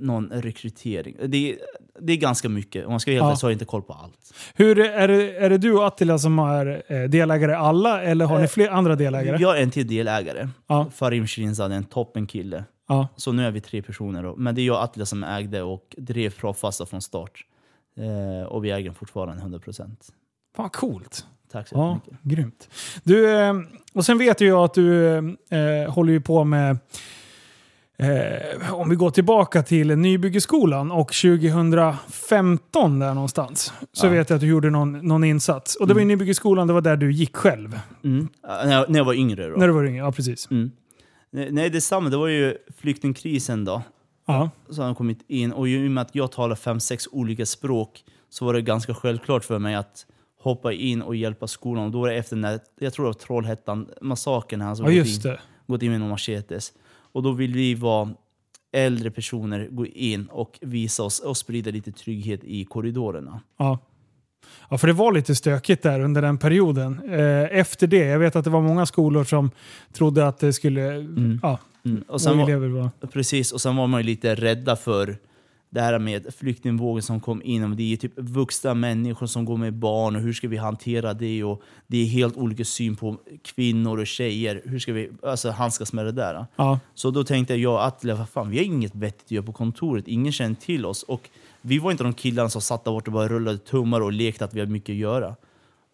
någon 0.00 0.28
rekrytering. 0.32 1.16
Det 1.26 1.50
är, 1.52 1.58
det 2.00 2.12
är 2.12 2.16
ganska 2.16 2.48
mycket. 2.48 2.84
Om 2.84 2.90
man 2.90 3.00
ska 3.00 3.10
vara 3.10 3.22
helt 3.22 3.32
Ja. 3.32 3.36
så 3.36 3.46
har 3.46 3.50
jag 3.50 3.54
inte 3.54 3.64
koll 3.64 3.82
på 3.82 3.92
allt. 3.92 4.34
Hur 4.54 4.78
är 4.78 5.08
det, 5.08 5.36
är 5.36 5.50
det 5.50 5.58
du 5.58 5.72
och 5.72 5.86
Attila 5.86 6.18
som 6.18 6.38
är 6.38 6.82
eh, 6.88 7.02
delägare 7.02 7.54
alla 7.54 8.02
eller 8.02 8.24
har 8.24 8.38
ni 8.40 8.48
fler 8.48 8.68
andra 8.68 8.96
delägare? 8.96 9.36
Vi 9.38 9.44
har 9.44 9.56
en 9.56 9.70
till 9.70 9.86
delägare. 9.86 10.48
Ja. 10.66 10.86
Farim 10.94 11.26
Shirinzad, 11.26 11.72
en 11.72 11.84
toppenkille. 11.84 12.64
Ja. 12.88 13.08
Så 13.16 13.32
nu 13.32 13.46
är 13.46 13.50
vi 13.50 13.60
tre 13.60 13.82
personer. 13.82 14.22
Då. 14.22 14.36
Men 14.36 14.54
det 14.54 14.60
är 14.60 14.66
jag 14.66 14.76
och 14.76 14.84
Attila 14.84 15.06
som 15.06 15.24
ägde 15.24 15.62
och 15.62 15.94
drev 15.98 16.30
Proffasta 16.30 16.86
från 16.86 17.02
start. 17.02 17.44
Eh, 17.96 18.46
och 18.48 18.64
vi 18.64 18.70
äger 18.70 18.84
den 18.84 18.94
fortfarande 18.94 19.42
100%. 19.58 19.90
Fan 20.56 20.70
coolt. 20.70 21.26
Tack 21.52 21.68
så 21.68 21.74
Ja, 21.76 21.94
mycket. 21.94 22.22
grymt. 22.22 22.68
Du, 23.02 23.30
eh, 23.30 23.54
och 23.94 24.04
sen 24.04 24.18
vet 24.18 24.40
ju 24.40 24.46
jag 24.46 24.64
att 24.64 24.74
du 24.74 25.16
eh, 25.50 25.90
håller 25.92 26.12
ju 26.12 26.20
på 26.20 26.44
med 26.44 26.78
Eh, 28.00 28.74
om 28.74 28.88
vi 28.90 28.96
går 28.96 29.10
tillbaka 29.10 29.62
till 29.62 29.96
Nybyggeskolan 29.98 30.90
och 30.92 31.12
2015 31.12 32.98
där 32.98 33.14
någonstans. 33.14 33.72
Så 33.92 34.06
Ja. 34.06 34.10
vet 34.10 34.30
jag 34.30 34.34
att 34.36 34.40
du 34.40 34.46
gjorde 34.46 34.70
någon, 34.70 34.92
någon 34.92 35.24
insats. 35.24 35.76
Och 35.76 35.86
det 35.86 35.94
var 35.94 36.00
i 36.00 36.04
Nybyggeskolan, 36.04 36.66
det 36.66 36.72
var 36.72 36.80
där 36.80 36.96
du 36.96 37.12
gick 37.12 37.36
själv. 37.36 37.80
Mm. 38.04 38.28
När, 38.42 38.72
jag, 38.72 38.90
när 38.90 38.98
jag 38.98 39.04
var 39.04 39.14
yngre 39.14 39.48
då. 39.48 39.56
När 39.56 39.66
du 39.66 39.72
var 39.72 39.84
yngre, 39.84 39.98
ja 39.98 40.12
precis. 40.12 40.50
Mm. 40.50 40.70
Nej, 41.50 41.70
det 41.70 41.80
stämmer. 41.80 42.10
Det 42.10 42.16
var 42.16 42.28
ju 42.28 42.56
flyktingkrisen 42.78 43.64
då. 43.64 43.82
Ja. 44.26 44.50
som 44.70 44.84
har 44.84 44.94
kommit 44.94 45.18
in. 45.28 45.52
Och 45.52 45.68
i 45.68 45.86
och 45.86 45.90
med 45.90 46.02
att 46.02 46.14
jag 46.14 46.32
talar 46.32 46.56
fem, 46.56 46.80
sex 46.80 47.08
olika 47.12 47.46
språk 47.46 48.04
så 48.30 48.44
var 48.44 48.54
det 48.54 48.62
ganska 48.62 48.94
självklart 48.94 49.44
för 49.44 49.58
mig 49.58 49.74
att 49.74 50.06
hoppa 50.42 50.72
in 50.72 51.02
och 51.02 51.16
hjälpa 51.16 51.46
skolan. 51.46 51.84
Och 51.84 51.90
då 51.90 52.00
var 52.00 52.08
det 52.08 52.14
efter 52.14 52.36
när, 52.36 52.60
jag 52.80 52.92
tror 52.92 53.04
det 53.04 53.08
var 53.08 53.14
Trollhättan-massakern, 53.14 54.60
han 54.60 54.76
som 54.76 54.86
ja, 54.86 54.90
gått, 54.90 54.96
just 55.08 55.24
in, 55.24 55.36
gått 55.66 55.82
in 55.82 55.90
med 55.90 56.00
några 56.00 56.10
machetes. 56.10 56.72
Och 57.12 57.22
då 57.22 57.32
vill 57.32 57.54
vi 57.54 57.74
vara 57.74 58.10
äldre 58.72 59.10
personer 59.10 59.68
gå 59.70 59.86
in 59.86 60.26
och 60.26 60.58
visa 60.60 61.02
oss 61.02 61.20
och 61.20 61.36
sprida 61.36 61.70
lite 61.70 61.92
trygghet 61.92 62.44
i 62.44 62.64
korridorerna. 62.64 63.40
Ja. 63.56 63.78
ja, 64.68 64.78
för 64.78 64.86
det 64.86 64.92
var 64.92 65.12
lite 65.12 65.34
stökigt 65.34 65.82
där 65.82 66.00
under 66.00 66.22
den 66.22 66.38
perioden. 66.38 67.00
Eh, 67.10 67.58
efter 67.58 67.86
det, 67.86 68.04
jag 68.04 68.18
vet 68.18 68.36
att 68.36 68.44
det 68.44 68.50
var 68.50 68.62
många 68.62 68.86
skolor 68.86 69.24
som 69.24 69.50
trodde 69.92 70.26
att 70.26 70.38
det 70.38 70.52
skulle... 70.52 70.80
Ja, 71.42 71.58
Mm. 71.84 72.04
Och 72.08 72.20
sen 72.20 72.38
var, 72.38 72.68
var... 72.68 73.06
precis, 73.06 73.52
och 73.52 73.60
sen 73.60 73.76
var 73.76 73.86
man 73.86 74.00
ju 74.00 74.06
lite 74.06 74.34
rädda 74.34 74.76
för 74.76 75.16
det 75.70 75.80
här 75.80 75.98
med 75.98 76.34
flyktingvågen 76.34 77.02
som 77.02 77.20
kom 77.20 77.42
in. 77.42 77.76
Det 77.76 77.92
är 77.92 77.96
typ 77.96 78.12
vuxna 78.16 78.74
människor 78.74 79.26
som 79.26 79.44
går 79.44 79.56
med 79.56 79.74
barn 79.74 80.16
och 80.16 80.22
hur 80.22 80.32
ska 80.32 80.48
vi 80.48 80.56
hantera 80.56 81.14
det? 81.14 81.44
Och 81.44 81.62
det 81.86 81.98
är 81.98 82.06
helt 82.06 82.36
olika 82.36 82.64
syn 82.64 82.96
på 82.96 83.16
kvinnor 83.42 83.98
och 83.98 84.06
tjejer. 84.06 84.62
Hur 84.64 84.78
ska 84.78 84.92
vi 84.92 85.10
alltså, 85.22 85.50
handskas 85.50 85.92
med 85.92 86.04
det 86.04 86.12
där? 86.12 86.46
Ja. 86.56 86.80
Så 86.94 87.10
då 87.10 87.24
tänkte 87.24 87.54
jag 87.54 87.72
och 87.72 87.86
Atle, 87.86 88.14
vad 88.14 88.28
fan, 88.28 88.50
vi 88.50 88.56
har 88.56 88.64
inget 88.64 88.94
vettigt 88.94 89.24
att 89.24 89.30
göra 89.30 89.46
på 89.46 89.52
kontoret. 89.52 90.08
Ingen 90.08 90.32
känner 90.32 90.54
till 90.54 90.86
oss. 90.86 91.02
Och 91.02 91.30
vi 91.62 91.78
var 91.78 91.90
inte 91.90 92.04
de 92.04 92.12
killarna 92.12 92.48
som 92.48 92.60
satt 92.60 92.84
där 92.84 92.92
borta 92.92 93.10
och 93.10 93.12
bara 93.12 93.28
rullade 93.28 93.58
tummar 93.58 94.00
och 94.00 94.12
lekte 94.12 94.44
att 94.44 94.54
vi 94.54 94.60
hade 94.60 94.72
mycket 94.72 94.92
att 94.92 94.96
göra. 94.96 95.36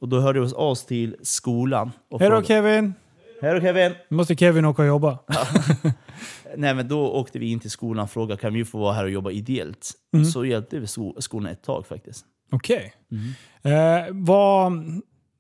Och 0.01 0.09
då 0.09 0.20
hörde 0.20 0.41
vi 0.41 0.47
oss 0.47 0.87
till 0.87 1.16
skolan. 1.22 1.93
Hej 2.20 2.31
då 2.31 2.43
Kevin! 2.43 2.95
Hej 3.43 3.55
då 3.55 3.61
Kevin! 3.61 3.93
Nu 4.09 4.16
måste 4.16 4.37
Kevin 4.37 4.64
åka 4.64 4.82
och 4.82 4.89
jobba. 4.89 5.18
Nej, 6.57 6.74
men 6.74 6.89
då 6.89 7.09
åkte 7.11 7.39
vi 7.39 7.51
in 7.51 7.61
till 7.61 7.70
skolan 7.70 8.05
och 8.05 8.11
frågade 8.11 8.41
kan 8.41 8.55
vi 8.55 8.64
få 8.64 8.78
vara 8.78 8.93
här 8.93 9.05
och 9.05 9.11
jobba 9.11 9.30
ideellt. 9.30 9.93
Så 10.32 10.45
hjälpte 10.45 10.78
vi 10.78 10.87
sko- 10.87 11.14
skolan 11.18 11.53
ett 11.53 11.62
tag 11.62 11.87
faktiskt. 11.87 12.24
Okej. 12.53 12.93
Mm. 13.12 13.99
Eh, 13.99 14.05
vad, 14.12 14.72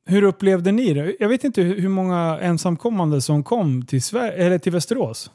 hur 0.06 0.22
upplevde 0.22 0.72
ni 0.72 0.92
det? 0.94 1.16
Jag 1.20 1.28
vet 1.28 1.44
inte 1.44 1.62
hur 1.62 1.88
många 1.88 2.38
ensamkommande 2.42 3.20
som 3.20 3.42
kom 3.44 3.86
till, 3.86 4.00
Sver- 4.00 4.32
eller 4.32 4.58
till 4.58 4.72
Västerås. 4.72 5.30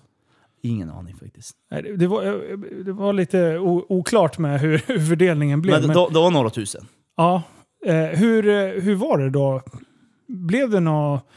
Ingen 0.63 0.89
aning 0.89 1.15
faktiskt. 1.15 1.55
Det 1.97 2.07
var, 2.07 2.23
eh, 2.25 2.57
det 2.85 2.91
var 2.93 3.13
lite 3.13 3.57
oklart 3.89 4.37
med 4.37 4.59
hur, 4.61 4.81
hur 4.87 4.99
fördelningen 4.99 5.61
blev. 5.61 5.73
Men 5.79 5.87
Men, 5.87 5.97
det, 5.97 6.07
det 6.13 6.19
var 6.19 6.31
några 6.31 6.49
tusen. 6.49 6.85
ja, 7.17 7.43
eh, 7.85 7.95
hur, 7.95 8.47
eh, 8.49 8.81
hur 8.81 8.95
var 8.95 9.17
det 9.17 9.29
då? 9.29 9.61
Blev 10.33 10.69
det 10.69 10.79
något... 10.79 11.27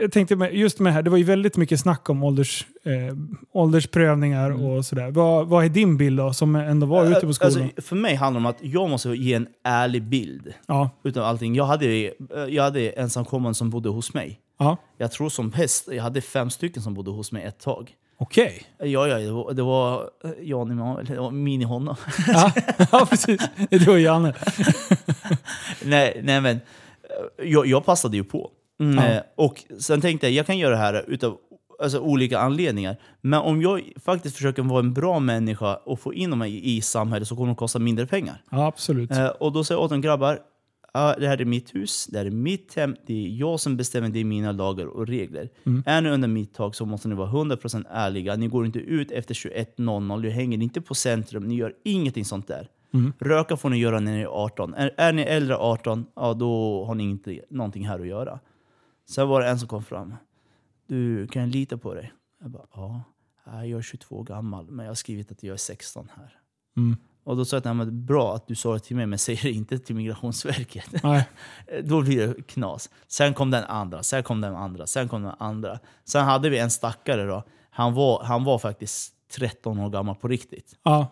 Jag 0.00 0.12
tänkte 0.12 0.34
just 0.52 0.78
med 0.80 0.92
här, 0.92 1.02
det 1.02 1.10
var 1.10 1.18
ju 1.18 1.24
väldigt 1.24 1.56
mycket 1.56 1.80
snack 1.80 2.10
om 2.10 2.22
ålders, 2.24 2.66
eh, 2.84 3.16
åldersprövningar 3.52 4.50
Mm. 4.50 4.64
och 4.64 4.84
sådär. 4.84 5.10
Vad, 5.10 5.46
vad 5.48 5.64
är 5.64 5.68
din 5.68 5.96
bild 5.96 6.18
då, 6.18 6.32
som 6.32 6.56
ändå 6.56 6.86
var 6.86 7.04
ute 7.06 7.26
på 7.26 7.32
skolan? 7.34 7.62
Alltså, 7.62 7.82
för 7.82 7.96
mig 7.96 8.14
handlar 8.14 8.40
det 8.40 8.46
om 8.46 8.50
att 8.50 8.58
jag 8.74 8.90
måste 8.90 9.08
ge 9.08 9.34
en 9.34 9.46
ärlig 9.64 10.02
bild 10.02 10.52
ja, 10.66 10.90
utav 11.04 11.24
allting. 11.24 11.54
Jag 11.54 11.64
hade, 11.64 11.86
eh, 11.86 12.10
jag 12.48 12.62
hade 12.62 12.90
ensamkommande 12.90 13.54
som 13.54 13.70
bodde 13.70 13.88
hos 13.88 14.14
mig. 14.14 14.40
ja. 14.58 14.76
Jag 14.98 15.12
tror 15.12 15.28
som 15.28 15.50
bäst, 15.50 15.88
jag 15.92 16.02
hade 16.02 16.20
fem 16.20 16.50
stycken 16.50 16.82
som 16.82 16.94
bodde 16.94 17.10
hos 17.10 17.32
mig 17.32 17.42
ett 17.44 17.60
tag. 17.60 17.90
okej. 18.16 18.62
Ja, 18.78 19.08
ja, 19.08 19.18
det 19.18 19.30
var, 19.32 19.52
det 19.52 19.62
var 19.62 20.02
eh, 20.24 20.30
Jan 20.42 20.70
Emanuel, 20.70 21.06
det 21.06 21.20
var 21.20 21.30
mini-Honna. 21.30 21.96
Ja, 22.26 22.52
ja, 22.92 23.06
precis. 23.10 23.40
Det 23.70 23.88
och 23.88 24.00
Janne. 24.00 24.34
nej, 25.84 26.20
nej, 26.24 26.40
men 26.40 26.56
eh, 26.56 26.62
jag, 27.44 27.66
jag 27.66 27.84
passade 27.84 28.16
ju 28.16 28.24
på. 28.24 28.50
Mm, 28.80 28.98
eh, 28.98 29.22
Och 29.34 29.64
sen 29.78 30.00
tänkte 30.00 30.26
jag, 30.26 30.34
jag 30.34 30.46
kan 30.46 30.58
göra 30.58 30.70
det 30.70 30.76
här 30.80 31.04
utav 31.08 31.38
alltså, 31.82 31.98
olika 31.98 32.38
anledningar. 32.38 32.96
Men 33.20 33.40
om 33.40 33.62
jag 33.62 33.92
faktiskt 34.04 34.36
försöker 34.36 34.62
vara 34.62 34.80
en 34.80 34.92
bra 34.94 35.20
människa 35.20 35.76
och 35.76 36.00
få 36.00 36.14
in 36.14 36.30
dem 36.30 36.42
i, 36.42 36.76
i 36.76 36.80
samhället 36.80 37.28
så 37.28 37.36
kommer 37.36 37.48
det 37.48 37.54
kosta 37.54 37.78
mindre 37.78 38.06
pengar. 38.06 38.42
Ja, 38.50 38.66
absolut. 38.66 39.10
Eh, 39.10 39.26
och 39.26 39.52
då 39.52 39.64
säger 39.64 39.78
jag 39.78 39.84
åt 39.84 39.90
dem, 39.90 40.00
grabbar, 40.00 40.38
ja, 40.94 41.16
det 41.18 41.28
här 41.28 41.40
är 41.40 41.44
mitt 41.44 41.74
hus, 41.74 42.06
det 42.06 42.18
här 42.18 42.26
är 42.26 42.30
mitt 42.30 42.74
hem, 42.76 42.96
det 43.06 43.24
är 43.24 43.28
jag 43.28 43.60
som 43.60 43.76
bestämmer, 43.76 44.08
det 44.08 44.20
är 44.20 44.24
mina 44.24 44.52
lagar 44.52 44.86
och 44.86 45.06
regler. 45.06 45.48
Är 45.86 46.00
ni 46.00 46.10
under 46.10 46.28
mitt 46.28 46.54
tak 46.54 46.74
så 46.74 46.86
måste 46.86 47.08
ni 47.08 47.14
vara 47.14 47.28
100% 47.30 47.84
ärliga. 47.90 48.36
Ni 48.36 48.46
går 48.48 48.66
inte 48.66 48.78
ut 48.78 49.10
efter 49.10 49.34
21.00, 49.34 50.20
ni 50.22 50.30
hänger 50.30 50.62
inte 50.62 50.80
på 50.80 50.94
centrum, 50.94 51.48
ni 51.48 51.54
gör 51.54 51.74
ingenting 51.84 52.24
sånt 52.24 52.48
där. 52.48 52.68
Röka 53.18 53.56
får 53.56 53.70
ni 53.70 53.76
göra 53.78 54.00
när 54.00 54.12
ni 54.12 54.20
är 54.20 54.26
18. 54.26 54.74
Är, 54.74 54.94
är 54.96 55.12
ni 55.12 55.22
äldre 55.22 55.54
än 55.54 55.60
18, 55.60 56.06
ja 56.16 56.34
då 56.34 56.84
har 56.84 56.94
ni 56.94 57.04
inte 57.04 57.40
någonting 57.50 57.88
här 57.88 58.00
att 58.00 58.06
göra. 58.06 58.38
Sen 59.10 59.28
var 59.28 59.40
det 59.40 59.48
en 59.48 59.58
som 59.58 59.68
kom 59.68 59.84
fram. 59.84 60.14
Du, 60.86 61.26
kan 61.26 61.42
jag 61.42 61.50
lita 61.50 61.78
på 61.78 61.94
dig? 61.94 62.12
Jag 62.40 62.50
bara, 62.50 62.66
ja. 62.74 63.02
Jag 63.44 63.78
är 63.78 63.82
22 63.82 64.16
år 64.16 64.24
gammal, 64.24 64.70
men 64.70 64.84
jag 64.84 64.90
har 64.90 64.94
skrivit 64.94 65.32
att 65.32 65.42
jag 65.42 65.52
är 65.54 65.56
16 65.56 66.08
här. 66.16 66.32
Mm. 66.76 66.96
Och 67.24 67.36
då 67.36 67.44
sa 67.44 67.56
jag, 67.56 67.64
"Nej, 67.64 67.74
men 67.74 68.06
bra 68.06 68.34
att 68.34 68.46
du 68.46 68.54
sa 68.54 68.72
det 68.72 68.78
till 68.80 68.96
mig, 68.96 69.06
men 69.06 69.18
säg 69.18 69.36
det 69.42 69.50
inte 69.50 69.78
till 69.78 69.94
Migrationsverket. 69.96 70.86
Nej. 71.02 71.28
Då 71.84 72.00
blir 72.02 72.26
det 72.26 72.42
knas. 72.46 72.90
Sen 73.08 73.34
kom 73.34 73.50
den 73.50 73.64
andra, 73.64 74.02
sen 74.02 74.22
kom 74.22 74.40
den 74.40 74.54
andra, 74.56 74.86
sen 74.86 75.08
kom 75.08 75.22
den 75.22 75.34
andra. 75.38 75.78
Sen 76.04 76.24
hade 76.24 76.50
vi 76.50 76.58
en 76.58 76.70
stackare 76.70 77.26
då. 77.26 77.42
Han 77.70 77.94
var, 77.94 78.24
han 78.24 78.44
var 78.44 78.58
faktiskt 78.58 79.14
13 79.36 79.78
år 79.78 79.90
gammal 79.90 80.14
på 80.16 80.28
riktigt. 80.28 80.78
Ja, 80.82 81.08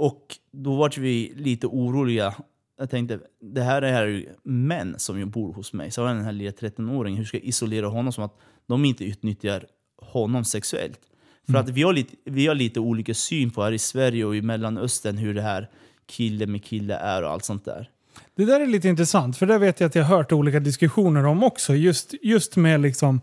Och 0.00 0.36
då 0.52 0.76
var 0.76 1.00
vi 1.00 1.32
lite 1.36 1.66
oroliga. 1.66 2.34
Jag 2.78 2.90
tänkte, 2.90 3.20
det 3.40 3.62
här 3.62 3.82
är 3.82 4.06
ju 4.06 4.28
män 4.42 4.94
som 4.98 5.30
bor 5.30 5.52
hos 5.52 5.72
mig. 5.72 5.90
Så 5.90 6.02
var 6.02 6.14
den 6.14 6.24
här 6.24 6.32
lilla 6.32 6.50
13-åringen, 6.50 7.16
hur 7.16 7.24
ska 7.24 7.36
jag 7.36 7.44
isolera 7.44 7.86
honom 7.86 8.12
som 8.12 8.24
att 8.24 8.36
de 8.66 8.84
inte 8.84 9.04
utnyttjar 9.04 9.66
honom 9.96 10.44
sexuellt? 10.44 11.00
För 11.46 11.54
att 11.54 11.68
vi 11.68 11.82
har, 11.82 11.92
lite, 11.92 12.16
vi 12.24 12.46
har 12.46 12.54
lite 12.54 12.80
olika 12.80 13.14
syn 13.14 13.50
på 13.50 13.62
här 13.62 13.72
i 13.72 13.78
Sverige 13.78 14.24
och 14.24 14.36
i 14.36 14.42
Mellanöstern 14.42 15.16
hur 15.16 15.34
det 15.34 15.42
här 15.42 15.68
kille 16.06 16.46
med 16.46 16.64
kille 16.64 16.94
är 16.94 17.22
och 17.22 17.30
allt 17.30 17.44
sånt 17.44 17.64
där. 17.64 17.90
det 18.34 18.44
där 18.44 18.60
är 18.60 18.66
lite 18.66 18.88
intressant. 18.88 19.36
För 19.36 19.46
det 19.46 19.58
vet 19.58 19.80
jag 19.80 19.88
att 19.88 19.94
jag 19.94 20.04
har 20.04 20.16
hört 20.16 20.32
olika 20.32 20.60
diskussioner 20.60 21.26
om 21.26 21.42
också. 21.42 21.74
Just, 21.74 22.14
just 22.22 22.56
med 22.56 22.80
liksom 22.80 23.20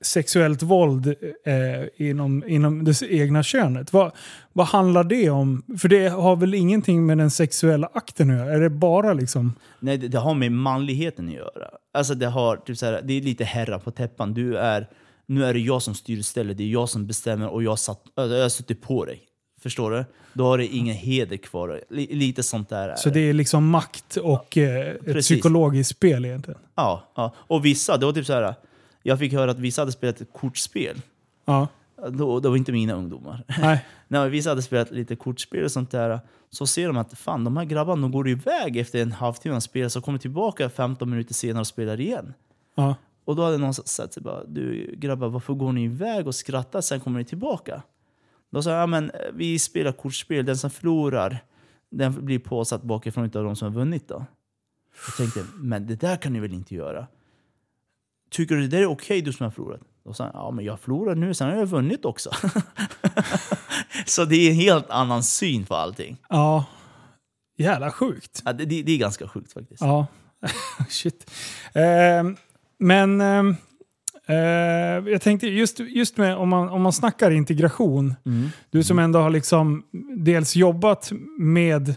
sexuellt 0.00 0.62
våld 0.62 1.14
eh, 1.44 2.08
inom, 2.08 2.44
inom 2.48 2.84
det 2.84 3.02
egna 3.02 3.42
könet. 3.42 3.92
Vad, 3.92 4.12
vad 4.52 4.66
handlar 4.66 5.04
det 5.04 5.30
om? 5.30 5.62
För 5.78 5.88
det 5.88 6.08
har 6.08 6.36
väl 6.36 6.54
ingenting 6.54 7.06
med 7.06 7.18
den 7.18 7.30
sexuella 7.30 7.90
akten 7.94 8.30
att 8.30 8.36
göra? 8.36 8.52
Är 8.52 8.60
det 8.60 8.70
bara 8.70 9.12
liksom... 9.12 9.54
Nej, 9.80 9.98
det, 9.98 10.08
det 10.08 10.18
har 10.18 10.34
med 10.34 10.52
manligheten 10.52 11.28
att 11.28 11.34
göra. 11.34 11.68
Alltså 11.94 12.14
det, 12.14 12.26
har, 12.26 12.56
typ 12.56 12.78
så 12.78 12.86
här, 12.86 13.02
det 13.04 13.12
är 13.12 13.20
lite 13.20 13.44
herra 13.44 13.78
på 13.78 13.90
täppan. 13.90 14.34
Du 14.34 14.58
är, 14.58 14.88
nu 15.26 15.44
är 15.44 15.54
det 15.54 15.60
jag 15.60 15.82
som 15.82 15.94
styr 15.94 16.22
stället, 16.22 16.56
det 16.56 16.64
är 16.64 16.68
jag 16.68 16.88
som 16.88 17.06
bestämmer 17.06 17.48
och 17.48 17.62
jag, 17.62 17.78
satt, 17.78 18.02
alltså, 18.14 18.36
jag 18.36 18.44
har 18.44 18.48
suttit 18.48 18.82
på 18.82 19.04
dig. 19.04 19.22
Förstår 19.62 19.90
du? 19.90 20.04
Då 20.32 20.44
har 20.44 20.58
det 20.58 20.66
ingen 20.66 20.94
heder 20.94 21.36
kvar. 21.36 21.80
Li, 21.90 22.14
lite 22.14 22.42
sånt 22.42 22.68
där 22.68 22.88
är 22.88 22.96
Så 22.96 23.10
det 23.10 23.20
är 23.20 23.32
liksom 23.32 23.68
makt 23.68 24.16
och 24.16 24.58
eh, 24.58 24.94
ett 25.06 25.20
psykologiskt 25.20 25.90
spel 25.90 26.24
egentligen? 26.24 26.60
Ja, 26.74 27.12
ja. 27.14 27.34
Och 27.36 27.64
vissa, 27.64 27.96
det 27.96 28.06
var 28.06 28.12
typ 28.12 28.26
så 28.26 28.32
här. 28.32 28.54
Jag 29.02 29.18
fick 29.18 29.32
höra 29.32 29.50
att 29.50 29.58
vissa 29.58 29.82
hade 29.82 29.92
spelat 29.92 30.20
ett 30.20 30.32
kortspel. 30.32 31.02
Ja. 31.44 31.68
Då, 32.10 32.40
det 32.40 32.48
var 32.48 32.56
inte 32.56 32.72
mina 32.72 32.92
ungdomar. 32.92 33.44
Nej. 33.60 33.84
När 34.08 34.28
vissa 34.28 34.50
hade 34.50 34.62
spelat 34.62 34.90
lite 34.90 35.16
kortspel 35.16 35.64
och 35.64 35.70
sånt 35.70 35.90
där, 35.90 36.20
så 36.50 36.66
ser 36.66 36.86
de 36.86 36.96
att 36.96 37.18
fan, 37.18 37.44
de 37.44 37.56
här 37.56 37.64
grabbarna 37.64 38.02
de 38.02 38.12
går 38.12 38.28
iväg 38.28 38.76
efter 38.76 39.02
en 39.02 39.12
halvtimme 39.12 39.56
av 39.56 39.60
spel, 39.60 39.90
så 39.90 40.00
kommer 40.00 40.18
tillbaka 40.18 40.70
15 40.70 41.10
minuter 41.10 41.34
senare 41.34 41.60
och 41.60 41.66
spelar 41.66 42.00
igen. 42.00 42.34
Ja. 42.74 42.94
Och 43.24 43.36
då 43.36 43.44
hade 43.44 43.58
någon 43.58 43.74
sagt 43.74 44.12
sig 44.12 44.22
bara, 44.22 44.44
du 44.44 44.94
grabbar 44.96 45.28
varför 45.28 45.54
går 45.54 45.72
ni 45.72 45.84
iväg 45.84 46.26
och 46.26 46.34
skrattar, 46.34 46.80
sen 46.80 47.00
kommer 47.00 47.18
ni 47.18 47.24
tillbaka? 47.24 47.82
Då 48.50 48.62
sa 48.62 48.70
jag, 48.70 48.80
ja, 48.80 48.86
men 48.86 49.10
eh, 49.10 49.20
vi 49.34 49.58
spelar 49.58 49.92
kortspel, 49.92 50.44
den 50.44 50.56
som 50.56 50.70
förlorar, 50.70 51.38
den 51.90 52.24
blir 52.24 52.38
påsatt 52.38 52.82
bakifrån 52.82 53.24
utav 53.24 53.44
de 53.44 53.56
som 53.56 53.72
har 53.72 53.80
vunnit 53.80 54.08
då. 54.08 54.24
Jag 55.06 55.16
tänkte, 55.16 55.44
men 55.54 55.86
det 55.86 55.94
där 55.94 56.16
kan 56.16 56.32
ni 56.32 56.40
väl 56.40 56.52
inte 56.52 56.74
göra? 56.74 57.06
Tycker 58.30 58.54
du 58.54 58.60
det 58.60 58.68
där 58.68 58.82
är 58.82 58.86
okej 58.86 59.22
du 59.22 59.32
som 59.32 59.44
har 59.44 59.50
förlorat? 59.50 59.80
Sa 60.12 60.24
han, 60.24 60.32
ja 60.34 60.50
men 60.50 60.64
jag 60.64 60.80
förlorar 60.80 61.14
nu, 61.14 61.34
sen 61.34 61.48
har 61.50 61.56
jag 61.56 61.66
vunnit 61.66 62.04
också. 62.04 62.30
Så 64.06 64.24
det 64.24 64.36
är 64.36 64.50
en 64.50 64.56
helt 64.56 64.90
annan 64.90 65.22
syn 65.22 65.66
på 65.66 65.74
allting. 65.74 66.16
ja. 66.28 66.64
Jävla 67.60 67.90
sjukt. 67.90 68.42
Ja, 68.44 68.52
det, 68.52 68.64
det, 68.64 68.92
är 68.92 68.98
ganska 68.98 69.28
sjukt 69.28 69.52
faktiskt. 69.52 69.80
Ja, 69.80 70.06
shit. 70.88 71.30
Eh, 71.72 72.24
men 72.78 73.20
eh, 73.20 73.42
eh, 74.36 75.08
jag 75.08 75.22
tänkte 75.22 75.46
just, 75.46 75.80
just 75.80 76.16
med 76.16 76.36
om 76.36 76.48
man, 76.48 76.68
om 76.68 76.82
man 76.82 76.92
snackar 76.92 77.30
integration. 77.30 78.14
Mm. 78.26 78.48
Du 78.70 78.82
som 78.82 78.98
ändå 78.98 79.18
har 79.18 79.30
liksom 79.30 79.82
dels 80.16 80.56
jobbat 80.56 81.12
med 81.38 81.88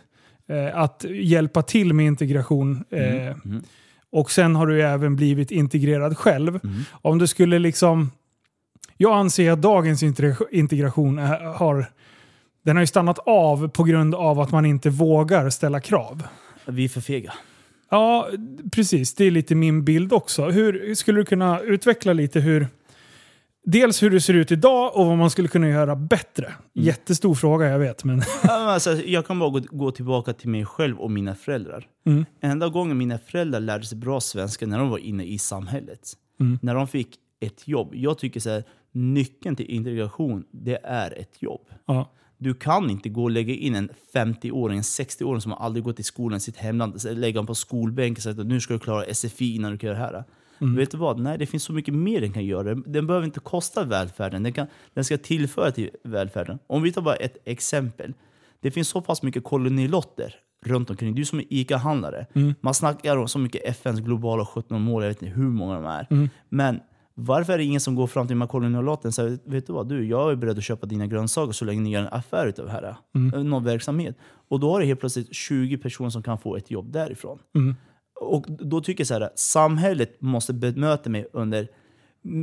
eh, 0.49 0.77
att 0.77 1.05
hjälpa 1.09 1.61
till 1.61 1.93
med 1.93 2.05
integration. 2.05 2.83
Eh, 2.89 3.35
Mm. 3.45 3.63
Och 4.11 4.31
sen 4.31 4.55
har 4.55 4.67
du 4.67 4.81
även 4.83 5.15
blivit 5.15 5.51
integrerad 5.51 6.17
själv. 6.17 6.59
Mm. 6.63 6.83
Om 6.91 7.17
du 7.17 7.27
skulle 7.27 7.59
liksom... 7.59 8.11
Jag 8.97 9.17
anser 9.17 9.51
att 9.51 9.61
dagens 9.61 10.03
integra- 10.03 10.45
integration 10.51 11.19
är, 11.19 11.39
har... 11.39 11.85
Den 12.63 12.75
har 12.75 12.83
ju 12.83 12.87
stannat 12.87 13.19
av 13.19 13.67
på 13.67 13.83
grund 13.83 14.15
av 14.15 14.39
att 14.39 14.51
man 14.51 14.65
inte 14.65 14.89
vågar 14.89 15.49
ställa 15.49 15.79
krav. 15.79 16.23
Vi 16.65 16.85
är 16.85 16.89
för 16.89 17.01
fega. 17.01 17.33
Ja, 17.89 18.27
precis. 18.71 19.13
Det 19.13 19.25
är 19.25 19.31
lite 19.31 19.55
min 19.55 19.83
bild 19.83 20.13
också. 20.13 20.49
Hur 20.49 20.95
skulle 20.95 21.19
du 21.19 21.25
kunna 21.25 21.59
utveckla 21.59 22.13
lite 22.13 22.39
hur... 22.39 22.67
Dels 23.63 24.03
hur 24.03 24.09
det 24.09 24.21
ser 24.21 24.33
ut 24.33 24.51
idag 24.51 24.97
och 24.97 25.05
vad 25.05 25.17
man 25.17 25.29
skulle 25.29 25.47
kunna 25.47 25.69
göra 25.69 25.95
bättre. 25.95 26.53
Jättestor 26.73 27.35
fråga, 27.35 27.69
jag 27.69 27.79
vet. 27.79 28.03
Men 28.03 28.21
Alltså, 28.43 28.91
jag 28.93 29.25
kan 29.27 29.39
bara 29.39 29.49
gå, 29.49 29.61
gå 29.71 29.91
tillbaka 29.91 30.33
till 30.33 30.49
mig 30.49 30.65
själv 30.65 30.97
och 30.99 31.11
mina 31.11 31.35
föräldrar. 31.35 31.87
Mm. 32.05 32.25
Enda 32.41 32.69
gången 32.69 32.97
mina 32.97 33.17
föräldrar 33.17 33.59
lärde 33.59 33.85
sig 33.85 33.97
bra 33.97 34.21
svenska 34.21 34.67
när 34.67 34.79
de 34.79 34.89
var 34.89 34.97
inne 34.97 35.23
i 35.25 35.37
samhället. 35.39 36.13
Mm. 36.39 36.59
När 36.61 36.75
de 36.75 36.87
fick 36.87 37.15
ett 37.39 37.67
jobb. 37.67 37.95
Jag 37.95 38.17
tycker 38.17 38.39
så 38.39 38.49
här, 38.49 38.63
nyckeln 38.91 39.55
till 39.55 39.69
integration, 39.69 40.43
det 40.51 40.79
är 40.83 41.19
ett 41.19 41.41
jobb. 41.41 41.61
ja, 41.85 42.11
Du 42.37 42.53
kan 42.53 42.89
inte 42.89 43.09
gå 43.09 43.23
och 43.23 43.31
lägga 43.31 43.53
in 43.53 43.75
en 43.75 43.89
50-åring, 44.13 44.77
en 44.77 44.83
60-åring 44.83 45.41
som 45.41 45.51
har 45.51 45.65
aldrig 45.65 45.83
gått 45.83 45.99
i 45.99 46.03
skolan 46.03 46.37
i 46.37 46.39
sitt 46.39 46.57
hemland, 46.57 47.03
lägga 47.03 47.39
honom 47.39 47.47
på 47.47 47.55
skolbänken 47.55 48.19
och 48.19 48.23
säga 48.23 48.41
att 48.41 48.47
nu 48.47 48.59
ska 48.59 48.73
du 48.73 48.79
klara 48.79 49.13
SFI 49.13 49.55
innan 49.55 49.71
du 49.71 49.77
kan 49.77 49.87
göra 49.87 49.99
det 49.99 50.17
här. 50.17 50.23
Vet 50.61 50.91
du 50.91 50.97
vad? 50.97 51.19
Nej, 51.19 51.37
det 51.37 51.45
finns 51.45 51.63
så 51.63 51.73
mycket 51.73 51.93
mer 51.93 52.21
den 52.21 52.33
kan 52.33 52.45
göra. 52.45 52.75
Den 52.75 53.07
behöver 53.07 53.25
inte 53.25 53.39
kosta 53.39 53.83
välfärden. 53.83 54.43
Den, 54.43 54.53
kan, 54.53 54.67
den 54.93 55.03
ska 55.03 55.17
tillföra 55.17 55.71
till 55.71 55.89
välfärden. 56.03 56.59
Om 56.67 56.81
vi 56.81 56.91
tar 56.91 57.01
bara 57.01 57.15
ett 57.15 57.37
exempel. 57.45 58.13
Det 58.59 58.71
finns 58.71 58.87
så 58.87 59.01
pass 59.01 59.23
mycket 59.23 59.43
kolonilotter 59.43 60.35
runt 60.65 60.89
omkring. 60.89 61.15
Du 61.15 61.21
är 61.21 61.25
som 61.25 61.39
en 61.39 61.45
ICA-handlare. 61.49 62.25
Mm. 62.33 62.53
Man 62.61 62.73
snackar 62.73 63.17
om 63.17 63.27
så 63.27 63.39
mycket 63.39 63.61
FNs 63.65 63.99
globala 63.99 64.45
17 64.45 64.81
mål, 64.81 65.03
jag 65.03 65.09
vet 65.09 65.21
inte 65.21 65.35
hur 65.35 65.49
många 65.49 65.73
de 65.73 65.85
är. 65.85 66.07
Mm. 66.09 66.29
Men 66.49 66.79
varför 67.13 67.53
är 67.53 67.57
det 67.57 67.63
ingen 67.63 67.81
som 67.81 67.95
går 67.95 68.07
fram 68.07 68.27
till 68.27 68.35
de 68.35 68.41
här 68.41 68.47
kolonilotten 68.47 69.09
och 69.09 69.13
säger 69.13 69.39
vet 69.45 69.67
du 69.67 69.73
vad, 69.73 69.89
du, 69.89 70.05
jag 70.05 70.31
är 70.31 70.35
beredd 70.35 70.57
att 70.57 70.63
köpa 70.63 70.87
dina 70.87 71.07
grönsaker 71.07 71.51
så 71.51 71.65
länge 71.65 71.81
ni 71.81 71.91
gör 71.91 72.01
en 72.01 72.07
affär 72.07 72.47
utav 72.47 72.65
det 72.65 72.71
här. 72.71 72.95
Mm. 73.15 73.49
Någon 73.49 73.63
verksamhet. 73.63 74.17
Och 74.49 74.59
då 74.59 74.71
har 74.71 74.79
det 74.79 74.85
helt 74.85 74.99
plötsligt 74.99 75.35
20 75.35 75.77
personer 75.77 76.09
som 76.09 76.23
kan 76.23 76.37
få 76.37 76.55
ett 76.55 76.71
jobb 76.71 76.91
därifrån. 76.91 77.39
Mm. 77.55 77.75
Och 78.21 78.45
då 78.49 78.81
tycker 78.81 79.01
jag 79.01 79.07
så 79.07 79.13
här, 79.13 79.29
samhället 79.35 80.21
måste 80.21 80.53
bemöta 80.53 81.09
mig 81.09 81.27
under, 81.33 81.67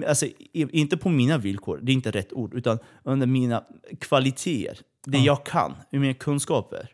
alltså 0.06 0.26
inte 0.52 0.96
på 0.96 1.08
mina 1.08 1.38
villkor, 1.38 1.80
det 1.82 1.92
är 1.92 1.94
inte 1.94 2.10
rätt 2.10 2.32
ord, 2.32 2.54
utan 2.54 2.78
under 3.02 3.26
mina 3.26 3.64
kvaliteter. 4.00 4.78
Det 5.04 5.18
jag 5.18 5.46
kan, 5.46 5.74
i 5.90 5.98
mina 5.98 6.14
kunskaper. 6.14 6.92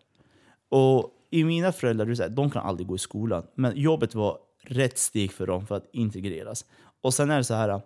Och 0.68 1.10
i 1.30 1.44
mina 1.44 1.72
föräldrar, 1.72 2.14
så 2.14 2.22
här, 2.22 2.30
de 2.30 2.50
kan 2.50 2.66
aldrig 2.66 2.86
gå 2.86 2.94
i 2.94 2.98
skolan. 2.98 3.46
Men 3.54 3.76
jobbet 3.76 4.14
var 4.14 4.38
rätt 4.62 4.98
steg 4.98 5.32
för 5.32 5.46
dem 5.46 5.66
för 5.66 5.76
att 5.76 5.88
integreras. 5.92 6.66
Och 7.00 7.14
sen 7.14 7.30
är 7.30 7.36
det 7.36 7.44
så 7.44 7.54
här, 7.54 7.80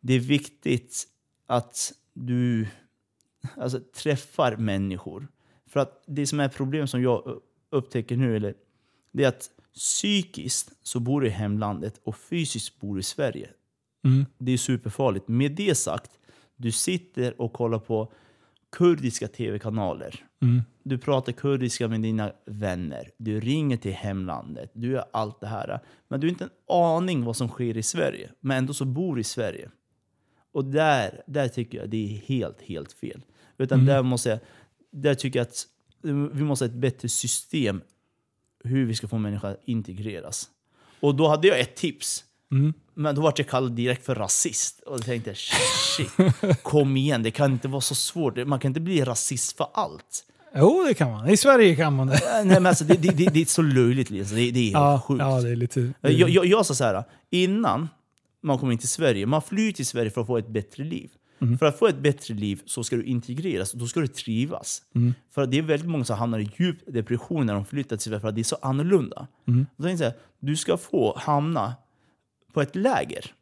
det 0.00 0.14
är 0.14 0.20
viktigt 0.20 1.04
att 1.46 1.92
du 2.12 2.66
alltså, 3.56 3.80
träffar 3.80 4.56
människor. 4.56 5.28
För 5.66 5.80
att 5.80 6.02
det 6.06 6.26
som 6.26 6.40
är 6.40 6.48
problem 6.48 6.86
som 6.86 7.02
jag 7.02 7.40
upptäcker 7.70 8.16
nu, 8.16 8.36
eller, 8.36 8.54
det 9.12 9.24
är 9.24 9.28
att 9.28 9.50
psykiskt 9.74 10.72
så 10.82 11.00
bor 11.00 11.20
du 11.20 11.26
i 11.26 11.30
hemlandet 11.30 12.00
och 12.04 12.16
fysiskt 12.16 12.80
bor 12.80 12.94
du 12.94 13.00
i 13.00 13.02
Sverige. 13.02 13.50
Mm. 14.04 14.26
Det 14.38 14.52
är 14.52 14.58
superfarligt. 14.58 15.28
Med 15.28 15.52
det 15.52 15.74
sagt, 15.74 16.10
du 16.56 16.72
sitter 16.72 17.40
och 17.40 17.52
kollar 17.52 17.78
på 17.78 18.12
kurdiska 18.72 19.28
tv-kanaler. 19.28 20.26
Mm. 20.42 20.62
Du 20.82 20.98
pratar 20.98 21.32
kurdiska 21.32 21.88
med 21.88 22.02
dina 22.02 22.32
vänner. 22.46 23.10
Du 23.16 23.40
ringer 23.40 23.76
till 23.76 23.92
hemlandet. 23.92 24.70
Du 24.74 24.90
gör 24.90 25.04
allt 25.12 25.40
det 25.40 25.46
här. 25.46 25.80
Men 26.08 26.20
du 26.20 26.26
har 26.26 26.30
inte 26.30 26.44
en 26.44 26.50
aning 26.76 27.24
vad 27.24 27.36
som 27.36 27.48
sker 27.48 27.76
i 27.76 27.82
Sverige. 27.82 28.30
Men 28.40 28.58
ändå 28.58 28.74
så 28.74 28.84
bor 28.84 29.14
du 29.14 29.20
i 29.20 29.24
Sverige. 29.24 29.70
Och 30.52 30.64
där, 30.64 31.22
där 31.26 31.48
tycker 31.48 31.78
jag 31.78 31.90
det 31.90 32.04
är 32.04 32.18
helt, 32.18 32.62
helt 32.62 32.92
fel. 32.92 33.22
Utan 33.58 33.86
där 33.86 34.02
måste 34.02 34.28
jag, 34.28 34.38
där 34.90 35.14
tycker 35.14 35.38
jag 35.38 35.46
att 35.46 35.66
vi 36.32 36.42
måste 36.42 36.64
ha 36.64 36.68
ett 36.68 36.76
bättre 36.76 37.08
system 37.08 37.80
hur 38.64 38.86
vi 38.86 38.94
ska 38.94 39.08
få 39.08 39.18
människor 39.18 39.48
att 39.48 39.60
integreras. 39.64 40.48
Och 41.00 41.14
då 41.14 41.28
hade 41.28 41.48
jag 41.48 41.60
ett 41.60 41.76
tips. 41.76 42.24
Mm. 42.52 42.72
Men 42.94 43.14
då 43.14 43.22
vart 43.22 43.38
jag 43.38 43.48
kallad 43.48 43.72
direkt 43.72 44.06
för 44.06 44.14
rasist. 44.14 44.80
Och 44.80 44.96
då 44.96 45.02
tänkte 45.02 45.30
jag, 45.30 45.36
shit, 45.36 46.62
kom 46.62 46.96
igen, 46.96 47.22
det 47.22 47.30
kan 47.30 47.52
inte 47.52 47.68
vara 47.68 47.80
så 47.80 47.94
svårt. 47.94 48.46
Man 48.46 48.60
kan 48.60 48.68
inte 48.70 48.80
bli 48.80 49.04
rasist 49.04 49.56
för 49.56 49.66
allt. 49.74 50.24
Jo, 50.54 50.84
det 50.88 50.94
kan 50.94 51.10
man. 51.10 51.28
I 51.28 51.36
Sverige 51.36 51.76
kan 51.76 51.96
man 51.96 52.06
det. 52.06 52.20
Nej, 52.44 52.46
men 52.46 52.66
alltså, 52.66 52.84
det, 52.84 52.94
det, 52.94 53.08
det, 53.10 53.24
det 53.34 53.40
är 53.40 53.44
så 53.44 53.62
löjligt, 53.62 54.10
liksom. 54.10 54.36
det, 54.36 54.50
det 54.50 54.68
är 54.68 54.72
Ja, 54.72 55.00
sjukt. 55.06 55.20
ja, 55.20 55.40
det 55.40 55.50
är 55.50 55.56
lite... 55.56 55.92
jag, 56.00 56.30
jag, 56.30 56.46
jag 56.46 56.66
sa 56.66 56.74
så 56.74 56.84
här, 56.84 57.04
innan 57.30 57.88
man 58.42 58.58
kommer 58.58 58.72
in 58.72 58.78
till 58.78 58.88
Sverige, 58.88 59.26
man 59.26 59.42
flyr 59.42 59.72
till 59.72 59.86
Sverige 59.86 60.10
för 60.10 60.20
att 60.20 60.26
få 60.26 60.38
ett 60.38 60.48
bättre 60.48 60.84
liv. 60.84 61.10
För 61.58 61.66
att 61.66 61.78
få 61.78 61.86
ett 61.86 61.98
bättre 61.98 62.34
liv 62.34 62.62
så 62.66 62.84
ska 62.84 62.96
du 62.96 63.04
integreras, 63.04 63.72
och 63.72 63.78
då 63.78 63.86
ska 63.86 64.00
du 64.00 64.06
trivas. 64.06 64.82
För 65.30 65.42
att 65.42 65.50
det 65.50 65.58
är 65.58 65.62
väldigt 65.62 65.88
många 65.88 66.04
som 66.04 66.16
hamnar 66.16 66.38
i 66.38 66.50
djup 66.58 66.78
depression 66.86 67.46
när 67.46 67.54
de 67.54 67.64
flyttar 67.64 67.96
till 67.96 68.04
Sverige 68.04 68.20
för 68.20 68.28
att 68.28 68.34
det 68.34 68.40
är 68.40 68.44
så 68.44 68.58
annorlunda. 68.62 69.26
Då 69.76 69.84
tänkte 69.84 70.04
jag, 70.04 70.12
du 70.38 70.56
ska 70.56 70.76
få 70.76 71.18
hamna 71.18 71.74
på 72.52 72.62
ett 72.62 72.76
läger. 72.76 73.34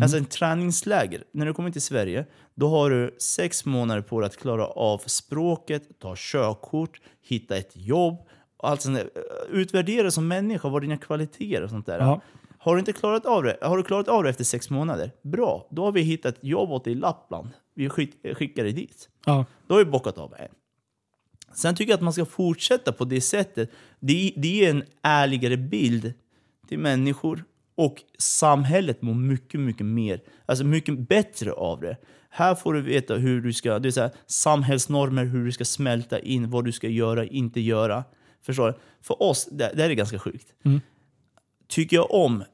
Alltså 0.00 0.16
en 0.16 0.24
träningsläger. 0.24 1.24
När 1.32 1.46
du 1.46 1.54
kommer 1.54 1.70
till 1.70 1.82
Sverige, 1.82 2.26
då 2.54 2.68
har 2.68 2.90
du 2.90 3.16
sex 3.18 3.64
månader 3.64 4.02
på 4.02 4.20
dig 4.20 4.26
att 4.26 4.36
klara 4.36 4.66
av 4.66 4.98
språket, 4.98 5.82
ta 5.98 6.14
körkort, 6.16 7.00
hitta 7.22 7.56
ett 7.56 7.72
jobb. 7.74 8.28
Allt 8.64 8.80
sånt 8.80 8.96
där. 8.96 9.10
Utvärdera 9.50 10.10
som 10.10 10.28
människa, 10.28 10.68
vad 10.68 10.82
dina 10.82 10.96
kvaliteter 10.98 11.62
och 11.62 11.70
sånt 11.70 11.86
där. 11.86 11.98
Ja. 11.98 12.20
Har 12.62 12.74
du 12.74 12.78
inte 12.78 12.92
klarat 12.92 13.26
av 13.26 13.42
det? 13.42 13.56
Har 13.62 13.76
du 13.76 13.82
klarat 13.82 14.08
av 14.08 14.22
det 14.22 14.30
efter 14.30 14.44
sex 14.44 14.70
månader? 14.70 15.10
Bra, 15.22 15.68
då 15.70 15.84
har 15.84 15.92
vi 15.92 16.00
hittat 16.02 16.34
jobb 16.40 16.70
åt 16.72 16.84
dig 16.84 16.92
i 16.92 16.96
Lappland. 16.96 17.48
Vi 17.74 17.88
skick- 17.88 18.34
skickar 18.34 18.62
dig 18.64 18.72
dit. 18.72 19.08
Ja. 19.26 19.44
Då 19.66 19.74
har 19.74 19.78
vi 19.84 19.90
bockat 19.90 20.18
av 20.18 20.34
en. 20.38 20.48
Sen 21.54 21.74
tycker 21.74 21.92
jag 21.92 21.96
att 21.96 22.02
man 22.02 22.12
ska 22.12 22.24
fortsätta 22.24 22.92
på 22.92 23.04
det 23.04 23.20
sättet. 23.20 23.70
Det, 24.00 24.32
det 24.36 24.64
är 24.66 24.70
en 24.70 24.82
ärligare 25.02 25.56
bild 25.56 26.12
till 26.68 26.78
människor 26.78 27.44
och 27.74 28.02
samhället 28.18 29.02
mår 29.02 29.14
mycket, 29.14 29.60
mycket 29.60 29.86
mer, 29.86 30.20
alltså 30.46 30.64
mycket 30.64 30.98
bättre 31.08 31.52
av 31.52 31.80
det. 31.80 31.96
Här 32.30 32.54
får 32.54 32.72
du 32.74 32.80
veta 32.82 33.14
hur 33.14 33.40
du 33.40 33.52
ska, 33.52 33.78
det 33.78 33.88
är 33.88 33.90
så 33.90 34.00
här, 34.00 34.10
samhällsnormer, 34.26 35.24
hur 35.24 35.44
du 35.44 35.52
ska 35.52 35.64
smälta 35.64 36.18
in, 36.18 36.50
vad 36.50 36.64
du 36.64 36.72
ska 36.72 36.88
göra, 36.88 37.24
inte 37.24 37.60
göra. 37.60 38.04
Förstår 38.42 38.66
du? 38.68 38.74
För 39.02 39.22
oss, 39.22 39.48
det, 39.52 39.72
det 39.74 39.82
här 39.82 39.90
är 39.90 39.94
ganska 39.94 40.18
sjukt. 40.18 40.54
Tycker 41.72 41.96
jag 41.96 42.10
om 42.14 42.44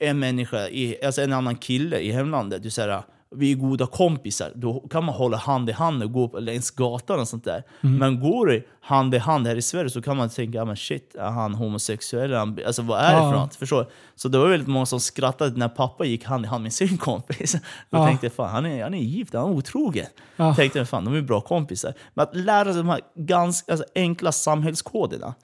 en 0.00 0.18
människa, 0.18 0.68
i, 0.68 1.04
alltså 1.04 1.22
en 1.22 1.32
annan 1.32 1.56
kille 1.56 1.98
i 1.98 2.10
hemlandet, 2.12 2.62
du 2.62 2.70
säger 2.70 3.02
vi 3.36 3.52
är 3.52 3.56
goda 3.56 3.86
kompisar, 3.86 4.52
då 4.54 4.80
kan 4.80 5.04
man 5.04 5.14
hålla 5.14 5.36
hand 5.36 5.70
i 5.70 5.72
hand 5.72 6.02
och 6.02 6.12
gå 6.12 6.28
på- 6.28 6.38
längs 6.40 6.70
gatan 6.70 7.20
och 7.20 7.28
sånt 7.28 7.44
där. 7.44 7.62
Men 7.80 8.20
går 8.20 8.46
du 8.46 8.66
hand 8.80 9.14
i 9.14 9.18
hand 9.18 9.46
här 9.46 9.56
i 9.56 9.62
Sverige 9.62 9.90
så 9.90 10.02
kan 10.02 10.16
man 10.16 10.28
tänka, 10.30 10.62
ah, 10.62 10.64
men 10.64 10.76
shit, 10.76 11.14
är 11.14 11.30
han 11.30 11.54
homosexuell? 11.54 12.32
Han, 12.32 12.58
alltså 12.66 12.82
vad 12.82 13.00
är 13.00 13.12
det 13.12 13.18
Ja. 13.18 13.32
för 13.32 13.38
något? 13.38 13.54
Förstår? 13.54 13.90
Så 14.14 14.28
det 14.28 14.38
var 14.38 14.48
väldigt 14.48 14.68
många 14.68 14.86
som 14.86 15.00
skrattade 15.00 15.56
när 15.58 15.68
pappa 15.68 16.04
gick 16.04 16.24
hand 16.24 16.44
i 16.44 16.48
hand 16.48 16.62
med 16.62 16.72
sin 16.72 16.98
kompis. 17.08 17.52
Då 17.52 17.58
Ja. 17.90 18.06
tänkte 18.06 18.26
jag, 18.26 18.32
fan 18.32 18.48
han 18.50 18.66
är, 18.66 18.82
han 18.82 18.94
är 18.94 18.98
gift, 18.98 19.34
han 19.34 19.42
är 19.50 19.54
otrogen. 19.56 20.06
Ja. 20.36 20.54
Tänkte 20.54 20.78
jag, 20.78 20.88
fan 20.88 21.04
de 21.04 21.14
är 21.14 21.20
bra 21.22 21.40
kompisar. 21.40 21.94
Men 22.14 22.22
att 22.22 22.36
lära 22.36 22.64
sig 22.64 22.76
de 22.82 22.88
här 22.88 23.00
ganska 23.14 23.72
alltså, 23.72 23.86
enkla 23.94 24.32
samhällskoderna, 24.32 25.34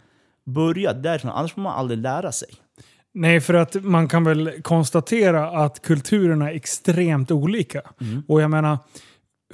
börja 0.45 0.93
därifrån, 0.93 1.31
annars 1.31 1.53
får 1.55 1.61
man 1.61 1.73
aldrig 1.79 1.99
lära 2.01 2.33
sig. 2.33 2.49
Nej, 3.15 3.41
för 3.41 3.55
att 3.55 3.85
man 3.85 4.09
kan 4.09 4.25
väl 4.25 4.51
konstatera 4.63 5.51
att 5.65 5.83
kulturerna 5.83 6.51
är 6.51 6.55
extremt 6.55 7.31
olika. 7.31 7.83
Och 8.29 8.43
jag 8.43 8.51
menar, 8.51 8.79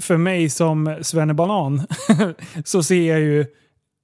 för 0.01 0.17
mig 0.17 0.51
som 0.51 0.97
svennebanan 1.03 1.83
så 2.65 2.83
ser 2.83 3.09
jag 3.11 3.21
ju 3.21 3.47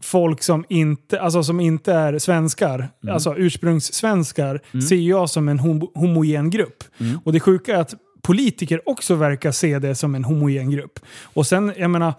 folk 0.02 0.42
som 0.42 0.64
inte, 0.68 1.20
alltså 1.20 1.42
som 1.42 1.60
inte 1.60 1.92
är 1.92 2.18
svenskar, 2.18 2.88
alltså 3.10 3.34
ursprungssvenskar, 3.36 4.60
ser 4.88 4.96
jag 4.96 5.30
som 5.30 5.48
en 5.48 5.60
hom- 5.60 5.90
homogen 5.94 6.50
grupp. 6.50 6.84
Och 7.24 7.32
det 7.32 7.40
sjuka 7.40 7.76
är 7.76 7.80
att 7.80 7.94
politiker 8.22 8.88
också 8.88 9.14
verkar 9.14 9.52
se 9.52 9.78
det 9.78 9.94
som 9.94 10.14
en 10.14 10.24
homogen 10.24 10.70
grupp. 10.70 10.98
Och 11.22 11.46
sen, 11.46 11.72
jag 11.76 11.90
menar, 11.90 12.14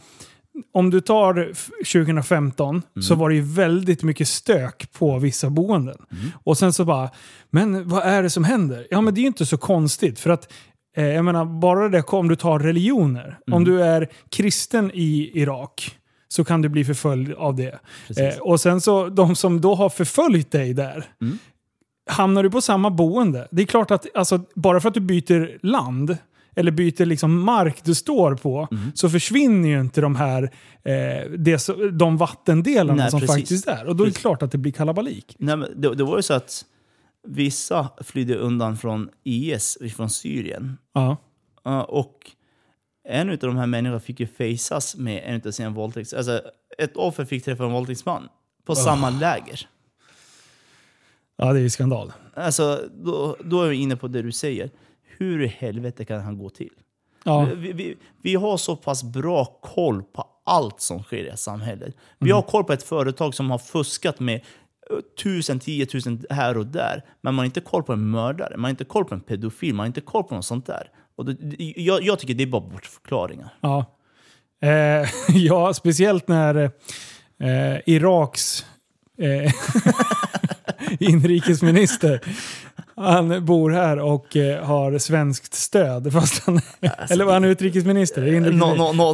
om 0.73 0.89
du 0.89 1.01
tar 1.01 1.49
f- 1.51 1.69
2015 1.93 2.81
så 3.01 3.15
var 3.15 3.29
det 3.29 3.35
ju 3.35 3.41
väldigt 3.41 4.03
mycket 4.03 4.27
stök 4.27 4.91
på 4.91 5.19
vissa 5.19 5.49
boenden. 5.49 5.97
Och 6.43 6.57
sen 6.57 6.73
så 6.73 6.85
bara, 6.85 7.09
men 7.49 7.87
vad 7.89 8.03
är 8.03 8.23
det 8.23 8.29
som 8.29 8.43
händer? 8.43 8.87
Ja 8.89 9.01
men 9.01 9.13
det 9.13 9.19
är 9.19 9.21
ju 9.21 9.27
inte 9.27 9.45
så 9.45 9.57
konstigt 9.57 10.19
för 10.19 10.29
att 10.29 10.51
eh, 10.97 11.05
jag 11.05 11.25
menar, 11.25 11.45
bara 11.45 11.89
det 11.89 12.01
om 12.03 12.27
du 12.27 12.35
tar 12.35 12.59
religioner. 12.59 13.39
Om 13.51 13.63
du 13.63 13.81
är 13.83 14.09
kristen 14.31 14.91
i 14.93 15.31
Irak 15.33 15.97
så 16.27 16.43
kan 16.43 16.61
du 16.61 16.69
bli 16.69 16.85
förföljd 16.85 17.33
av 17.33 17.55
det. 17.55 17.79
Eh, 18.17 18.37
och 18.41 18.59
sen 18.59 18.81
så, 18.81 19.09
de 19.09 19.35
som 19.35 19.61
då 19.61 19.75
har 19.75 19.89
förföljt 19.89 20.51
dig 20.51 20.73
där, 20.73 21.05
hamnar 22.09 22.43
du 22.43 22.49
på 22.51 22.61
samma 22.61 22.89
boende. 22.89 23.47
Det 23.51 23.61
är 23.61 23.65
klart 23.65 23.91
att 23.91 24.05
alltså, 24.15 24.39
bara 24.55 24.79
för 24.79 24.87
att 24.87 24.93
du 24.93 24.99
byter 24.99 25.65
land, 25.65 26.17
eller 26.55 26.71
byter 26.71 27.05
liksom 27.05 27.43
mark 27.43 27.83
du 27.83 27.95
står 27.95 28.35
på, 28.35 28.67
så 28.93 29.09
försvinner 29.09 29.69
ju 29.69 29.79
inte 29.79 30.01
de 30.01 30.15
här 30.15 30.43
eh, 30.83 31.31
det, 31.37 31.67
de 31.91 32.17
vattendelarna 32.17 33.01
Nej, 33.03 33.11
som 33.11 33.19
precis. 33.19 33.35
faktiskt 33.35 33.67
är. 33.67 33.85
Och 33.85 33.95
då 33.95 34.03
är 34.03 34.05
det 34.05 34.11
Precis. 34.11 34.21
klart 34.21 34.43
att 34.43 34.51
det 34.51 34.57
blir 34.57 34.71
kalabalik. 34.71 35.35
Nej, 35.39 35.57
men 35.57 35.81
det, 35.81 35.95
det 35.95 36.03
var 36.03 36.17
ju 36.17 36.23
så 36.23 36.33
att 36.33 36.65
vissa 37.27 37.89
flydde 38.03 38.35
undan 38.35 38.77
från 38.77 39.09
IS, 39.23 39.77
från 39.95 40.09
Syrien. 40.09 40.77
Ja. 40.93 41.17
Uh, 41.67 41.79
och 41.79 42.31
en 43.07 43.29
av 43.29 43.37
de 43.37 43.57
här 43.57 43.67
människorna 43.67 43.99
fick 43.99 44.19
ju 44.19 44.27
faceas 44.27 44.95
med 44.95 45.23
en 45.25 45.41
av 45.47 45.51
sina 45.51 45.69
våldtäkts... 45.69 46.13
Alltså, 46.13 46.41
ett 46.77 46.97
offer 46.97 47.25
fick 47.25 47.43
träffa 47.45 47.63
en 47.65 47.71
våldtäktsman 47.71 48.29
på 48.65 48.75
samma 48.75 49.09
läger. 49.09 49.67
ja, 51.37 51.53
det 51.53 51.59
är 51.59 51.63
ju 51.63 51.69
skandal. 51.69 52.13
Alltså, 52.33 52.81
då, 52.93 53.37
då 53.43 53.61
är 53.61 53.69
vi 53.69 53.75
inne 53.75 53.95
på 53.95 54.07
det 54.07 54.21
du 54.21 54.31
säger. 54.31 54.69
Hur 55.17 55.41
i 55.41 55.47
helvete 55.47 56.05
kan 56.05 56.21
han 56.21 56.37
gå 56.37 56.49
till? 56.49 56.73
Ja. 57.23 57.47
Vi, 57.55 57.73
vi, 57.73 57.97
vi 58.21 58.35
har 58.35 58.57
så 58.57 58.75
pass 58.75 59.03
bra 59.03 59.45
koll 59.45 60.03
på 60.03 60.27
allt 60.45 60.81
som 60.81 61.03
sker 61.03 61.33
i 61.33 61.37
samhället. 61.37 61.95
Vi 62.19 62.31
har 62.31 62.41
koll 62.41 62.63
på 62.63 62.73
ett 62.73 62.83
företag 62.83 63.35
som 63.35 63.51
har 63.51 63.57
fuskat 63.57 64.19
med 64.19 64.35
eh, 64.35 64.97
tusen, 65.23 65.59
tiotusen 65.59 66.25
här 66.29 66.57
och 66.57 66.65
där. 66.65 67.03
Men 67.21 67.35
man 67.35 67.37
har 67.37 67.45
inte 67.45 67.61
koll 67.61 67.83
på 67.83 67.93
en 67.93 68.09
mördare, 68.09 68.57
man 68.57 68.63
har 68.63 68.69
inte 68.69 68.83
koll 68.83 69.05
på 69.05 69.15
en 69.15 69.21
pedofil, 69.21 69.73
man 69.73 69.83
har 69.83 69.87
inte 69.87 70.01
koll 70.01 70.23
på 70.23 70.35
något 70.35 70.45
sånt 70.45 70.65
där. 70.65 70.89
Och 71.15 71.25
det, 71.25 71.73
jag, 71.75 72.03
jag 72.03 72.19
tycker 72.19 72.33
det 72.33 72.43
är 72.43 72.47
bara 72.47 72.61
bortförklaringar. 72.61 73.53
Ja, 73.61 73.85
eh, 74.61 75.09
ja 75.35 75.73
speciellt 75.73 76.27
när 76.27 76.55
eh, 77.39 77.77
Iraks 77.85 78.65
eh, 79.17 79.51
inrikesminister 80.99 82.21
Han 82.97 83.45
bor 83.45 83.69
här 83.71 83.99
och 83.99 84.35
eh, 84.37 84.63
har 84.65 84.97
svenskt 84.97 85.53
stöd. 85.53 86.13
Fast 86.13 86.43
han, 86.45 86.61
eller 87.09 87.25
var 87.25 87.33
han 87.33 87.43
utrikesminister? 87.43 88.21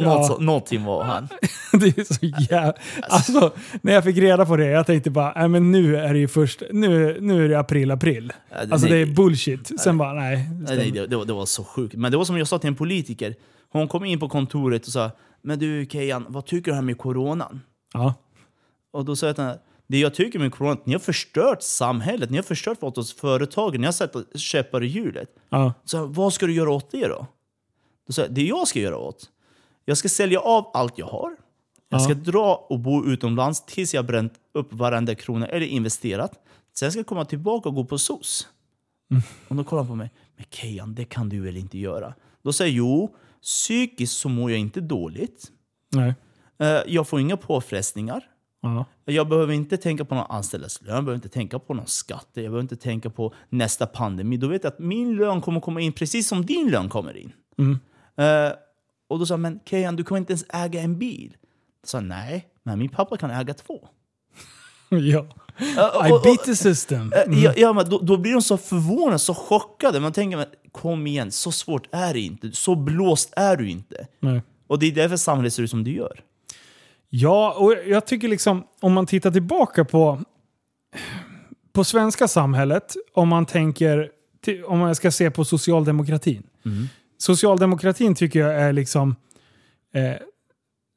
Ja. 0.04 0.24
så- 0.28 0.38
Någonting 0.38 0.84
var 0.84 1.04
han. 1.04 1.28
det 1.72 1.98
är 1.98 2.04
så 2.14 2.26
jävla... 2.52 2.74
Alltså, 3.08 3.52
när 3.82 3.92
jag 3.92 4.04
fick 4.04 4.16
reda 4.18 4.46
på 4.46 4.56
det, 4.56 4.66
jag 4.66 4.86
tänkte 4.86 5.10
bara, 5.10 5.32
nej 5.36 5.48
men 5.48 5.72
nu 5.72 5.96
är 5.96 6.12
det 6.12 6.18
ju 6.18 6.28
först, 6.28 6.62
nu, 6.72 7.18
nu 7.20 7.44
är 7.44 7.48
det 7.48 7.58
april, 7.58 7.90
april. 7.90 8.32
Ja, 8.50 8.64
det- 8.64 8.72
Alltså 8.72 8.88
det 8.88 8.96
är 8.96 9.06
bullshit. 9.06 9.80
Sen 9.80 9.98
bara, 9.98 10.12
nej. 10.12 10.48
Nej, 10.68 10.90
det, 10.90 11.06
det, 11.06 11.16
var, 11.16 11.24
det 11.24 11.32
var 11.32 11.46
så 11.46 11.64
sjukt. 11.64 11.94
Men 11.94 12.10
det 12.12 12.18
var 12.18 12.24
som 12.24 12.38
jag 12.38 12.48
sa 12.48 12.58
till 12.58 12.68
en 12.68 12.74
politiker. 12.76 13.34
Hon 13.72 13.88
kom 13.88 14.04
in 14.04 14.20
på 14.20 14.28
kontoret 14.28 14.86
och 14.86 14.92
sa 14.92 15.10
Men 15.42 15.58
du 15.58 15.86
Kejan, 15.90 16.24
vad 16.28 16.46
tycker 16.46 16.70
du 16.70 16.74
här 16.74 16.82
med 16.82 16.98
coronan? 16.98 17.60
Ja. 17.94 18.14
Och 18.92 19.04
då 19.04 19.16
sa 19.16 19.26
jag 19.26 19.36
till 19.36 19.44
henne, 19.44 19.58
det 19.92 19.98
jag 19.98 20.14
tycker 20.14 20.38
med 20.38 20.52
corona, 20.52 20.80
ni 20.84 20.92
har 20.92 21.00
förstört 21.00 21.62
samhället, 21.62 22.30
ni 22.30 22.36
har 22.36 22.42
förstört 22.42 22.78
för 22.80 22.98
oss 22.98 23.14
företagen, 23.14 23.80
ni 23.80 23.86
har 23.86 23.92
satt 23.92 24.14
käppar 24.34 24.82
i 24.84 24.86
hjulet. 24.86 25.34
Ja. 25.48 25.72
Så 25.84 26.06
vad 26.06 26.32
ska 26.32 26.46
du 26.46 26.52
göra 26.54 26.70
åt 26.70 26.90
det 26.90 27.08
då? 27.08 27.26
Då 28.08 28.22
jag, 28.22 28.34
det 28.34 28.42
jag 28.42 28.68
ska 28.68 28.80
göra 28.80 28.96
åt, 28.98 29.30
jag 29.84 29.96
ska 29.98 30.08
sälja 30.08 30.40
av 30.40 30.70
allt 30.74 30.98
jag 30.98 31.06
har. 31.06 31.36
Jag 31.88 32.02
ska 32.02 32.14
dra 32.14 32.66
och 32.68 32.78
bo 32.80 33.04
utomlands 33.06 33.66
tills 33.66 33.94
jag 33.94 34.06
bränt 34.06 34.32
upp 34.54 34.72
varenda 34.72 35.14
krona 35.14 35.46
eller 35.46 35.66
investerat. 35.66 36.32
Sen 36.74 36.90
ska 36.90 36.98
jag 36.98 37.06
komma 37.06 37.24
tillbaka 37.24 37.68
och 37.68 37.74
gå 37.74 37.84
på 37.84 37.98
SOS. 37.98 38.48
Och 39.48 39.56
då 39.56 39.64
kollar 39.64 39.82
han 39.82 39.88
på 39.90 39.94
mig. 39.96 40.10
Men 40.36 40.44
Kejan, 40.50 40.94
det 40.94 41.04
kan 41.04 41.28
du 41.28 41.40
väl 41.40 41.56
inte 41.56 41.78
göra? 41.78 42.14
Då 42.42 42.52
säger 42.52 42.70
jag, 42.70 42.76
jo, 42.78 43.14
psykiskt 43.42 44.16
så 44.18 44.28
mår 44.28 44.50
jag 44.50 44.60
inte 44.60 44.80
dåligt. 44.80 45.50
Nej. 45.88 46.14
Eh, 46.58 46.80
Jag 46.86 47.08
får 47.08 47.20
inga 47.20 47.36
påfrestningar. 47.36 48.28
Ja. 48.62 48.84
Jag 49.04 49.28
behöver 49.28 49.52
inte 49.52 49.76
tänka 49.76 50.04
på 50.04 50.14
någon 50.14 50.26
anställdas 50.28 50.82
lön, 50.82 50.94
jag 50.94 51.04
behöver 51.04 51.14
inte 51.14 51.28
tänka 51.28 51.58
på 51.58 51.74
någon 51.74 51.86
skatt, 51.86 52.28
jag 52.32 52.42
behöver 52.42 52.60
inte 52.60 52.76
tänka 52.76 53.10
på 53.10 53.34
nästa 53.48 53.86
pandemi. 53.86 54.36
Då 54.36 54.46
vet 54.48 54.64
jag 54.64 54.72
att 54.72 54.78
min 54.78 55.16
lön 55.16 55.40
kommer 55.40 55.60
komma 55.60 55.80
in 55.80 55.92
precis 55.92 56.28
som 56.28 56.46
din 56.46 56.70
lön 56.70 56.88
kommer 56.88 57.16
in. 57.16 57.32
Eh, 58.16 58.52
och 59.08 59.18
då 59.18 59.26
sa 59.26 59.32
jag, 59.34 59.40
men 59.40 59.60
Kejan, 59.64 59.96
du 59.96 60.04
kommer 60.04 60.18
inte 60.18 60.32
ens 60.32 60.44
äga 60.48 60.80
en 60.80 60.98
bil. 60.98 61.36
Då 61.82 61.86
sa 61.86 61.98
jag, 61.98 62.04
nej, 62.04 62.48
men 62.62 62.78
min 62.78 62.88
pappa 62.88 63.16
kan 63.16 63.30
äga 63.30 63.54
två. 63.54 63.88
ja. 64.88 65.26
Eh, 65.58 66.06
I 66.06 66.20
beat 66.24 66.44
the 66.44 66.56
system. 66.56 67.12
Eh, 67.12 67.42
Ja, 67.44 67.52
ja, 67.56 67.72
men 67.72 67.90
då, 67.90 67.98
då 67.98 68.16
blir 68.16 68.32
de 68.32 68.42
så 68.42 68.56
förvånade, 68.56 69.18
så 69.18 69.34
chockade. 69.34 70.00
Man 70.00 70.12
tänker, 70.12 70.36
men, 70.36 70.46
kom 70.72 71.06
igen, 71.06 71.30
så 71.30 71.52
svårt 71.52 71.88
är 71.90 72.14
det 72.14 72.20
inte. 72.20 72.52
Så 72.52 72.74
blåst 72.74 73.32
är 73.36 73.56
du 73.56 73.70
inte. 73.70 74.06
Nej. 74.20 74.42
Och 74.66 74.78
det 74.78 74.86
är 74.86 74.92
därför 74.92 75.16
samhället 75.16 75.52
ser 75.52 75.62
ut 75.62 75.70
som 75.70 75.84
det 75.84 75.90
gör. 75.90 76.20
Ja, 77.14 77.54
och 77.58 77.74
jag 77.86 78.06
tycker 78.06 78.28
liksom 78.28 78.64
om 78.80 78.92
man 78.92 79.06
tittar 79.06 79.30
tillbaka 79.30 79.84
på, 79.84 80.20
på 81.72 81.84
svenska 81.84 82.28
samhället, 82.28 82.94
om 83.14 83.28
man 83.28 83.46
tänker, 83.46 84.10
om 84.66 84.78
man 84.78 84.94
ska 84.94 85.10
se 85.10 85.30
på 85.30 85.44
socialdemokratin. 85.44 86.42
Socialdemokratin 87.18 88.14
tycker 88.14 88.40
jag 88.40 88.54
är 88.54 88.72
liksom, 88.72 89.16
eh, 89.94 90.14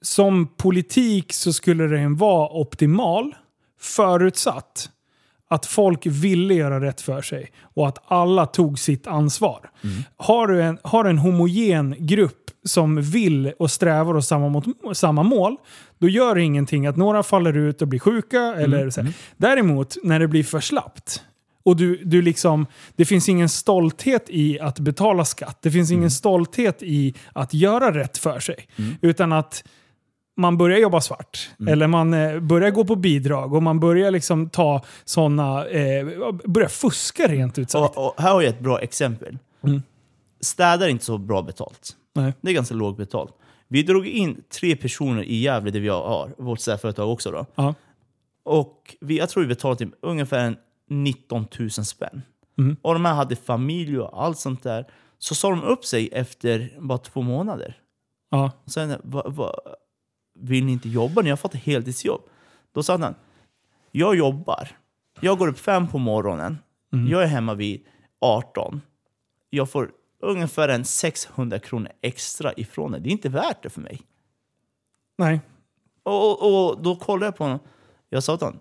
som 0.02 0.48
politik 0.48 1.34
så 1.34 1.54
skulle 1.54 1.88
den 1.88 2.16
vara 2.16 2.50
optimal 2.50 3.36
förutsatt 3.80 4.90
att 5.50 5.66
folk 5.66 6.06
ville 6.06 6.54
göra 6.54 6.82
rätt 6.82 7.02
för 7.02 7.22
sig 7.22 7.52
och 7.62 7.88
att 7.88 7.98
alla 8.08 8.46
tog 8.46 8.80
sitt 8.80 9.08
ansvar. 9.08 9.70
Har 10.18 10.48
du 10.48 10.62
en, 10.62 10.78
har 10.84 11.06
en 11.06 11.18
homogen 11.18 11.96
grupp 12.00 12.52
som 12.64 13.02
vill 13.02 13.54
och 13.60 13.72
strävar 13.72 14.18
åt 14.18 14.26
samma, 14.26 14.50
mot, 14.50 14.66
samma 14.94 15.24
mål, 15.24 15.58
då 16.00 16.10
gör 16.10 16.36
det 16.36 16.42
ingenting 16.42 16.88
att 16.88 16.96
några 16.96 17.24
faller 17.24 17.58
ut 17.58 17.82
och 17.82 17.88
blir 17.88 18.00
sjuka. 18.00 18.40
Eller 18.40 18.90
så 18.90 19.02
här. 19.02 19.14
Däremot, 19.38 19.96
när 20.04 20.20
det 20.20 20.28
blir 20.28 20.44
för 20.44 20.60
slappt 20.60 21.24
och 21.66 21.76
du, 21.76 22.02
du 22.04 22.22
liksom, 22.22 22.66
det 22.96 23.06
finns 23.06 23.30
ingen 23.30 23.50
stolthet 23.50 24.26
i 24.30 24.60
att 24.60 24.80
betala 24.80 25.26
skatt. 25.26 25.58
Det 25.62 25.72
finns 25.72 25.92
ingen 25.92 26.12
stolthet 26.12 26.84
i 26.84 27.14
att 27.34 27.54
göra 27.54 27.94
rätt 27.94 28.18
för 28.18 28.40
sig. 28.40 28.68
Utan 29.02 29.32
att 29.32 29.64
man 30.38 30.58
börjar 30.58 30.78
jobba 30.78 31.02
svart. 31.02 31.50
Eller 31.68 31.88
man 31.88 32.14
eh, 32.14 32.40
börjar 32.40 32.72
gå 32.72 32.86
på 32.86 32.96
bidrag 32.96 33.54
och 33.54 33.64
man 33.64 33.80
börjar 33.80 34.12
liksom 34.12 34.50
ta 34.50 34.82
sådana, 35.06 35.68
eh, 35.68 36.06
börjar 36.46 36.70
fuska 36.70 37.28
rent 37.28 37.58
ut 37.58 37.72
sagt. 37.72 37.98
Och, 37.98 38.08
och 38.08 38.22
här 38.22 38.32
har 38.32 38.42
jag 38.42 38.50
ett 38.50 38.60
bra 38.60 38.80
exempel. 38.80 39.38
Städar 40.42 40.86
är 40.86 40.90
inte 40.90 41.06
så 41.06 41.18
bra 41.18 41.42
betalt. 41.42 41.92
Nej. 42.16 42.34
Det 42.42 42.50
är 42.50 42.54
ganska 42.54 42.76
lågt 42.76 42.98
betalt. 42.98 43.34
Vi 43.76 43.84
drog 43.84 44.08
in 44.08 44.44
tre 44.50 44.76
personer 44.76 45.24
i 45.24 45.36
Gävle, 45.36 45.72
där 45.72 45.80
vi 45.80 45.88
har 45.88 46.36
vårt 46.38 46.60
städföretag 46.60 47.12
också. 47.12 47.32
Då. 47.32 47.46
Ja. 47.56 47.76
Och 48.44 48.96
vi, 49.02 49.18
jag 49.18 49.30
tror 49.30 49.44
vi 49.44 49.48
betalade 49.48 49.78
till 49.78 49.92
ungefär 50.02 50.40
en 50.46 50.58
19 50.90 51.48
000 51.60 51.70
spänn. 51.70 52.22
Och 52.82 52.94
de 52.94 53.06
här 53.06 53.14
hade 53.14 53.36
familj 53.36 54.00
och 54.00 54.24
allt 54.24 54.40
sånt 54.40 54.64
där. 54.64 54.86
Så 55.18 55.36
sa 55.36 55.50
de 55.50 55.64
upp 55.64 55.86
sig 55.86 56.10
efter 56.12 56.78
bara 56.80 56.98
två 56.98 57.22
månader. 57.22 57.78
Ja. 58.30 58.52
Och 58.66 58.72
sen, 58.72 59.02
va, 59.04 59.24
va, 59.26 59.56
vill 60.40 60.66
ni 60.66 60.72
inte 60.72 60.90
jobba? 60.90 61.22
Ni 61.22 61.30
har 61.30 61.38
fått 61.38 61.56
heltidsjobb. 61.56 62.22
Då 62.74 62.84
sa 62.84 62.98
han, 62.98 63.16
jag 63.92 64.16
jobbar. 64.16 64.68
Jag 65.20 65.38
går 65.38 65.48
upp 65.48 65.60
fem 65.60 65.88
på 65.88 65.98
morgonen. 65.98 66.58
Jag 67.10 67.24
är 67.24 67.28
hemma 67.28 67.54
vid 67.54 67.86
18. 68.22 68.82
Jag 69.50 69.70
får 69.70 69.92
ungefär 70.26 70.70
en 70.70 70.86
600 70.86 71.60
kronor 71.60 71.92
extra 72.02 72.54
ifrån 72.54 72.92
det. 72.92 73.00
Det 73.00 73.10
är 73.10 73.12
inte 73.12 73.30
värt 73.30 73.64
det 73.64 73.70
för 73.70 73.82
mig. 73.82 74.02
Nej. 75.18 75.42
Och, 76.04 76.32
och, 76.32 76.70
och 76.70 76.84
då 76.84 76.96
kollade 76.96 77.26
jag 77.26 77.36
på 77.36 77.44
honom. 77.44 77.60
Jag 78.10 78.24
sa 78.24 78.38
till 78.38 78.46
honom, 78.46 78.60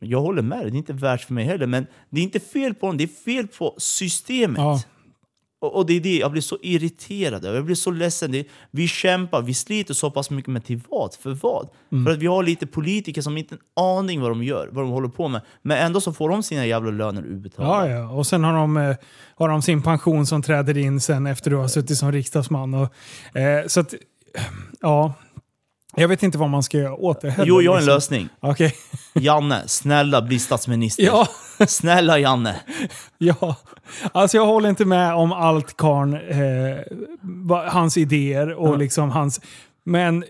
jag 0.00 0.20
håller 0.20 0.42
med 0.42 0.58
dig, 0.58 0.70
det 0.70 0.76
är 0.76 0.78
inte 0.78 0.92
värt 0.92 1.20
för 1.20 1.34
mig 1.34 1.44
heller. 1.44 1.66
Men 1.66 1.86
det 2.10 2.20
är 2.20 2.24
inte 2.24 2.40
fel 2.40 2.74
på 2.74 2.86
honom, 2.86 2.96
det 2.98 3.04
är 3.04 3.08
fel 3.08 3.48
på 3.48 3.74
systemet. 3.78 4.58
Ja. 4.58 4.82
Och, 5.60 5.76
och 5.76 5.86
det 5.86 5.96
är 5.96 6.00
det, 6.00 6.16
jag 6.18 6.32
blir 6.32 6.42
så 6.42 6.58
irriterad. 6.62 7.44
Jag 7.44 7.64
blir 7.64 7.74
så 7.74 7.90
ledsen. 7.90 8.32
Det, 8.32 8.48
vi 8.70 8.88
kämpar, 8.88 9.42
vi 9.42 9.54
sliter 9.54 9.94
så 9.94 10.10
pass 10.10 10.30
mycket, 10.30 10.52
men 10.52 10.62
till 10.62 10.80
vad? 10.88 11.14
För 11.14 11.30
vad? 11.30 11.68
För 12.04 12.10
att 12.12 12.18
vi 12.18 12.26
har 12.26 12.42
lite 12.42 12.66
politiker 12.66 13.22
som 13.22 13.36
inte 13.38 13.54
har 13.76 13.92
en 13.92 13.98
aning 13.98 14.20
vad 14.20 14.30
de 14.30 14.42
gör, 14.42 14.68
vad 14.72 14.84
de 14.84 14.90
håller 14.90 15.08
på 15.08 15.28
med. 15.28 15.40
Men 15.62 15.78
ändå 15.78 16.00
så 16.00 16.12
får 16.12 16.28
de 16.28 16.42
sina 16.42 16.66
jävla 16.66 16.90
löner 16.90 17.22
utbetalda. 17.22 17.88
Ja, 17.88 17.96
ja. 17.96 18.10
Och 18.10 18.26
sen 18.26 18.44
har 18.44 18.52
de, 18.52 18.76
eh, 18.76 18.96
har 19.34 19.48
de 19.48 19.62
sin 19.62 19.82
pension 19.82 20.26
som 20.26 20.42
träder 20.42 20.78
in 20.78 21.00
sen 21.00 21.26
efter 21.26 21.50
du 21.50 21.56
har 21.56 21.68
suttit 21.68 21.98
som 21.98 22.12
riksdagsman. 22.12 22.74
Och, 22.74 23.36
eh, 23.36 23.66
så 23.66 23.80
att, 23.80 23.94
ja. 24.80 25.14
Jag 25.98 26.08
vet 26.08 26.22
inte 26.22 26.38
vad 26.38 26.48
man 26.48 26.62
ska 26.62 26.78
göra 26.78 26.94
åt 26.94 27.20
det 27.20 27.30
heller. 27.30 27.48
Jo, 27.48 27.62
jag 27.62 27.72
har 27.72 27.78
en 27.78 27.84
liksom. 27.84 27.94
lösning. 27.94 28.28
Okej. 28.40 28.74
Janne, 29.12 29.62
snälla 29.66 30.22
bli 30.22 30.38
statsminister. 30.38 31.02
Ja. 31.02 31.28
Snälla 31.66 32.18
Janne. 32.18 32.54
Ja, 33.18 33.56
alltså 34.12 34.36
jag 34.36 34.46
håller 34.46 34.68
inte 34.68 34.84
med 34.84 35.14
om 35.14 35.32
allt 35.32 35.76
Karn, 35.76 36.14
eh, 36.14 37.70
hans 37.72 37.96
idéer 37.96 38.52
och 38.52 38.78
liksom 38.78 39.10
hans... 39.10 39.40
Men 39.84 40.24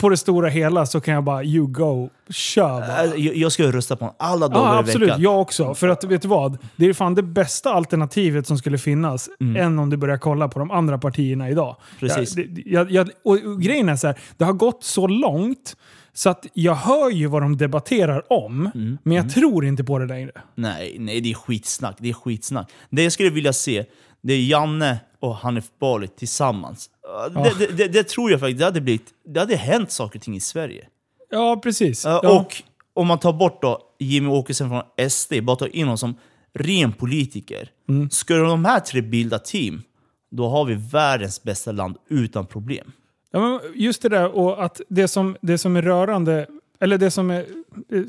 på 0.00 0.08
det 0.08 0.16
stora 0.16 0.48
hela 0.48 0.86
så 0.86 1.00
kan 1.00 1.14
jag 1.14 1.24
bara, 1.24 1.44
you 1.44 1.66
go, 1.66 2.10
kör 2.30 2.80
bara. 2.80 3.04
Äh, 3.04 3.26
Jag, 3.26 3.36
jag 3.36 3.52
ska 3.52 3.72
rösta 3.72 3.96
på 3.96 4.04
honom 4.04 4.16
alla 4.18 4.48
dagar 4.48 4.72
Ja, 4.72 4.76
i 4.76 4.78
absolut. 4.78 5.08
veckan. 5.08 5.22
Jag 5.22 5.40
också. 5.40 5.74
För 5.74 5.88
att, 5.88 6.04
vet 6.04 6.22
du 6.22 6.28
vad? 6.28 6.58
Det 6.76 6.86
är 6.86 6.92
fan 6.92 7.14
det 7.14 7.22
bästa 7.22 7.72
alternativet 7.72 8.46
som 8.46 8.58
skulle 8.58 8.78
finnas 8.78 9.28
än 9.56 9.78
om 9.78 9.90
du 9.90 9.96
börjar 9.96 10.18
kolla 10.18 10.48
på 10.48 10.58
de 10.58 10.70
andra 10.70 10.98
partierna 10.98 11.50
idag. 11.50 11.76
Precis. 12.00 12.34
Jag, 12.64 12.90
jag, 12.90 13.10
och, 13.24 13.62
grejen 13.62 13.88
är 13.88 13.96
så 13.96 14.06
här, 14.06 14.18
det 14.36 14.44
har 14.44 14.52
gått 14.52 14.84
så 14.84 15.06
långt 15.06 15.76
så 16.12 16.30
att 16.30 16.46
jag 16.52 16.74
hör 16.74 17.10
ju 17.10 17.26
vad 17.26 17.42
de 17.42 17.56
debatterar 17.56 18.32
om, 18.32 18.70
men 19.02 19.16
jag 19.16 19.30
tror 19.34 19.64
inte 19.64 19.84
på 19.84 19.98
det 19.98 20.06
längre. 20.06 20.30
Nej, 20.54 20.96
nej, 20.98 21.20
det 21.20 21.30
är 21.30 21.34
skitsnack. 21.34 21.96
Det 21.98 22.08
är 22.08 22.12
skitsnack. 22.12 22.70
Det 22.90 23.02
jag 23.02 23.12
skulle 23.12 23.30
vilja 23.30 23.52
se, 23.52 23.84
det 24.26 24.32
är 24.32 24.40
Janne 24.40 24.98
och 25.20 25.36
Hanif 25.36 25.64
Bali 25.80 26.08
tillsammans. 26.08 26.90
Uh, 27.34 27.42
Det, 27.58 27.66
det, 27.66 27.88
det, 27.88 28.08
tror 28.08 28.30
jag 28.30 28.40
faktiskt, 28.40 28.58
det 28.58 28.64
hade, 28.64 28.80
blivit, 28.80 29.06
det 29.24 29.40
hade 29.40 29.56
hänt 29.56 29.90
saker 29.90 30.18
och 30.18 30.22
ting 30.22 30.36
i 30.36 30.40
Sverige. 30.40 30.86
Ja, 31.30 31.60
precis. 31.62 32.04
Ja. 32.04 32.40
Och 32.40 32.62
om 32.94 33.06
man 33.06 33.18
tar 33.18 33.32
bort 33.32 33.62
då 33.62 33.80
Jimmy 33.98 34.28
Åkesson 34.28 34.68
från 34.68 35.10
SD, 35.10 35.32
bara 35.42 35.56
tar 35.56 35.76
in 35.76 35.82
honom 35.82 35.98
som 35.98 36.14
ren 36.54 36.92
politiker. 36.92 37.70
Mm. 37.88 38.10
Skulle 38.10 38.40
de 38.40 38.64
här 38.64 38.80
tre 38.80 39.00
bilda 39.00 39.38
team, 39.38 39.82
då 40.30 40.48
har 40.48 40.64
vi 40.64 40.74
världens 40.74 41.42
bästa 41.42 41.72
land 41.72 41.96
utan 42.08 42.46
problem. 42.46 42.92
Ja, 43.30 43.40
men 43.40 43.60
just 43.74 44.02
det 44.02 44.08
där 44.08 44.36
och 44.36 44.64
att 44.64 44.80
det 44.88 45.08
som, 45.08 45.36
det 45.40 45.58
som 45.58 45.76
är 45.76 45.82
rörande, 45.82 46.46
eller 46.80 46.98
det 46.98 47.10
som 47.10 47.30
är, 47.30 47.46
eh, 47.92 48.02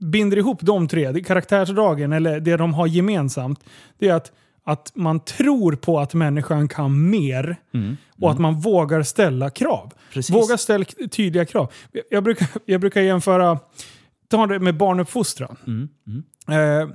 binder 0.00 0.36
ihop 0.36 0.58
de 0.60 0.88
tre, 0.88 1.24
karaktärsdragen, 1.24 2.12
eller 2.12 2.40
det 2.40 2.56
de 2.56 2.74
har 2.74 2.86
gemensamt, 2.86 3.64
det 3.98 4.08
är 4.08 4.14
att, 4.14 4.32
att 4.68 4.92
man 4.94 5.20
tror 5.20 5.72
på 5.72 5.98
att 6.00 6.14
människan 6.14 6.68
kan 6.68 7.10
mer 7.10 7.56
och 8.20 8.30
att 8.30 8.38
man 8.38 8.60
vågar 8.60 9.02
ställa 9.02 9.50
krav. 9.50 9.92
Precis. 10.12 10.34
Våga 10.36 10.58
ställa 10.58 10.84
tydliga 11.10 11.44
krav. 11.44 11.72
Jag- 12.10 12.24
brukar, 12.24 12.48
jag 12.64 12.80
brukar 12.80 13.00
jämföra, 13.00 13.58
ta 14.30 14.46
det 14.46 14.58
med 14.58 14.76
barnuppfostran. 14.76 15.56
Eh, 16.48 16.88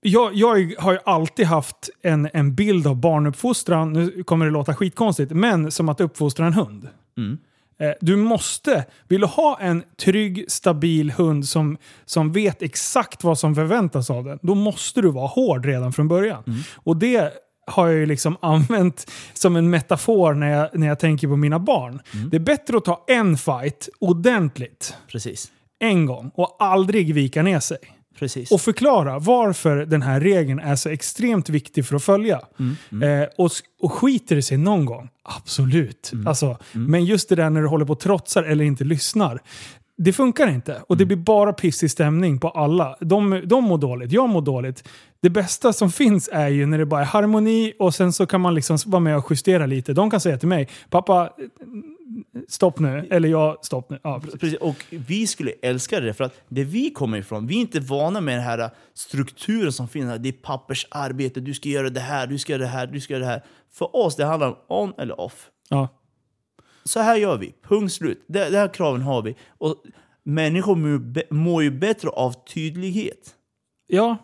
jag, 0.00 0.34
jag 0.34 0.74
har 0.78 0.92
ju 0.92 0.98
alltid 1.04 1.46
haft 1.46 1.90
en, 2.02 2.28
en 2.32 2.54
bild 2.54 2.86
av 2.86 2.96
barnuppfostran, 2.96 3.92
nu 3.92 4.22
kommer 4.22 4.44
det 4.46 4.52
låta 4.52 4.74
skitkonstigt, 4.74 5.32
men 5.32 5.70
som 5.70 5.88
att 5.88 6.00
uppfostra 6.00 6.46
en 6.46 6.52
hund. 6.54 6.84
Eh, 6.84 6.92
Du 8.00 8.16
måste, 8.16 8.84
vill 9.08 9.20
du 9.20 9.26
ha 9.26 9.58
en 9.60 9.82
trygg, 9.96 10.44
stabil 10.48 11.10
hund 11.10 11.48
som, 11.48 11.76
som 12.04 12.32
vet 12.32 12.62
exakt 12.62 13.24
vad 13.24 13.38
som 13.38 13.54
förväntas 13.54 14.10
av 14.10 14.24
den, 14.24 14.38
då 14.42 14.54
måste 14.54 15.00
du 15.00 15.10
vara 15.10 15.26
hård 15.26 15.64
redan 15.64 15.92
från 15.92 16.08
början. 16.08 16.42
Och 16.74 16.96
det 16.96 17.32
har 17.66 17.86
jag 17.86 17.96
ju 17.96 18.06
liksom 18.06 18.36
använt 18.42 19.10
som 19.34 19.56
en 19.56 19.70
metafor 19.70 20.34
när 20.34 20.50
jag, 20.50 20.68
när 20.78 20.86
jag 20.86 20.98
tänker 20.98 21.28
på 21.28 21.36
mina 21.36 21.58
barn. 21.58 22.00
Det 22.30 22.36
är 22.36 22.40
bättre 22.40 22.76
att 22.76 22.84
ta 22.84 23.04
en 23.08 23.36
fight 23.36 23.88
ordentligt, 23.98 24.96
Precis. 25.08 25.50
en 25.78 26.06
gång, 26.06 26.30
och 26.34 26.56
aldrig 26.58 27.14
vika 27.14 27.42
ner 27.42 27.60
sig. 27.60 27.78
Precis. 28.18 28.50
Och 28.52 28.60
förklara 28.60 29.18
varför 29.18 29.76
den 29.76 30.02
här 30.02 30.20
regeln 30.20 30.58
är 30.58 30.76
så 30.76 30.88
extremt 30.88 31.48
viktig 31.48 31.86
för 31.86 31.96
att 31.96 32.02
följa. 32.02 32.40
Eh, 33.02 33.28
och, 33.38 33.50
och 33.80 33.92
skiter 33.92 34.36
det 34.36 34.42
sig 34.42 34.56
någon 34.58 34.84
gång, 34.84 35.08
absolut. 35.22 36.12
Alltså, 36.26 36.58
Men 36.72 37.04
just 37.04 37.28
det 37.28 37.34
där 37.34 37.50
när 37.50 37.62
du 37.62 37.68
håller 37.68 37.84
på 37.84 37.92
och 37.92 38.00
trotsar 38.00 38.42
eller 38.42 38.64
inte 38.64 38.84
lyssnar. 38.84 39.40
Det 39.98 40.12
funkar 40.12 40.48
inte. 40.48 40.82
Och 40.88 40.96
det 40.96 41.04
blir 41.04 41.16
bara 41.16 41.52
pissig 41.52 41.90
stämning 41.90 42.38
på 42.38 42.48
alla. 42.48 42.96
De, 43.00 43.42
de 43.44 43.64
mår 43.64 43.78
dåligt, 43.78 44.12
jag 44.12 44.28
mår 44.28 44.42
dåligt. 44.42 44.88
Det 45.22 45.30
bästa 45.30 45.72
som 45.72 45.92
finns 45.92 46.28
är 46.32 46.48
ju 46.48 46.66
när 46.66 46.78
det 46.78 46.86
bara 46.86 47.00
är 47.00 47.04
harmoni 47.04 47.72
och 47.78 47.94
sen 47.94 48.12
så 48.12 48.26
kan 48.26 48.40
man 48.40 48.54
liksom 48.54 48.78
vara 48.86 49.00
med 49.00 49.16
och 49.16 49.26
justera 49.30 49.66
lite. 49.66 49.92
De 49.92 50.10
kan 50.10 50.20
säga 50.20 50.38
till 50.38 50.48
mig, 50.48 50.68
pappa, 50.90 51.30
stopp 52.48 52.78
nu. 52.78 53.08
Eller 53.10 53.28
jag, 53.28 53.64
stopp 53.64 53.90
nu. 53.90 53.98
Ja, 54.02 54.20
precis. 54.20 54.40
Precis, 54.40 54.58
och 54.58 54.84
vi 54.90 55.26
skulle 55.26 55.52
älska 55.62 56.00
det 56.00 56.14
för 56.14 56.24
att 56.24 56.40
det 56.48 56.64
vi 56.64 56.90
kommer 56.90 57.18
ifrån, 57.18 57.46
vi 57.46 57.56
är 57.56 57.60
inte 57.60 57.80
vana 57.80 58.20
med 58.20 58.34
den 58.34 58.44
här 58.44 58.70
strukturen 58.94 59.72
som 59.72 59.88
finns. 59.88 60.10
här. 60.10 60.18
Det 60.18 60.28
är 60.28 60.32
pappersarbete, 60.32 61.40
du 61.40 61.54
ska 61.54 61.68
göra 61.68 61.90
det 61.90 62.00
här, 62.00 62.26
du 62.26 62.38
ska 62.38 62.52
göra 62.52 62.62
det 62.62 62.68
här, 62.68 62.86
du 62.86 63.00
ska 63.00 63.14
göra 63.14 63.24
det 63.24 63.30
här. 63.30 63.44
För 63.72 63.96
oss 63.96 64.16
det 64.16 64.24
handlar 64.24 64.48
om 64.48 64.56
on 64.68 64.92
eller 64.98 65.20
off. 65.20 65.50
Ja. 65.68 65.88
Så 66.84 67.00
här 67.00 67.16
gör 67.16 67.36
vi, 67.38 67.54
punkt 67.62 67.92
slut. 67.92 68.24
Det, 68.26 68.50
det 68.50 68.58
här 68.58 68.74
kraven 68.74 69.02
har 69.02 69.22
vi. 69.22 69.36
Och 69.48 69.76
människor 70.22 70.76
mår, 70.76 71.34
mår 71.34 71.62
ju 71.62 71.70
bättre 71.70 72.08
av 72.08 72.34
tydlighet. 72.54 73.34
ja, 73.86 74.16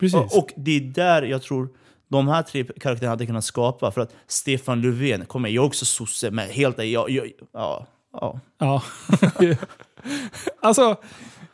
precis. 0.00 0.14
Och, 0.16 0.38
och 0.38 0.52
det 0.56 0.76
är 0.76 0.80
där 0.80 1.22
jag 1.22 1.42
tror 1.42 1.68
de 2.08 2.28
här 2.28 2.42
tre 2.42 2.64
karaktärerna 2.64 3.10
hade 3.10 3.26
kunnat 3.26 3.44
skapa. 3.44 3.90
För 3.90 4.00
att 4.00 4.14
Stefan 4.26 4.80
Löfven, 4.80 5.26
kommer 5.26 5.48
jag 5.48 5.64
är 5.64 5.66
också 5.66 5.84
sosse, 5.84 6.30
men 6.30 6.50
helt 6.50 6.78
jag, 6.78 7.10
jag, 7.10 7.30
ja, 7.52 7.86
ja. 8.12 8.40
Ja. 8.58 8.82
alltså, 10.62 10.96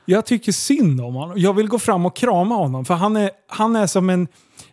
jag 0.05 0.27
tycker 0.27 0.53
synd 0.53 1.01
om 1.01 1.15
honom. 1.15 1.39
Jag 1.39 1.55
vill 1.55 1.69
gå 1.69 1.79
fram 1.79 2.07
och 2.07 2.17
krama 2.17 2.55
honom. 2.55 2.85
För 2.85 2.95
han 2.95 3.17
är, 3.17 3.31
han 3.49 3.77
är 3.77 3.87
som 3.87 4.11
en, 4.11 4.29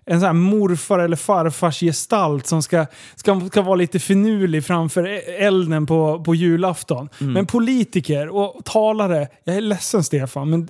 en 0.05 0.19
sån 0.19 0.25
här 0.27 0.33
morfar 0.33 0.99
eller 0.99 1.17
farfars 1.17 1.79
gestalt 1.79 2.47
som 2.47 2.61
ska, 2.61 2.85
ska, 3.15 3.41
ska 3.51 3.61
vara 3.61 3.75
lite 3.75 3.99
finurlig 3.99 4.65
framför 4.65 5.03
elden 5.41 5.85
på, 5.85 6.23
på 6.23 6.35
julafton. 6.35 7.09
Men 7.17 7.45
politiker 7.45 8.29
och 8.29 8.65
talare, 8.65 9.27
jag 9.43 9.55
är 9.55 9.61
ledsen 9.61 10.03
Stefan, 10.03 10.49
men 10.49 10.67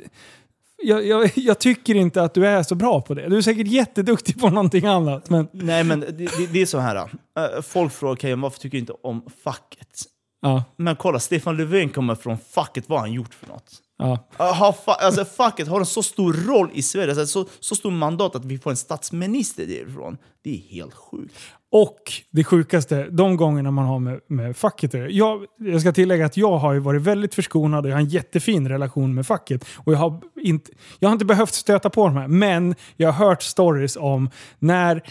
jag, 0.84 1.06
jag, 1.06 1.32
jag 1.36 1.60
tycker 1.60 1.96
inte 1.96 2.22
att 2.24 2.34
du 2.34 2.48
är 2.48 2.64
så 2.64 2.76
bra 2.76 3.02
på 3.02 3.14
det. 3.14 3.30
Du 3.30 3.38
är 3.38 3.42
säkert 3.42 3.68
jätteduktig 3.68 4.40
på 4.40 4.50
någonting 4.50 4.86
annat. 4.86 5.30
Men, 5.30 5.48
Nej 5.52 5.84
men 5.84 6.00
det, 6.00 6.12
det, 6.12 6.54
det 6.54 6.62
är 6.62 6.66
så 6.66 6.78
här. 6.80 6.96
äh, 6.96 7.62
folk 7.62 7.94
frågar 7.94 8.14
okay, 8.14 8.36
varför 8.36 8.60
tycker 8.60 8.78
du 8.78 8.80
inte 8.80 8.94
om 9.04 9.26
facket? 9.44 10.04
ja, 10.42 10.64
Men 10.76 10.96
kolla, 10.96 11.20
Stefan 11.20 11.58
Löfven 11.58 11.90
kommer 11.90 12.16
från 12.16 12.38
facket. 12.38 12.90
Vad 12.90 13.00
har 13.00 13.08
han 13.08 13.16
gjort 13.16 13.34
för 13.34 13.48
något? 13.48 13.82
Ja. 14.00 14.28
Har 14.38 14.76
alltså, 14.88 15.26
facket 15.26 15.68
har 15.68 15.80
en 15.80 15.86
så 15.86 16.04
stor 16.04 16.34
roll 16.34 16.70
i 16.74 16.82
Sverige, 16.82 17.10
alltså, 17.10 17.26
så, 17.26 17.50
så 17.60 17.76
stor 17.76 17.91
mandat 17.91 18.36
att 18.36 18.45
vi 18.45 18.58
får 18.58 18.70
en 18.70 18.78
statsminister 18.78 19.66
därifrån. 19.66 20.18
Det 20.43 20.50
är 20.50 20.76
helt 20.76 20.93
sjukt. 20.93 21.36
Och 21.72 22.00
det 22.32 22.43
sjukaste, 22.43 23.08
de 23.10 23.38
gångerna 23.38 23.72
man 23.72 23.86
har 23.86 24.00
med, 24.00 24.20
med 24.28 24.58
facket 24.58 24.93
jag, 24.93 25.45
jag 25.58 25.82
ska 25.82 25.91
tillägga 25.91 26.26
att 26.26 26.38
jag 26.38 26.58
har 26.58 26.74
ju 26.74 26.80
varit 26.80 27.02
väldigt 27.02 27.36
förskonad 27.36 27.86
och 27.86 27.91
jag 27.91 27.95
har 27.95 28.02
en 28.02 28.10
jättefin 28.10 28.70
relation 28.70 29.16
med 29.16 29.28
facket. 29.28 29.66
Och 29.76 29.93
jag 29.93 29.97
har 29.97 30.22
inte, 30.41 30.72
jag 31.00 31.10
har 31.10 31.14
inte 31.14 31.26
behövt 31.26 31.54
stöta 31.54 31.89
på 31.89 32.06
de 32.06 32.18
här, 32.18 32.28
men 32.28 32.76
jag 32.97 33.12
har 33.12 33.28
hört 33.28 33.43
stories 33.43 33.97
om 33.97 34.30
när 34.60 35.04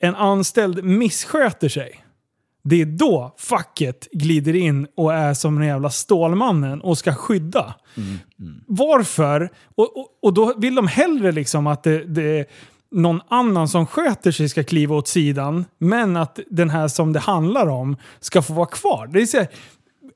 en 0.00 0.14
anställd 0.14 0.84
missköter 0.84 1.68
sig. 1.68 2.03
Det 2.64 2.80
är 2.80 2.86
då 2.86 3.34
facket 3.38 4.08
glider 4.12 4.56
in 4.56 4.86
och 4.96 5.14
är 5.14 5.34
som 5.34 5.58
den 5.58 5.68
jävla 5.68 5.90
Stålmannen 5.90 6.80
och 6.80 6.98
ska 6.98 7.14
skydda. 7.14 7.74
Varför? 8.66 9.50
Och, 9.74 9.96
och, 9.96 10.06
och 10.22 10.34
då 10.34 10.54
vill 10.56 10.74
de 10.74 10.88
hellre 10.88 11.32
liksom 11.32 11.66
att 11.66 11.82
det, 11.82 12.04
det 12.04 12.48
någon 12.90 13.20
annan 13.28 13.68
som 13.68 13.86
sköter 13.86 14.32
sig 14.32 14.48
ska 14.48 14.64
kliva 14.64 14.96
åt 14.96 15.08
sidan, 15.08 15.64
men 15.78 16.16
att 16.16 16.38
den 16.50 16.70
här 16.70 16.88
som 16.88 17.12
det 17.12 17.18
handlar 17.18 17.66
om 17.66 17.96
ska 18.20 18.42
få 18.42 18.52
vara 18.52 18.66
kvar. 18.66 19.06
Det 19.06 19.22
är, 19.22 19.26
så 19.26 19.38
här, 19.38 19.48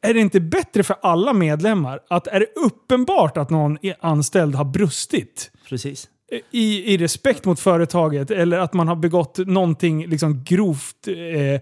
är 0.02 0.14
det 0.14 0.20
inte 0.20 0.40
bättre 0.40 0.82
för 0.82 0.96
alla 1.02 1.32
medlemmar 1.32 2.00
att 2.10 2.26
är 2.26 2.40
det 2.40 2.60
uppenbart 2.60 3.36
att 3.36 3.50
någon 3.50 3.78
anställd 4.00 4.54
har 4.54 4.64
brustit 4.64 5.50
Precis 5.68 6.08
i, 6.50 6.94
i 6.94 6.96
respekt 6.96 7.44
mot 7.44 7.60
företaget 7.60 8.30
eller 8.30 8.58
att 8.58 8.72
man 8.72 8.88
har 8.88 8.96
begått 8.96 9.38
någonting 9.38 10.06
liksom 10.06 10.44
grovt 10.44 11.08
eh, 11.08 11.60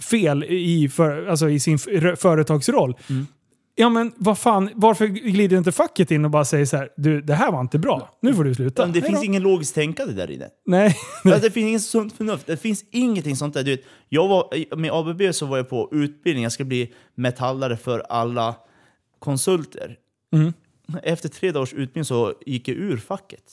fel 0.00 0.44
i, 0.44 0.88
för, 0.88 1.26
alltså 1.26 1.50
i 1.50 1.60
sin 1.60 1.78
företagsroll. 2.16 2.96
Ja 3.78 3.88
men 3.88 4.12
vad 4.16 4.38
fan, 4.38 4.70
varför 4.74 5.06
glider 5.06 5.56
inte 5.56 5.72
facket 5.72 6.10
in 6.10 6.24
och 6.24 6.30
bara 6.30 6.44
säger 6.44 6.64
så 6.64 6.76
här, 6.76 6.88
du 6.96 7.20
det 7.20 7.34
här 7.34 7.52
var 7.52 7.60
inte 7.60 7.78
bra, 7.78 8.10
nu 8.22 8.34
får 8.34 8.44
du 8.44 8.54
sluta. 8.54 8.82
Men 8.82 8.92
det 8.92 9.00
Hej 9.00 9.08
finns 9.08 9.20
då." 9.20 9.24
ingen 9.24 9.42
logiskt 9.42 9.74
tänkande 9.74 10.14
där 10.14 10.30
inne. 10.30 10.48
Nej. 10.66 10.96
Alltså, 11.24 11.40
det 11.40 11.50
finns 11.50 11.68
inget 11.68 11.82
sunt 11.82 12.12
förnuft. 12.12 12.46
Det 12.46 12.56
finns 12.56 12.84
ingenting 12.90 13.36
sånt 13.36 13.54
där. 13.54 13.62
Du 13.62 13.70
vet, 13.70 13.84
jag 14.08 14.28
var, 14.28 14.76
med 14.76 14.90
ABB 14.92 15.34
så 15.34 15.46
var 15.46 15.56
jag 15.56 15.68
på 15.68 15.88
utbildning. 15.92 16.42
Jag 16.42 16.52
ska 16.52 16.64
bli 16.64 16.92
metallare 17.14 17.76
för 17.76 18.00
alla 18.08 18.54
konsulter. 19.18 19.96
Mm. 20.32 20.52
Efter 21.02 21.28
tre 21.28 21.52
dagars 21.52 21.72
utbildning 21.72 22.04
så 22.04 22.34
gick 22.46 22.68
jag 22.68 22.76
ur 22.76 22.96
facket. 22.96 23.52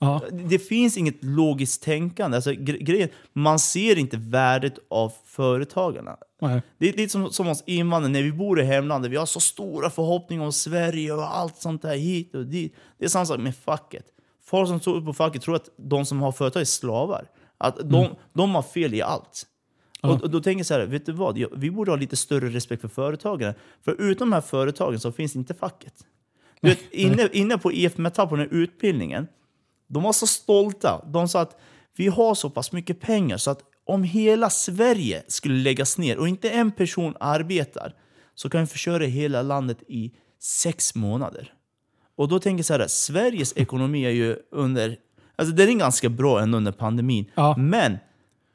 Ja. 0.00 0.22
Det 0.48 0.58
finns 0.58 0.96
inget 0.96 1.24
logiskt 1.24 1.82
tänkande. 1.82 2.36
Alltså, 2.36 2.50
gre- 2.50 2.82
grejen, 2.82 3.08
man 3.32 3.58
ser 3.58 3.98
inte 3.98 4.16
värdet 4.16 4.74
av 4.90 5.12
företagarna. 5.24 6.16
Nej. 6.40 6.62
Det 6.78 6.88
är 6.88 6.92
lite 6.96 7.12
som, 7.12 7.30
som 7.30 7.48
oss 7.48 7.62
invandrare, 7.66 8.12
när 8.12 8.22
vi 8.22 8.32
bor 8.32 8.60
i 8.60 8.64
hemlandet. 8.64 9.10
Vi 9.10 9.16
har 9.16 9.26
så 9.26 9.40
stora 9.40 9.90
förhoppningar 9.90 10.44
om 10.44 10.52
Sverige 10.52 11.12
och 11.12 11.36
allt 11.36 11.56
sånt 11.56 11.82
där 11.82 11.96
hit 11.96 12.34
och 12.34 12.46
dit. 12.46 12.74
Det 12.98 13.04
är 13.04 13.08
samma 13.08 13.26
sak 13.26 13.40
med 13.40 13.56
facket. 13.56 14.04
Folk 14.44 14.68
som 14.68 14.80
tror 14.80 15.00
på 15.00 15.12
facket 15.12 15.42
tror 15.42 15.54
att 15.56 15.68
de 15.76 16.06
som 16.06 16.22
har 16.22 16.32
företag 16.32 16.60
är 16.60 16.64
slavar. 16.64 17.26
Att 17.58 17.76
de, 17.76 18.08
de 18.32 18.54
har 18.54 18.62
fel 18.62 18.94
i 18.94 19.02
allt. 19.02 19.46
Och, 20.02 20.22
och 20.22 20.30
då 20.30 20.40
tänker 20.40 20.58
jag 20.58 20.66
så 20.66 20.74
här, 20.74 20.86
vet 20.86 21.06
du 21.06 21.12
vad? 21.12 21.44
Vi 21.56 21.70
borde 21.70 21.90
ha 21.90 21.96
lite 21.96 22.16
större 22.16 22.48
respekt 22.48 22.80
för 22.80 22.88
företagarna. 22.88 23.54
För 23.84 24.00
utom 24.00 24.30
de 24.30 24.34
här 24.34 24.40
företagen 24.40 25.00
så 25.00 25.12
finns 25.12 25.36
inte 25.36 25.54
facket. 25.54 25.94
Du 26.60 26.68
vet, 26.68 26.92
inne, 26.92 27.28
inne 27.32 27.58
på 27.58 27.72
IF 27.72 27.96
Metall, 27.96 28.28
på 28.28 28.36
den 28.36 28.48
här 28.50 28.56
utbildningen, 28.58 29.26
de 29.88 30.02
var 30.02 30.12
så 30.12 30.26
stolta. 30.26 31.04
De 31.06 31.28
sa 31.28 31.40
att 31.40 31.60
vi 31.96 32.06
har 32.06 32.34
så 32.34 32.50
pass 32.50 32.72
mycket 32.72 33.00
pengar 33.00 33.36
så 33.36 33.50
att 33.50 33.60
om 33.84 34.02
hela 34.02 34.50
Sverige 34.50 35.22
skulle 35.28 35.54
läggas 35.54 35.98
ner 35.98 36.18
och 36.18 36.28
inte 36.28 36.50
en 36.50 36.70
person 36.70 37.14
arbetar 37.20 37.94
så 38.34 38.50
kan 38.50 38.60
vi 38.60 38.66
försörja 38.66 39.08
hela 39.08 39.42
landet 39.42 39.82
i 39.88 40.12
sex 40.40 40.94
månader. 40.94 41.52
Och 42.16 42.28
då 42.28 42.38
tänker 42.38 42.58
jag 42.58 42.64
så 42.64 42.72
här, 42.72 42.86
Sveriges 42.86 43.56
ekonomi 43.56 44.04
är 44.04 44.10
ju 44.10 44.36
under... 44.50 44.96
Alltså 45.36 45.54
den 45.54 45.68
är 45.68 45.74
ganska 45.74 46.08
bra 46.08 46.40
ändå 46.40 46.56
under 46.56 46.72
pandemin. 46.72 47.30
Ja. 47.34 47.56
Men 47.56 47.98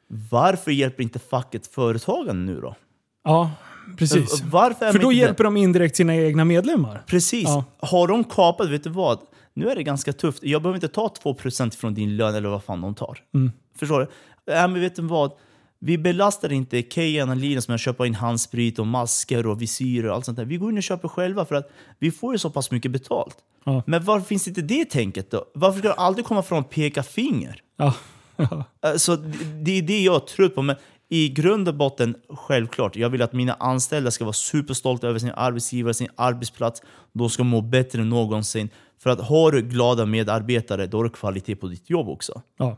varför 0.07 0.71
hjälper 0.71 1.03
inte 1.03 1.19
facket 1.19 1.67
företagen 1.67 2.45
nu 2.45 2.61
då? 2.61 2.75
Ja, 3.23 3.51
precis. 3.97 4.41
Varför 4.41 4.85
är 4.85 4.91
För 4.91 4.99
då 4.99 5.11
hjälper 5.13 5.43
de 5.43 5.57
indirekt 5.57 5.95
sina 5.95 6.15
egna 6.15 6.45
medlemmar. 6.45 7.03
Precis. 7.07 7.43
Ja. 7.43 7.63
Har 7.79 8.07
de 8.07 8.23
kapat, 8.23 8.69
vet 8.69 8.83
du 8.83 8.89
vad? 8.89 9.19
Nu 9.53 9.69
är 9.69 9.75
det 9.75 9.83
ganska 9.83 10.13
tufft. 10.13 10.43
Jag 10.43 10.61
behöver 10.61 10.77
inte 10.77 10.87
ta 10.87 11.07
2% 11.23 11.75
från 11.77 11.93
din 11.93 12.17
lön 12.17 12.35
eller 12.35 12.49
vad 12.49 12.63
fan 12.63 12.81
de 12.81 12.95
tar. 12.95 13.17
Mm. 13.33 13.51
Förstår 13.79 13.99
du? 14.45 14.53
Äh, 14.53 14.67
men 14.67 14.81
vet 14.81 14.95
du 14.95 15.01
vad? 15.01 15.31
Vi 15.79 15.97
belastar 15.97 16.51
inte 16.51 16.81
Kejan 16.89 17.29
och 17.29 17.35
Linus 17.37 17.67
med 17.67 17.75
att 17.75 17.81
köpa 17.81 18.07
in 18.07 18.15
handsprit 18.15 18.79
och 18.79 18.87
masker 18.87 19.47
och 19.47 19.61
visirer 19.61 20.07
och 20.09 20.15
allt 20.15 20.25
sånt 20.25 20.37
där. 20.37 20.45
Vi 20.45 20.57
går 20.57 20.71
in 20.71 20.77
och 20.77 20.83
köper 20.83 21.07
själva 21.07 21.45
för 21.45 21.55
att 21.55 21.71
vi 21.99 22.11
får 22.11 22.33
ju 22.33 22.37
så 22.37 22.49
pass 22.49 22.71
mycket 22.71 22.91
betalt. 22.91 23.35
Ja. 23.65 23.83
Men 23.87 24.03
varför 24.03 24.27
finns 24.27 24.47
inte 24.47 24.61
det 24.61 24.85
tänket 24.85 25.31
då? 25.31 25.45
Varför 25.53 25.79
ska 25.79 25.87
det 25.87 25.93
aldrig 25.93 26.25
komma 26.25 26.43
från 26.43 26.59
och 26.59 26.69
peka 26.69 27.03
finger? 27.03 27.61
Ja. 28.37 28.63
Alltså, 28.81 29.15
det- 29.15 29.63
det 29.63 29.71
är 29.77 29.81
det 29.81 30.01
jag 30.01 30.27
tror 30.27 30.49
på. 30.49 30.61
Men 30.61 30.75
i 31.13 31.29
grund 31.29 31.67
och 31.67 31.75
botten, 31.75 32.15
självklart, 32.29 32.95
jag 32.95 33.09
vill 33.09 33.21
att 33.21 33.33
mina 33.33 33.53
anställda 33.53 34.11
ska 34.11 34.25
vara 34.25 34.33
superstolta 34.33 35.07
över 35.07 35.19
sin 35.19 35.31
arbetsgivare, 35.35 35.93
sin 35.93 36.07
arbetsplats. 36.15 36.81
De 37.13 37.29
ska 37.29 37.43
må 37.43 37.61
bättre 37.61 38.01
än 38.01 38.09
någonsin. 38.09 38.69
För 39.03 39.09
att 39.09 39.21
har 39.21 39.51
du 39.51 39.61
glada 39.61 40.05
medarbetare, 40.05 40.87
då 40.87 40.97
har 40.97 41.03
du 41.03 41.09
kvalitet 41.09 41.55
på 41.55 41.67
ditt 41.67 41.89
jobb 41.89 42.09
också. 42.09 42.41
Ja. 42.57 42.77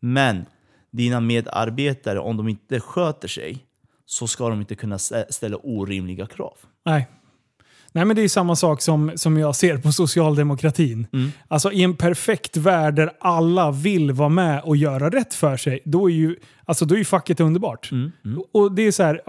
Men 0.00 0.46
dina 0.90 1.20
medarbetare, 1.20 2.20
om 2.20 2.36
de 2.36 2.48
inte 2.48 2.80
sköter 2.80 3.28
sig, 3.28 3.58
så 4.06 4.26
ska 4.26 4.48
de 4.48 4.60
inte 4.60 4.74
kunna 4.74 4.96
stä- 4.96 5.30
ställa 5.30 5.56
orimliga 5.56 6.26
krav. 6.26 6.54
Nej. 6.84 7.08
Nej 7.92 8.04
men 8.04 8.16
det 8.16 8.22
är 8.22 8.28
samma 8.28 8.56
sak 8.56 8.82
som, 8.82 9.12
som 9.14 9.38
jag 9.38 9.56
ser 9.56 9.78
på 9.78 9.92
socialdemokratin. 9.92 11.06
Alltså 11.48 11.72
i 11.72 11.82
en 11.82 11.96
perfekt 11.96 12.56
värld 12.56 12.94
där 12.94 13.12
alla 13.20 13.70
vill 13.70 14.12
vara 14.12 14.28
med 14.28 14.62
och 14.62 14.76
göra 14.76 15.10
rätt 15.10 15.34
för 15.34 15.56
sig, 15.56 15.80
då 15.84 16.10
är 16.10 16.14
ju 16.14 16.36
Alltså 16.68 16.84
då 16.84 16.94
är 16.94 16.98
ju 16.98 17.04
facket 17.04 17.40
underbart. 17.40 17.92
Mm, 17.92 18.12
mm. 18.24 18.42
Och 18.52 18.72
det 18.72 18.82
är 18.82 18.92
så 18.92 19.02
här, 19.02 19.20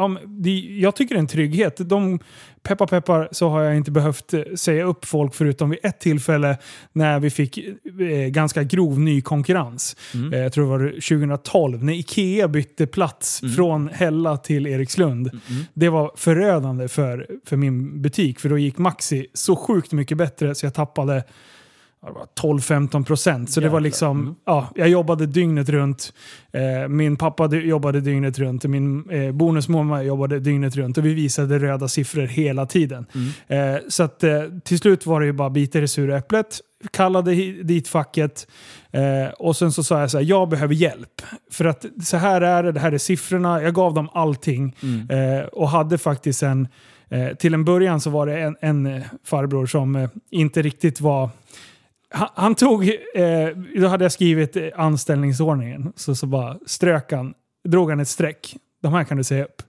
jag 0.82 0.96
tycker 0.96 1.16
det 1.16 1.20
är 1.20 1.22
en 1.22 1.28
trygghet. 1.28 1.90
De, 1.90 2.20
peppar 2.64 2.88
peppar 2.88 3.30
så 3.32 3.50
har 3.50 3.62
jag 3.62 3.76
inte 3.78 3.92
behövt 3.92 4.34
eh, 4.34 4.42
säga 4.56 4.84
upp 4.84 5.06
folk 5.06 5.36
förutom 5.36 5.70
vid 5.70 5.80
ett 5.84 6.00
tillfälle 6.00 6.58
när 6.94 7.20
vi 7.20 7.30
fick 7.30 7.58
eh, 7.58 8.28
ganska 8.30 8.64
grov 8.64 9.00
ny 9.00 9.22
konkurrens. 9.22 9.96
Mm. 10.14 10.34
Eh, 10.34 10.40
jag 10.40 10.54
tror 10.54 10.64
det 10.64 10.70
var 10.70 10.90
2012 10.90 11.84
när 11.84 11.94
Ikea 11.94 12.48
bytte 12.48 12.88
plats 12.88 13.42
från 13.56 13.88
Hälla 13.88 14.38
till 14.38 14.68
Erikslund. 14.68 15.28
Mm. 15.28 15.64
Det 15.74 15.90
var 15.90 16.12
förödande 16.16 16.88
för, 16.88 17.28
för 17.46 17.58
min 17.58 18.02
butik 18.02 18.40
för 18.40 18.50
då 18.50 18.58
gick 18.58 18.78
Maxi 18.78 19.28
så 19.34 19.56
sjukt 19.56 19.92
mycket 19.92 20.18
bättre 20.18 20.56
så 20.56 20.66
jag 20.66 20.74
tappade 20.74 21.24
12-15 22.42 23.04
procent. 23.04 23.52
Så 23.52 23.60
det 23.62 23.70
var 23.70 23.80
liksom, 23.80 24.22
Mm. 24.22 24.36
ja, 24.46 24.68
jag 24.76 24.90
jobbade 24.90 25.26
dygnet 25.26 25.70
runt. 25.70 26.14
Eh, 26.54 26.88
min 26.88 27.18
pappa 27.18 27.56
jobbade 27.56 28.02
dygnet 28.02 28.40
runt. 28.40 28.66
Min 28.66 29.10
eh, 29.10 29.32
bonusmamma 29.32 30.04
jobbade 30.04 30.40
dygnet 30.40 30.76
runt. 30.76 30.98
Och 30.98 31.06
vi 31.06 31.14
visade 31.14 31.60
röda 31.60 31.88
siffror 31.88 32.22
hela 32.26 32.66
tiden. 32.66 33.06
Mm. 33.48 33.76
Eh, 33.76 33.82
så 33.88 34.04
att 34.04 34.24
eh, 34.24 34.42
till 34.64 34.80
slut 34.80 35.06
var 35.06 35.20
det 35.20 35.26
ju 35.26 35.34
bara 35.34 35.50
bita 35.50 35.78
i 35.78 35.82
det 35.82 35.88
sura 35.88 36.18
äpplet. 36.18 36.60
Kallade 36.92 37.32
dit 37.64 37.88
facket. 37.88 38.48
Eh, 38.92 39.30
och 39.40 39.56
sen 39.56 39.72
så 39.72 39.84
sa 39.84 40.00
jag 40.00 40.12
så 40.12 40.18
här, 40.18 40.26
jag 40.26 40.50
behöver 40.50 40.74
hjälp. 40.74 41.22
För 41.52 41.66
att 41.66 41.86
så 42.04 42.18
här 42.18 42.42
är 42.42 42.64
det, 42.64 42.72
det 42.72 42.80
här 42.80 42.92
är 42.92 42.98
siffrorna. 42.98 43.62
Jag 43.62 43.74
gav 43.74 43.94
dem 43.94 44.10
allting. 44.14 44.76
Mm. 44.84 45.10
Eh, 45.40 45.46
och 45.46 45.70
hade 45.70 45.98
faktiskt 45.98 46.44
en, 46.44 46.68
eh, 47.10 47.28
till 47.28 47.54
en 47.54 47.66
början 47.66 48.02
så 48.02 48.10
var 48.10 48.26
det 48.28 48.40
en, 48.42 48.56
en 48.62 49.02
farbror 49.26 49.66
som 49.66 50.10
inte 50.32 50.62
riktigt 50.62 51.02
var 51.02 51.30
han, 52.10 52.30
han 52.36 52.56
tog, 52.56 52.84
eh, 53.16 53.50
då 53.76 53.88
hade 53.88 54.06
jag 54.06 54.12
skrivit 54.12 54.58
anställningsordningen, 54.76 55.94
så, 55.96 56.16
så 56.16 56.26
bara 56.26 56.58
strök 56.66 57.12
han, 57.12 57.34
drog 57.68 57.90
han 57.90 58.00
ett 58.00 58.08
streck. 58.08 58.56
De 58.82 58.94
här 58.94 59.04
kan 59.04 59.18
du 59.18 59.24
säga 59.24 59.44
upp. 59.46 59.62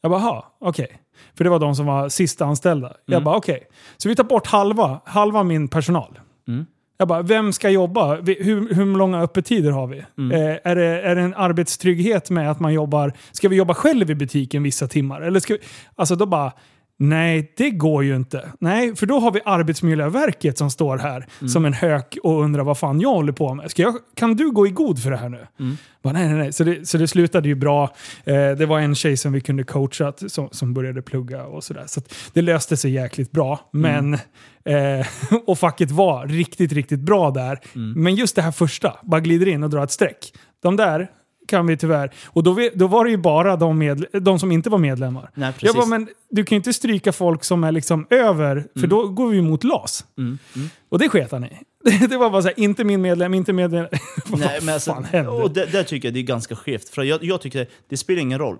Jag 0.00 0.10
bara, 0.10 0.20
ha, 0.20 0.56
okej. 0.60 0.98
För 1.36 1.44
det 1.44 1.50
var 1.50 1.58
de 1.58 1.74
som 1.74 1.86
var 1.86 2.08
sista 2.08 2.44
anställda. 2.44 2.92
Jag 3.06 3.14
Mm. 3.14 3.24
bara, 3.24 3.36
okej. 3.36 3.66
Så 3.96 4.08
vi 4.08 4.16
tar 4.16 4.24
bort 4.24 4.46
halva, 4.46 5.00
halva 5.04 5.42
min 5.42 5.68
personal. 5.68 6.18
Mm. 6.48 6.66
Jag 6.96 7.08
bara, 7.08 7.22
vem 7.22 7.52
ska 7.52 7.70
jobba? 7.70 8.14
Hur, 8.14 8.74
hur 8.74 8.96
långa 8.96 9.20
öppettider 9.22 9.70
har 9.70 9.86
vi? 9.86 10.04
Mm. 10.18 10.32
Eh, 10.32 10.58
är, 10.64 10.76
det, 10.76 10.84
är 11.02 11.14
det 11.14 11.20
en 11.22 11.34
arbetstrygghet 11.34 12.30
med 12.30 12.50
att 12.50 12.60
man 12.60 12.72
jobbar... 12.72 13.12
Ska 13.32 13.48
vi 13.48 13.56
jobba 13.56 13.74
själv 13.74 14.10
i 14.10 14.14
butiken 14.14 14.62
vissa 14.62 14.88
timmar? 14.88 15.20
Eller 15.20 15.40
ska 15.40 15.54
vi, 15.54 15.60
alltså 15.96 16.16
då 16.16 16.26
bara... 16.26 16.52
Nej, 16.98 17.52
det 17.56 17.70
går 17.70 18.04
ju 18.04 18.16
inte. 18.16 18.52
Nej, 18.60 18.96
för 18.96 19.06
då 19.06 19.18
har 19.18 19.30
vi 19.30 19.40
Arbetsmiljöverket 19.44 20.58
som 20.58 20.70
står 20.70 20.98
här 20.98 21.26
Mm. 21.40 21.48
som 21.48 21.64
en 21.64 21.72
hök 21.72 22.18
och 22.22 22.42
undrar 22.42 22.64
vad 22.64 22.78
fan 22.78 23.00
jag 23.00 23.08
håller 23.14 23.32
på 23.32 23.54
med. 23.54 23.70
Ska 23.70 23.82
jag, 23.82 23.94
kan 24.14 24.36
du 24.36 24.50
gå 24.50 24.66
i 24.66 24.70
god 24.70 25.02
för 25.02 25.10
det 25.10 25.16
här 25.16 25.28
nu? 25.28 25.46
Mm. 25.60 25.76
Bara, 26.02 26.12
nej, 26.12 26.28
nej, 26.28 26.38
nej. 26.38 26.52
Så 26.52 26.64
det, 26.64 26.88
så 26.88 26.98
det 26.98 27.08
slutade 27.08 27.48
ju 27.48 27.54
bra. 27.54 27.82
Eh, 28.24 28.50
det 28.50 28.66
var 28.66 28.80
en 28.80 28.94
tjej 28.94 29.16
som 29.16 29.32
vi 29.32 29.40
kunde 29.40 29.64
coacha 29.64 30.12
som, 30.28 30.48
som 30.52 30.74
började 30.74 31.02
plugga 31.02 31.44
och 31.44 31.64
sådär. 31.64 31.84
Så 31.86 32.00
det 32.32 32.42
löste 32.42 32.76
sig 32.76 32.90
jäkligt 32.90 33.32
bra. 33.32 33.60
Men, 33.72 34.14
eh, 34.14 35.06
och 35.46 35.58
facket 35.58 35.90
var 35.90 36.26
riktigt, 36.26 36.72
riktigt 36.72 37.00
bra 37.00 37.30
där. 37.30 37.58
Men 37.96 38.14
just 38.14 38.36
det 38.36 38.42
här 38.42 38.52
första, 38.52 38.96
bara 39.02 39.20
glider 39.20 39.48
in 39.48 39.62
och 39.62 39.70
drar 39.70 39.84
ett 39.84 39.90
streck. 39.90 40.32
De 40.62 40.76
där 40.76 41.08
kan 41.48 41.66
vi 41.66 41.76
tyvärr... 41.76 42.10
Och 42.26 42.42
då, 42.42 42.52
vi- 42.52 42.70
då 42.74 42.86
var 42.86 43.04
det 43.04 43.10
ju 43.10 43.16
bara 43.16 43.56
de, 43.56 43.78
med, 43.78 44.04
de 44.12 44.38
som 44.38 44.52
inte 44.52 44.70
var 44.70 44.78
medlemmar. 44.78 45.30
Nej, 45.34 45.46
Jag 45.46 45.54
precis. 45.58 45.76
bara, 45.76 45.86
men 45.86 46.08
du 46.30 46.44
kan 46.44 46.56
ju 46.56 46.58
inte 46.58 46.72
stryka 46.72 47.12
folk 47.12 47.44
som 47.44 47.64
är 47.64 47.72
liksom 47.72 48.06
över, 48.10 48.64
för 48.80 48.86
då 48.86 49.08
går 49.08 49.28
vi 49.28 49.42
mot 49.42 49.64
LAS. 49.64 50.04
Mm, 50.18 50.38
mm. 50.56 50.68
Och 50.88 50.98
det 50.98 51.08
sket 51.08 51.32
han 51.32 51.44
i. 51.44 51.48
Det 52.08 52.16
var 52.16 52.30
bara 52.30 52.42
så 52.42 52.48
här, 52.48 52.60
inte 52.60 52.84
min 52.84 53.02
medlem, 53.02 53.34
inte 53.34 53.52
medlem. 53.52 53.86
Vad 54.26 54.40
Nej, 54.40 54.58
men 54.62 54.74
alltså, 54.74 54.92
fan 54.92 55.04
händer? 55.04 55.42
och 55.42 55.50
det, 55.50 55.66
där 55.72 55.82
tycker 55.82 56.08
jag 56.08 56.14
det 56.14 56.20
är 56.20 56.22
ganska 56.22 56.56
skevt. 56.56 56.88
För 56.88 57.02
jag, 57.02 57.24
jag 57.24 57.40
tycker 57.40 57.58
det, 57.58 57.66
det 57.88 57.96
spelar 57.96 58.20
ingen 58.22 58.38
roll. 58.38 58.56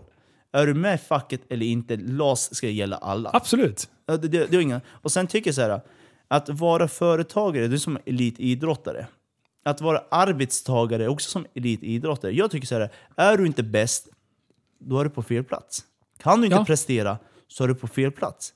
Är 0.53 0.66
du 0.66 0.74
med 0.74 0.95
i 0.95 0.99
facket 0.99 1.41
eller 1.51 1.66
inte, 1.66 1.97
LAS 1.97 2.55
ska 2.55 2.68
gälla 2.68 2.97
alla. 2.97 3.30
Absolut. 3.32 3.89
Det, 4.07 4.16
det, 4.16 4.47
det 4.51 4.57
är 4.57 4.61
inga. 4.61 4.80
Och 4.89 5.12
sen 5.12 5.26
tycker 5.26 5.49
jag 5.49 5.55
så 5.55 5.61
här, 5.62 5.80
att 6.28 6.49
vara 6.49 6.89
företagare, 6.89 7.68
det 7.68 7.76
är 7.76 7.78
som 7.78 7.99
elitidrottare. 8.07 9.07
Att 9.65 9.81
vara 9.81 10.03
arbetstagare 10.11 11.09
också 11.09 11.31
som 11.31 11.47
elitidrottare. 11.55 12.33
Jag 12.33 12.51
tycker 12.51 12.67
så 12.67 12.75
här, 12.79 12.93
är 13.17 13.37
du 13.37 13.47
inte 13.47 13.62
bäst, 13.62 14.09
då 14.79 14.99
är 15.01 15.05
du 15.05 15.11
på 15.11 15.23
fel 15.23 15.45
plats. 15.45 15.85
Kan 16.19 16.41
du 16.41 16.47
inte 16.47 16.57
Ja. 16.57 16.65
prestera, 16.65 17.19
så 17.49 17.65
är 17.65 17.69
du 17.69 17.75
på 17.75 17.87
fel 17.89 18.12
plats. 18.12 18.55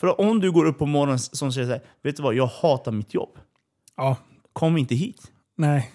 För 0.00 0.20
om 0.20 0.40
du 0.40 0.52
går 0.52 0.64
upp 0.64 0.78
på 0.78 0.86
morgonen 0.86 1.18
som 1.18 1.52
säger 1.52 1.66
så 1.66 1.72
här, 1.72 1.82
vet 2.02 2.16
du 2.16 2.22
vad, 2.22 2.34
jag 2.34 2.46
hatar 2.46 2.92
mitt 2.92 3.14
jobb. 3.14 3.38
Ja, 3.96 4.16
Kom 4.52 4.76
inte 4.76 4.94
hit. 4.94 5.32
nej. 5.56 5.90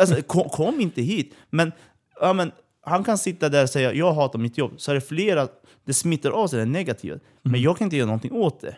Alltså, 0.00 0.22
kom, 0.22 0.48
kom 0.48 0.80
inte 0.80 1.02
hit. 1.02 1.34
Men, 1.50 1.72
ja, 2.20 2.32
men 2.32 2.52
han 2.80 3.04
kan 3.04 3.18
sitta 3.18 3.48
där 3.48 3.62
och 3.62 3.70
säga 3.70 3.92
jag 3.94 4.12
hatar 4.12 4.38
mitt 4.38 4.58
jobb. 4.58 4.72
Så 4.76 4.90
är 4.90 4.94
det 4.94 5.00
flera, 5.00 5.48
det 5.84 5.94
smittar 5.94 6.30
av 6.30 6.48
sig 6.48 6.58
det 6.58 6.64
negativa. 6.64 7.18
Men 7.42 7.60
jag 7.62 7.78
kan 7.78 7.84
inte 7.84 7.96
göra 7.96 8.06
någonting 8.06 8.32
åt 8.32 8.60
det. 8.60 8.76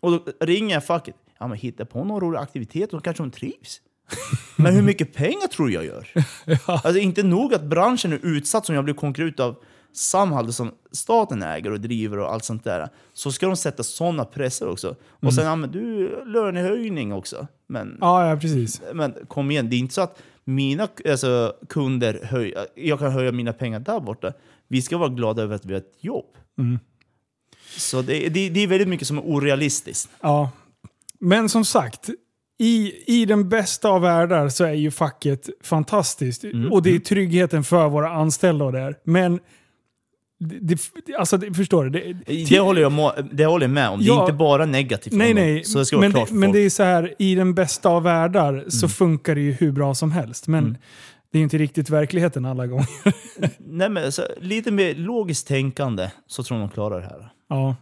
Och 0.00 0.10
då 0.10 0.24
ringer 0.40 0.74
jag 0.74 0.84
facket. 0.86 1.14
Ja, 1.38 1.46
men 1.46 1.58
hitta 1.58 1.84
på 1.84 2.04
någon 2.04 2.20
rolig 2.20 2.38
aktivitet 2.38 2.92
och 2.94 3.04
kanske 3.04 3.22
hon 3.22 3.30
trivs. 3.30 3.80
Men 4.56 4.74
hur 4.74 4.82
mycket 4.82 5.14
pengar 5.14 5.46
tror 5.46 5.70
jag 5.70 5.84
gör? 5.84 6.08
Alltså 6.66 6.98
inte 6.98 7.22
nog 7.22 7.54
att 7.54 7.64
branschen 7.64 8.12
är 8.12 8.20
utsatt 8.22 8.66
som 8.66 8.74
jag 8.74 8.84
blir 8.84 8.94
konkurrerad 8.94 9.32
ut 9.32 9.40
av 9.40 9.56
Samhall 9.92 10.52
som 10.52 10.72
staten 10.92 11.42
äger 11.42 11.70
och 11.70 11.80
driver 11.80 12.18
och 12.18 12.32
allt 12.32 12.44
sånt 12.44 12.64
där. 12.64 12.88
Så 13.12 13.32
ska 13.32 13.46
de 13.46 13.56
sätta 13.56 13.82
sådana 13.82 14.24
presser 14.24 14.68
också. 14.68 14.96
Och 15.10 15.34
sen, 15.34 15.44
ja 15.44 15.56
men 15.56 15.70
du, 15.70 16.08
lönehöjning 16.24 17.12
också. 17.12 17.46
Men 17.66 17.98
Ja, 18.00 18.28
ja 18.28 18.36
precis. 18.36 18.82
men 18.94 19.14
kom 19.28 19.50
igen, 19.50 19.70
det 19.70 19.76
är 19.76 19.78
inte 19.78 19.94
så 19.94 20.00
att 20.00 20.22
mina 20.44 20.88
alltså, 21.10 21.54
kunder 21.68 22.20
höjer, 22.24 22.66
jag 22.74 22.98
kan 22.98 23.12
höja 23.12 23.32
mina 23.32 23.52
pengar 23.52 23.80
där 23.80 24.00
borta. 24.00 24.32
Vi 24.68 24.82
ska 24.82 24.98
vara 24.98 25.08
glada 25.08 25.42
över 25.42 25.54
att 25.54 25.64
vi 25.64 25.72
har 25.72 25.80
ett 25.80 25.96
jobb. 26.00 26.36
Mm. 26.58 26.78
Så 27.76 28.02
det, 28.02 28.28
det, 28.28 28.48
det 28.48 28.60
är 28.60 28.66
väldigt 28.66 28.88
mycket 28.88 29.06
som 29.06 29.18
är 29.18 29.22
orealistiskt. 29.22 30.10
Ja. 30.20 30.50
Men 31.18 31.48
som 31.48 31.64
sagt, 31.64 32.10
i, 32.58 32.92
i 33.06 33.24
den 33.24 33.48
bästa 33.48 33.88
av 33.88 34.00
världar 34.02 34.48
så 34.48 34.64
är 34.64 34.72
ju 34.72 34.90
facket 34.90 35.48
fantastiskt. 35.64 36.44
Mm, 36.44 36.72
Och 36.72 36.82
det 36.82 36.94
är 36.94 36.98
tryggheten 36.98 37.64
för 37.64 37.88
våra 37.88 38.10
anställda 38.10 38.64
och 38.64 38.72
det 38.72 38.80
är. 38.80 38.94
Men, 39.04 39.40
det, 40.38 40.78
det, 41.06 41.14
alltså 41.14 41.36
det, 41.36 41.54
förstår 41.54 41.84
du? 41.84 41.90
Det, 42.26 42.44
Det 42.48 42.58
håller 42.60 42.80
jag, 42.82 42.92
må, 42.92 43.12
det 43.32 43.44
håller 43.46 43.64
jag 43.66 43.70
med 43.74 43.88
om. 43.88 43.98
Det 44.00 44.04
är 44.04 44.08
Ja. 44.08 44.20
inte 44.20 44.32
bara 44.32 44.66
negativt. 44.66 45.12
Nej, 45.14 45.34
nej. 45.34 45.64
Så 45.64 45.78
det 45.78 45.86
ska 45.86 45.96
vara 45.96 46.04
men, 46.08 46.12
klart 46.12 46.30
men 46.30 46.52
det 46.52 46.58
är 46.58 46.70
så 46.70 46.82
här, 46.82 47.14
i 47.18 47.34
den 47.34 47.54
bästa 47.54 47.88
av 47.88 48.02
världar 48.02 48.64
så 48.68 48.86
Mm. 48.86 48.90
funkar 48.90 49.34
det 49.34 49.40
ju 49.40 49.52
hur 49.52 49.72
bra 49.72 49.94
som 49.94 50.12
helst. 50.12 50.46
Men 50.48 50.78
det 51.32 51.38
är 51.38 51.40
ju 51.40 51.44
inte 51.44 51.58
riktigt 51.58 51.90
verkligheten 51.90 52.44
alla 52.44 52.66
gånger. 52.66 52.86
Nej, 53.58 53.88
men, 53.88 54.04
alltså, 54.04 54.22
lite 54.40 54.70
mer 54.70 54.94
logiskt 54.94 55.48
tänkande 55.48 56.10
så 56.26 56.42
tror 56.42 56.60
jag 56.60 56.68
de 56.68 56.72
klarar 56.74 57.00
det 57.00 57.06
här. 57.06 57.28
Ja. 57.48 57.76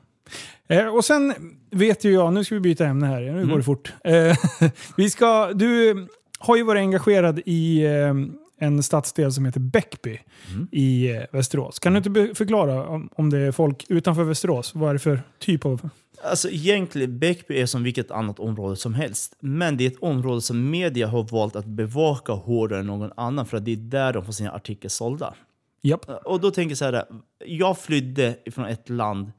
Eh, 0.68 0.86
och 0.86 1.04
sen 1.04 1.34
vet 1.70 2.04
ju 2.04 2.12
jag, 2.12 2.32
nu 2.32 2.44
ska 2.44 2.54
vi 2.54 2.60
byta 2.60 2.86
ämne 2.86 3.06
här, 3.06 3.20
nu 3.20 3.28
Mm. 3.30 3.48
går 3.48 3.56
det 3.56 3.62
fort. 3.64 3.92
Eh, 4.04 4.36
vi 4.96 5.10
ska, 5.10 5.52
du 5.52 5.96
har 6.38 6.56
ju 6.56 6.62
varit 6.62 6.80
engagerad 6.80 7.40
i 7.46 7.84
eh, 7.84 8.14
en 8.58 8.82
stadsdel 8.82 9.32
som 9.32 9.44
heter 9.44 9.60
Bäckby 9.60 10.18
Mm. 10.54 10.68
i 10.72 11.10
eh, 11.16 11.22
Västerås. 11.32 11.78
Kan 11.78 11.92
du 11.92 11.96
inte 11.98 12.34
förklara 12.34 12.86
om, 12.88 13.08
om 13.16 13.30
det 13.30 13.38
är 13.38 13.52
folk 13.52 13.84
utanför 13.88 14.22
Västerås? 14.24 14.74
Vad 14.74 14.88
är 14.88 14.92
det 14.92 14.98
för 14.98 15.22
typ 15.38 15.64
av... 15.66 15.88
Alltså 16.24 16.48
egentligen, 16.50 17.18
Bäckby 17.18 17.60
är 17.60 17.66
som 17.66 17.82
vilket 17.82 18.10
annat 18.10 18.38
område 18.38 18.76
som 18.76 18.94
helst. 18.94 19.36
Men 19.40 19.76
det 19.76 19.84
är 19.84 19.88
ett 19.90 19.98
område 20.02 20.40
som 20.40 20.70
media 20.70 21.06
har 21.06 21.22
valt 21.22 21.56
att 21.56 21.64
bevaka 21.66 22.32
hårdare 22.32 22.80
än 22.80 22.86
någon 22.86 23.12
annan 23.16 23.46
för 23.46 23.56
att 23.56 23.64
det 23.64 23.72
är 23.72 23.76
där 23.76 24.12
de 24.12 24.24
får 24.24 24.32
sina 24.32 24.52
artiklar 24.52 24.88
sålda. 24.88 25.34
Japp. 25.82 26.10
Och 26.24 26.40
då 26.40 26.50
tänker 26.50 26.70
jag 26.70 26.78
så 26.78 26.84
här, 26.84 27.04
jag 27.46 27.78
flydde 27.78 28.34
från 28.52 28.64
ett 28.64 28.88
land 28.88 29.32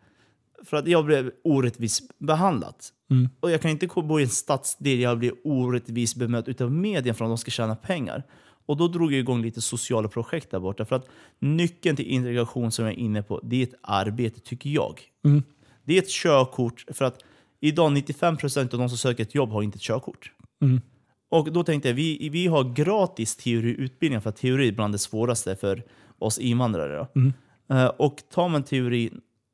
för 0.66 0.78
att 0.78 0.88
jag 0.88 1.06
blev 1.06 1.32
orättvist 1.44 2.20
behandlad. 2.20 2.76
Mm. 3.12 3.30
Och 3.40 3.52
jag 3.52 3.62
kan 3.62 3.72
inte 3.72 3.88
bo 3.88 4.20
i 4.20 4.24
en 4.24 4.30
stadsdel 4.30 5.00
jag 5.00 5.20
blir 5.20 5.34
orättvist 5.44 6.16
bemött 6.16 6.48
utav 6.48 6.72
media 6.72 7.14
för 7.14 7.26
att 7.26 7.32
de 7.32 7.38
ska 7.38 7.52
tjäna 7.52 7.76
pengar. 7.76 8.24
Och 8.66 8.78
då 8.78 8.88
drog 8.88 9.14
jag 9.14 9.20
igång 9.20 9.42
lite 9.42 9.62
sociala 9.62 10.08
projekt 10.08 10.52
där 10.52 10.60
borta. 10.60 10.86
För 10.86 10.96
att 10.96 11.08
nyckeln 11.40 11.96
till 11.96 12.06
integration 12.06 12.72
som 12.72 12.86
jag 12.86 12.94
är 12.94 12.98
inne 12.98 13.24
på, 13.24 13.40
det 13.44 13.56
är 13.56 13.64
ett 13.64 13.74
arbete 13.82 14.40
tycker 14.40 14.70
jag. 14.70 15.02
Mm. 15.26 15.44
Det 15.84 15.94
är 15.94 16.02
ett 16.02 16.10
körkort, 16.10 16.86
för 16.88 17.06
att 17.06 17.20
idag 17.60 17.92
95% 17.92 18.74
av 18.74 18.80
de 18.80 18.90
som 18.90 18.98
söker 18.98 19.24
ett 19.24 19.36
jobb 19.36 19.50
har 19.50 19.64
inte 19.64 19.76
ett 19.76 19.82
körkort. 19.82 20.32
Mm. 20.62 20.82
Och 21.30 21.52
då 21.52 21.64
tänkte 21.64 21.90
jag, 21.90 21.96
vi, 21.96 22.30
vi 22.30 22.48
har 22.48 22.74
gratis 22.74 23.36
teoriutbildning, 23.36 24.22
för 24.22 24.30
att 24.30 24.38
teori 24.38 24.68
är 24.68 24.72
bland 24.72 24.94
det 24.94 24.98
svåraste 24.98 25.56
för 25.56 25.84
oss 26.20 26.38
invandrare. 26.40 27.08
Mm. 27.16 27.34
Eh, 27.70 27.86
och 27.86 28.24
tar 28.32 28.50
man 28.50 28.64
teori, 28.64 29.12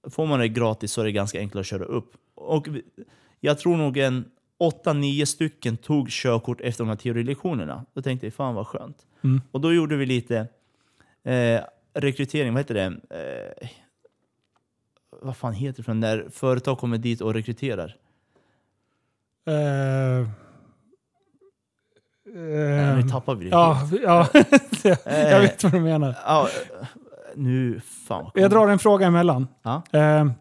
får 0.09 0.25
man 0.25 0.39
det 0.39 0.47
gratis 0.47 0.91
så 0.91 1.01
är 1.01 1.05
det 1.05 1.11
ganska 1.11 1.39
enkelt 1.39 1.59
att 1.59 1.65
köra 1.65 1.85
upp. 1.85 2.13
Och 2.35 2.67
jag 3.39 3.59
tror 3.59 3.77
nog 3.77 3.97
en 3.97 4.25
8-9 4.59 5.25
stycken 5.25 5.77
tog 5.77 6.09
körkort 6.09 6.61
efter 6.61 6.83
de 6.83 6.89
här 6.89 6.95
teorilektionerna. 6.95 7.85
Då 7.93 8.01
tänkte 8.01 8.25
jag, 8.25 8.33
fan 8.33 8.55
vad 8.55 8.67
skönt. 8.67 8.97
Mm. 9.23 9.41
Och 9.51 9.61
då 9.61 9.73
gjorde 9.73 9.95
vi 9.95 10.05
lite 10.05 10.47
eh, 11.23 11.61
rekrytering, 11.93 12.53
vad 12.53 12.59
heter 12.59 12.73
det? 12.73 12.85
Eh, 13.61 13.69
vad 15.21 15.37
fan 15.37 15.53
heter 15.53 15.77
det 15.77 15.83
för 15.83 15.93
när 15.93 16.27
företag 16.31 16.77
kommer 16.77 16.97
dit 16.97 17.21
och 17.21 17.33
rekryterar? 17.33 17.95
Eh, 19.45 20.27
Nej, 22.33 22.85
men 22.85 22.99
nu 22.99 23.09
tappar 23.09 23.35
vi 23.35 23.45
det. 23.45 23.51
Ja, 23.51 23.89
ja 24.03 24.27
jag 25.05 25.41
vet 25.41 25.63
vad 25.63 25.73
du 25.73 25.79
menar. 25.79 26.15
Ja, 26.25 26.49
nu, 27.35 27.81
fan 28.07 28.31
Jag 28.33 28.51
drar 28.51 28.67
en 28.67 28.79
fråga 28.79 29.07
emellan. 29.07 29.47
Ja. 29.63 29.83
Eh, 29.93 30.31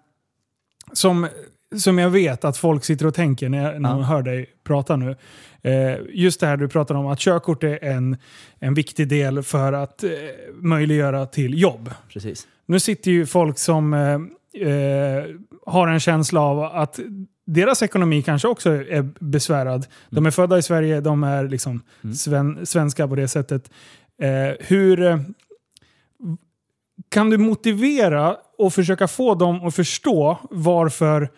som, 0.92 1.28
som 1.76 1.98
jag 1.98 2.10
vet 2.10 2.44
att 2.44 2.56
folk 2.56 2.84
sitter 2.84 3.06
och 3.06 3.14
tänker 3.14 3.48
när, 3.48 3.72
jag, 3.72 3.82
när 3.82 3.88
Ja. 3.88 3.94
de 3.94 4.04
hör 4.04 4.22
dig 4.22 4.46
prata 4.64 4.96
nu. 4.96 5.16
Eh, 5.62 5.96
just 6.08 6.40
det 6.40 6.46
här 6.46 6.56
du 6.56 6.68
pratar 6.68 6.94
om, 6.94 7.06
att 7.06 7.18
körkort 7.18 7.64
är 7.64 7.84
en, 7.84 8.16
en 8.58 8.74
viktig 8.74 9.08
del 9.08 9.42
för 9.42 9.72
att 9.72 10.04
eh, 10.04 10.10
möjliggöra 10.54 11.26
till 11.26 11.60
jobb. 11.62 11.90
Precis. 12.12 12.46
Nu 12.66 12.80
sitter 12.80 13.10
ju 13.10 13.26
folk 13.26 13.58
som 13.58 13.94
eh, 13.94 14.68
eh, 14.68 15.24
har 15.66 15.88
en 15.88 16.00
känsla 16.00 16.40
av 16.40 16.62
att 16.62 16.98
deras 17.46 17.82
ekonomi 17.82 18.22
kanske 18.22 18.48
också 18.48 18.70
är 18.70 19.08
besvärad. 19.20 19.86
De 20.10 20.26
är 20.26 20.30
födda 20.30 20.58
i 20.58 20.62
Sverige, 20.62 21.00
de 21.00 21.24
är 21.24 21.48
liksom 21.48 21.82
sven, 22.16 22.66
svenska 22.66 23.08
på 23.08 23.14
det 23.14 23.28
sättet. 23.28 23.70
Eh, 24.22 24.66
hur 24.66 25.24
kan 27.08 27.30
du 27.30 27.38
motivera 27.38 28.36
och 28.58 28.74
försöka 28.74 29.08
få 29.08 29.34
dem 29.34 29.66
att 29.66 29.74
förstå 29.74 30.38
varför 30.50 31.30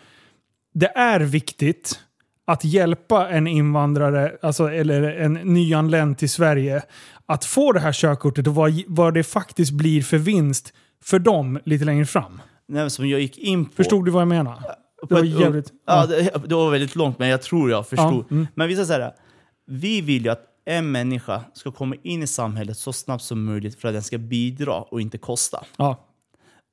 det 0.75 0.93
är 0.97 1.21
viktigt 1.21 2.01
att 2.45 2.65
hjälpa 2.65 3.29
en 3.29 3.47
invandrare, 3.47 4.37
alltså, 4.43 4.71
eller 4.71 5.03
en 5.03 5.33
nyanländ 5.33 6.19
till 6.19 6.31
Sverige, 6.31 6.83
att 7.27 7.45
få 7.45 7.73
det 7.73 7.81
här 7.81 7.93
körkortet 7.93 8.47
och 8.47 8.55
vad, 8.55 8.83
vad 8.87 9.15
det 9.15 9.23
faktiskt 9.23 9.73
blir 9.73 10.03
för 10.03 10.19
vinst 10.19 10.73
för 11.05 11.19
dem 11.19 11.59
lite 11.65 11.85
längre 11.85 12.07
fram. 12.07 12.41
Nej, 12.69 12.91
som 12.91 13.09
jag 13.09 13.21
gick 13.21 13.39
in 13.39 13.65
på... 13.65 13.73
Förstod 13.73 14.05
du 14.05 14.11
vad 14.11 14.21
jag 14.21 14.29
menar? 14.29 14.59
Det 15.09 15.15
var 15.15 15.23
jävligt... 15.25 15.73
Ja, 15.87 16.07
det, 16.07 16.49
det 16.49 16.55
var 16.55 16.71
väldigt 16.71 16.97
långt, 16.97 17.19
men 17.19 17.29
jag 17.29 17.43
tror 17.43 17.71
jag 17.71 17.89
förstod. 17.89 18.25
Ja, 18.29 18.35
mm. 18.35 18.47
Men 18.55 18.69
vi 18.69 18.75
säger 18.75 18.87
så 18.87 18.93
här, 18.93 19.13
vi 19.67 20.01
vill 20.01 20.25
ju 20.25 20.31
att 20.31 20.45
en 20.65 20.93
människa 20.93 21.45
ska 21.55 21.73
komma 21.73 21.97
in 22.03 22.23
i 22.23 22.27
samhället 22.27 22.77
så 22.77 22.93
snabbt 22.93 23.25
som 23.25 23.45
möjligt 23.45 23.81
för 23.81 23.89
att 23.89 23.95
den 23.95 24.03
ska 24.03 24.19
bidra 24.19 24.75
och 24.75 25.01
inte 25.01 25.19
kosta. 25.19 25.65
Ja. 25.77 26.09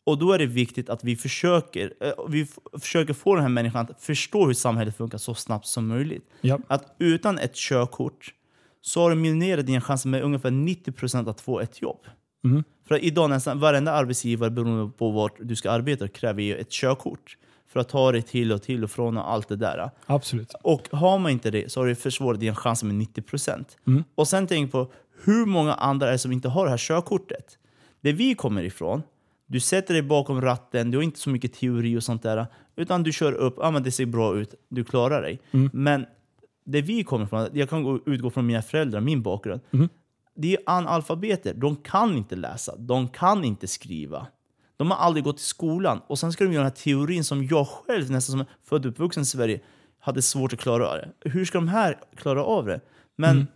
Och 0.05 0.17
då 0.17 0.31
är 0.31 0.39
det 0.39 0.45
viktigt 0.45 0.89
att 0.89 1.03
vi 1.03 1.15
försöker, 1.15 1.93
eh, 1.99 2.11
vi 2.29 2.47
försöker 2.79 3.13
få 3.13 3.35
den 3.35 3.41
här 3.41 3.49
människan 3.49 3.87
att 3.89 4.01
förstå 4.01 4.45
hur 4.45 4.53
samhället 4.53 4.97
funkar 4.97 5.17
så 5.17 5.35
snabbt 5.35 5.65
som 5.67 5.87
möjligt. 5.87 6.29
Ja. 6.41 6.59
Att 6.67 6.95
utan 6.99 7.39
ett 7.39 7.55
körkort 7.55 8.33
så 8.81 9.01
har 9.01 9.09
du 9.09 9.15
minimerat 9.15 9.65
dina 9.65 9.81
chanser 9.81 10.09
med 10.09 10.23
ungefär 10.23 10.51
90% 10.51 11.29
att 11.29 11.41
få 11.41 11.59
ett 11.59 11.81
jobb. 11.81 11.99
Mm. 12.43 12.63
För 12.87 13.03
idag 13.03 13.29
nästan 13.29 13.59
varenda 13.59 13.91
arbetsgivare 13.91 14.49
beroende 14.49 14.91
på 14.97 15.11
vart 15.11 15.35
du 15.39 15.55
ska 15.55 15.71
arbeta 15.71 16.07
kräver 16.07 16.43
ju 16.43 16.55
ett 16.55 16.71
körkort. 16.71 17.37
För 17.69 17.79
att 17.79 17.89
ta 17.89 18.11
dig 18.11 18.21
till 18.21 18.51
och 18.51 18.61
till 18.61 18.83
och 18.83 18.91
från 18.91 19.17
och 19.17 19.31
allt 19.31 19.47
det 19.47 19.55
där. 19.55 19.89
Absolut. 20.05 20.53
Och 20.61 20.87
har 20.91 21.19
man 21.19 21.31
inte 21.31 21.51
det 21.51 21.71
så 21.71 21.79
har 21.79 21.87
du 21.87 21.95
försvårat 21.95 22.39
dina 22.39 22.55
chanser 22.55 22.87
med 22.87 22.95
90%. 22.95 23.65
Mm. 23.87 24.03
Och 24.15 24.27
sen 24.27 24.47
tänk 24.47 24.71
på 24.71 24.91
hur 25.23 25.45
många 25.45 25.73
andra 25.73 26.07
är 26.07 26.11
det 26.11 26.17
som 26.17 26.31
inte 26.31 26.49
har 26.49 26.65
det 26.65 26.69
här 26.69 26.77
körkortet. 26.77 27.57
Det 28.01 28.11
vi 28.11 28.35
kommer 28.35 28.63
ifrån, 28.63 29.03
du 29.47 29.59
sätter 29.59 29.93
dig 29.93 30.03
bakom 30.03 30.41
ratten, 30.41 30.91
du 30.91 30.97
har 30.97 31.03
inte 31.03 31.19
så 31.19 31.29
mycket 31.29 31.53
teori 31.53 31.97
och 31.97 32.03
sånt 32.03 32.23
där. 32.23 32.45
Utan 32.75 33.03
du 33.03 33.11
kör 33.11 33.33
upp, 33.33 33.59
ah, 33.59 33.71
men 33.71 33.83
det 33.83 33.91
ser 33.91 34.05
bra 34.05 34.37
ut, 34.37 34.53
du 34.69 34.83
klarar 34.83 35.21
dig. 35.21 35.41
Mm. 35.51 35.69
Men 35.73 36.05
det 36.65 36.81
vi 36.81 37.03
kommer 37.03 37.25
ifrån, 37.25 37.47
jag 37.53 37.69
kan 37.69 37.83
gå, 37.83 37.99
utgå 38.05 38.29
från 38.29 38.45
mina 38.45 38.61
föräldrar, 38.61 39.01
min 39.01 39.21
bakgrund. 39.21 39.61
Mm. 39.71 39.89
Det 40.35 40.53
är 40.53 40.59
analfabeter, 40.65 41.53
de 41.53 41.75
kan 41.75 42.17
inte 42.17 42.35
läsa, 42.35 42.75
de 42.75 43.07
kan 43.07 43.45
inte 43.45 43.67
skriva. 43.67 44.27
De 44.79 44.91
har 44.91 44.97
aldrig 44.97 45.23
gått 45.23 45.39
i 45.39 45.43
skolan. 45.43 46.01
Och 46.07 46.19
sen 46.19 46.31
ska 46.31 46.43
de 46.43 46.53
göra 46.53 46.63
den 46.63 46.71
här 46.71 46.83
teorin 46.83 47.23
som 47.23 47.43
jag 47.45 47.67
själv, 47.67 48.11
nästan 48.11 48.37
som 48.37 48.45
född 48.63 48.85
och 48.85 48.91
uppvuxen 48.91 49.23
i 49.23 49.25
Sverige, 49.25 49.59
hade 49.99 50.21
svårt 50.21 50.53
att 50.53 50.59
klara 50.59 50.87
av. 50.87 50.97
Hur 51.21 51.45
ska 51.45 51.57
de 51.57 51.67
här 51.67 51.97
klara 52.15 52.43
av 52.43 52.65
det? 52.65 52.81
Men 53.15 53.47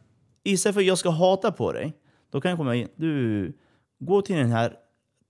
istället 0.43 0.73
för 0.73 0.81
att 0.81 0.87
jag 0.87 0.97
ska 0.97 1.09
hata 1.09 1.51
på 1.51 1.71
dig, 1.71 1.93
då 2.31 2.41
kan 2.41 2.49
jag 2.49 2.57
komma 2.57 2.75
in. 2.75 2.87
Du, 2.95 3.53
gå 3.99 4.21
till 4.21 4.35
den 4.35 4.51
här 4.51 4.73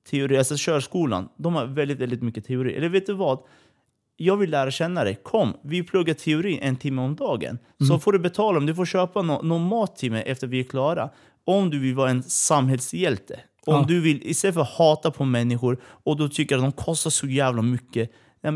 teori, 0.10 0.38
alltså 0.38 0.56
körskolan. 0.58 1.30
De 1.38 1.56
har 1.56 1.66
väldigt, 1.66 2.00
väldigt 2.00 2.22
mycket 2.24 2.46
teori. 2.46 2.76
Eller 2.76 2.90
vet 2.90 3.06
du 3.06 3.14
vad? 3.14 3.40
Jag 4.18 4.38
vill 4.38 4.50
lära 4.50 4.72
känna 4.72 5.04
dig. 5.04 5.16
Kom, 5.24 5.54
vi 5.64 5.84
pluggar 5.84 6.14
teori 6.14 6.60
en 6.62 6.76
timme 6.76 7.02
om 7.02 7.16
dagen. 7.16 7.58
Så 7.88 8.00
får 8.00 8.12
du 8.12 8.20
betala 8.20 8.58
om 8.58 8.66
du 8.66 8.76
får 8.76 8.86
köpa 8.86 9.22
nå- 9.22 9.42
någon 9.42 9.68
mat 9.68 9.96
till 9.96 10.12
mig 10.12 10.24
efter 10.26 10.48
vi 10.48 10.60
är 10.60 10.64
klara. 10.64 11.10
Om 11.46 11.70
du 11.70 11.80
vill 11.80 11.96
vara 11.96 12.10
en 12.10 12.24
samhällshjälte. 12.24 13.40
Om 13.66 13.74
Ja. 13.76 13.86
du 13.88 14.02
vill, 14.02 14.22
istället 14.30 14.54
för 14.54 14.62
att 14.62 14.70
hata 14.70 15.12
på 15.12 15.26
människor 15.26 15.78
och 15.84 16.18
då 16.18 16.30
tycker 16.30 16.56
att 16.56 16.62
de 16.62 16.72
kostar 16.72 17.10
så 17.10 17.28
jävla 17.28 17.62
mycket. 17.62 18.12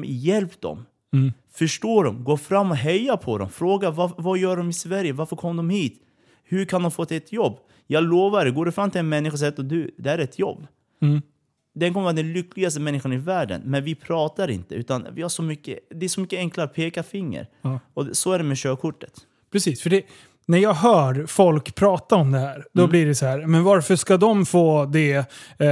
Hjälp 0.05 0.61
dem. 0.61 0.85
Mm. 1.13 1.31
Förstå 1.53 2.03
dem. 2.03 2.23
Gå 2.23 2.37
fram 2.37 2.71
och 2.71 2.77
heja 2.77 3.17
på 3.17 3.37
dem. 3.37 3.49
Fråga 3.49 3.91
vad, 3.91 4.11
vad 4.17 4.37
gör 4.37 4.57
de 4.57 4.69
i 4.69 4.73
Sverige? 4.73 5.13
Varför 5.13 5.35
kom 5.35 5.57
de 5.57 5.69
hit? 5.69 6.01
Hur 6.43 6.65
kan 6.65 6.81
de 6.81 6.91
få 6.91 7.05
till 7.05 7.17
ett 7.17 7.31
jobb? 7.31 7.57
Jag 7.87 8.03
lovar 8.03 8.49
går 8.49 8.65
du 8.65 8.71
fram 8.71 8.91
till 8.91 8.99
en 8.99 9.09
människa 9.09 9.33
och 9.33 9.39
säger 9.39 9.51
att 9.61 9.69
du, 9.69 9.91
det 9.97 10.09
här 10.09 10.17
är 10.17 10.23
ett 10.23 10.39
jobb. 10.39 10.67
Mm. 11.01 11.21
Den 11.75 11.93
kommer 11.93 12.03
vara 12.03 12.13
den 12.13 12.33
lyckligaste 12.33 12.79
människan 12.79 13.13
i 13.13 13.17
världen. 13.17 13.61
Men 13.65 13.83
vi 13.83 13.95
pratar 13.95 14.49
inte. 14.51 14.75
Utan 14.75 15.07
vi 15.13 15.21
har 15.21 15.29
så 15.29 15.43
mycket, 15.43 15.79
det 15.89 16.05
är 16.05 16.09
så 16.09 16.21
mycket 16.21 16.37
enklare 16.39 16.65
att 16.65 16.73
peka 16.73 17.03
finger. 17.03 17.47
Ja. 17.61 17.79
Och 17.93 18.07
så 18.13 18.31
är 18.31 18.37
det 18.37 18.43
med 18.43 18.57
körkortet. 18.57 19.13
Precis, 19.51 19.81
för 19.81 19.89
det, 19.89 20.03
när 20.47 20.57
jag 20.57 20.73
hör 20.73 21.25
folk 21.27 21.75
prata 21.75 22.15
om 22.15 22.31
det 22.31 22.39
här, 22.39 22.65
då 22.73 22.87
blir 22.87 23.05
det 23.05 23.15
så 23.15 23.25
här, 23.25 23.45
men 23.45 23.63
varför 23.63 23.95
ska 23.95 24.17
de 24.17 24.45
få 24.45 24.85
det? 24.85 25.13
Eh, 25.59 25.67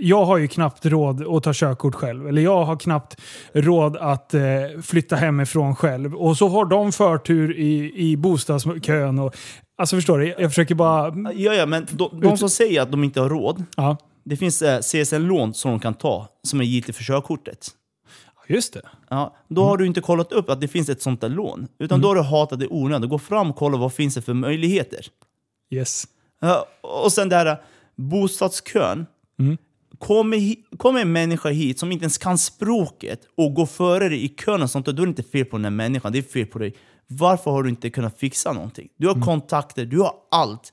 jag 0.00 0.24
har 0.24 0.36
ju 0.38 0.48
knappt 0.48 0.86
råd 0.86 1.36
att 1.36 1.42
ta 1.42 1.52
körkort 1.54 1.94
själv. 1.94 2.28
Eller 2.28 2.42
jag 2.42 2.64
har 2.64 2.76
knappt 2.76 3.16
råd 3.52 3.96
att 3.96 4.34
eh, 4.34 4.40
flytta 4.82 5.16
hemifrån 5.16 5.76
själv. 5.76 6.14
Och 6.14 6.36
så 6.36 6.48
har 6.48 6.64
de 6.64 6.92
förtur 6.92 7.58
i, 7.58 7.92
i 7.96 8.16
bostadskön. 8.16 9.18
Och, 9.18 9.34
alltså 9.78 9.96
förstår 9.96 10.18
du? 10.18 10.34
Jag 10.38 10.50
försöker 10.50 10.74
bara... 10.74 11.14
Ja, 11.34 11.54
ja, 11.54 11.66
men 11.66 11.86
de, 11.90 12.20
de 12.20 12.36
som 12.38 12.50
säger 12.50 12.82
att 12.82 12.90
de 12.90 13.04
inte 13.04 13.20
har 13.20 13.28
råd. 13.28 13.64
Ja, 13.76 13.96
Det 14.24 14.36
finns 14.36 14.62
eh, 14.62 14.78
CSN-lån 14.80 15.54
som 15.54 15.70
de 15.70 15.80
kan 15.80 15.94
ta 15.94 16.28
som 16.42 16.60
är 16.60 16.64
giltigt 16.64 16.96
för 16.96 17.04
körkortet. 17.04 17.68
Just 18.48 18.72
det. 18.74 18.82
Ja, 19.08 19.36
då 19.48 19.64
har 19.64 19.76
du 19.76 19.86
inte 19.86 20.00
kollat 20.00 20.32
upp 20.32 20.50
att 20.50 20.60
det 20.60 20.68
finns 20.68 20.88
ett 20.88 21.02
sånt 21.02 21.20
där 21.20 21.28
lån. 21.28 21.68
Utan 21.78 22.00
då 22.00 22.08
har 22.08 22.14
du 22.14 22.20
hatat 22.22 22.58
det 22.58 22.64
i 22.64 22.68
onödan. 22.70 23.08
Gå 23.08 23.18
fram 23.18 23.50
och 23.50 23.56
kolla 23.56 23.76
vad 23.78 23.92
finns 23.92 24.14
det 24.14 24.22
för 24.22 24.34
möjligheter. 24.34 25.06
Yes. 25.70 26.04
Ja, 26.40 26.66
och 26.80 27.12
sen 27.12 27.28
det 27.28 27.36
här 27.36 27.62
bostadskön. 27.96 29.06
Mm. 29.38 29.56
Kommer, 29.98 30.36
hi- 30.36 30.76
kommer 30.76 31.00
en 31.00 31.12
människa 31.12 31.48
hit 31.48 31.78
som 31.78 31.92
inte 31.92 32.02
ens 32.02 32.18
kan 32.18 32.38
språket 32.38 33.20
och 33.36 33.54
går 33.54 33.66
före 33.66 34.08
dig 34.08 34.24
i 34.24 34.28
kön 34.28 34.62
och 34.62 34.70
sånt, 34.70 34.86
då 34.86 34.92
är 34.92 34.96
det 34.96 35.02
inte 35.02 35.22
fel 35.22 35.44
på 35.44 35.56
den 35.56 35.64
här 35.64 35.70
människan, 35.70 36.12
det 36.12 36.18
är 36.18 36.22
fel 36.22 36.46
på 36.46 36.58
dig. 36.58 36.74
Varför 37.06 37.50
har 37.50 37.62
du 37.62 37.68
inte 37.70 37.90
kunnat 37.90 38.18
fixa 38.18 38.52
någonting? 38.52 38.88
Du 38.96 39.06
har 39.06 39.14
Mm. 39.14 39.26
kontakter, 39.26 39.84
du 39.86 40.00
har 40.00 40.14
allt. 40.30 40.72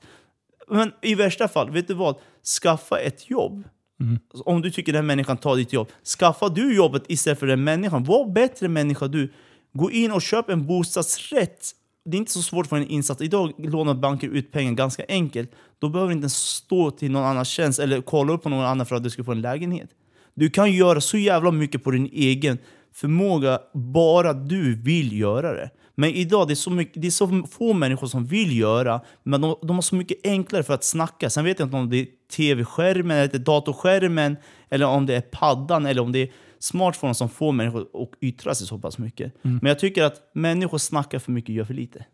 Men 0.68 0.92
i 1.02 1.14
värsta 1.14 1.48
fall, 1.48 1.70
vet 1.70 1.88
du 1.88 1.94
vad? 1.94 2.16
Skaffa 2.62 2.98
ett 2.98 3.30
jobb. 3.30 3.64
Mm. 4.00 4.18
Om 4.44 4.62
du 4.62 4.70
tycker 4.70 4.92
den 4.92 5.06
människan 5.06 5.36
tar 5.36 5.56
ditt 5.56 5.72
jobb, 5.72 5.88
skaffa 6.18 6.48
du 6.48 6.76
jobbet 6.76 7.02
istället 7.08 7.38
för 7.38 7.46
den 7.46 7.64
människan. 7.64 8.04
Var 8.04 8.32
bättre 8.32 8.68
människa 8.68 9.08
du. 9.08 9.32
Gå 9.72 9.90
in 9.90 10.12
och 10.12 10.22
köp 10.22 10.50
en 10.50 10.66
bostadsrätt. 10.66 11.70
Det 12.04 12.16
är 12.16 12.18
inte 12.18 12.32
så 12.32 12.42
svårt 12.42 12.66
för 12.66 12.76
en 12.76 12.88
insats. 12.88 13.22
Idag 13.22 13.52
lånar 13.58 13.94
banker 13.94 14.28
ut 14.28 14.52
pengar 14.52 14.72
ganska 14.72 15.04
enkelt. 15.08 15.50
Då 15.78 15.88
behöver 15.88 16.10
du 16.10 16.16
inte 16.16 16.28
stå 16.30 16.90
till 16.90 17.10
någon 17.10 17.24
annans 17.24 17.48
tjänst 17.48 17.78
eller 17.78 18.00
kolla 18.00 18.32
upp 18.32 18.42
på 18.42 18.48
någon 18.48 18.64
annan 18.64 18.86
för 18.86 18.96
att 18.96 19.02
du 19.02 19.10
ska 19.10 19.24
få 19.24 19.32
en 19.32 19.40
lägenhet. 19.40 19.90
Du 20.34 20.50
kan 20.50 20.72
göra 20.72 21.00
så 21.00 21.18
jävla 21.18 21.50
mycket 21.50 21.84
på 21.84 21.90
din 21.90 22.10
egen 22.12 22.58
förmåga, 22.94 23.60
bara 23.74 24.32
du 24.32 24.74
vill 24.82 25.18
göra 25.20 25.52
det. 25.52 25.70
Men 25.98 26.10
idag 26.10 26.48
det 26.48 26.52
är 26.52 26.54
så 26.54 26.70
mycket, 26.70 27.02
det 27.02 27.06
är 27.06 27.10
så 27.10 27.42
få 27.50 27.72
människor 27.72 28.06
som 28.06 28.26
vill 28.26 28.58
göra, 28.58 29.00
men 29.22 29.40
de, 29.40 29.56
de 29.62 29.76
har 29.76 29.82
så 29.82 29.94
mycket 29.94 30.18
enklare 30.24 30.62
för 30.62 30.74
att 30.74 30.84
snacka. 30.84 31.30
Sen 31.30 31.44
vet 31.44 31.58
jag 31.58 31.66
inte 31.66 31.76
om 31.76 31.90
det 31.90 31.96
är 31.96 32.06
tv-skärmen, 32.36 33.16
eller 33.16 33.38
datorskärmen, 33.38 34.36
eller 34.68 34.86
om 34.86 35.06
det 35.06 35.14
är 35.14 35.20
paddan, 35.20 35.86
eller 35.86 36.02
om 36.02 36.12
det 36.12 36.18
är 36.18 36.28
smartphone 36.58 37.14
som 37.14 37.28
får 37.28 37.52
människor 37.52 37.80
att 37.80 38.10
yttra 38.20 38.54
sig 38.54 38.66
så 38.66 38.78
pass 38.78 38.98
mycket. 38.98 39.32
Men 39.42 39.66
jag 39.66 39.78
tycker 39.78 40.02
att 40.02 40.30
människor 40.34 40.78
snackar 40.78 41.18
för 41.18 41.32
mycket, 41.32 41.54
gör 41.54 41.64
för 41.64 41.74
lite. 41.74 42.04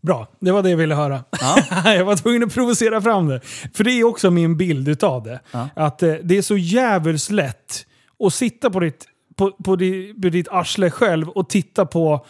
Bra, 0.00 0.28
det 0.40 0.52
var 0.52 0.62
det 0.62 0.70
jag 0.70 0.76
ville 0.76 0.94
höra. 0.94 1.24
Ja. 1.40 1.62
jag 1.94 2.04
var 2.04 2.16
tvungen 2.16 2.42
att 2.42 2.54
provocera 2.54 3.00
fram 3.00 3.28
det. 3.28 3.40
För 3.74 3.84
det 3.84 3.90
är 3.90 4.04
också 4.04 4.30
min 4.30 4.56
bild 4.56 4.88
utav 4.88 5.22
det. 5.22 5.40
Ja. 5.50 5.68
Att 5.76 6.02
eh, 6.02 6.14
det 6.22 6.38
är 6.38 6.42
så 6.42 6.56
jävligt 6.56 7.30
lätt 7.30 7.86
att 8.24 8.34
sitta 8.34 8.70
på 8.70 8.80
ditt, 8.80 9.04
på, 9.36 9.50
på, 9.50 9.76
ditt, 9.76 10.22
på 10.22 10.28
ditt 10.28 10.48
arsle 10.48 10.90
själv 10.90 11.28
och 11.28 11.48
titta 11.48 11.86
på 11.86 12.26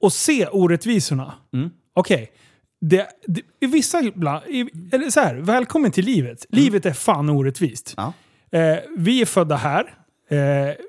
och 0.00 0.12
se 0.12 0.46
orättvisorna. 0.46 1.34
Mm. 1.54 1.70
Okej. 1.94 2.32
Det, 2.80 3.06
det, 3.26 3.42
i 3.60 3.66
vissa 3.66 4.02
ibland, 4.02 4.44
i, 4.46 4.60
eller 4.92 5.10
så 5.10 5.20
här, 5.20 5.34
välkommen 5.34 5.90
till 5.90 6.04
livet. 6.04 6.46
Livet 6.48 6.86
är 6.86 6.92
fan 6.92 7.30
orättvist. 7.30 7.94
Ja. 7.96 8.12
Eh, 8.58 8.78
vi 8.96 9.20
är 9.20 9.26
födda 9.26 9.56
här. 9.56 9.94
Eh, 10.28 10.38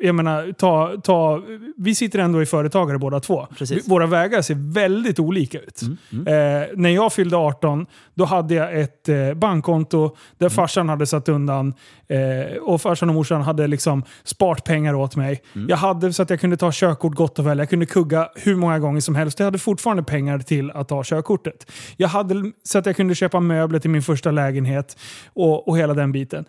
jag 0.01 0.15
menar, 0.15 0.51
ta, 0.51 0.93
ta, 1.03 1.41
vi 1.77 1.95
sitter 1.95 2.19
ändå 2.19 2.41
i 2.41 2.45
företagare 2.45 2.97
båda 2.97 3.19
två. 3.19 3.47
Precis. 3.57 3.87
Våra 3.87 4.05
vägar 4.05 4.41
ser 4.41 4.73
väldigt 4.73 5.19
olika 5.19 5.59
ut. 5.59 5.81
Mm, 6.11 6.27
Eh, 6.27 6.67
när 6.75 6.89
jag 6.89 7.13
fyllde 7.13 7.37
18, 7.37 7.85
då 8.13 8.25
hade 8.25 8.53
jag 8.53 8.79
ett 8.81 9.09
eh, 9.09 9.33
bankkonto 9.33 9.97
Mm. 9.97 10.11
där 10.37 10.49
farsan 10.49 10.89
hade 10.89 11.05
satt 11.05 11.29
undan 11.29 11.73
eh, 12.07 12.57
och 12.57 12.81
farsan 12.81 13.09
och 13.09 13.15
morsan 13.15 13.41
hade 13.41 13.67
liksom 13.67 14.03
sparat 14.23 14.63
pengar 14.63 14.93
åt 14.93 15.15
mig. 15.15 15.41
Mm. 15.55 15.69
Jag 15.69 15.77
hade 15.77 16.13
så 16.13 16.23
att 16.23 16.29
jag 16.29 16.39
kunde 16.39 16.57
ta 16.57 16.71
körkort 16.73 17.15
gott 17.15 17.39
och 17.39 17.47
väl. 17.47 17.57
Jag 17.59 17.69
kunde 17.69 17.85
kugga 17.85 18.29
hur 18.35 18.55
många 18.55 18.79
gånger 18.79 19.01
som 19.01 19.15
helst. 19.15 19.39
Jag 19.39 19.45
hade 19.45 19.57
fortfarande 19.59 20.03
pengar 20.03 20.39
till 20.39 20.71
att 20.71 20.87
ta 20.87 21.03
körkortet. 21.03 21.71
Jag 21.97 22.07
hade 22.07 22.51
så 22.63 22.77
att 22.79 22.85
jag 22.85 22.95
kunde 22.95 23.15
köpa 23.15 23.39
möbler 23.39 23.79
till 23.79 23.89
min 23.89 24.01
första 24.01 24.31
lägenhet 24.31 24.97
och, 25.33 25.67
och 25.67 25.77
hela 25.77 25.93
den 25.93 26.11
biten. 26.11 26.45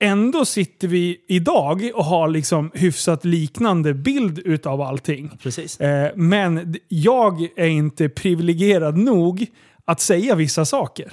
Ändå 0.00 0.44
sitter 0.44 0.88
vi 0.88 1.16
idag 1.28 1.90
och 1.94 2.04
har 2.04 2.28
liksom 2.28 2.70
hyfsat 2.74 3.24
liknande 3.24 3.94
bild 3.94 4.38
utav 4.38 4.80
allting. 4.80 5.30
Precis. 5.42 5.80
Eh, 5.80 6.10
men 6.16 6.74
jag 6.88 7.48
är 7.56 7.66
inte 7.66 8.08
privilegierad 8.08 8.96
nog 8.98 9.46
att 9.84 10.00
säga 10.00 10.34
vissa 10.34 10.64
saker. 10.64 11.12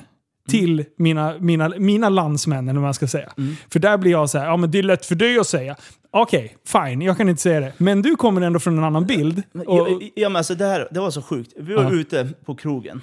Till 0.49 0.85
mina, 0.97 1.35
mina, 1.39 1.69
mina 1.77 2.09
landsmän, 2.09 2.69
eller 2.69 2.79
vad 2.79 2.87
man 2.87 2.93
ska 2.93 3.07
säga. 3.07 3.31
För 3.69 3.79
där 3.79 3.97
blir 3.97 4.11
jag 4.11 4.29
så 4.29 4.37
här, 4.37 4.45
ja 4.45 4.57
men 4.57 4.71
det 4.71 4.79
är 4.79 4.83
lätt 4.83 5.05
för 5.05 5.15
dig 5.15 5.39
att 5.39 5.47
säga. 5.47 5.75
Okej, 6.11 6.55
fine, 6.67 7.01
jag 7.01 7.17
kan 7.17 7.29
inte 7.29 7.41
säga 7.41 7.59
det. 7.59 7.73
Men 7.77 8.01
du 8.01 8.15
kommer 8.15 8.41
ändå 8.41 8.59
från 8.59 8.77
en 8.77 8.83
annan 8.83 9.05
bild. 9.05 9.43
Och, 9.53 9.63
ja, 9.67 9.99
ja, 10.15 10.29
men 10.29 10.35
alltså 10.35 10.55
det, 10.55 10.65
här, 10.65 10.87
det 10.91 10.99
var 10.99 11.11
så 11.11 11.21
sjukt. 11.21 11.53
Vi 11.57 11.73
var 11.73 11.83
Ja. 11.83 11.91
ute 11.91 12.29
på 12.45 12.55
krogen. 12.55 13.01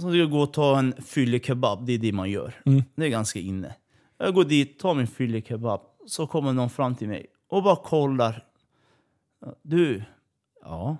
Så 0.00 0.08
skulle 0.08 0.24
gå 0.24 0.40
och 0.40 0.52
ta 0.52 0.78
en 0.78 0.94
fyllig 1.06 1.44
kebab. 1.46 1.86
Det 1.86 1.92
är 1.94 1.98
det 1.98 2.12
man 2.12 2.30
gör. 2.30 2.54
Det 2.96 3.04
är 3.04 3.08
ganska 3.08 3.38
inne. 3.38 3.74
Jag 4.18 4.34
går 4.34 4.44
dit, 4.44 4.78
tar 4.78 4.94
min 4.94 5.06
fyllig 5.06 5.46
kebab. 5.46 5.80
Så 6.06 6.26
kommer 6.26 6.52
någon 6.52 6.70
fram 6.70 6.94
till 6.94 7.08
mig 7.08 7.26
och 7.48 7.62
bara 7.62 7.76
kollar. 7.76 8.44
Du, 9.62 10.02
ja. 10.60 10.96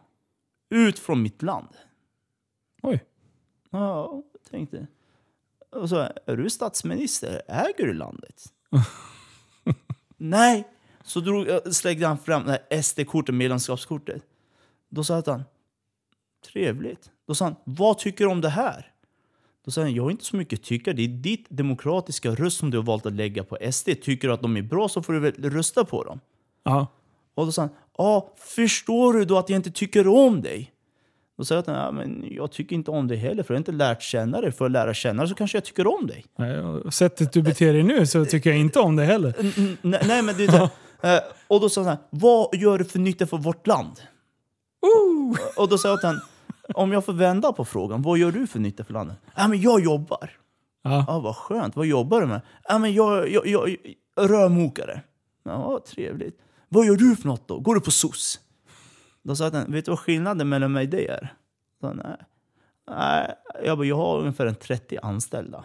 Ut 0.71 0.99
från 0.99 1.23
mitt 1.23 1.43
land. 1.43 1.69
oj. 2.83 3.05
Ja, 3.71 4.23
jag 4.33 4.51
tänkte. 4.51 4.87
Och 5.71 5.89
så, 5.89 5.97
är 6.27 6.37
du 6.37 6.51
statsminister? 6.51 7.43
Äger 7.49 7.87
du 7.87 7.93
landet? 7.95 8.43
Nej. 10.17 10.69
Så 11.05 11.21
drog, 11.21 11.49
jag- 11.49 11.75
slängde 11.75 12.07
han 12.07 12.19
fram 12.19 12.51
SD-kortet, 12.83 13.35
medlemskapskortet. 13.35 14.23
Då 14.89 15.05
sa 15.05 15.23
han, 15.27 15.45
trevligt. 16.53 17.11
Då 17.27 17.35
sa 17.35 17.45
han, 17.45 17.57
vad 17.65 17.99
tycker 17.99 18.25
du 18.25 18.31
om 18.31 18.41
det 18.41 18.49
här? 18.49 18.93
Då 19.67 19.73
sa 19.73 19.81
han, 19.81 19.95
jag 19.95 20.03
har 20.03 20.11
inte 20.11 20.25
så 20.25 20.37
mycket 20.37 20.63
tycka. 20.63 20.93
Det 20.93 21.03
är 21.03 21.09
ditt 21.09 21.47
demokratiska 21.49 22.31
röst 22.31 22.59
som 22.59 22.71
du 22.71 22.77
har 22.77 22.85
valt 22.85 23.07
att 23.07 23.13
lägga 23.13 23.45
på 23.45 23.59
SD. 23.73 23.89
Tycker 24.03 24.29
du 24.29 24.35
att 24.35 24.43
de 24.43 24.57
är 24.57 24.63
bra 24.63 24.89
så 24.89 25.03
får 25.03 25.13
du 25.13 25.21
väl 25.21 25.33
rösta 25.51 25.85
på 25.85 26.05
dem. 26.05 26.21
Ja. 26.65 26.87
Och 27.35 27.47
då 27.47 27.53
sa 27.53 27.63
han, 27.63 27.71
ja, 27.99 28.35
förstår 28.37 29.13
du 29.13 29.25
då 29.25 29.39
att 29.39 29.49
jag 29.49 29.57
inte 29.57 29.71
tycker 29.71 30.09
om 30.09 30.43
dig? 30.43 30.73
Då 31.39 31.45
jag 31.51 31.59
att 31.59 31.67
ja, 31.67 31.91
men 31.91 32.25
jag 32.31 32.53
tycker 32.53 32.77
inte 32.77 32.91
om 32.91 33.09
dig 33.09 33.17
heller, 33.17 33.43
för 33.43 33.55
jag 33.55 33.57
har 33.57 33.61
inte 33.61 33.73
lärt 33.73 34.03
känna 34.03 34.41
dig. 34.41 34.53
För 34.53 34.65
att 34.65 34.71
lära 34.71 34.95
känna 34.95 35.23
dig 35.23 35.29
så 35.29 35.35
kanske 35.35 35.57
jag 35.57 35.65
tycker 35.65 35.87
om 35.87 36.07
dig. 36.07 36.25
Nej, 36.37 36.93
Sättet 36.93 37.33
du 37.33 37.43
beter 37.43 37.73
dig 37.73 37.83
nu 37.83 38.07
så 38.07 38.25
tycker 38.25 38.51
jag 38.51 38.59
inte 38.59 38.81
om 38.81 38.97
det 38.97 39.05
heller. 39.05 39.35
Nej, 39.83 40.03
nej, 40.07 40.23
men 40.23 40.37
du, 40.37 40.47
vet, 40.47 40.55
eh, 41.03 41.19
och 41.49 41.61
då 41.61 41.69
sa 41.69 41.83
han, 41.83 41.97
vad 42.11 42.55
gör 42.55 42.79
du 42.79 42.85
för 42.85 42.99
nytta 42.99 43.27
för 43.27 43.37
vårt 43.37 43.67
land? 43.67 44.01
Och 45.57 45.69
då 45.69 45.79
sa 45.79 45.89
honom, 45.89 46.21
om 46.75 46.93
jag 46.93 47.05
får 47.05 47.13
vända 47.13 47.53
på 47.53 47.65
frågan, 47.65 48.03
vad 48.03 48.19
gör 48.19 48.33
du 48.33 48.47
för 48.47 48.59
nytta 48.59 48.85
för 48.85 48.93
landet? 48.93 49.17
Ja, 49.37 49.49
men 49.49 49.61
jag 49.61 49.81
jobbar. 49.81 50.31
Ja. 50.83 51.05
Ja, 51.09 51.21
vad 51.21 51.37
skönt. 51.37 51.77
Vad 51.77 51.87
jobbar 51.87 52.21
du 52.21 52.27
med? 52.27 52.41
Ja, 52.69 52.79
men 52.79 52.95
jag, 52.95 53.31
jag, 53.31 53.47
jag, 53.47 53.77
jag 54.15 54.31
rörmokare. 54.31 55.01
Ja, 55.43 55.81
trevligt. 55.87 56.39
Vad 56.69 56.87
gör 56.87 56.97
du 56.97 57.17
för 57.17 57.29
något 57.29 57.49
då? 57.49 57.59
Går 57.59 57.75
du 57.75 57.81
på 57.81 57.91
SOS? 57.91 58.41
Då 59.23 59.37
sa 59.37 59.51
han, 59.51 59.73
vet 59.73 59.85
du 59.85 59.91
vad 59.91 59.99
skillnaden 59.99 60.49
mellan 60.49 60.73
mig 60.73 60.85
och 60.85 60.91
dig 60.91 61.07
är? 61.07 61.35
Så, 61.81 61.93
nej. 61.93 62.17
nej. 62.91 63.35
Jag, 63.65 63.79
bara, 63.79 63.87
jag 63.87 63.97
har 63.97 64.19
ungefär 64.19 64.47
en 64.47 64.55
30 64.55 64.99
anställda. 65.03 65.65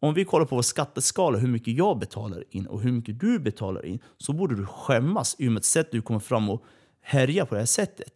Om 0.00 0.14
vi 0.14 0.24
kollar 0.24 0.46
på 0.46 0.56
vår 0.56 0.62
skatteskala, 0.62 1.38
hur 1.38 1.48
mycket 1.48 1.74
jag 1.74 1.98
betalar 1.98 2.44
in 2.50 2.66
och 2.66 2.80
hur 2.80 2.92
mycket 2.92 3.20
du 3.20 3.38
betalar 3.38 3.86
in, 3.86 3.98
så 4.16 4.32
borde 4.32 4.56
du 4.56 4.66
skämmas 4.66 5.36
i 5.38 5.48
och 5.48 5.52
med 5.52 5.60
ett 5.60 5.64
sätt 5.64 5.88
du 5.90 6.02
kommer 6.02 6.20
fram 6.20 6.50
och 6.50 6.64
härjar 7.00 7.44
på 7.44 7.54
det 7.54 7.60
här 7.60 7.66
sättet. 7.66 8.12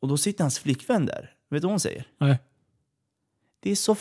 Och 0.00 0.08
då 0.08 0.16
sitter 0.16 0.44
hans 0.44 0.58
flickvän 0.58 1.06
där. 1.06 1.34
Vet 1.50 1.62
du 1.62 1.66
vad 1.66 1.72
hon 1.72 1.80
säger? 1.80 2.04
Nej. 2.18 2.38
Det 3.60 3.70
är 3.70 3.76
så 3.76 3.94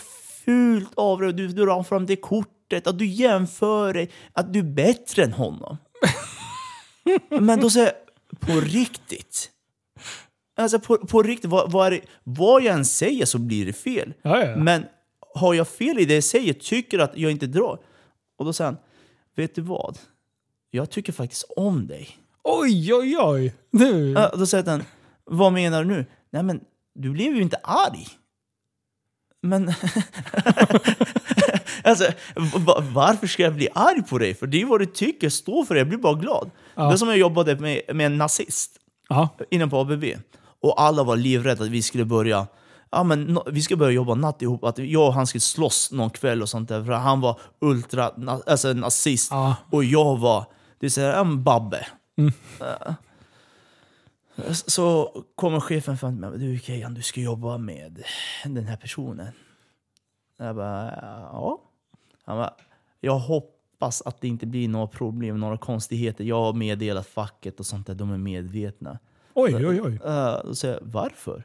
fult 0.46 0.92
av 0.96 1.20
dig. 1.22 1.34
Du 1.34 1.48
drar 1.48 1.84
fram 1.84 2.06
det 2.06 2.16
kortet, 2.16 2.88
att 2.88 3.00
du 3.00 3.06
jämför 3.06 3.94
dig, 3.94 4.12
att 4.34 4.54
du 4.54 4.60
är 4.60 4.64
bättre 4.64 5.24
än 5.24 5.34
honom. 5.34 5.78
Men 7.30 7.60
då 7.60 7.70
säger 7.70 7.86
jag, 7.86 8.40
på 8.40 8.60
riktigt? 8.60 9.52
Alltså 10.56 10.80
på, 10.80 10.98
på 10.98 11.24
riktigt, 11.24 11.50
vad, 11.50 11.72
vad, 11.72 11.88
är 11.88 11.92
det, 11.92 12.02
vad 12.24 12.64
jag 12.64 12.76
än 12.76 12.86
säger 12.86 13.26
så 13.26 13.38
blir 13.38 13.66
det 13.66 13.74
fel. 13.74 14.14
Ja, 14.22 14.46
ja. 14.46 14.56
Men 14.56 14.86
har 15.36 15.54
jag 15.54 15.68
fel 15.68 16.00
i 16.00 16.06
det 16.06 16.14
jag 16.14 16.24
säger, 16.24 16.54
tycker 16.54 17.00
att 17.00 17.18
jag 17.18 17.32
inte 17.32 17.48
drar? 17.48 17.80
Och 18.38 18.46
då 18.46 18.54
säger 18.54 18.72
han, 18.72 18.80
vet 19.36 19.56
du 19.56 19.62
vad? 19.62 19.98
Jag 20.72 20.90
tycker 20.90 21.14
faktiskt 21.14 21.44
om 21.56 21.88
dig. 21.88 22.10
Oj, 22.44 22.94
oj, 22.94 23.18
oj. 23.20 23.54
Nu. 23.72 24.14
Då 24.14 24.46
säger 24.46 24.64
han, 24.66 24.84
vad 25.30 25.54
menar 25.54 25.84
du 25.84 25.90
nu? 25.90 26.06
Nej 26.32 26.44
men, 26.44 26.62
du 26.96 27.10
blev 27.10 27.36
ju 27.36 27.42
inte 27.42 27.58
arg. 27.64 28.08
Men... 29.42 29.68
alltså, 31.84 32.04
va- 32.36 32.84
varför 32.92 33.28
ska 33.28 33.44
jag 33.44 33.56
bli 33.56 33.70
arg 33.76 34.04
på 34.04 34.18
dig? 34.18 34.34
För 34.34 34.48
det 34.48 34.62
är 34.62 34.66
vad 34.66 34.80
du 34.82 34.86
tycker, 34.86 35.30
stå 35.30 35.66
för 35.66 35.74
det, 35.74 35.80
jag 35.80 35.88
blir 35.88 35.98
bara 35.98 36.14
glad. 36.14 36.50
Det 36.76 36.82
är 36.82 36.96
som 36.98 37.08
jag 37.08 37.18
jobbade 37.18 37.56
med, 37.56 37.82
med 37.94 38.06
en 38.06 38.18
nazist 38.18 38.72
Ja. 39.10 39.30
inne 39.52 39.68
på 39.68 39.78
ABB. 39.80 40.04
Och 40.62 40.82
alla 40.82 41.04
var 41.04 41.16
livrädda 41.16 41.64
att 41.64 41.70
vi 41.70 41.82
skulle 41.82 42.06
börja 42.06 42.48
Ja, 42.92 43.04
men 43.04 43.24
no, 43.24 43.44
vi 43.52 43.62
skulle 43.62 43.78
börja 43.78 43.92
jobba 43.92 44.16
natt 44.16 44.42
ihop, 44.42 44.64
att 44.64 44.78
jag 44.78 45.08
och 45.08 45.14
han 45.14 45.28
skulle 45.28 45.42
slåss 45.42 45.92
någon 45.92 46.10
kväll 46.10 46.42
och 46.42 46.50
sånt 46.50 46.70
där. 46.70 46.84
För 46.84 46.92
han 46.92 47.22
var 47.22 47.40
ultra, 47.62 48.12
na, 48.18 48.42
alltså 48.48 48.74
nazist 48.74 49.32
Ja. 49.32 49.56
och 49.72 49.84
jag 49.84 50.18
var, 50.18 50.46
det 50.80 50.86
är 50.86 50.90
såhär, 50.90 51.14
en 51.22 51.44
babbe. 51.44 51.88
Eh, 52.18 52.94
Så 54.52 55.14
kommer 55.36 55.60
chefen 55.60 55.98
fram 55.98 56.12
till 56.12 56.30
mig. 56.30 56.40
Du 56.40 56.60
Kejan, 56.60 56.94
du 56.94 57.02
ska 57.02 57.22
jobba 57.22 57.58
med 57.58 58.04
den 58.46 58.66
här 58.66 58.78
personen. 58.78 59.28
Jag 60.38 60.56
bara, 60.56 60.92
ja. 61.32 61.62
Han 62.24 62.38
bara, 62.38 62.54
jag 63.00 63.20
hoppas 63.20 64.02
att 64.02 64.22
det 64.22 64.28
inte 64.28 64.46
blir 64.46 64.68
några 64.68 64.88
problem, 64.88 65.40
några 65.40 65.58
konstigheter. 65.58 66.24
Jag 66.24 66.44
har 66.44 66.54
meddelat 66.54 67.08
facket 67.08 67.60
och 67.60 67.66
sånt 67.66 67.88
där, 67.88 67.96
de 67.96 68.12
är 68.12 68.18
medvetna. 68.18 69.00
Oj, 69.34 69.56
oj, 69.56 69.82
oj. 69.82 69.92
Uh, 69.92 70.46
då 70.46 70.56
säger 70.56 70.74
jag, 70.74 70.82
varför? 70.84 71.44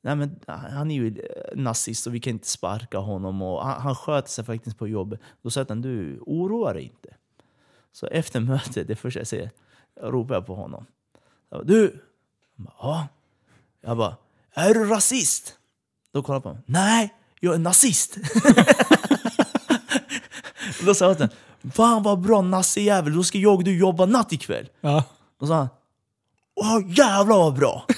Nej, 0.00 0.16
men 0.16 0.40
han 0.46 0.90
är 0.90 0.94
ju 0.94 1.06
eh, 1.06 1.56
nazist 1.56 2.06
och 2.06 2.14
vi 2.14 2.20
kan 2.20 2.30
inte 2.30 2.48
sparka 2.48 2.98
honom. 2.98 3.42
Och 3.42 3.64
han, 3.66 3.80
han 3.80 3.94
sköter 3.94 4.28
sig 4.28 4.44
faktiskt 4.44 4.78
på 4.78 4.88
jobbet. 4.88 5.20
Då 5.42 5.50
säger 5.50 5.66
han, 5.68 5.82
du 5.82 6.18
oroa 6.20 6.72
dig 6.72 6.82
inte. 6.82 7.14
Så 7.92 8.06
efter 8.06 8.40
mötet, 8.40 8.88
det 8.88 8.96
första 8.96 9.20
jag 9.20 9.26
säger, 9.26 9.50
ropar 10.00 10.34
jag 10.34 10.46
på 10.46 10.54
honom. 10.54 10.86
Du! 11.64 12.00
Han 12.56 12.64
bara, 12.64 12.74
ja. 12.80 13.08
Jag 13.80 13.96
bara, 13.96 14.16
är 14.54 14.74
du 14.74 14.84
rasist? 14.84 15.54
Då 16.12 16.22
kollar 16.22 16.34
han 16.34 16.42
på 16.42 16.52
mig. 16.52 16.62
Nej, 16.66 17.14
jag 17.40 17.54
är 17.54 17.58
nazist. 17.58 18.16
då 20.86 20.94
sa 20.94 21.04
jag 21.04 21.14
honom, 21.14 21.28
fan 21.72 22.02
vad 22.02 22.20
bra 22.20 22.42
nassejävel, 22.42 23.16
då 23.16 23.24
ska 23.24 23.38
jag 23.38 23.54
och 23.54 23.64
du 23.64 23.78
jobba 23.78 24.06
natt 24.06 24.32
ikväll. 24.32 24.68
Ja. 24.80 25.04
Så 25.40 25.46
sa 25.46 25.54
han, 25.54 25.68
åh 26.54 26.80
jävlar 26.88 27.36
vad 27.36 27.54
bra! 27.54 27.86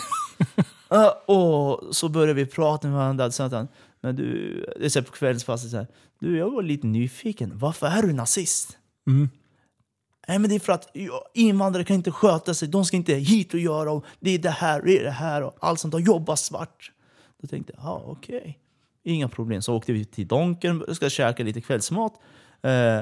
Ja, 0.88 1.22
och 1.26 1.96
så 1.96 2.08
började 2.08 2.34
vi 2.34 2.46
prata 2.46 2.88
med 2.88 2.96
varandra. 2.96 3.30
Så 3.30 3.42
att 3.42 3.52
han, 3.52 3.68
men 4.00 4.16
du, 4.16 4.60
det 4.80 4.96
är 4.96 5.02
på 5.02 5.12
kvällspasset 5.12 5.70
så 5.70 5.76
här, 5.76 5.86
du 6.18 6.38
jag 6.38 6.50
var 6.50 6.62
lite 6.62 6.86
nyfiken, 6.86 7.52
varför 7.58 7.86
är 7.86 8.02
du 8.02 8.12
nazist? 8.12 8.78
Mm. 9.06 9.30
Nej 10.26 10.38
men 10.38 10.50
det 10.50 10.56
är 10.56 10.60
för 10.60 10.72
att 10.72 10.96
invandrare 11.34 11.84
kan 11.84 11.96
inte 11.96 12.10
sköta 12.10 12.54
sig, 12.54 12.68
de 12.68 12.84
ska 12.84 12.96
inte 12.96 13.14
hit 13.14 13.54
och 13.54 13.60
göra, 13.60 13.92
och 13.92 14.04
det 14.20 14.30
är 14.30 14.38
det 14.38 14.50
här, 14.50 14.80
och 14.80 14.86
det 14.86 15.02
det 15.02 15.10
här 15.10 15.42
och 15.42 15.56
allt 15.60 15.80
sånt, 15.80 15.92
De 15.92 16.02
jobbar 16.02 16.36
svart. 16.36 16.92
Då 17.40 17.48
tänkte 17.48 17.72
jag, 17.76 17.86
ah, 17.86 18.02
okej, 18.06 18.36
Okay. 18.38 18.54
inga 19.02 19.28
problem. 19.28 19.62
Så 19.62 19.76
åkte 19.76 19.92
vi 19.92 20.04
till 20.04 20.28
Donken, 20.28 20.82
och 20.82 20.96
ska 20.96 21.08
käka 21.08 21.42
lite 21.42 21.60
kvällsmat. 21.60 22.12
Eh, 22.62 23.00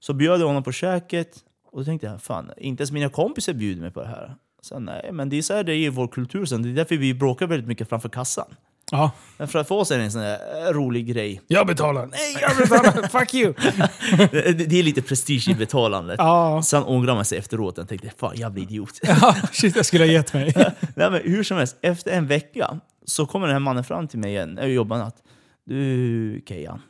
så 0.00 0.14
bjöd 0.14 0.40
jag 0.40 0.46
honom 0.46 0.62
på 0.62 0.72
käket, 0.72 1.44
och 1.70 1.78
då 1.78 1.84
tänkte 1.84 2.06
jag, 2.06 2.22
fan, 2.22 2.50
inte 2.56 2.80
ens 2.80 2.92
mina 2.92 3.08
kompisar 3.08 3.52
bjuder 3.52 3.82
mig 3.82 3.90
på 3.90 4.00
det 4.00 4.08
här. 4.08 4.36
Så 4.60 4.78
nej, 4.78 5.10
men 5.12 5.28
det 5.28 5.38
är 5.38 5.42
så 5.42 5.54
här 5.54 5.64
det 5.64 5.74
är 5.74 5.76
i 5.76 5.88
vår 5.88 6.08
kultur 6.08 6.44
sen. 6.44 6.62
Det 6.62 6.68
är 6.68 6.72
därför 6.72 6.96
vi 6.96 7.14
bråkar 7.14 7.46
väldigt 7.46 7.68
mycket 7.68 7.88
framför 7.88 8.08
kassan. 8.08 8.54
Ja. 8.92 9.10
Men 9.36 9.48
för 9.48 9.58
att 9.58 9.68
få 9.68 9.84
det 9.84 9.94
en 9.94 10.12
sån 10.12 10.20
här 10.20 10.66
eh, 10.66 10.72
rolig 10.72 11.06
grej. 11.06 11.40
Jag 11.46 11.66
betalar. 11.66 12.06
Nej, 12.06 12.36
jag 12.40 12.56
betalar. 12.56 13.08
Fuck 13.18 13.34
you. 13.34 13.54
Det 14.30 14.52
det 14.52 14.78
är 14.78 14.82
lite 14.82 15.02
prestige 15.02 15.48
i 15.48 15.54
betalandet. 15.54 16.16
Ja. 16.18 16.62
Sen 16.64 16.84
ångrar 16.84 17.14
man 17.14 17.24
sig 17.24 17.38
efteråt 17.38 17.78
och 17.78 17.88
tänkte, 17.88 18.10
fan 18.16 18.36
jävla 18.36 18.62
idiot. 18.62 18.98
Ja, 19.02 19.36
shit, 19.52 19.76
jag 19.76 19.86
skulle 19.86 20.04
ha 20.04 20.12
gett 20.12 20.34
mig. 20.34 20.54
Nej, 20.96 21.10
men 21.10 21.20
hur 21.24 21.42
som 21.42 21.56
helst, 21.56 21.76
efter 21.82 22.10
en 22.10 22.26
vecka 22.26 22.80
så 23.04 23.26
kommer 23.26 23.46
den 23.46 23.54
här 23.54 23.60
mannen 23.60 23.84
fram 23.84 24.08
till 24.08 24.18
mig 24.18 24.30
igen, 24.30 24.58
jag 24.60 24.70
jobbar 24.70 24.98
natt. 24.98 25.16
Du 25.64 26.42
Kejan, 26.48 26.82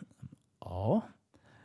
ja, 0.61 1.01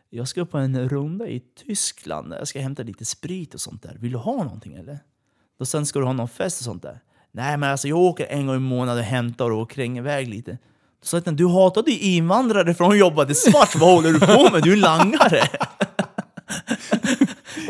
jag 0.09 0.27
ska 0.27 0.45
på 0.45 0.57
en 0.57 0.89
runda 0.89 1.27
i 1.27 1.39
Tyskland. 1.39 2.33
Jag 2.39 2.47
ska 2.47 2.59
hämta 2.59 2.83
lite 2.83 3.05
sprit 3.05 3.53
och 3.53 3.61
sånt 3.61 3.83
där. 3.83 3.97
Vill 3.99 4.11
du 4.11 4.17
ha 4.17 4.43
någonting 4.43 4.73
eller? 4.73 4.99
Då 5.59 5.65
sen 5.65 5.85
ska 5.85 5.99
du 5.99 6.05
ha 6.05 6.13
någon 6.13 6.29
fest 6.29 6.59
och 6.59 6.65
sånt 6.65 6.83
där. 6.83 6.99
Nej 7.37 7.57
men 7.57 7.71
alltså 7.71 7.87
jag 7.87 7.97
åker 7.97 8.25
en 8.29 8.47
gång 8.47 8.55
i 8.55 8.59
månaden 8.59 9.03
och 9.03 9.09
hämtar 9.09 9.51
och 9.51 9.71
kränger 9.71 10.01
iväg 10.01 10.27
lite. 10.27 10.51
Då 10.51 10.57
sa 11.01 11.21
jag 11.25 11.35
du 11.35 11.47
hatade 11.47 11.91
ju 11.91 11.99
invandrare 11.99 12.73
från 12.73 12.91
att 12.91 12.97
jobbade 12.97 13.35
svart. 13.35 13.75
Vad 13.75 13.95
håller 13.95 14.11
du 14.11 14.19
på 14.19 14.49
med? 14.51 14.63
Du 14.63 14.73
är 14.73 14.77
langare. 14.77 15.41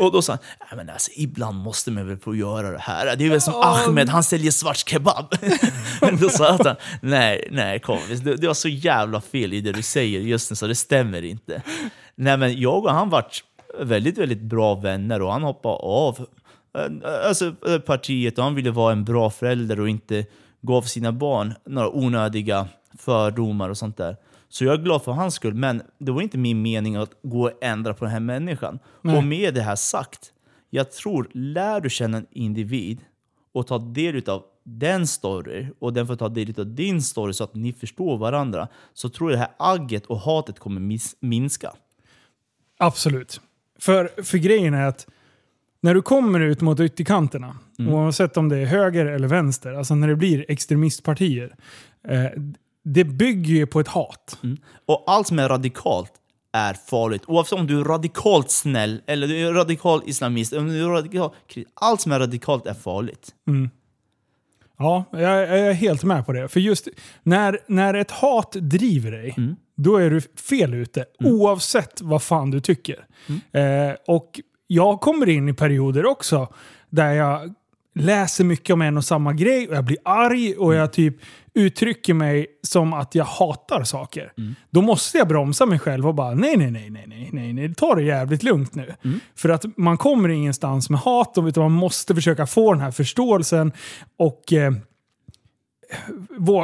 och 0.00 0.12
då 0.12 0.22
sa 0.22 0.32
han, 0.32 0.40
Nej, 0.60 0.76
men 0.76 0.90
alltså, 0.90 1.10
ibland 1.14 1.58
måste 1.58 1.90
man 1.90 2.08
väl 2.08 2.18
få 2.18 2.34
göra 2.34 2.70
det 2.70 2.78
här. 2.78 3.16
Det 3.16 3.24
är 3.24 3.30
väl 3.30 3.40
som 3.40 3.54
Ahmed, 3.54 4.08
han 4.08 4.24
säljer 4.24 4.50
svart 4.50 4.88
kebab. 4.88 5.34
då 6.20 6.28
sa 6.28 6.58
han, 6.64 6.76
nej, 7.02 7.48
nej 7.50 7.80
kompis, 7.80 8.20
du, 8.20 8.36
du 8.36 8.46
har 8.46 8.54
så 8.54 8.68
jävla 8.68 9.20
fel 9.20 9.52
i 9.52 9.60
det 9.60 9.72
du 9.72 9.82
säger 9.82 10.20
just 10.20 10.50
nu 10.50 10.56
så 10.56 10.66
det 10.66 10.74
stämmer 10.74 11.24
inte. 11.24 11.62
Nej 12.14 12.36
men 12.36 12.60
jag 12.60 12.84
och 12.84 12.92
han 12.92 13.10
vart 13.10 13.44
väldigt, 13.80 14.18
väldigt 14.18 14.42
bra 14.42 14.74
vänner 14.74 15.22
och 15.22 15.32
han 15.32 15.42
hoppade 15.42 15.74
av 15.74 16.26
alltså, 17.28 17.54
partiet 17.86 18.38
och 18.38 18.44
han 18.44 18.54
ville 18.54 18.70
vara 18.70 18.92
en 18.92 19.04
bra 19.04 19.30
förälder 19.30 19.80
och 19.80 19.88
inte 19.88 20.26
gav 20.60 20.82
sina 20.82 21.12
barn 21.12 21.54
några 21.64 21.90
onödiga 21.90 22.68
fördomar 22.98 23.68
och 23.68 23.78
sånt 23.78 23.96
där. 23.96 24.16
Så 24.48 24.64
jag 24.64 24.74
är 24.74 24.78
glad 24.82 25.02
för 25.02 25.12
hans 25.12 25.34
skull, 25.34 25.54
men 25.54 25.82
det 25.98 26.12
var 26.12 26.22
inte 26.22 26.38
min 26.38 26.62
mening 26.62 26.96
att 26.96 27.10
gå 27.22 27.42
och 27.42 27.64
ändra 27.64 27.94
på 27.94 28.04
den 28.04 28.12
här 28.12 28.20
människan. 28.20 28.78
Nej. 29.02 29.16
Och 29.16 29.24
med 29.24 29.54
det 29.54 29.62
här 29.62 29.76
sagt, 29.76 30.32
jag 30.70 30.92
tror, 30.92 31.30
lär 31.32 31.80
du 31.80 31.90
känna 31.90 32.16
en 32.18 32.26
individ 32.30 33.00
och 33.52 33.66
ta 33.66 33.78
del 33.78 34.30
av 34.30 34.42
den 34.64 35.06
story 35.06 35.66
och 35.78 35.92
den 35.92 36.06
får 36.06 36.16
ta 36.16 36.28
del 36.28 36.60
av 36.60 36.66
din 36.66 37.02
story 37.02 37.32
så 37.32 37.44
att 37.44 37.54
ni 37.54 37.72
förstår 37.72 38.18
varandra, 38.18 38.68
så 38.94 39.08
tror 39.08 39.30
jag 39.30 39.38
det 39.38 39.40
här 39.40 39.54
agget 39.74 40.06
och 40.06 40.18
hatet 40.18 40.58
kommer 40.58 40.98
minska. 41.20 41.72
Absolut. 42.78 43.40
För, 43.78 44.22
för 44.22 44.38
grejen 44.38 44.74
är 44.74 44.86
att 44.86 45.06
när 45.80 45.94
du 45.94 46.02
kommer 46.02 46.40
ut 46.40 46.60
mot 46.60 46.80
ytterkanterna, 46.80 47.56
mm. 47.78 47.94
oavsett 47.94 48.36
om 48.36 48.48
det 48.48 48.56
är 48.56 48.66
höger 48.66 49.06
eller 49.06 49.28
vänster, 49.28 49.72
alltså 49.72 49.94
när 49.94 50.08
det 50.08 50.16
blir 50.16 50.44
extremistpartier, 50.48 51.54
eh, 52.08 52.42
det 52.84 53.04
bygger 53.04 53.54
ju 53.54 53.66
på 53.66 53.80
ett 53.80 53.88
hat. 53.88 54.38
Mm. 54.42 54.56
Och 54.86 55.04
allt 55.06 55.26
som 55.26 55.38
är 55.38 55.48
radikalt 55.48 56.12
är 56.52 56.74
farligt. 56.74 57.22
Oavsett 57.26 57.58
om 57.58 57.66
du 57.66 57.80
är 57.80 57.84
radikalt 57.84 58.50
snäll, 58.50 59.02
eller 59.06 59.28
du 59.28 59.48
är 59.48 59.52
radikal 59.52 60.02
islamist, 60.06 60.52
om 60.52 60.68
du 60.68 60.84
är 60.84 60.88
radikal, 60.88 61.30
allt 61.74 62.00
som 62.00 62.12
är 62.12 62.18
radikalt 62.18 62.66
är 62.66 62.74
farligt. 62.74 63.34
Mm. 63.48 63.70
Ja, 64.78 65.04
jag, 65.12 65.22
jag, 65.22 65.58
är 65.58 65.72
helt 65.72 66.04
med 66.04 66.26
på 66.26 66.32
det. 66.32 66.48
För 66.48 66.60
just 66.60 66.88
när, 67.22 67.58
när 67.66 67.94
ett 67.94 68.10
hat 68.10 68.52
driver 68.52 69.10
dig, 69.10 69.34
mm. 69.36 69.56
då 69.76 69.96
är 69.96 70.10
du 70.10 70.20
fel 70.20 70.74
ute. 70.74 71.04
Mm. 71.20 71.32
Oavsett 71.32 72.00
vad 72.00 72.22
fan 72.22 72.50
du 72.50 72.60
tycker. 72.60 73.06
Mm. 73.26 73.90
Eh, 73.90 73.96
och 74.06 74.40
jag 74.70 75.00
kommer 75.00 75.28
in 75.28 75.48
i 75.48 75.52
perioder 75.52 76.06
också 76.06 76.48
där 76.90 77.12
jag 77.12 77.54
läser 77.94 78.44
mycket 78.44 78.74
om 78.74 78.82
en 78.82 78.96
och 78.96 79.04
samma 79.04 79.32
grej 79.32 79.68
och 79.68 79.74
jag 79.74 79.84
blir 79.84 79.98
arg 80.04 80.54
och 80.56 80.74
jag 80.74 80.92
typ 80.92 81.16
uttrycker 81.54 82.14
mig 82.14 82.46
som 82.62 82.92
att 82.92 83.14
jag 83.14 83.24
hatar 83.24 83.84
saker. 83.84 84.32
Mm. 84.38 84.54
Då 84.70 84.82
måste 84.82 85.18
jag 85.18 85.28
bromsa 85.28 85.66
mig 85.66 85.78
själv 85.78 86.06
och 86.06 86.14
bara 86.14 86.34
nej, 86.34 86.56
nej, 86.56 86.70
nej, 86.70 86.90
nej, 86.90 87.04
nej, 87.06 87.30
nej, 87.32 87.52
nej. 87.52 87.74
ta 87.74 87.94
det 87.94 88.02
jävligt 88.02 88.42
lugnt 88.42 88.74
nu. 88.74 88.94
Mm. 89.04 89.20
För 89.34 89.48
att 89.48 89.64
man 89.76 89.96
kommer 89.96 90.28
ingenstans 90.28 90.90
med 90.90 91.00
hat, 91.00 91.34
utan 91.36 91.62
man 91.62 91.72
måste 91.72 92.14
försöka 92.14 92.46
få 92.46 92.72
den 92.72 92.82
här 92.82 92.90
förståelsen 92.90 93.72
och 94.16 94.52
eh, 94.52 94.72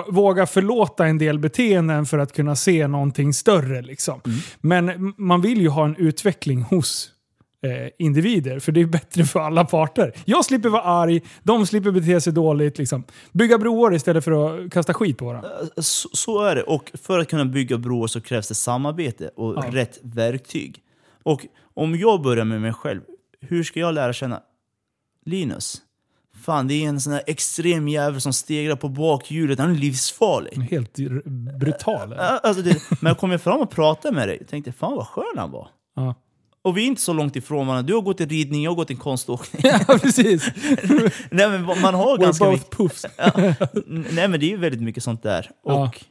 våga 0.09 0.47
förlåta 0.47 1.07
en 1.07 1.19
del 1.19 1.39
beteenden 1.39 2.07
för 2.07 2.19
att 2.19 2.33
kunna 2.33 2.57
se 2.57 2.87
någonting 2.87 3.33
större. 3.33 3.83
Liksom. 3.83 4.21
Mm. 4.25 4.39
Men 4.61 5.15
man 5.17 5.41
vill 5.41 5.61
ju 5.61 5.69
ha 5.69 5.85
en 5.85 5.97
utveckling 5.97 6.63
hos 6.63 7.14
eh, 7.65 7.89
individer. 7.99 8.59
För 8.59 8.73
det 8.73 8.81
är 8.81 8.87
bättre 8.87 9.25
för 9.25 9.41
alla 9.41 9.65
parter. 9.65 10.13
Jag 10.25 10.45
slipper 10.45 10.69
vara 10.69 10.83
arg, 10.83 11.23
de 11.43 11.67
slipper 11.67 11.91
bete 11.91 12.21
sig 12.21 12.33
dåligt. 12.33 12.79
Liksom. 12.79 13.05
Bygga 13.33 13.59
broar 13.59 13.95
istället 13.95 14.25
för 14.25 14.65
att 14.65 14.73
kasta 14.73 14.95
skit 14.95 15.19
på 15.19 15.25
varandra. 15.25 15.51
Eh, 15.61 15.83
så, 15.83 16.09
så 16.13 16.43
är 16.45 16.55
det. 16.55 16.63
Och 16.63 16.91
för 17.03 17.19
att 17.19 17.29
kunna 17.29 17.45
bygga 17.45 17.79
broar 17.79 18.07
så 18.07 18.21
krävs 18.21 18.49
det 18.49 18.55
samarbete 18.55 19.31
och 19.37 19.55
ja. 19.57 19.65
rätt 19.71 19.99
verktyg. 20.03 20.83
Och 21.23 21.47
om 21.75 21.97
jag 21.97 22.23
börjar 22.23 22.45
med 22.45 22.61
mig 22.61 22.73
själv, 22.73 23.01
hur 23.41 23.63
ska 23.63 23.81
jag 23.81 23.95
lära 23.95 24.13
känna 24.13 24.43
Linus? 25.27 25.83
Fan, 26.45 26.69
det 26.69 26.75
är 26.75 26.89
en 26.89 27.01
sån 27.01 27.13
här 27.13 27.23
extrem 27.27 27.89
jävel 27.89 28.21
som 28.21 28.33
stegrar 28.33 28.77
på 28.77 28.89
bakhjulet. 28.89 29.59
Han 29.59 29.71
är 29.71 29.75
livsfarlig. 29.75 30.53
Helt 30.71 30.97
brutal. 31.59 32.13
Alltså 32.13 32.63
det, 32.63 32.83
men 33.01 33.11
jag 33.11 33.19
kom 33.19 33.31
jag 33.31 33.41
fram 33.41 33.61
och 33.61 33.71
pratade 33.71 34.15
med 34.15 34.29
dig 34.29 34.39
och 34.41 34.49
tänkte 34.49 34.73
fan 34.73 34.97
vad 34.97 35.07
skön 35.07 35.35
han 35.37 35.51
var. 35.51 35.69
Ja. 35.97 36.15
Och 36.65 36.77
vi 36.77 36.83
är 36.83 36.87
inte 36.87 37.03
så 37.03 37.13
långt 37.13 37.37
ifrån 37.37 37.67
varandra. 37.67 37.87
Du 37.87 37.95
har 37.95 38.03
gått 38.03 38.21
i 38.21 38.27
ridning, 38.27 38.63
jag 38.63 38.71
har 38.71 38.77
gått 38.77 38.91
i 38.91 38.97
konståkning. 38.97 39.63
Ja, 39.89 39.99
precis. 39.99 40.51
nej, 41.31 41.51
men 41.51 41.65
man 41.65 41.95
har 41.95 42.19
We're 42.19 42.23
ganska 42.23 42.45
both 42.45 42.69
puffs. 42.71 43.07
ja. 43.17 43.33
Nej, 43.87 44.29
men 44.29 44.41
det 44.41 44.53
är 44.53 44.57
väldigt 44.57 44.83
mycket 44.83 45.03
sånt 45.03 45.23
där. 45.23 45.51
Och, 45.63 46.05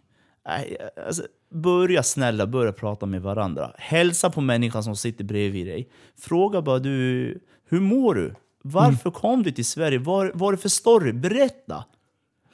ja. 0.44 0.60
alltså, 1.08 1.24
börja 1.54 2.04
snälla, 2.04 2.48
börja 2.48 2.72
prata 2.72 3.06
med 3.06 3.22
varandra. 3.22 3.72
Hälsa 3.78 4.30
på 4.30 4.42
människan 4.42 4.84
som 4.84 4.96
sitter 4.96 5.24
bredvid 5.24 5.68
dig. 5.68 5.90
Fråga 6.20 6.62
bara 6.62 6.80
du, 6.80 7.40
hur 7.70 7.80
mår 7.80 8.16
du? 8.16 8.36
Varför 8.64 9.10
mm. 9.10 9.14
kom 9.14 9.44
du 9.44 9.52
till 9.52 9.66
Sverige? 9.66 9.98
Vad 9.98 10.40
var 10.40 10.52
det 10.52 10.58
för 10.58 10.70
story? 10.70 11.14
Berätta! 11.14 11.86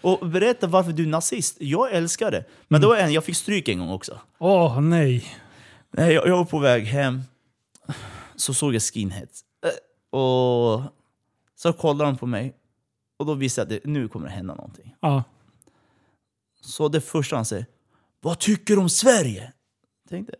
Och 0.01 0.29
berätta 0.29 0.67
varför 0.67 0.91
du 0.91 1.03
är 1.03 1.07
nazist. 1.07 1.57
Jag 1.59 1.91
älskar 1.91 2.31
det. 2.31 2.43
Men 2.67 2.81
mm. 2.81 2.81
det 2.81 2.95
var 2.95 3.03
en, 3.03 3.13
jag 3.13 3.23
fick 3.23 3.35
stryk 3.35 3.67
en 3.67 3.79
gång 3.79 3.89
också. 3.89 4.19
Åh, 4.37 4.77
oh, 4.77 4.81
nej. 4.81 5.25
Nej, 5.91 6.13
jag, 6.13 6.27
jag 6.27 6.37
var 6.37 6.45
på 6.45 6.59
väg 6.59 6.85
hem 6.85 7.21
så 8.35 8.53
såg 8.53 8.75
jag 8.75 8.81
skinheads. 8.81 9.43
Eh, 9.65 10.19
och 10.19 10.81
så 11.55 11.73
kollade 11.73 12.09
de 12.09 12.17
på 12.17 12.25
mig 12.25 12.55
och 13.17 13.25
då 13.25 13.33
visste 13.33 13.61
jag 13.61 13.65
att 13.65 13.69
det, 13.69 13.89
nu 13.89 14.07
kommer 14.07 14.27
det 14.27 14.33
hända 14.33 14.55
någonting. 14.55 14.95
Ja. 14.99 15.23
Så 16.61 16.87
det 16.87 17.01
första 17.01 17.35
han 17.35 17.45
säger, 17.45 17.65
vad 18.21 18.39
tycker 18.39 18.75
du 18.75 18.81
om 18.81 18.89
Sverige? 18.89 19.53
Jag 20.03 20.09
tänkte, 20.09 20.33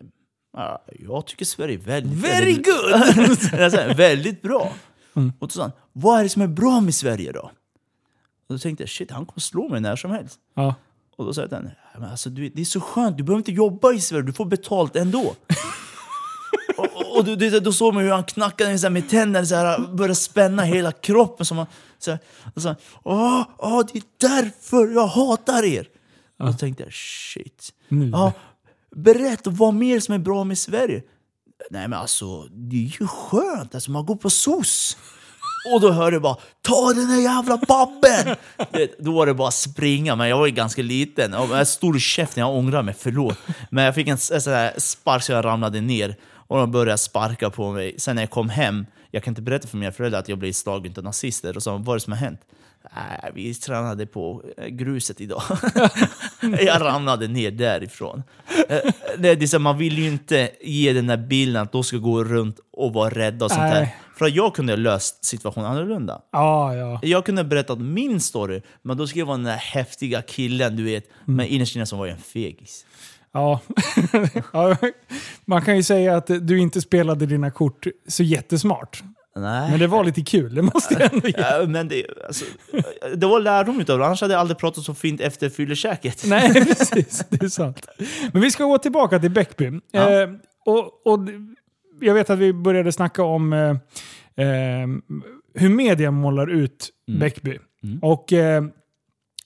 ah, 0.53 0.77
jag 0.99 1.25
tycker 1.25 1.45
Sverige 1.45 1.75
är 1.75 1.79
väldigt, 1.79 2.19
Very 2.19 2.45
väldigt, 2.45 2.65
good! 3.87 3.97
väldigt 3.97 4.41
bra. 4.41 4.73
Mm. 5.15 5.33
Och 5.39 5.47
då 5.47 5.51
sa 5.51 5.61
han, 5.61 5.71
vad 5.93 6.19
är 6.19 6.23
det 6.23 6.29
som 6.29 6.41
är 6.41 6.47
bra 6.47 6.81
med 6.81 6.95
Sverige 6.95 7.31
då? 7.31 7.51
Och 8.47 8.55
då 8.55 8.59
tänkte 8.59 8.83
jag, 8.83 8.89
shit 8.89 9.11
han 9.11 9.25
kommer 9.25 9.39
slå 9.39 9.69
mig 9.69 9.81
när 9.81 9.95
som 9.95 10.11
helst. 10.11 10.39
Ja. 10.53 10.75
Och 11.15 11.25
då 11.25 11.33
sa 11.33 11.41
jag 11.41 11.49
till 11.49 11.57
henne, 11.57 11.75
alltså, 12.11 12.29
det 12.29 12.59
är 12.59 12.65
så 12.65 12.81
skönt, 12.81 13.17
du 13.17 13.23
behöver 13.23 13.39
inte 13.39 13.51
jobba 13.51 13.93
i 13.93 14.01
Sverige, 14.01 14.23
du 14.23 14.33
får 14.33 14.45
betalt 14.45 14.95
ändå 14.95 15.35
och 17.19 17.25
då, 17.25 17.35
då, 17.35 17.59
då 17.59 17.73
såg 17.73 17.93
man 17.93 18.03
hur 18.03 18.11
han 18.11 18.23
knackade 18.23 18.77
så 18.77 18.85
här, 18.85 18.91
med 18.91 19.09
tänderna, 19.09 19.45
så 19.45 19.55
här, 19.55 19.79
började 19.79 20.15
spänna 20.15 20.63
hela 20.63 20.91
kroppen. 20.91 21.45
Så 21.45 21.55
man, 21.55 21.65
så 21.99 22.11
här, 22.11 22.19
och 22.55 22.61
så, 22.61 22.75
åh, 23.03 23.43
åh, 23.57 23.81
det 23.93 23.99
är 23.99 24.03
därför 24.17 24.93
jag 24.93 25.07
hatar 25.07 25.63
er! 25.63 25.87
Ja. 26.37 26.45
Och 26.45 26.51
då 26.51 26.57
tänkte 26.57 26.83
jag, 26.83 26.93
shit. 26.93 27.73
Ja, 28.11 28.33
berätta, 28.95 29.49
vad 29.49 29.73
mer 29.73 29.99
som 29.99 30.13
är 30.13 30.19
bra 30.19 30.43
med 30.43 30.57
Sverige? 30.57 31.03
Nej 31.71 31.87
men 31.87 31.99
alltså, 31.99 32.43
det 32.43 32.75
är 32.75 33.01
ju 33.01 33.07
skönt. 33.07 33.75
Alltså, 33.75 33.91
man 33.91 34.05
går 34.05 34.15
på 34.15 34.29
SOS. 34.29 34.97
Och 35.73 35.81
då 35.81 35.91
hörde 35.91 36.15
jag 36.15 36.21
bara 36.21 36.37
Ta 36.61 36.93
den 36.93 37.07
där 37.09 37.21
jävla 37.21 37.57
pappen! 37.57 38.35
då 38.99 39.11
var 39.11 39.25
det 39.25 39.33
bara 39.33 39.51
springa, 39.51 40.15
men 40.15 40.29
jag 40.29 40.37
var 40.37 40.45
ju 40.45 40.51
ganska 40.51 40.81
liten. 40.81 41.31
Jag 41.31 41.67
stod 41.67 41.97
i 41.97 41.99
käften, 41.99 42.41
jag 42.41 42.55
ångrar 42.55 42.83
mig, 42.83 42.95
förlåt. 42.99 43.37
Men 43.71 43.83
jag 43.83 43.95
fick 43.95 44.07
en 44.07 44.17
sån 44.17 44.69
spark 44.77 45.23
så 45.23 45.31
jag 45.31 45.45
ramlade 45.45 45.81
ner. 45.81 46.15
Och 46.49 46.57
de 46.57 46.71
började 46.71 46.97
sparka 46.97 47.49
på 47.49 47.71
mig. 47.71 47.95
Sen 47.97 48.15
när 48.15 48.21
jag 48.21 48.29
kom 48.29 48.49
hem, 48.49 48.85
jag 49.11 49.23
kan 49.23 49.31
inte 49.31 49.41
berätta 49.41 49.67
för 49.67 49.77
mina 49.77 49.91
föräldrar 49.91 50.19
att 50.19 50.29
jag 50.29 50.37
blev 50.37 50.51
slagen 50.51 50.93
av 50.97 51.03
nazister. 51.03 51.55
Och 51.55 51.63
sa 51.63 51.77
vad 51.77 51.89
är 51.89 51.93
det 51.93 51.99
som 51.99 52.13
har 52.13 52.19
hänt? 52.19 52.41
Äh, 52.83 53.29
vi 53.33 53.53
tränade 53.53 54.05
på 54.05 54.43
eh, 54.57 54.67
gruset 54.67 55.21
idag. 55.21 55.41
jag 56.41 56.81
ramlade 56.81 57.27
ner 57.27 57.51
därifrån. 57.51 58.23
Eh, 58.69 58.77
det 59.17 59.29
är 59.29 59.47
så, 59.47 59.59
man 59.59 59.77
vill 59.77 59.97
ju 59.97 60.07
inte 60.07 60.49
ge 60.61 60.93
den 60.93 61.07
där 61.07 61.17
bilden 61.17 61.61
att 61.63 61.71
de 61.71 61.83
ska 61.83 61.97
gå 61.97 62.23
runt 62.23 62.59
och 62.71 62.93
vara 62.93 63.09
rädda 63.09 63.45
och 63.45 63.51
sånt 63.51 63.71
där. 63.71 63.95
För 64.17 64.25
att 64.25 64.35
jag 64.35 64.55
kunde 64.55 64.73
ha 64.73 64.77
löst 64.77 65.25
situationen 65.25 65.71
annorlunda. 65.71 66.21
Ah, 66.31 66.73
ja. 66.73 66.99
Jag 67.03 67.25
kunde 67.25 67.41
ha 67.41 67.49
berättat 67.49 67.79
min 67.79 68.21
story, 68.21 68.61
men 68.81 68.97
då 68.97 69.07
skulle 69.07 69.21
jag 69.21 69.25
vara 69.25 69.37
den 69.37 69.45
där 69.45 69.57
häftiga 69.57 70.21
killen 70.21 70.75
du 70.75 70.83
vet, 70.83 71.05
mm. 71.05 71.35
men 71.35 71.45
innerst 71.45 71.75
inne 71.75 71.85
som 71.85 71.99
var 71.99 72.05
jag 72.05 72.15
en 72.15 72.21
fegis. 72.21 72.85
Ja. 74.53 74.77
Man 75.45 75.61
kan 75.61 75.75
ju 75.75 75.83
säga 75.83 76.17
att 76.17 76.27
du 76.41 76.59
inte 76.59 76.81
spelade 76.81 77.25
dina 77.25 77.51
kort 77.51 77.87
så 78.07 78.23
jättesmart. 78.23 79.03
Nej. 79.35 79.71
Men 79.71 79.79
det 79.79 79.87
var 79.87 80.03
lite 80.03 80.21
kul, 80.21 80.55
det 80.55 80.61
måste 80.61 80.93
jag 80.93 81.13
ändå 81.13 81.27
ge. 81.27 81.33
Ja, 81.37 81.65
men 81.67 81.87
det, 81.87 82.05
alltså, 82.27 82.45
det 83.15 83.27
var 83.27 83.39
lärdom 83.39 83.81
utav 83.81 83.99
det, 83.99 84.05
annars 84.05 84.21
hade 84.21 84.33
jag 84.33 84.39
aldrig 84.41 84.57
pratat 84.57 84.83
så 84.83 84.93
fint 84.93 85.21
efter 85.21 85.49
fyllekäket. 85.49 86.23
Nej, 86.27 86.53
precis. 86.53 87.25
Det 87.29 87.43
är 87.43 87.49
sant. 87.49 87.87
Men 88.31 88.41
vi 88.41 88.51
ska 88.51 88.63
gå 88.63 88.77
tillbaka 88.77 89.19
till 89.19 89.31
Bäckby. 89.31 89.71
Ja. 89.91 90.21
Eh, 90.21 90.29
och, 90.65 91.07
och, 91.07 91.19
jag 92.01 92.13
vet 92.13 92.29
att 92.29 92.39
vi 92.39 92.53
började 92.53 92.91
snacka 92.91 93.23
om 93.23 93.53
eh, 93.53 93.69
eh, 94.45 94.87
hur 95.53 95.69
media 95.69 96.11
målar 96.11 96.47
ut 96.47 96.89
mm. 97.07 97.19
Bäckby. 97.19 97.59
Mm. 97.83 97.99
Och 98.01 98.33
eh, 98.33 98.63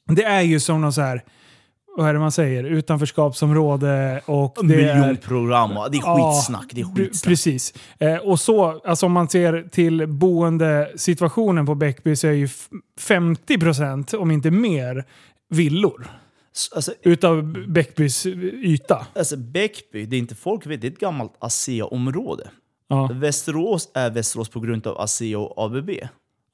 det 0.06 0.24
är 0.24 0.42
ju 0.42 0.60
som 0.60 0.82
någon 0.82 0.94
så 0.94 1.02
här 1.02 1.24
vad 1.98 2.10
är 2.10 2.14
det 2.14 2.20
man 2.20 2.32
säger, 2.32 2.64
utanförskapsområde 2.64 4.22
och 4.26 4.58
det 4.64 4.90
är... 4.90 5.00
Miljonprogram. 5.00 5.78
och- 5.78 5.92
Det 5.92 5.98
är 5.98 6.02
Ja, 6.02 6.34
skitsnack. 6.36 6.66
Det 6.72 6.82
är 6.82 6.96
skitsnack. 6.96 7.30
Precis. 7.32 7.74
Eh, 8.00 8.18
och 8.18 8.40
så, 8.40 8.82
alltså 8.86 9.06
om 9.06 9.12
man 9.12 9.30
ser 9.30 9.68
till 9.72 10.08
boendesituationen 10.08 11.66
på 11.66 11.76
Bäckby 11.76 12.16
så 12.16 12.28
är 12.28 12.32
ju 12.32 12.46
f- 12.46 12.70
50% 13.02 14.16
om 14.16 14.32
inte 14.32 14.52
mer 14.52 15.06
villor 15.50 16.08
Alltså, 16.76 16.94
utav 17.02 17.54
Bäckbys 17.68 18.26
yta. 18.26 19.08
alltså 19.16 19.38
Bäckby, 19.38 20.06
det 20.06 20.16
är 20.16 20.20
inte 20.20 20.36
folk 20.36 20.66
vet, 20.66 20.82
det 20.82 20.88
är 20.88 20.92
ett 20.92 21.00
gammalt 21.00 21.34
ASEA-område. 21.40 22.50
Ja, 22.88 23.10
Västerås 23.14 23.90
är 23.94 24.10
Västerås 24.10 24.50
på 24.50 24.60
grund 24.60 24.88
av 24.88 25.02
ASEA 25.02 25.40
och 25.40 25.66
ABB. 25.66 25.90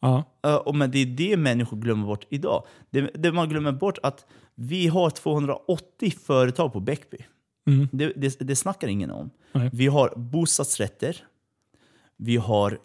ja, 0.01 0.23
Uh, 0.47 0.55
och 0.55 0.75
men 0.75 0.91
det 0.91 0.99
är 0.99 1.05
det 1.05 1.37
människor 1.37 1.77
glömmer 1.77 2.05
bort 2.07 2.25
idag. 2.29 2.63
Det, 2.91 3.01
det 3.13 3.31
man 3.31 3.49
glömmer 3.49 3.71
bort 3.71 3.97
att 4.03 4.25
vi 4.61 4.87
har 4.87 5.09
280 5.09 6.13
företag 6.25 6.73
på 6.73 6.79
Bäckby. 6.79 7.17
Mm. 7.67 7.87
Det, 7.91 8.13
det, 8.15 8.39
det 8.39 8.55
snackar 8.55 8.87
ingen 8.87 9.11
om. 9.11 9.29
Nej. 9.51 9.69
Vi 9.73 9.87
har 9.87 10.13
bostadsrätter, 10.15 11.17
vi 12.17 12.37
har 12.37 12.77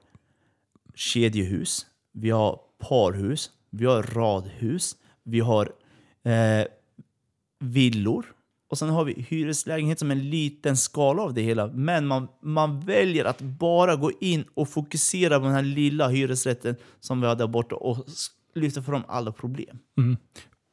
kedjehus, 0.94 1.86
vi 2.12 2.30
har 2.30 2.60
parhus, 2.78 3.50
vi 3.70 3.86
har 3.86 4.02
radhus, 4.02 4.96
vi 5.22 5.40
har 5.40 5.72
eh, 6.22 6.66
villor. 7.60 8.26
Och 8.68 8.78
sen 8.78 8.88
har 8.88 9.04
vi 9.04 9.12
hyreslägenhet 9.28 9.98
som 9.98 10.10
en 10.10 10.30
liten 10.30 10.76
skala 10.76 11.22
av 11.22 11.34
det 11.34 11.42
hela. 11.42 11.66
Men 11.66 12.06
man, 12.06 12.28
man 12.40 12.80
väljer 12.80 13.24
att 13.24 13.40
bara 13.40 13.96
gå 13.96 14.12
in 14.20 14.44
och 14.54 14.68
fokusera 14.68 15.38
på 15.38 15.44
den 15.44 15.54
här 15.54 15.62
lilla 15.62 16.08
hyresrätten 16.08 16.76
som 17.00 17.20
vi 17.20 17.26
har 17.26 17.36
där 17.36 17.46
borta 17.46 17.74
och 17.74 18.06
lyfta 18.54 18.82
fram 18.82 19.02
alla 19.08 19.32
problem. 19.32 19.78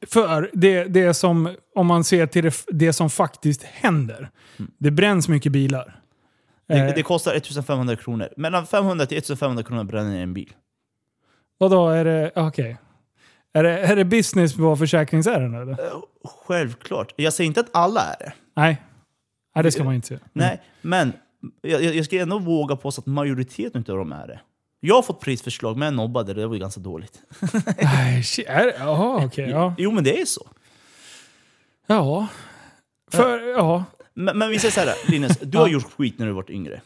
För 0.06 0.50
det, 0.52 0.84
det 0.84 1.14
som, 1.14 1.54
om 1.74 1.86
man 1.86 2.04
ser 2.04 2.26
till 2.26 2.44
det, 2.44 2.64
det 2.68 2.92
som 2.92 3.10
faktiskt 3.10 3.62
händer. 3.62 4.30
Det 4.78 4.90
bränns 4.90 5.28
mycket 5.28 5.52
bilar. 5.52 5.98
Det, 6.68 6.74
Eh. 6.78 6.94
det 6.94 7.02
kostar 7.02 7.34
1500 7.34 7.96
kronor. 7.96 8.28
Mellan 8.36 8.66
500 8.66 9.06
till 9.06 9.18
1500 9.18 9.62
kronor 9.64 9.84
bränner 9.84 10.22
en 10.22 10.34
bil. 10.34 10.52
Och 11.60 11.70
då 11.70 11.88
är 11.88 12.04
det, 12.04 12.30
okej. 12.34 12.76
Är, 13.52 13.62
det, 13.62 13.78
är 13.78 13.96
det 13.96 14.04
business 14.04 14.56
på 14.56 14.76
försäkringsärenden 14.76 15.62
eller? 15.62 15.72
Eh, 15.72 15.92
Självklart. 16.46 17.12
Jag 17.16 17.32
säger 17.32 17.48
inte 17.48 17.60
att 17.60 17.70
alla 17.72 18.00
är 18.00 18.18
det. 18.18 18.32
Nej. 18.56 18.82
Nej, 19.54 19.64
det 19.64 19.70
ska 19.72 19.84
man 19.84 19.94
inte 19.94 20.06
säga. 20.08 20.20
Nej, 20.32 20.60
men 20.82 21.12
jag, 21.62 21.82
jag 21.82 21.94
jag 21.94 22.04
ska 22.04 22.20
ändå 22.20 22.38
våga 22.38 22.76
påstå 22.76 23.00
att 23.00 23.06
majoriteten 23.06 23.84
av 23.88 23.96
dem 23.96 24.12
är 24.12 24.26
det. 24.26 24.40
Jag 24.84 24.94
har 24.94 25.02
fått 25.02 25.20
prisförslag, 25.20 25.76
men 25.76 25.86
jag 25.86 25.94
nobbade 25.94 26.34
det. 26.34 26.40
Det 26.40 26.46
var 26.46 26.54
ju 26.54 26.60
ganska 26.60 26.80
dåligt. 26.80 27.18
Nej, 27.82 28.22
shit. 28.22 28.46
Är- 28.48 28.74
Jaha, 28.78 29.24
okej. 29.24 29.50
ja. 29.50 29.74
Jo, 29.78 29.90
men 29.90 30.04
det 30.04 30.20
är 30.20 30.24
så. 30.24 30.46
Ja. 31.86 32.26
För, 33.12 33.48
ja. 33.48 33.84
Men, 34.14 34.38
men 34.38 34.48
vi 34.50 34.58
säger 34.58 34.72
så 34.72 34.80
här, 34.80 34.94
Linus. 35.10 35.38
Du 35.38 35.58
har 35.58 35.68
gjort 35.68 35.92
skit 35.96 36.18
när 36.18 36.26
du 36.26 36.32
varit 36.32 36.50
yngre. 36.50 36.80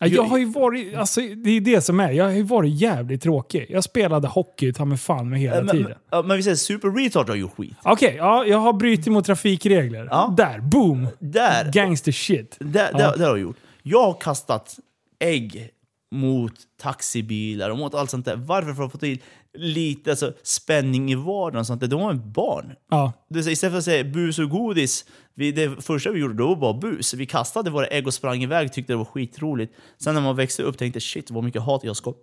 Ja, 0.00 0.06
Jag 0.06 0.22
har 0.22 0.38
ju 0.38 0.44
varit, 0.44 0.94
alltså, 0.96 1.20
det 1.20 1.50
är 1.50 1.60
det 1.60 1.80
som 1.80 2.00
är, 2.00 2.10
jag 2.12 2.24
har 2.24 2.30
ju 2.32 2.42
varit 2.42 2.72
jävligt 2.80 3.22
tråkig. 3.22 3.66
Jag 3.68 3.84
spelade 3.84 4.28
hockey 4.28 4.72
ta 4.72 4.84
mig 4.84 4.98
fan 4.98 5.28
med 5.30 5.40
hela 5.40 5.56
Men, 5.56 5.66
men, 5.66 5.76
tiden. 5.76 5.98
ja, 6.10 6.22
men 6.22 6.36
vi 6.36 6.42
säger 6.42 6.56
super 6.56 6.90
retard 6.90 7.28
har 7.28 7.36
gjort 7.36 7.56
skit. 7.56 7.76
Okej, 7.82 8.14
ja, 8.16 8.44
jag 8.44 8.58
har 8.58 8.72
brutit 8.72 9.06
mot 9.12 9.24
trafikregler. 9.26 10.08
Ja. 10.10 10.34
Där, 10.36 10.58
boom! 10.60 11.08
Där, 11.18 11.72
Gangster 11.72 12.12
shit. 12.12 12.56
där, 12.60 12.92
där, 12.92 12.98
där 12.98 13.08
har 13.18 13.26
jag 13.26 13.38
gjort. 13.38 13.56
Jag 13.82 14.02
har 14.02 14.20
kastat 14.20 14.76
ägg 15.18 15.70
mot 16.14 16.52
taxibilar 16.76 17.70
och 17.70 17.78
mot 17.78 17.94
allt 17.94 18.10
sånt 18.10 18.24
där. 18.24 18.36
Varför? 18.36 18.74
För 18.74 18.84
att 18.84 18.92
få 18.92 18.98
till 18.98 19.22
lite 19.54 20.10
alltså, 20.10 20.32
spänning 20.42 21.12
i 21.12 21.14
vardagen 21.14 21.60
och 21.60 21.66
sånt 21.66 21.80
där. 21.80 21.88
De 21.88 22.00
var 22.00 22.10
en 22.10 22.32
barn. 22.32 22.72
Ja. 22.90 23.12
Det 23.28 23.34
vill 23.34 23.44
säga, 23.44 23.52
Istället 23.52 23.72
för 23.72 23.78
att 23.78 23.84
säga 23.84 24.04
bus 24.04 24.38
och 24.38 24.50
godis, 24.50 25.04
vi, 25.34 25.52
det 25.52 25.84
första 25.84 26.10
vi 26.10 26.20
gjorde 26.20 26.34
då 26.34 26.54
var 26.54 26.74
bus. 26.80 27.14
Vi 27.14 27.26
kastade 27.26 27.70
våra 27.70 27.86
ägg 27.86 28.06
och 28.06 28.14
sprang 28.14 28.42
iväg 28.42 28.72
tyckte 28.72 28.92
det 28.92 28.96
var 28.96 29.04
skitroligt. 29.04 29.74
Sen 29.98 30.14
när 30.14 30.22
man 30.22 30.36
växte 30.36 30.62
upp 30.62 30.78
tänkte 30.78 31.00
shit 31.00 31.30
vad 31.30 31.44
mycket 31.44 31.62
hat 31.62 31.84
jag 31.84 31.96
skapat. 31.96 32.22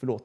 Förlåt. 0.00 0.22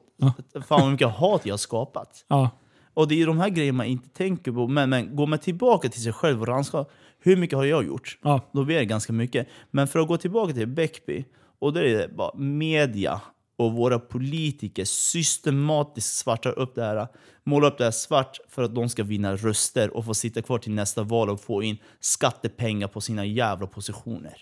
Fan 0.68 0.80
vad 0.80 0.90
mycket 0.90 1.08
hat 1.08 1.46
jag 1.46 1.60
skapat. 1.60 2.24
Ja. 2.28 2.50
Och 2.94 3.08
det 3.08 3.22
är 3.22 3.26
de 3.26 3.38
här 3.38 3.48
grejerna 3.48 3.76
man 3.76 3.86
inte 3.86 4.08
tänker 4.08 4.52
på. 4.52 4.68
Men, 4.68 4.90
men 4.90 5.16
går 5.16 5.26
man 5.26 5.38
tillbaka 5.38 5.88
till 5.88 6.02
sig 6.02 6.12
själv 6.12 6.40
och 6.40 6.48
rannsakar, 6.48 6.92
hur 7.18 7.36
mycket 7.36 7.56
har 7.56 7.64
jag 7.64 7.86
gjort? 7.86 8.18
Ja. 8.22 8.40
Då 8.52 8.64
blir 8.64 8.76
det 8.76 8.84
ganska 8.84 9.12
mycket. 9.12 9.48
Men 9.70 9.88
för 9.88 9.98
att 9.98 10.08
gå 10.08 10.16
tillbaka 10.16 10.52
till 10.52 10.68
Bäckby, 10.68 11.24
och 11.62 11.72
då 11.72 11.80
är 11.80 11.84
det 11.84 12.08
bara 12.08 12.34
media 12.34 13.20
och 13.56 13.72
våra 13.72 13.98
politiker 13.98 14.84
systematiskt 14.84 16.16
svartar 16.16 16.58
upp 16.58 16.74
det 16.74 16.84
här, 16.84 17.08
målar 17.44 17.68
upp 17.68 17.78
det 17.78 17.84
här 17.84 17.90
svart 17.90 18.38
för 18.48 18.62
att 18.62 18.74
de 18.74 18.88
ska 18.88 19.02
vinna 19.02 19.36
röster 19.36 19.96
och 19.96 20.04
få 20.04 20.14
sitta 20.14 20.42
kvar 20.42 20.58
till 20.58 20.72
nästa 20.72 21.02
val 21.02 21.30
och 21.30 21.40
få 21.40 21.62
in 21.62 21.78
skattepengar 22.00 22.88
på 22.88 23.00
sina 23.00 23.24
jävla 23.24 23.66
positioner. 23.66 24.36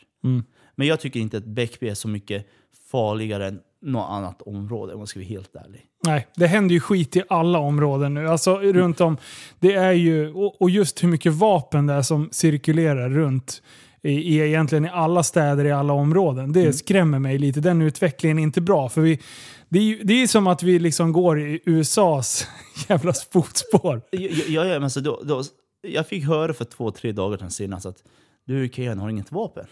Men 0.75 0.87
jag 0.87 1.01
tycker 1.01 1.21
inte 1.21 1.37
att 1.37 1.45
Bäckby 1.45 1.89
är 1.89 1.95
så 1.95 2.09
mycket 2.09 2.47
farligare 2.91 3.47
än 3.47 3.61
något 3.83 4.11
annat 4.11 4.43
område 4.43 4.93
om 4.93 4.99
man 4.99 5.07
ska 5.07 5.21
vara 5.21 5.29
helt 5.29 5.57
ärlig. 5.57 5.87
Nej, 6.07 6.27
det 6.37 6.47
händer 6.47 6.75
ju 6.75 6.81
skit 6.81 7.17
i 7.17 7.23
alla 7.29 7.59
områden 7.59 8.15
nu. 8.15 8.29
Alltså 8.29 8.59
runt 8.59 9.01
om. 9.01 9.17
Det 9.59 9.75
är 9.75 9.93
ju, 9.93 10.33
och 10.35 10.71
just 10.71 11.03
hur 11.03 11.09
mycket 11.09 11.33
vapen 11.33 11.87
det 11.87 11.95
är 11.95 12.03
som 12.03 12.29
cirkulerar 12.33 13.11
runt 13.11 13.63
i, 14.03 14.11
i 14.11 14.47
egentligen 14.47 14.85
i 14.85 14.89
alla 14.89 15.23
städer, 15.23 15.65
i 15.65 15.73
alla 15.73 15.93
områden. 15.93 16.53
Det 16.53 16.73
skrämmer 16.73 17.19
mig 17.19 17.39
lite. 17.39 17.61
Den 17.61 17.83
utvecklingen 17.83 18.39
är 18.39 18.43
inte 18.43 18.61
bra. 18.61 18.89
För 18.89 19.01
vi, 19.01 19.21
det 19.69 19.79
är 19.79 20.05
det 20.05 20.23
är 20.23 20.27
som 20.27 20.47
att 20.47 20.63
vi 20.63 20.79
liksom 20.79 21.13
går 21.13 21.41
i 21.41 21.61
USAs 21.65 22.47
jävla 22.89 23.13
fotspår. 23.13 24.03
Ja, 24.11 24.19
ja, 24.49 24.65
men 24.65 24.85
alltså 24.85 25.01
då, 25.01 25.23
då, 25.25 25.43
jag 25.83 26.07
fick 26.07 26.25
höra 26.25 26.55
för 26.55 26.65
två, 26.65 26.91
tre 26.91 27.13
dagar 27.13 27.39
sedan 27.39 27.51
senast 27.51 27.87
att 27.87 28.05
du 28.45 28.69
Kejan 28.69 28.99
har 28.99 29.09
inget 29.09 29.33
vapen. 29.33 29.67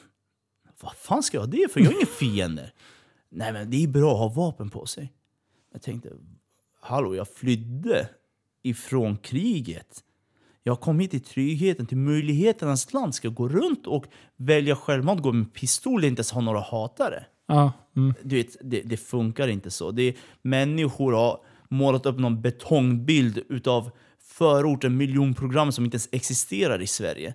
Vad 0.80 0.96
fan 0.96 1.22
ska 1.22 1.36
jag 1.36 1.42
ha 1.42 1.50
det 1.50 1.72
för? 1.72 1.80
Jag 1.80 1.86
har 1.86 1.94
ingen 1.94 2.06
fiende. 2.18 2.70
Nej 3.30 3.52
men 3.52 3.70
det 3.70 3.84
är 3.84 3.88
bra 3.88 4.12
att 4.12 4.34
ha 4.34 4.42
vapen 4.42 4.70
på 4.70 4.86
sig. 4.86 5.12
Jag 5.72 5.82
tänkte, 5.82 6.09
hallå 6.80 7.14
jag 7.14 7.28
flydde 7.28 8.09
ifrån 8.62 9.16
kriget. 9.16 10.05
Jag 10.62 10.80
kom 10.80 11.01
hit 11.01 11.10
till 11.10 11.24
tryggheten, 11.24 11.86
till 11.86 11.97
möjligheternas 11.97 12.93
land. 12.93 13.14
Ska 13.14 13.28
jag 13.28 13.35
gå 13.35 13.48
runt 13.48 13.86
och 13.86 14.05
välja 14.36 14.76
självmant, 14.76 15.22
gå 15.22 15.32
med 15.32 15.55
pistol 15.55 16.01
och 16.01 16.06
inte 16.06 16.20
ens 16.20 16.32
ha 16.32 16.40
några 16.40 16.60
hatare? 16.60 17.24
Ja, 17.48 17.72
mm. 17.97 18.14
Du 18.22 18.36
vet, 18.36 18.56
det, 18.60 18.80
det 18.80 18.97
funkar 18.97 19.48
inte 19.48 19.70
så. 19.70 19.90
Det 19.90 20.02
är, 20.02 20.14
människor 20.43 21.12
har 21.12 21.40
målat 21.68 22.06
upp 22.06 22.18
någon 22.18 22.43
betongbild 22.43 23.39
utav 23.48 23.90
förorten, 24.22 24.97
miljonprogram 24.97 25.72
som 25.72 25.85
inte 25.85 25.94
ens 25.94 26.09
existerar 26.12 26.82
i 26.82 26.86
Sverige. 26.86 27.35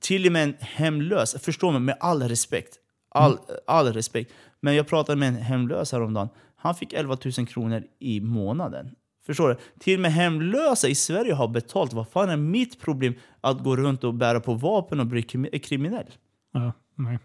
Till 0.00 0.26
och 0.26 0.32
med 0.32 0.42
en 0.42 0.54
hemlös, 0.60 1.36
förstå 1.42 1.70
mig 1.70 1.80
med 1.80 1.96
all 2.00 2.22
respekt, 2.22 2.78
all, 3.10 3.38
all 3.66 3.92
respekt. 3.92 4.32
Men 4.60 4.74
jag 4.74 4.86
pratade 4.86 5.18
med 5.18 5.28
en 5.28 5.36
hemlös 5.36 5.92
häromdagen. 5.92 6.28
Han 6.56 6.74
fick 6.74 6.92
11 6.92 7.16
000 7.38 7.46
kronor 7.46 7.82
i 7.98 8.20
månaden. 8.20 8.90
Förstår 9.26 9.48
du? 9.48 9.56
Till 9.78 9.94
och 9.94 10.00
med 10.00 10.12
hemlösa 10.12 10.88
i 10.88 10.94
Sverige 10.94 11.34
har 11.34 11.48
betalt. 11.48 11.92
Vad 11.92 12.08
fan 12.08 12.30
är 12.30 12.36
mitt 12.36 12.80
problem 12.80 13.14
att 13.40 13.58
gå 13.64 13.76
runt 13.76 14.04
och 14.04 14.14
bära 14.14 14.40
på 14.40 14.54
vapen 14.54 15.00
och 15.00 15.06
bli 15.06 15.20
krimi- 15.20 15.58
kriminell? 15.58 16.06
ja, 16.52 16.72
nej. 16.94 17.18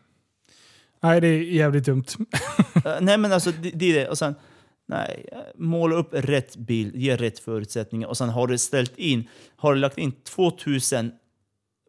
Nej, 1.01 1.21
det 1.21 1.27
är 1.27 1.41
jävligt 1.41 1.85
dumt. 1.85 2.03
Eh, 2.85 2.95
nej 3.01 3.17
men 3.17 3.31
alltså 3.33 3.51
det, 3.51 3.69
det 3.71 3.85
är 3.91 3.93
det. 3.99 4.07
Och 4.09 4.17
sen, 4.17 4.35
nej, 4.87 5.25
måla 5.55 5.95
upp 5.95 6.09
rätt 6.11 6.55
bild, 6.55 6.95
ge 6.95 7.15
rätt 7.15 7.39
förutsättningar 7.39 8.07
och 8.07 8.17
sen 8.17 8.29
har 8.29 8.47
du 8.47 8.57
ställt 8.57 8.97
in, 8.97 9.27
har 9.55 9.73
du 9.73 9.79
lagt 9.79 9.97
in 9.97 10.11
2000 10.11 11.11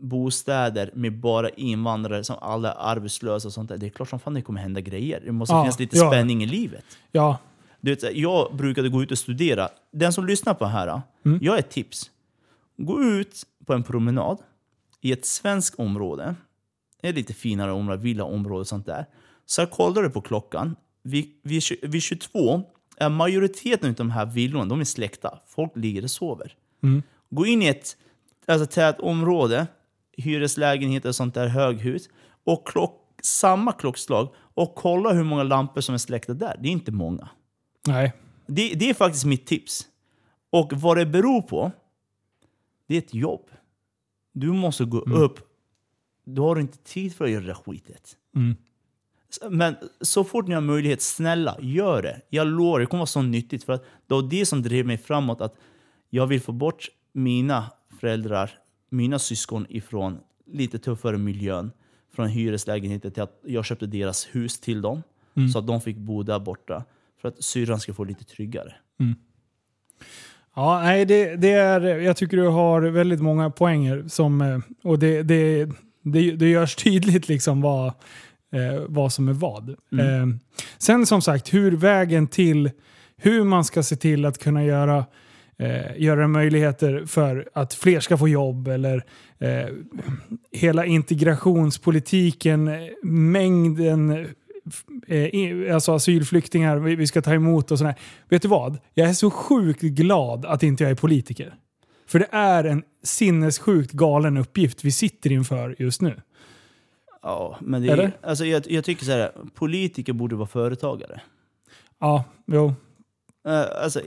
bostäder 0.01 0.91
med 0.95 1.21
bara 1.21 1.49
invandrare 1.49 2.25
som 2.25 2.37
alla 2.41 2.73
är 2.73 2.77
arbetslösa 2.93 3.49
och 3.49 3.53
sånt 3.55 3.69
där. 3.69 3.77
Det 3.79 3.87
är 3.87 3.91
klart 3.91 4.09
som 4.09 4.21
fan 4.21 4.35
det 4.35 4.43
kommer 4.43 4.61
hända 4.61 4.81
grejer. 4.81 5.23
Det 5.25 5.33
måste 5.33 5.55
Ja, 5.55 5.63
finnas 5.63 5.79
lite 5.79 5.97
ja. 5.97 6.11
spänning 6.11 6.43
i 6.43 6.47
livet. 6.47 6.85
Ja, 7.13 7.39
Du 7.81 7.95
vet, 7.95 8.17
jag 8.17 8.57
brukade 8.57 8.89
gå 8.89 9.03
ut 9.03 9.11
och 9.11 9.19
studera. 9.19 9.69
Den 9.93 10.13
som 10.13 10.27
lyssnar 10.27 10.55
på 10.55 10.65
det 10.65 10.71
här, 10.71 11.03
jag 11.41 11.53
har 11.53 11.59
ett 11.59 11.71
tips. 11.71 12.11
Gå 12.77 13.03
ut 13.03 13.43
på 13.67 13.73
en 13.75 13.83
promenad 13.83 14.39
i 15.01 15.13
ett 15.13 15.27
svenskt 15.27 15.79
område, 15.79 16.35
ett 17.03 17.15
lite 17.15 17.35
finare 17.35 17.73
område, 17.73 18.03
villaområde 18.03 18.61
och 18.61 18.67
sånt 18.67 18.87
där. 18.87 19.07
Så 19.47 19.67
kollar 19.67 20.03
du 20.03 20.11
på 20.11 20.21
klockan. 20.21 20.77
Vid, 21.03 21.41
vid, 21.43 21.63
vid 21.83 22.03
22 22.03 22.63
är 22.97 23.09
majoriteten 23.09 23.91
av 23.91 23.95
de 23.95 24.11
här 24.11 24.27
villorna 24.27 24.65
de 24.65 24.81
är 24.81 24.85
släckta. 24.85 25.39
Folk 25.47 25.73
ligger 25.77 26.05
och 26.05 26.11
sover. 26.11 26.55
Gå 27.31 27.47
in 27.47 27.63
i 27.63 27.67
ett 27.67 27.97
alltså, 28.47 28.67
tätt 28.67 29.01
område, 29.01 29.67
hyreslägenheter 30.17 31.09
och 31.09 31.15
sånt 31.15 31.35
där, 31.35 31.49
höghus, 31.49 32.09
och 32.45 32.69
klock, 32.69 32.97
samma 33.23 33.73
klockslag 33.73 34.29
och 34.37 34.75
kolla 34.75 35.13
hur 35.13 35.25
många 35.25 35.43
lampor 35.43 35.81
som 35.81 35.95
är 35.95 35.99
släckta 35.99 36.35
där. 36.35 36.57
Det 36.61 36.69
är 36.69 36.73
inte 36.73 36.93
många. 36.93 37.29
Nej. 37.87 38.13
Det, 38.47 38.75
det 38.75 38.91
är 38.91 38.95
faktiskt 38.95 39.25
mitt 39.25 39.47
tips. 39.47 39.89
Och 40.51 40.73
vad 40.73 40.97
det 40.97 41.07
beror 41.07 41.43
på, 41.43 41.73
det 42.87 42.95
är 42.95 42.99
ett 42.99 43.15
jobb. 43.15 43.51
Du 44.33 44.53
måste 44.53 44.85
gå 44.85 44.99
upp. 44.99 45.39
Du 46.25 46.41
har 46.41 46.59
inte 46.59 46.79
tid 46.79 47.15
för 47.15 47.25
att 47.25 47.31
göra 47.31 47.45
det 47.45 47.55
skitet. 47.55 48.17
Mm. 48.37 48.57
Men 49.51 49.77
så 50.01 50.25
fort 50.25 50.49
ni 50.49 50.55
har 50.55 50.61
möjlighet, 50.61 51.03
snälla, 51.03 51.57
gör 51.61 52.03
det. 52.03 52.21
Jag 52.29 52.47
lovar, 52.47 52.81
det 52.81 52.87
kommer 52.87 52.99
vara 52.99 53.07
så 53.07 53.23
nyttigt. 53.23 53.65
För 53.65 53.73
att 53.73 53.85
det 54.07 54.15
var 54.15 54.23
det 54.23 54.47
som 54.47 54.63
drev 54.63 54.87
mig 54.87 54.99
framåt. 54.99 55.41
Att 55.41 55.55
jag 56.11 56.27
vill 56.27 56.41
få 56.41 56.53
bort 56.53 56.89
mina 57.13 57.73
föräldrar 58.01 58.51
mina 58.91 59.19
syskon 59.19 59.67
ifrån 59.69 60.19
lite 60.47 60.79
tuffare 60.79 61.19
miljön, 61.19 61.73
från 62.13 62.29
hyreslägenheter 62.29 63.11
till 63.11 63.23
att 63.23 63.41
jag 63.45 63.65
köpte 63.65 63.87
deras 63.87 64.29
hus 64.33 64.61
till 64.61 64.83
dem. 64.83 65.03
Så 65.53 65.59
att 65.59 65.67
de 65.67 65.81
fick 65.81 65.97
bo 65.97 66.23
där 66.23 66.39
borta. 66.39 66.85
För 67.21 67.29
att 67.29 67.45
syrran 67.45 67.81
ska 67.81 67.95
få 67.95 68.05
lite 68.05 68.25
tryggare. 68.25 68.75
Ja, 70.57 70.81
nej, 70.83 71.05
det, 71.05 71.37
det 71.37 71.53
är, 71.53 71.81
jag 71.81 72.17
tycker 72.17 72.37
du 72.37 72.49
har 72.49 72.83
väldigt 72.83 73.21
många 73.21 73.51
poänger. 73.51 74.05
Som, 74.09 74.41
eh, 74.41 74.59
och 74.83 74.99
det, 74.99 75.23
det, 75.23 75.65
det, 76.03 76.31
det 76.31 76.49
görs 76.49 76.75
tydligt 76.85 77.29
liksom 77.29 77.61
vad, 77.61 77.87
eh, 78.53 78.83
vad 78.89 79.13
som 79.13 79.29
är 79.29 79.33
vad. 79.33 79.69
Eh, 79.69 80.27
sen 80.79 81.07
som 81.07 81.23
sagt, 81.23 81.55
hur 81.55 81.73
vägen 81.73 82.27
till 82.27 82.71
hur 83.23 83.45
man 83.45 83.65
ska 83.65 83.83
se 83.83 83.97
till 83.97 84.25
att 84.25 84.39
kunna 84.39 84.65
göra, 84.65 85.05
eh, 85.59 86.03
göra 86.03 86.29
möjligheter 86.29 87.05
för 87.07 87.49
att 87.55 87.75
fler 87.75 88.01
ska 88.01 88.19
få 88.19 88.29
jobb 88.29 88.69
eller 88.69 89.05
eh, 89.39 89.69
hela 90.53 90.87
integrationspolitiken, 90.87 92.69
eh, 92.69 92.81
mängden 93.03 94.27
eh, 95.07 95.75
alltså 95.75 95.93
asylflyktingar 95.93 96.77
vi 96.77 96.97
vi 96.97 97.07
ska 97.07 97.23
ta 97.23 97.35
emot 97.35 97.71
och 97.71 97.79
sådär. 97.79 97.95
Vet 98.29 98.43
du 98.43 98.49
vad? 98.49 98.79
Jag 98.95 99.09
är 99.09 99.13
så 99.13 99.31
sjukt 99.31 99.81
glad 99.81 100.47
att 100.47 100.63
inte 100.63 100.85
jag 100.85 100.91
är 100.91 100.95
politiker. 100.95 101.55
För 102.07 102.19
det 102.19 102.29
är 102.31 102.65
en 102.65 102.83
sinnessjukt 103.03 103.93
galen 103.93 104.37
uppgift 104.37 104.85
vi 104.85 104.93
sitter 104.93 105.33
inför 105.33 105.77
just 105.79 106.01
nu. 106.01 106.21
Ja, 107.23 107.59
men 107.61 107.83
det 107.83 107.93
Eller? 107.93 108.05
är, 108.05 108.13
alltså 108.23 108.45
jag, 108.45 108.71
jag 108.71 108.85
tycker 108.85 109.05
så 109.05 109.11
här, 109.11 109.33
politiker 109.55 110.13
borde 110.13 110.37
vara 110.37 110.49
företagare. 110.49 111.21
Ja, 111.99 112.25
jo. 112.47 112.75
Eh, 113.47 113.83
alltså, 113.83 114.01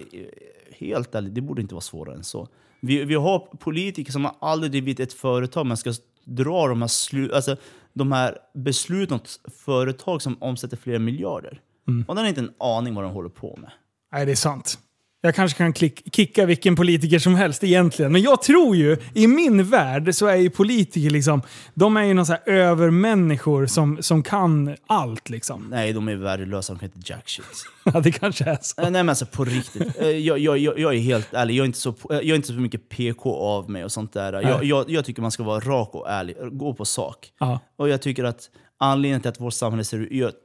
helt 0.71 1.15
ärligt, 1.15 1.35
det 1.35 1.41
borde 1.41 1.61
inte 1.61 1.75
vara 1.75 1.81
svårare 1.81 2.15
än 2.15 2.23
så. 2.23 2.47
Vi, 2.79 3.05
vi 3.05 3.15
har 3.15 3.39
politiker 3.39 4.11
som 4.11 4.25
har 4.25 4.35
aldrig 4.39 4.71
drivit 4.71 4.99
ett 4.99 5.13
företag, 5.13 5.65
men 5.65 5.77
ska 5.77 5.93
dra 6.23 6.67
de 6.67 6.81
här, 6.81 6.87
slu, 6.87 7.31
alltså, 7.33 7.57
de 7.93 8.11
här 8.11 8.37
besluten 8.53 9.15
åt 9.15 9.39
företag 9.65 10.21
som 10.21 10.37
omsätter 10.41 10.77
flera 10.77 10.99
miljarder. 10.99 11.61
Och 12.07 12.15
den 12.15 12.23
har 12.23 12.29
inte 12.29 12.41
en 12.41 12.53
aning 12.59 12.95
vad 12.95 13.03
de 13.03 13.11
håller 13.13 13.29
på 13.29 13.57
med. 13.61 13.71
Nej, 14.11 14.25
det 14.25 14.31
är 14.31 14.35
sant. 14.35 14.77
Jag 15.25 15.35
kanske 15.35 15.57
kan 15.57 15.73
klick, 15.73 16.15
kicka 16.15 16.45
vilken 16.45 16.75
politiker 16.75 17.19
som 17.19 17.35
helst 17.35 17.63
egentligen. 17.63 18.11
Men 18.11 18.21
jag 18.21 18.41
tror 18.41 18.75
ju, 18.75 18.97
i 19.13 19.27
min 19.27 19.63
värld 19.63 20.15
så 20.15 20.27
är 20.27 20.35
ju 20.35 20.49
politiker 20.49 21.09
liksom, 21.09 21.41
de 21.73 21.97
är 21.97 22.03
ju 22.03 22.13
någon 22.13 22.25
så 22.25 22.31
här 22.33 22.41
övermänniskor 22.49 23.65
som, 23.65 23.97
som 24.01 24.23
kan 24.23 24.75
allt 24.87 25.29
liksom. 25.29 25.67
Nej, 25.69 25.93
de 25.93 26.07
är 26.07 26.15
värdelösa, 26.15 26.73
de 26.73 26.79
kan 26.79 26.89
inte 26.95 27.11
jack 27.13 27.29
shit. 27.29 27.45
Ja, 27.93 27.99
det 27.99 28.11
kanske 28.11 28.43
är 28.45 28.57
så. 28.61 28.81
Eh, 28.81 28.83
Nej 28.83 28.91
men 29.03 29.09
alltså 29.09 29.25
på 29.25 29.43
riktigt. 29.45 30.01
Eh, 30.01 30.07
Jag, 30.07 30.39
jag, 30.39 30.57
jag, 30.57 30.79
jag 30.79 30.93
är 30.95 30.99
helt 30.99 31.33
ärlig, 31.33 31.55
jag 31.55 31.63
är, 31.63 31.65
inte 31.67 31.79
så, 31.79 31.89
eh, 31.89 31.95
jag 32.09 32.25
är 32.25 32.35
inte 32.35 32.47
så 32.47 32.53
mycket 32.53 32.89
PK 32.89 33.35
av 33.35 33.69
mig 33.69 33.83
och 33.83 33.91
sånt 33.91 34.13
där. 34.13 34.33
Jag, 34.33 34.63
jag, 34.63 34.89
jag 34.89 35.05
tycker 35.05 35.21
man 35.21 35.31
ska 35.31 35.43
vara 35.43 35.59
rak 35.59 35.89
och 35.95 36.09
ärlig, 36.09 36.35
gå 36.51 36.73
på 36.73 36.85
sak. 36.85 37.31
Ja. 37.39 37.59
Och 37.75 37.89
jag 37.89 38.01
tycker 38.01 38.23
att 38.23 38.49
anledningen 38.77 39.21
till 39.21 39.29
att 39.29 39.39
vårt 39.39 39.53
samhälle 39.53 39.83
ser, 39.83 39.97
ut- 39.99 40.35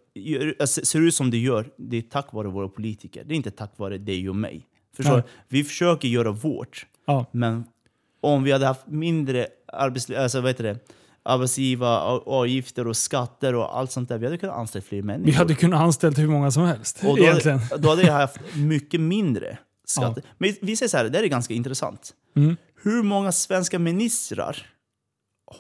ser 0.67 1.01
ut 1.01 1.15
som 1.15 1.31
det 1.31 1.39
gör, 1.39 1.69
det 1.77 1.97
är 1.97 2.03
tack 2.03 2.33
vare 2.33 2.49
våra 2.49 2.69
politiker. 2.69 3.25
Det 3.27 3.35
är 3.35 3.37
inte 3.37 3.51
tack 3.51 3.73
vare 3.77 3.99
dig 3.99 4.29
och 4.29 4.37
mig. 4.37 4.67
Förstår 4.97 5.17
Ja. 5.17 5.23
Vi 5.49 5.65
försöker 5.65 6.09
göra 6.09 6.31
vårt, 6.33 6.87
Ja. 7.07 7.27
men 7.33 7.65
om 8.21 8.43
vi 8.43 8.53
hade 8.53 8.67
haft 8.67 8.87
mindre 8.87 9.47
arbets, 9.73 10.11
alltså, 10.11 10.41
vad 10.41 10.51
heter 10.51 10.65
det, 10.65 10.79
arbetsgivaravgifter 11.23 12.87
och 12.87 12.97
skatter 12.97 13.55
och 13.55 13.79
allt 13.79 13.93
sånt 13.93 14.09
där, 14.09 14.19
vi 14.19 14.27
hade 14.27 14.39
kunnat 14.39 14.57
anställa 14.57 14.83
fler 14.83 15.03
människor. 15.03 15.27
Vi 15.27 15.33
hade 15.33 15.55
kunnat 15.55 15.81
anställa 15.81 16.17
hur 16.17 16.29
många 16.29 16.51
som 16.51 16.63
helst. 16.63 17.01
Och 17.05 17.17
då, 17.17 17.23
egentligen. 17.23 17.59
hade, 17.59 17.83
då 17.83 17.89
hade 17.89 18.03
jag 18.03 18.13
haft 18.13 18.41
mycket 18.57 19.01
mindre 19.01 19.59
skatter. 19.85 20.23
Men 20.39 20.55
vi 20.63 20.77
säger 20.77 20.89
så 20.91 20.97
här, 20.97 21.05
det 21.09 21.19
här 21.19 21.25
är 21.25 21.29
ganska 21.29 21.55
intressant. 21.55 22.15
Mm. 22.37 22.57
Hur 22.83 23.03
många 23.03 23.33
svenska 23.33 23.79
ministrar 23.79 24.67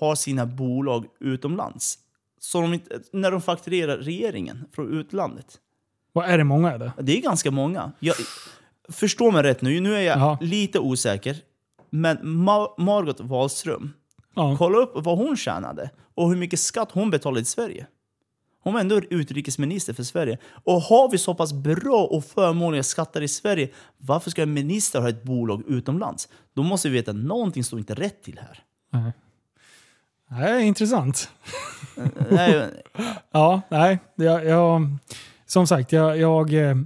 har 0.00 0.14
sina 0.14 0.46
bolag 0.46 1.06
utomlands? 1.20 1.98
Så 2.40 2.60
de 2.60 2.74
inte, 2.74 3.00
när 3.12 3.30
de 3.30 3.40
fakturerar 3.40 3.96
regeringen 3.96 4.64
från 4.72 4.92
utlandet. 5.00 5.58
Vad 6.12 6.24
är 6.28 6.38
det 6.38 6.44
många 6.44 6.72
eller? 6.72 6.92
Det 7.00 7.18
är 7.18 7.22
ganska 7.22 7.50
många. 7.50 7.92
Jag, 7.98 8.14
förstå 8.88 9.30
mig 9.30 9.42
rätt 9.42 9.62
nu, 9.62 9.80
nu 9.80 9.94
är 9.96 10.00
jag 10.00 10.18
Jaha. 10.18 10.38
lite 10.40 10.78
osäker. 10.78 11.36
Men 11.90 12.16
Ma- 12.18 12.74
Margot 12.80 13.20
Wallström, 13.20 13.92
Ja. 14.34 14.56
kolla 14.58 14.78
upp 14.78 14.92
vad 14.94 15.18
hon 15.18 15.36
tjänade 15.36 15.90
och 16.14 16.28
hur 16.28 16.36
mycket 16.36 16.60
skatt 16.60 16.88
hon 16.92 17.10
betalade 17.10 17.40
i 17.40 17.44
Sverige. 17.44 17.86
Hon 18.60 18.72
var 18.74 18.80
ändå 18.80 19.00
utrikesminister 19.10 19.92
för 19.94 20.02
Sverige. 20.02 20.38
Och 20.64 20.80
har 20.80 21.10
vi 21.10 21.18
så 21.18 21.34
pass 21.34 21.52
bra 21.52 22.04
och 22.04 22.24
förmånliga 22.24 22.82
skatter 22.82 23.20
i 23.22 23.28
Sverige, 23.28 23.68
varför 23.98 24.30
ska 24.30 24.42
en 24.42 24.52
minister 24.52 25.00
ha 25.00 25.08
ett 25.08 25.22
bolag 25.22 25.62
utomlands? 25.66 26.28
Då 26.54 26.62
måste 26.62 26.88
vi 26.88 26.94
veta 26.94 27.10
att 27.10 27.16
någonting 27.16 27.64
står 27.64 27.78
inte 27.78 27.94
rätt 27.94 28.22
till 28.22 28.38
här. 28.38 28.60
Nej. 28.92 29.12
Nej, 30.28 30.66
intressant. 30.66 31.30
Nej, 32.30 32.64
Ja, 33.32 33.60
nej. 33.68 33.98
Jag, 34.14 34.44
jag, 34.44 34.96
som 35.46 35.66
sagt, 35.66 35.92
jag, 35.92 36.18
jag, 36.18 36.54
eh, 36.54 36.76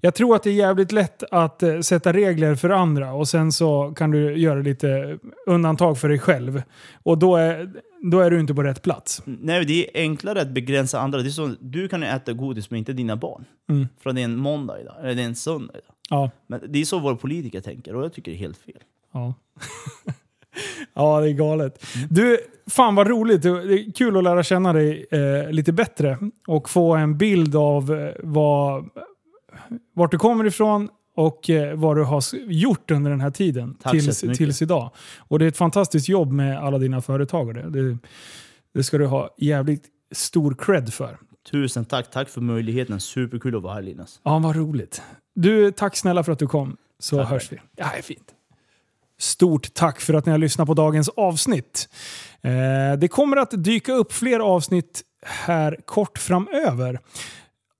jag 0.00 0.14
tror 0.14 0.36
att 0.36 0.42
det 0.42 0.50
är 0.50 0.54
jävligt 0.54 0.92
lätt 0.92 1.22
att 1.30 1.62
eh, 1.62 1.80
sätta 1.80 2.12
regler 2.12 2.54
för 2.54 2.70
andra 2.70 3.12
och 3.12 3.28
sen 3.28 3.52
så 3.52 3.94
kan 3.96 4.10
du 4.10 4.38
göra 4.38 4.60
lite 4.60 5.18
undantag 5.46 5.98
för 5.98 6.08
dig 6.08 6.18
själv. 6.18 6.62
Och 7.02 7.18
då 7.18 7.36
är, 7.36 7.72
då 8.10 8.20
är 8.20 8.30
du 8.30 8.40
inte 8.40 8.54
på 8.54 8.62
rätt 8.62 8.82
plats. 8.82 9.22
nej, 9.24 9.64
det 9.64 9.98
är 9.98 10.02
enklare 10.02 10.40
att 10.40 10.48
begränsa 10.48 11.00
andra. 11.00 11.18
Det 11.22 11.28
är 11.28 11.30
så, 11.30 11.54
du 11.60 11.88
kan 11.88 12.02
äta 12.02 12.32
godis 12.32 12.70
men 12.70 12.78
inte 12.78 12.92
dina 12.92 13.16
barn. 13.16 13.44
Mm. 13.70 13.88
För 14.00 14.12
det 14.12 14.20
är 14.20 14.24
en 14.24 14.36
måndag 14.36 14.80
idag, 14.80 14.94
eller 15.00 15.14
det 15.14 15.22
är 15.22 15.26
en 15.26 15.34
söndag 15.34 15.72
idag. 15.72 15.94
Ja. 16.10 16.30
Men 16.46 16.60
det 16.68 16.80
är 16.80 16.84
så 16.84 16.98
våra 16.98 17.16
politiker 17.16 17.60
tänker 17.60 17.94
och 17.96 18.04
jag 18.04 18.12
tycker 18.12 18.30
det 18.30 18.36
är 18.36 18.38
helt 18.38 18.58
fel. 18.58 18.82
Ja. 19.12 19.34
ja, 20.94 21.20
det 21.20 21.28
är 21.28 21.32
galet. 21.32 21.86
Du, 22.10 22.38
fan 22.66 22.94
vad 22.94 23.06
roligt. 23.06 23.42
Det 23.42 23.48
är 23.48 23.92
kul 23.92 24.16
att 24.16 24.24
lära 24.24 24.42
känna 24.42 24.72
dig 24.72 25.06
eh, 25.10 25.50
lite 25.50 25.72
bättre 25.72 26.18
och 26.46 26.70
få 26.70 26.94
en 26.94 27.18
bild 27.18 27.56
av 27.56 27.94
eh, 27.94 28.12
vad, 28.22 28.88
vart 29.94 30.10
du 30.10 30.18
kommer 30.18 30.44
ifrån 30.44 30.88
och 31.16 31.50
eh, 31.50 31.76
vad 31.78 31.96
du 31.96 32.04
har 32.04 32.22
gjort 32.34 32.90
under 32.90 33.10
den 33.10 33.20
här 33.20 33.30
tiden 33.30 33.74
Tack 33.82 33.92
tills, 33.92 34.20
tills 34.20 34.62
idag. 34.62 34.90
Och 35.18 35.38
det 35.38 35.44
är 35.44 35.48
ett 35.48 35.56
fantastiskt 35.56 36.08
jobb 36.08 36.32
med 36.32 36.58
alla 36.58 36.78
dina 36.78 37.00
företagare. 37.00 37.70
Det, 37.70 37.98
det 38.74 38.82
ska 38.82 38.98
du 38.98 39.06
ha 39.06 39.34
jävligt 39.38 39.84
stor 40.12 40.54
cred 40.58 40.92
för. 40.92 41.18
Tusen 41.50 41.84
tack, 41.84 42.10
tack 42.10 42.28
för 42.28 42.40
möjligheten. 42.40 43.00
Superkul 43.00 43.56
att 43.56 43.62
vara 43.62 43.74
här 43.74 43.82
Linus. 43.82 44.20
Ja, 44.22 44.38
vad 44.38 44.56
roligt. 44.56 45.02
Du, 45.34 45.70
tack 45.70 45.96
snälla 45.96 46.24
för 46.24 46.32
att 46.32 46.38
du 46.38 46.46
kom. 46.46 46.76
Så 46.98 47.16
Tack. 47.16 47.28
hörs 47.28 47.52
vi. 47.52 47.56
Ja, 47.76 47.86
det 47.92 47.98
är 47.98 48.02
fint. 48.02 48.34
Stort 49.22 49.74
tack 49.74 50.00
för 50.00 50.14
att 50.14 50.26
ni 50.26 50.32
har 50.32 50.38
lyssnat 50.38 50.66
på 50.66 50.74
dagens 50.74 51.08
avsnitt. 51.08 51.88
Eh, 52.42 52.98
det 52.98 53.08
kommer 53.08 53.36
att 53.36 53.50
dyka 53.64 53.92
upp 53.92 54.12
fler 54.12 54.40
avsnitt 54.40 55.02
här 55.26 55.76
kort 55.84 56.18
framöver. 56.18 57.00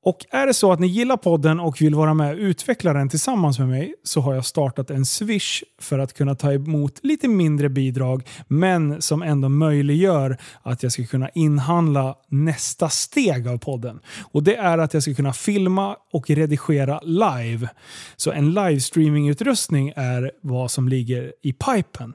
Och 0.05 0.27
är 0.31 0.47
det 0.47 0.55
så 0.55 0.73
att 0.73 0.81
ni 0.81 0.87
gillar 0.87 1.17
podden 1.17 1.61
och 1.61 1.81
vill 1.81 1.95
vara 1.95 2.15
med 2.15 2.33
och 2.33 2.39
utveckla 2.39 2.93
den 2.93 3.09
tillsammans 3.09 3.59
med 3.59 3.69
mig 3.69 3.95
så 4.03 4.21
har 4.21 4.35
jag 4.35 4.45
startat 4.45 4.91
en 4.91 5.07
Swish 5.07 5.63
för 5.81 5.99
att 5.99 6.13
kunna 6.13 6.35
ta 6.35 6.53
emot 6.53 6.99
lite 7.03 7.29
mindre 7.29 7.69
bidrag 7.69 8.29
men 8.49 9.03
som 9.03 9.23
ändå 9.23 9.49
möjliggör 9.49 10.37
att 10.63 10.83
jag 10.83 10.93
ska 10.93 11.07
kunna 11.07 11.29
inhandla 11.29 12.15
nästa 12.29 12.89
steg 12.89 13.49
av 13.49 13.59
podden. 13.59 14.01
Och 14.33 14.43
det 14.43 14.57
är 14.57 14.79
att 14.79 14.95
jag 14.95 15.03
ska 15.03 15.15
kunna 15.15 15.33
filma 15.33 15.97
och 16.13 16.31
redigera 16.31 17.01
live. 17.01 17.69
Så 18.17 18.33
en 18.33 18.55
livestreamingutrustning 18.55 19.93
är 19.97 20.33
vad 20.41 20.71
som 20.71 20.89
ligger 20.89 21.33
i 21.43 21.53
pipen. 21.53 22.15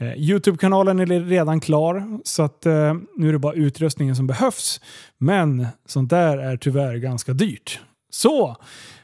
Eh, 0.00 0.14
Youtube-kanalen 0.16 1.00
är 1.00 1.06
redan 1.06 1.60
klar, 1.60 2.20
så 2.24 2.42
att, 2.42 2.66
eh, 2.66 2.94
nu 3.16 3.28
är 3.28 3.32
det 3.32 3.38
bara 3.38 3.52
utrustningen 3.52 4.16
som 4.16 4.26
behövs. 4.26 4.80
Men 5.18 5.66
sånt 5.86 6.10
där 6.10 6.38
är 6.38 6.56
tyvärr 6.56 6.96
ganska 6.96 7.32
dyrt. 7.32 7.80
Så, 8.10 8.56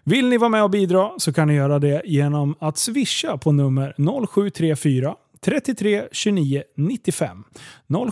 vill 0.05 0.29
ni 0.29 0.39
vara 0.39 0.51
med 0.51 0.63
och 0.63 0.71
bidra 0.71 1.11
så 1.19 1.33
kan 1.33 1.49
ni 1.49 1.55
göra 1.55 1.79
det 1.79 2.03
genom 2.05 2.55
att 2.59 2.79
swisha 2.79 3.39
på 3.39 3.53
nummer 3.53 3.95
0734 4.27 5.15
33 5.45 6.03
29 6.13 6.63
95. 6.77 7.45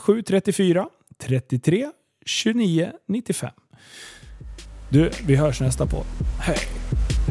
0734 0.05 0.89
33 1.23 1.91
29 2.27 2.93
95. 3.09 3.51
Du, 4.89 5.11
vi 5.27 5.37
hörs 5.37 5.61
nästa 5.61 5.87
på. 5.87 6.05
Hej! 6.41 6.59